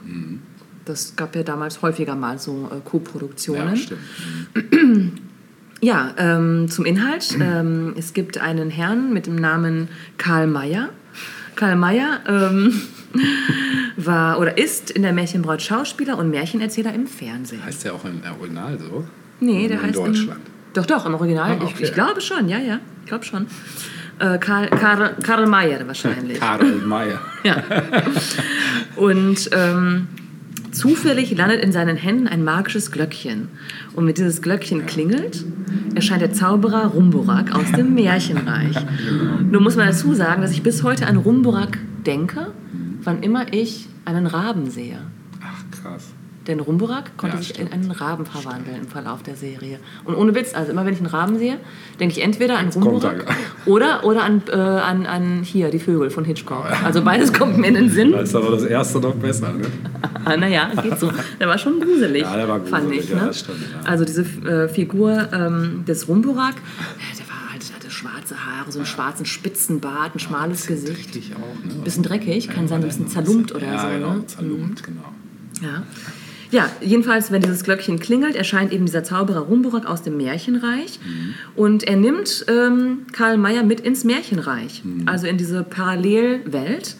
Das 0.85 1.15
gab 1.15 1.35
ja 1.35 1.43
damals 1.43 1.81
häufiger 1.81 2.15
mal 2.15 2.39
so 2.39 2.69
äh, 2.71 2.79
Co-Produktionen. 2.83 3.75
Ja, 3.75 3.75
stimmt. 3.75 5.21
Ja, 5.83 6.13
ähm, 6.17 6.69
zum 6.69 6.85
Inhalt. 6.85 7.35
Ähm, 7.41 7.95
es 7.97 8.13
gibt 8.13 8.37
einen 8.37 8.69
Herrn 8.69 9.13
mit 9.13 9.25
dem 9.25 9.35
Namen 9.35 9.89
Karl 10.17 10.45
Mayer. 10.45 10.89
Karl 11.55 11.75
Mayer 11.75 12.19
ähm, 12.27 12.81
war 13.97 14.39
oder 14.39 14.59
ist 14.59 14.91
in 14.91 15.01
der 15.01 15.11
Märchenbraut 15.11 15.61
Schauspieler 15.61 16.19
und 16.19 16.29
Märchenerzähler 16.29 16.93
im 16.93 17.07
Fernsehen. 17.07 17.65
Heißt 17.65 17.83
der 17.83 17.95
auch 17.95 18.05
im 18.05 18.21
Original 18.39 18.77
so? 18.79 19.05
Nee, 19.39 19.67
der 19.67 19.79
in 19.79 19.87
heißt 19.87 19.97
Deutschland. 19.97 20.41
Im, 20.45 20.73
doch, 20.73 20.85
doch, 20.85 21.05
im 21.07 21.15
Original. 21.15 21.51
Ah, 21.51 21.63
ich, 21.63 21.63
okay. 21.63 21.83
ich 21.83 21.93
glaube 21.93 22.21
schon, 22.21 22.47
ja, 22.47 22.59
ja. 22.59 22.79
Ich 23.01 23.07
glaube 23.07 23.25
schon. 23.25 23.47
Äh, 24.21 24.37
Karl, 24.37 24.67
Karl, 24.69 25.15
Karl 25.23 25.47
Mayer 25.47 25.87
wahrscheinlich. 25.87 26.39
Karl 26.39 26.75
Mayer. 26.85 27.19
Ja. 27.43 27.55
Und 28.97 29.49
ähm, 29.51 30.07
zufällig 30.71 31.35
landet 31.35 31.63
in 31.63 31.71
seinen 31.71 31.97
Händen 31.97 32.27
ein 32.27 32.43
magisches 32.43 32.91
Glöckchen. 32.91 33.47
Und 33.93 34.05
wenn 34.05 34.13
dieses 34.13 34.43
Glöckchen 34.43 34.85
klingelt, 34.85 35.43
erscheint 35.95 36.21
der 36.21 36.33
Zauberer 36.33 36.85
Rumburak 36.85 37.55
aus 37.55 37.71
dem 37.71 37.93
Märchenreich. 37.95 38.75
Nun 39.49 39.63
muss 39.63 39.75
man 39.75 39.87
dazu 39.87 40.13
sagen, 40.13 40.43
dass 40.43 40.51
ich 40.51 40.61
bis 40.61 40.83
heute 40.83 41.07
an 41.07 41.17
Rumburak 41.17 41.79
denke, 42.05 42.51
wann 43.03 43.23
immer 43.23 43.51
ich 43.51 43.87
einen 44.05 44.27
Raben 44.27 44.69
sehe. 44.69 44.99
Ach, 45.41 45.63
krass. 45.81 46.10
Denn 46.47 46.59
Rumburak 46.59 47.17
konnte 47.17 47.35
Ja, 47.35 47.41
sich 47.43 47.49
stimmt. 47.51 47.69
in 47.71 47.81
einen 47.81 47.91
Raben 47.91 48.25
verwandeln 48.25 48.77
im 48.81 48.87
Verlauf 48.87 49.21
der 49.21 49.35
Serie. 49.35 49.79
Und 50.05 50.15
ohne 50.15 50.33
Witz, 50.33 50.55
also 50.55 50.71
immer 50.71 50.85
wenn 50.87 50.93
ich 50.93 50.99
einen 50.99 51.07
Raben 51.07 51.37
sehe, 51.37 51.57
denke 51.99 52.17
ich 52.17 52.23
entweder 52.23 52.57
an 52.57 52.69
Rumburak 52.69 53.25
er. 53.27 53.35
oder, 53.71 54.03
oder 54.05 54.23
an, 54.23 54.41
äh, 54.49 54.53
an, 54.55 55.05
an 55.05 55.43
hier, 55.43 55.69
die 55.69 55.77
Vögel 55.77 56.09
von 56.09 56.25
Hitchcock. 56.25 56.63
Oh, 56.65 56.69
ja. 56.71 56.79
Also 56.83 57.03
beides 57.03 57.31
kommt 57.31 57.59
mir 57.59 57.67
in 57.67 57.75
den 57.75 57.89
Sinn. 57.91 58.11
Da 58.11 58.21
ist 58.21 58.35
aber 58.35 58.49
das 58.51 58.63
erste 58.63 58.99
noch 58.99 59.13
besser, 59.15 59.53
ne? 59.53 59.65
Ah, 60.25 60.35
naja, 60.35 60.71
geht 60.81 60.99
so. 60.99 61.11
Der 61.39 61.47
war 61.47 61.57
schon 61.59 61.79
gruselig, 61.79 62.21
Ja, 62.23 62.35
der 62.35 62.47
war 62.47 62.59
fand 62.65 62.85
gruselig, 62.85 63.03
ich. 63.05 63.09
ja, 63.11 63.15
Ne? 63.21 63.27
das 63.27 63.39
stimmt, 63.39 63.59
ja. 63.61 63.89
Also 63.89 64.03
diese 64.05 64.21
äh, 64.23 64.67
Figur 64.67 65.29
ähm, 65.33 65.83
des 65.87 66.07
Rumburak, 66.07 66.55
äh, 66.55 67.17
der 67.19 67.27
war 67.27 67.51
halt, 67.51 67.61
hatte 67.75 67.91
schwarze 67.91 68.35
Haare, 68.35 68.71
so 68.71 68.79
einen 68.79 68.85
schwarzen 68.87 69.27
Spitzenbart, 69.27 70.15
ein 70.15 70.19
schmales 70.19 70.65
Gesicht. 70.65 70.97
Richtig 70.97 71.33
auch, 71.35 71.65
ne? 71.67 71.83
Bisschen 71.83 72.01
dreckig, 72.01 72.49
kann 72.49 72.67
sein, 72.67 72.81
ein 72.81 72.87
bisschen 72.87 73.07
zerlumpt 73.07 73.53
oder 73.53 73.67
ja, 73.67 73.79
so. 73.79 73.87
Genau, 73.89 74.13
Ne? 74.13 74.25
zerlumpt, 74.25 74.83
genau. 74.83 75.03
Ja. 75.61 75.83
Ja, 76.51 76.69
jedenfalls, 76.81 77.31
wenn 77.31 77.41
dieses 77.41 77.63
Glöckchen 77.63 77.99
klingelt, 77.99 78.35
erscheint 78.35 78.73
eben 78.73 78.85
dieser 78.85 79.03
Zauberer 79.03 79.39
Rumburak 79.39 79.85
aus 79.85 80.03
dem 80.03 80.17
Märchenreich. 80.17 80.99
Und 81.55 81.83
er 81.83 81.95
nimmt 81.95 82.45
ähm, 82.49 83.05
Karl 83.13 83.37
Mayer 83.37 83.63
mit 83.63 83.79
ins 83.79 84.03
Märchenreich, 84.03 84.83
also 85.05 85.27
in 85.27 85.37
diese 85.37 85.63
Parallelwelt. 85.63 86.97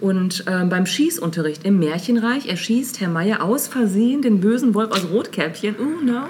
Und 0.00 0.44
ähm, 0.46 0.70
beim 0.70 0.86
Schießunterricht 0.86 1.64
im 1.64 1.78
Märchenreich 1.78 2.48
erschießt 2.48 3.00
Herr 3.00 3.08
Mayer 3.08 3.42
aus 3.42 3.68
Versehen 3.68 4.22
den 4.22 4.40
bösen 4.40 4.74
Wolf 4.74 4.90
aus 4.90 5.06
Rotkäppchen. 5.10 5.76
Oh 5.78 6.04
no. 6.04 6.24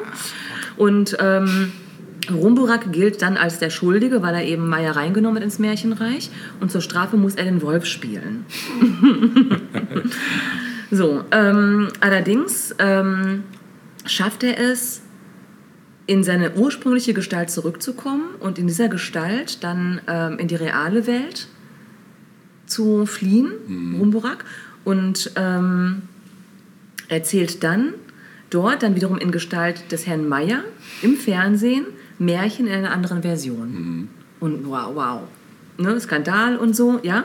Und 0.77 1.17
ähm, 1.21 1.73
Rumburak 2.31 2.93
gilt 2.93 3.23
dann 3.23 3.37
als 3.37 3.59
der 3.59 3.71
Schuldige, 3.71 4.23
weil 4.23 4.35
er 4.35 4.45
eben 4.45 4.69
Mayer 4.69 4.97
reingenommen 4.97 5.37
hat 5.37 5.45
ins 5.45 5.59
Märchenreich. 5.59 6.31
Und 6.61 6.71
zur 6.71 6.81
Strafe 6.81 7.17
muss 7.17 7.35
er 7.37 7.45
den 7.45 7.63
Wolf 7.63 7.87
spielen. 7.87 8.45
So, 10.91 11.25
ähm, 11.31 11.89
allerdings 12.01 12.75
ähm, 12.79 13.45
schafft 14.07 14.43
er 14.43 14.59
es, 14.59 15.03
in 16.07 16.23
seine 16.23 16.55
ursprüngliche 16.55 17.15
Gestalt 17.15 17.51
zurückzukommen 17.51 18.35
und 18.39 18.59
in 18.59 18.67
dieser 18.67 18.89
Gestalt 18.89 19.65
dann 19.65 20.03
ähm, 20.07 20.39
in 20.39 20.49
die 20.49 20.55
reale 20.55 21.07
Welt 21.07 21.49
zu 22.67 23.07
fliehen, 23.07 23.53
Rumburak, 23.99 24.45
und 24.85 25.31
ähm, 25.37 26.03
erzählt 27.09 27.65
dann 27.65 27.95
dort, 28.51 28.83
dann 28.83 28.95
wiederum 28.97 29.19
in 29.19 29.33
Gestalt 29.33 29.91
des 29.93 30.07
Herrn 30.07 30.29
Meyer 30.29 30.63
im 31.03 31.17
Fernsehen, 31.17 31.87
Märchen 32.19 32.67
in 32.67 32.75
einer 32.75 32.93
anderen 32.93 33.23
Version. 33.23 34.09
Und 34.41 34.67
wow, 34.67 34.91
wow. 34.95 35.21
Ne, 35.77 35.99
Skandal 36.01 36.57
und 36.57 36.77
so, 36.77 37.01
ja. 37.03 37.25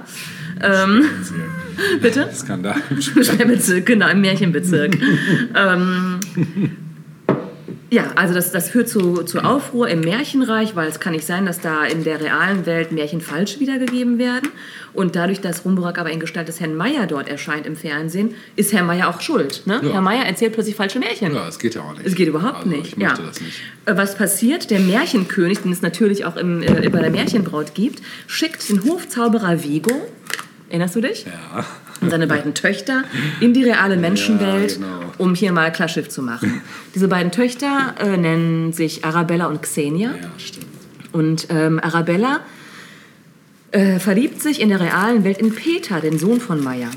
Ähm, 0.61 1.05
bitte? 2.01 2.29
Skandal. 2.33 2.75
Sternbezirk, 2.99 3.85
genau, 3.85 4.09
im 4.09 4.21
Märchenbezirk. 4.21 4.97
ähm, 5.55 6.19
ja, 7.91 8.11
also 8.15 8.35
das, 8.35 8.51
das 8.51 8.69
führt 8.69 8.87
zu, 8.87 9.23
zu 9.23 9.39
Aufruhr 9.39 9.87
im 9.89 10.01
Märchenreich, 10.01 10.75
weil 10.75 10.87
es 10.87 10.99
kann 10.99 11.13
nicht 11.13 11.25
sein, 11.25 11.45
dass 11.45 11.59
da 11.59 11.85
in 11.85 12.03
der 12.03 12.21
realen 12.21 12.65
Welt 12.65 12.91
Märchen 12.91 13.19
falsch 13.19 13.59
wiedergegeben 13.59 14.19
werden. 14.19 14.49
Und 14.93 15.15
dadurch, 15.15 15.41
dass 15.41 15.65
Rumburak 15.65 15.97
aber 15.97 16.11
in 16.11 16.19
Gestalt 16.19 16.47
des 16.47 16.59
Herrn 16.59 16.75
Meyer 16.75 17.07
dort 17.07 17.27
erscheint 17.27 17.65
im 17.65 17.75
Fernsehen, 17.75 18.35
ist 18.55 18.73
Herr 18.73 18.83
Meyer 18.83 19.09
auch 19.09 19.21
schuld. 19.21 19.63
Ne? 19.65 19.79
Ja. 19.83 19.93
Herr 19.93 20.01
Meyer 20.01 20.25
erzählt 20.25 20.53
plötzlich 20.53 20.75
falsche 20.75 20.99
Märchen. 20.99 21.33
Ja, 21.33 21.47
es 21.47 21.57
geht 21.57 21.75
ja 21.75 21.81
auch 21.81 21.93
nicht. 21.93 22.05
Es 22.05 22.15
geht 22.15 22.27
überhaupt 22.27 22.57
also, 22.57 22.69
nicht. 22.69 22.87
Ich 22.89 22.97
möchte 22.97 23.21
ja. 23.21 23.27
das 23.27 23.41
nicht. 23.41 23.59
Äh, 23.85 23.97
Was 23.97 24.15
passiert? 24.15 24.69
Der 24.69 24.79
Märchenkönig, 24.79 25.59
den 25.59 25.71
es 25.71 25.81
natürlich 25.81 26.25
auch 26.25 26.35
im, 26.35 26.61
äh, 26.61 26.89
bei 26.89 27.01
der 27.01 27.11
Märchenbraut 27.11 27.73
gibt, 27.73 28.03
schickt 28.27 28.69
den 28.69 28.83
Hofzauberer 28.83 29.63
Vigo, 29.63 29.93
erinnerst 30.69 30.95
du 30.95 31.01
dich? 31.01 31.25
Ja. 31.25 31.65
Und 32.01 32.11
seine 32.11 32.27
beiden 32.27 32.53
Töchter 32.53 33.03
in 33.41 33.53
die 33.53 33.63
reale 33.63 33.97
Menschenwelt, 33.97 34.71
Ja, 34.71 34.77
genau. 34.77 35.11
um 35.17 35.35
hier 35.35 35.51
mal 35.51 35.71
Klarschiff 35.71 36.07
zu 36.09 36.21
machen. 36.21 36.61
Diese 36.95 37.07
beiden 37.07 37.31
Töchter 37.31 37.95
äh, 37.99 38.15
nennen 38.15 38.71
sich 38.73 39.03
Arabella 39.03 39.47
und 39.47 39.61
Xenia. 39.61 40.11
Ja, 40.11 40.29
stimmt. 40.37 40.65
Und 41.11 41.47
ähm, 41.49 41.79
Arabella 41.79 42.39
äh, 43.71 43.99
verliebt 43.99 44.41
sich 44.41 44.61
in 44.61 44.69
der 44.69 44.79
realen 44.79 45.23
Welt 45.23 45.39
in 45.39 45.53
Peter, 45.53 45.99
den 45.99 46.17
Sohn 46.17 46.39
von 46.39 46.63
Maya. 46.63 46.89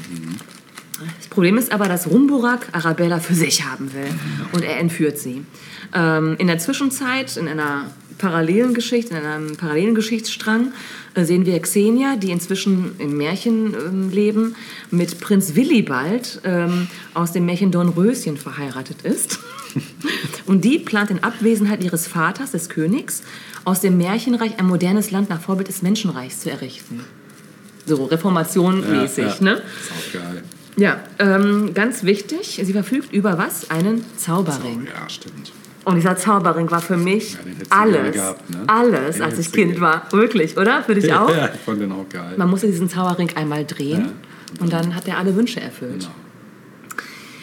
Das 1.18 1.28
Problem 1.28 1.58
ist 1.58 1.72
aber, 1.72 1.88
dass 1.88 2.08
Rumburak 2.08 2.68
Arabella 2.72 3.18
für 3.18 3.34
sich 3.34 3.64
haben 3.64 3.92
will 3.92 4.06
und 4.52 4.62
er 4.62 4.78
entführt 4.78 5.18
sie. 5.18 5.44
Ähm, 5.94 6.36
in 6.38 6.46
der 6.46 6.58
Zwischenzeit, 6.58 7.36
in 7.36 7.48
einer 7.48 7.86
parallelen 8.18 8.72
Geschichte, 8.72 9.16
in 9.16 9.24
einem 9.24 9.56
parallelen 9.56 9.94
Geschichtsstrang, 9.94 10.72
sehen 11.14 11.46
wir 11.46 11.60
Xenia, 11.60 12.16
die 12.16 12.30
inzwischen 12.30 12.92
im 12.98 13.16
Märchen 13.16 13.74
ähm, 13.74 14.10
leben, 14.10 14.56
mit 14.90 15.20
Prinz 15.20 15.54
Willibald 15.54 16.40
ähm, 16.44 16.88
aus 17.14 17.32
dem 17.32 17.46
Märchen 17.46 17.70
Dornröschen 17.70 18.36
verheiratet 18.36 19.02
ist. 19.02 19.38
Und 20.46 20.64
die 20.64 20.78
plant 20.78 21.10
in 21.10 21.22
Abwesenheit 21.22 21.82
ihres 21.82 22.06
Vaters, 22.06 22.52
des 22.52 22.68
Königs, 22.68 23.22
aus 23.64 23.80
dem 23.80 23.96
Märchenreich 23.96 24.58
ein 24.58 24.66
modernes 24.66 25.10
Land 25.10 25.30
nach 25.30 25.40
Vorbild 25.40 25.68
des 25.68 25.82
Menschenreichs 25.82 26.40
zu 26.40 26.50
errichten. 26.50 27.00
So, 27.86 28.04
Reformation 28.04 28.80
mäßig, 28.88 29.24
ja. 29.24 29.36
ne? 29.40 29.52
Ist 29.52 29.62
auch 29.92 30.20
geil. 30.20 30.42
Ja, 30.76 31.00
ähm, 31.18 31.74
ganz 31.74 32.02
wichtig, 32.04 32.60
sie 32.62 32.72
verfügt 32.72 33.12
über 33.12 33.36
was? 33.36 33.70
Einen 33.70 34.04
Zauberring. 34.16 34.86
Ja, 34.86 35.08
stimmt. 35.08 35.52
Und 35.84 35.96
dieser 35.96 36.16
Zauberring 36.16 36.70
war 36.70 36.80
für 36.80 36.96
mich 36.96 37.34
Ja, 37.34 37.40
alles, 37.70 38.12
gehabt, 38.14 38.50
ne? 38.50 38.58
alles, 38.68 39.16
Den 39.16 39.24
als 39.24 39.38
ich 39.38 39.50
Kind 39.52 39.80
war. 39.80 40.02
Wirklich, 40.12 40.56
oder? 40.56 40.82
Für 40.82 40.94
dich 40.94 41.12
auch? 41.14 41.28
Ja, 41.34 41.50
ich 41.52 41.60
fand 41.60 41.80
den 41.80 41.90
auch 41.92 42.08
geil. 42.08 42.34
Man 42.36 42.48
musste 42.50 42.68
diesen 42.68 42.88
Zauberring 42.88 43.30
einmal 43.36 43.64
drehen 43.64 44.12
und 44.60 44.72
dann 44.72 44.94
hat 44.94 45.08
er 45.08 45.18
alle 45.18 45.34
Wünsche 45.34 45.60
erfüllt. 45.60 46.00
Genau. 46.00 46.12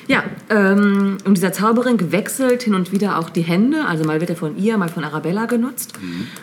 Ja, 0.08 0.24
ähm, 0.50 1.18
und 1.26 1.38
dieser 1.38 1.54
Zauberring 1.54 2.12
wechselt 2.12 2.64
hin 2.64 2.74
und 2.74 2.92
wieder 2.92 3.20
auch 3.20 3.30
die 3.30 3.42
Hände. 3.42 3.86
Also 3.86 4.06
mal 4.06 4.20
wird 4.20 4.32
er 4.32 4.36
von 4.36 4.58
ihr, 4.58 4.76
mal 4.78 4.90
von 4.90 5.04
Arabella 5.04 5.46
genutzt. 5.46 5.94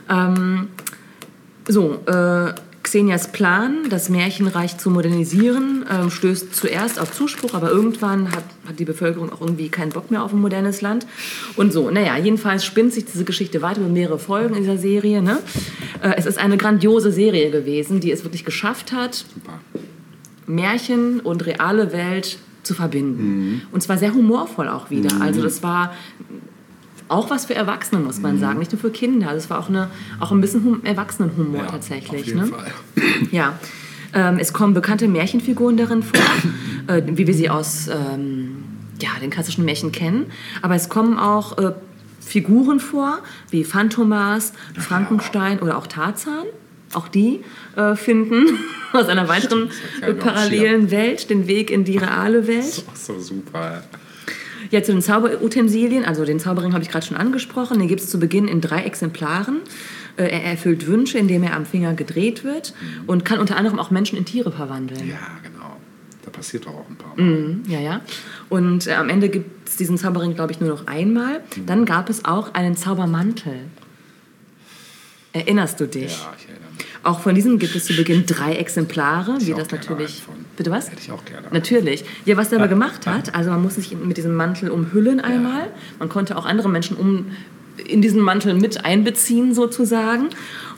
Ähm, 0.09 0.68
so, 1.66 1.94
äh, 2.06 2.52
Xenias 2.86 3.32
Plan, 3.32 3.88
das 3.90 4.08
Märchenreich 4.08 4.78
zu 4.78 4.90
modernisieren, 4.90 5.84
ähm, 5.90 6.08
stößt 6.08 6.54
zuerst 6.54 7.00
auf 7.00 7.10
Zuspruch, 7.10 7.52
aber 7.54 7.68
irgendwann 7.68 8.30
hat, 8.30 8.44
hat 8.64 8.78
die 8.78 8.84
Bevölkerung 8.84 9.32
auch 9.32 9.40
irgendwie 9.40 9.68
keinen 9.68 9.90
Bock 9.90 10.12
mehr 10.12 10.22
auf 10.22 10.32
ein 10.32 10.40
modernes 10.40 10.82
Land. 10.82 11.04
Und 11.56 11.72
so, 11.72 11.90
naja, 11.90 12.16
jedenfalls 12.16 12.64
spinnt 12.64 12.92
sich 12.92 13.04
diese 13.04 13.24
Geschichte 13.24 13.60
weiter 13.60 13.80
über 13.80 13.88
mehrere 13.88 14.20
Folgen 14.20 14.54
in 14.54 14.60
dieser 14.60 14.78
Serie. 14.78 15.20
Ne? 15.20 15.38
Äh, 16.00 16.14
es 16.16 16.26
ist 16.26 16.38
eine 16.38 16.56
grandiose 16.56 17.10
Serie 17.10 17.50
gewesen, 17.50 17.98
die 17.98 18.12
es 18.12 18.22
wirklich 18.22 18.44
geschafft 18.44 18.92
hat, 18.92 19.14
Super. 19.34 19.58
Märchen 20.46 21.18
und 21.18 21.44
reale 21.44 21.92
Welt 21.92 22.38
zu 22.62 22.74
verbinden. 22.74 23.62
Und 23.72 23.82
zwar 23.82 23.98
sehr 23.98 24.14
humorvoll 24.14 24.68
auch 24.68 24.90
wieder. 24.90 25.20
Also 25.20 25.42
das 25.42 25.64
war 25.64 25.92
auch 27.09 27.31
was 27.31 27.47
für 27.47 27.55
Erwachsene, 27.55 28.01
muss 28.01 28.20
man 28.20 28.39
sagen, 28.39 28.59
nicht 28.59 28.73
nur 28.73 28.81
für 28.81 28.91
Kinder. 28.91 29.33
Das 29.33 29.49
war 29.51 29.59
auch, 29.59 29.69
eine, 29.69 29.91
auch 30.20 30.33
ein 30.33 30.41
bisschen 30.41 30.65
hum 30.65 30.81
Erwachsenenhumor 30.85 31.62
Ja, 31.62 31.70
tatsächlich. 31.70 32.23
Auf 32.23 32.27
jeden 32.27 32.41
ne? 32.41 32.47
Fall. 32.47 32.73
Ja. 33.31 33.59
Ähm, 34.12 34.39
es 34.39 34.53
kommen 34.53 34.74
bekannte 34.74 35.09
Märchenfiguren 35.09 35.77
darin 35.77 36.03
vor, 36.03 36.20
äh, 36.95 37.03
wie 37.07 37.27
wir 37.27 37.35
sie 37.35 37.51
aus 37.51 37.89
ähm, 37.89 38.65
ja, 39.01 39.11
den 39.20 39.31
klassischen 39.31 39.65
Märchen 39.65 39.93
kennen. 39.93 40.27
Aber 40.62 40.74
es 40.74 40.89
kommen 40.89 41.19
auch 41.19 41.59
äh, 41.59 41.73
Figuren 42.20 42.81
vor, 42.81 43.19
wie 43.51 43.62
Phantomas, 43.65 44.53
Frankenstein 44.77 45.61
oder 45.61 45.78
auch 45.78 45.87
Tarzan. 45.87 46.45
Auch 46.93 47.09
die 47.09 47.41
äh, 47.77 47.95
finden 47.95 48.59
aus 48.93 49.09
einer 49.09 49.28
weiteren 49.28 49.70
das 50.01 50.16
parallelen 50.19 50.91
Welt 50.91 51.31
den 51.31 51.47
Weg 51.47 51.70
in 51.70 51.85
die 51.85 51.99
reale 51.99 52.47
Welt. 52.47 52.85
Ach 52.91 52.97
so, 52.97 53.19
super. 53.19 53.83
Ja, 54.70 54.82
zu 54.82 54.93
den 54.93 55.02
Zauberutensilien, 55.02 56.05
also 56.05 56.24
den 56.24 56.38
Zauberring 56.40 56.72
habe 56.72 56.82
ich 56.82 56.90
gerade 56.90 57.05
schon 57.06 57.16
angesprochen. 57.16 57.78
Den 57.78 57.88
gibt 57.88 58.01
es 58.01 58.09
zu 58.10 58.18
Beginn 58.18 58.48
in 58.48 58.60
drei 58.60 58.82
Exemplaren. 58.82 59.60
Äh, 60.16 60.24
Er 60.28 60.44
erfüllt 60.44 60.86
Wünsche, 60.86 61.18
indem 61.18 61.43
er 61.43 61.55
am 61.55 61.66
Finger 61.66 61.94
gedreht 61.94 62.44
wird 62.44 62.74
und 63.06 63.24
kann 63.24 63.38
unter 63.38 63.56
anderem 63.56 63.78
auch 63.78 63.90
Menschen 63.90 64.16
in 64.18 64.24
Tiere 64.24 64.51
verwandeln. 64.52 65.09
Ja, 65.09 65.18
genau. 65.43 65.76
Da 66.24 66.30
passiert 66.30 66.66
doch 66.66 66.74
auch 66.74 66.88
ein 66.88 66.97
paar 66.97 67.14
Mal. 67.16 67.22
Mhm, 67.24 67.62
ja, 67.68 67.78
ja. 67.80 68.01
Und 68.48 68.86
äh, 68.88 68.94
am 68.94 69.09
Ende 69.09 69.28
gibt 69.28 69.68
es 69.68 69.76
diesen 69.76 69.97
Zauberring, 69.98 70.34
glaube 70.34 70.52
ich, 70.52 70.60
nur 70.60 70.68
noch 70.68 70.86
einmal. 70.86 71.40
Dann 71.66 71.84
gab 71.84 72.10
es 72.10 72.24
auch 72.24 72.55
einen 72.55 72.76
Zaubermantel. 72.76 73.55
Erinnerst 75.36 75.78
du 75.80 75.86
dich? 75.86 76.12
Ja, 76.12 76.34
ich 76.38 76.48
erinnere 76.48 76.70
mich. 76.76 76.86
Auch 77.02 77.20
von 77.20 77.34
diesem 77.34 77.58
gibt 77.58 77.74
es 77.76 77.84
zu 77.84 77.94
Beginn 77.94 78.24
drei 78.26 78.54
Exemplare, 78.56 79.32
Hätte 79.34 79.42
ich 79.42 79.48
wie 79.48 79.54
auch 79.54 79.58
das 79.58 79.68
gerne 79.68 79.84
natürlich. 79.86 80.10
einen 80.28 80.36
von. 80.38 80.44
Bitte 80.56 80.70
was? 80.70 80.90
Hätte 80.90 81.00
ich 81.02 81.10
auch 81.12 81.24
gerne. 81.24 81.46
Natürlich. 81.52 82.04
Ja, 82.24 82.36
was 82.36 82.48
der 82.48 82.58
aber 82.58 82.68
gemacht 82.68 83.06
hat, 83.06 83.34
also 83.34 83.50
man 83.50 83.62
muss 83.62 83.74
sich 83.76 83.94
mit 83.94 84.16
diesem 84.16 84.34
Mantel 84.34 84.70
umhüllen 84.70 85.20
einmal. 85.20 85.68
Man 85.98 86.08
konnte 86.08 86.36
auch 86.36 86.46
andere 86.46 86.68
Menschen 86.68 86.96
um 86.96 87.26
in 87.86 88.00
diesen 88.00 88.20
Mantel 88.22 88.54
mit 88.54 88.84
einbeziehen 88.86 89.54
sozusagen 89.54 90.30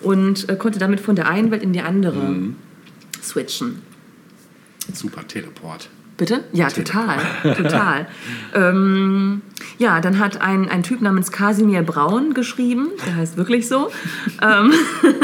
und 0.02 0.48
äh, 0.48 0.56
konnte 0.56 0.78
damit 0.80 0.98
von 1.00 1.14
der 1.14 1.28
einen 1.28 1.50
Welt 1.52 1.62
in 1.62 1.72
die 1.72 1.80
andere 1.80 2.18
Mhm. 2.18 2.56
switchen. 3.22 3.80
Super 4.92 5.26
Teleport. 5.26 5.88
Bitte? 6.18 6.42
Ja, 6.52 6.68
total, 6.68 7.18
total. 7.54 8.08
ähm, 8.52 9.40
ja, 9.78 10.00
dann 10.00 10.18
hat 10.18 10.40
ein, 10.40 10.68
ein 10.68 10.82
Typ 10.82 11.00
namens 11.00 11.30
Kasimir 11.30 11.82
Braun 11.82 12.34
geschrieben, 12.34 12.88
der 13.06 13.16
heißt 13.16 13.36
wirklich 13.36 13.68
so, 13.68 13.90
ähm, 14.42 14.72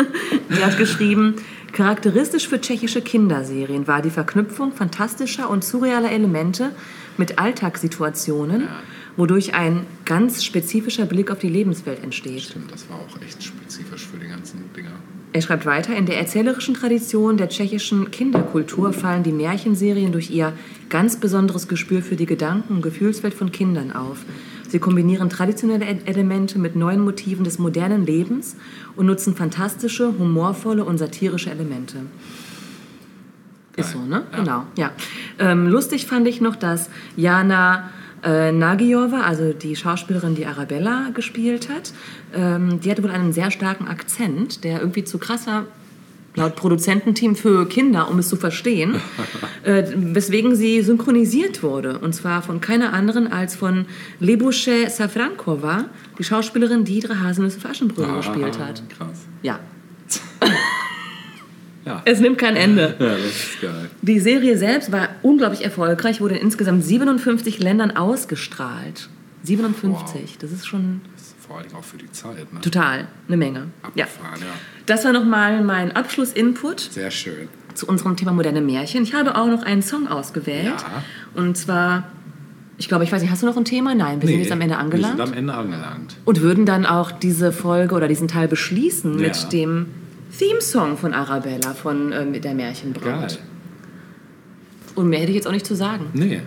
der 0.48 0.66
hat 0.66 0.78
geschrieben, 0.78 1.34
charakteristisch 1.72 2.46
für 2.46 2.60
tschechische 2.60 3.02
Kinderserien 3.02 3.88
war 3.88 4.02
die 4.02 4.10
Verknüpfung 4.10 4.72
fantastischer 4.72 5.50
und 5.50 5.64
surrealer 5.64 6.12
Elemente 6.12 6.70
mit 7.16 7.40
Alltagssituationen, 7.40 8.68
wodurch 9.16 9.52
ein 9.52 9.86
ganz 10.04 10.44
spezifischer 10.44 11.06
Blick 11.06 11.32
auf 11.32 11.40
die 11.40 11.48
Lebenswelt 11.48 12.04
entsteht. 12.04 12.42
Stimmt, 12.42 12.70
das 12.70 12.88
war 12.88 12.98
auch 12.98 13.20
echt 13.20 13.42
spezifisch 13.42 14.06
für 14.06 14.18
die 14.18 14.28
ganzen 14.28 14.72
Dinger. 14.76 14.92
Er 15.34 15.42
schreibt 15.42 15.66
weiter, 15.66 15.96
in 15.96 16.06
der 16.06 16.16
erzählerischen 16.16 16.74
Tradition 16.74 17.36
der 17.36 17.48
tschechischen 17.48 18.12
Kinderkultur 18.12 18.92
fallen 18.92 19.24
die 19.24 19.32
Märchenserien 19.32 20.12
durch 20.12 20.30
ihr 20.30 20.52
ganz 20.94 21.16
besonderes 21.16 21.66
Gespür 21.66 22.02
für 22.02 22.14
die 22.14 22.24
Gedanken- 22.24 22.74
und 22.76 22.82
Gefühlswelt 22.82 23.34
von 23.34 23.50
Kindern 23.50 23.90
auf. 23.90 24.18
Sie 24.68 24.78
kombinieren 24.78 25.28
traditionelle 25.28 25.84
E- 25.84 25.98
Elemente 26.04 26.56
mit 26.60 26.76
neuen 26.76 27.00
Motiven 27.00 27.42
des 27.42 27.58
modernen 27.58 28.06
Lebens 28.06 28.54
und 28.94 29.06
nutzen 29.06 29.34
fantastische, 29.34 30.14
humorvolle 30.16 30.84
und 30.84 30.98
satirische 30.98 31.50
Elemente. 31.50 31.96
Ist 33.74 33.90
so, 33.90 33.98
ne? 33.98 34.22
Ja. 34.30 34.38
Genau, 34.38 34.62
ja. 34.76 34.92
Ähm, 35.40 35.66
lustig 35.66 36.06
fand 36.06 36.28
ich 36.28 36.40
noch, 36.40 36.54
dass 36.54 36.88
Jana 37.16 37.90
äh, 38.22 38.52
Nagyova, 38.52 39.22
also 39.22 39.52
die 39.52 39.74
Schauspielerin, 39.74 40.36
die 40.36 40.46
Arabella 40.46 41.10
gespielt 41.12 41.70
hat, 41.70 41.92
ähm, 42.32 42.78
die 42.78 42.88
hatte 42.88 43.02
wohl 43.02 43.10
einen 43.10 43.32
sehr 43.32 43.50
starken 43.50 43.88
Akzent, 43.88 44.62
der 44.62 44.78
irgendwie 44.78 45.02
zu 45.02 45.18
krasser 45.18 45.66
laut 46.34 46.56
Produzententeam 46.56 47.36
für 47.36 47.68
Kinder, 47.68 48.10
um 48.10 48.18
es 48.18 48.28
zu 48.28 48.36
verstehen, 48.36 49.00
äh, 49.62 49.84
weswegen 49.94 50.56
sie 50.56 50.82
synchronisiert 50.82 51.62
wurde. 51.62 51.98
Und 51.98 52.14
zwar 52.14 52.42
von 52.42 52.60
keiner 52.60 52.92
anderen 52.92 53.30
als 53.30 53.54
von 53.54 53.86
Lebusche 54.20 54.88
Safrankova, 54.90 55.86
die 56.18 56.24
Schauspielerin, 56.24 56.84
die 56.84 57.00
drei 57.00 57.14
Haselnüsse 57.14 57.60
für 57.60 57.68
Aschenbrödel 57.68 58.16
gespielt 58.16 58.58
hat. 58.58 58.82
Ah, 58.84 58.94
Krass. 58.96 59.20
Ja. 59.42 59.60
Ja. 61.86 62.00
Es 62.06 62.18
nimmt 62.18 62.38
kein 62.38 62.56
Ende. 62.56 62.96
ja, 62.98 63.08
das 63.10 63.26
ist 63.26 63.60
geil. 63.60 63.90
Die 64.00 64.18
Serie 64.18 64.56
selbst 64.56 64.90
war 64.90 65.08
unglaublich 65.20 65.62
erfolgreich, 65.62 66.20
wurde 66.20 66.36
in 66.36 66.40
insgesamt 66.40 66.82
57 66.82 67.58
Ländern 67.58 67.90
ausgestrahlt. 67.94 69.10
57, 69.42 70.38
das 70.38 70.50
ist 70.50 70.66
schon 70.66 71.02
vor 71.46 71.58
allem 71.58 71.74
auch 71.74 71.84
für 71.84 71.96
die 71.98 72.10
Zeit. 72.12 72.52
Ne? 72.52 72.60
total 72.60 73.06
eine 73.28 73.36
Menge. 73.36 73.66
Ja. 73.94 74.04
Abgefahren, 74.04 74.40
ja. 74.40 74.46
Das 74.86 75.04
war 75.04 75.12
nochmal 75.12 75.62
mein 75.62 75.94
Abschlussinput 75.94 76.80
Sehr 76.80 77.10
schön. 77.10 77.48
zu 77.74 77.86
unserem 77.86 78.16
Thema 78.16 78.32
moderne 78.32 78.60
Märchen. 78.60 79.02
Ich 79.02 79.14
habe 79.14 79.36
auch 79.36 79.46
noch 79.46 79.62
einen 79.62 79.82
Song 79.82 80.08
ausgewählt. 80.08 80.66
Ja. 80.66 81.04
Und 81.34 81.56
zwar, 81.56 82.04
ich 82.78 82.88
glaube, 82.88 83.04
ich 83.04 83.12
weiß 83.12 83.22
nicht, 83.22 83.30
hast 83.30 83.42
du 83.42 83.46
noch 83.46 83.56
ein 83.56 83.64
Thema? 83.64 83.94
Nein, 83.94 84.20
wir 84.20 84.28
sind 84.28 84.40
jetzt 84.40 84.52
am 84.52 84.60
Ende 84.60 84.76
angelangt. 84.76 85.18
Wir 85.18 85.24
sind 85.26 85.32
am 85.34 85.38
Ende 85.38 85.54
angelangt. 85.54 86.16
und 86.24 86.40
würden 86.40 86.66
dann 86.66 86.86
auch 86.86 87.10
diese 87.12 87.52
Folge 87.52 87.94
oder 87.94 88.08
diesen 88.08 88.28
Teil 88.28 88.48
beschließen 88.48 89.18
Ja. 89.18 89.28
mit 89.28 89.52
dem 89.52 89.86
Theme-Song 90.38 90.96
von 90.96 91.14
Arabella 91.14 91.74
von 91.74 92.10
äh, 92.12 92.40
der 92.40 92.54
Märchenbraut. 92.54 93.04
Geil. 93.04 93.38
Und 94.94 95.08
mehr 95.08 95.20
hätte 95.20 95.30
ich 95.30 95.36
jetzt 95.36 95.46
auch 95.46 95.52
nicht 95.52 95.66
zu 95.66 95.74
sagen. 95.76 96.06
Nee, 96.12 96.40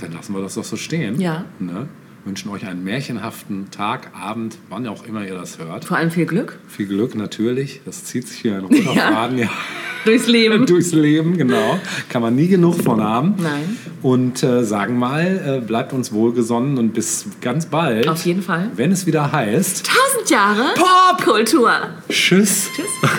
dann 0.00 0.12
lassen 0.12 0.34
wir 0.34 0.42
das 0.42 0.54
doch 0.54 0.64
so 0.64 0.76
stehen. 0.76 1.20
Ja. 1.20 1.44
Ne? 1.58 1.88
Wünschen 2.24 2.50
euch 2.50 2.64
einen 2.66 2.84
märchenhaften 2.84 3.70
Tag, 3.72 4.12
Abend, 4.14 4.56
wann 4.68 4.86
auch 4.86 5.04
immer 5.04 5.26
ihr 5.26 5.34
das 5.34 5.58
hört. 5.58 5.84
Vor 5.84 5.96
allem 5.96 6.12
viel 6.12 6.24
Glück 6.26 6.58
Viel 6.68 6.86
Glück 6.86 7.16
natürlich. 7.16 7.80
Das 7.84 8.04
zieht 8.04 8.28
sich 8.28 8.38
hier 8.38 8.56
ein 8.56 8.64
roter 8.64 8.76
Ja. 8.94 9.10
Faden 9.12 9.38
ja. 9.38 9.48
durchs 10.04 10.28
Leben. 10.28 10.64
durchs 10.66 10.92
Leben, 10.92 11.36
genau. 11.36 11.80
Kann 12.08 12.22
man 12.22 12.36
nie 12.36 12.46
genug 12.46 12.80
von 12.80 13.02
haben. 13.02 13.34
Nein. 13.38 13.76
Und 14.02 14.42
äh, 14.44 14.62
sagen 14.62 14.98
mal, 14.98 15.60
äh, 15.62 15.66
bleibt 15.66 15.92
uns 15.92 16.12
wohlgesonnen 16.12 16.78
und 16.78 16.94
bis 16.94 17.26
ganz 17.40 17.66
bald. 17.66 18.06
Auf 18.06 18.24
jeden 18.24 18.42
Fall. 18.42 18.70
Wenn 18.76 18.92
es 18.92 19.06
wieder 19.06 19.32
heißt. 19.32 19.84
Tausend 19.84 20.30
Jahre 20.30 20.74
Pop! 20.74 21.24
Kultur. 21.24 21.72
Tschüss. 22.08 22.68
Tschüss. 22.74 23.10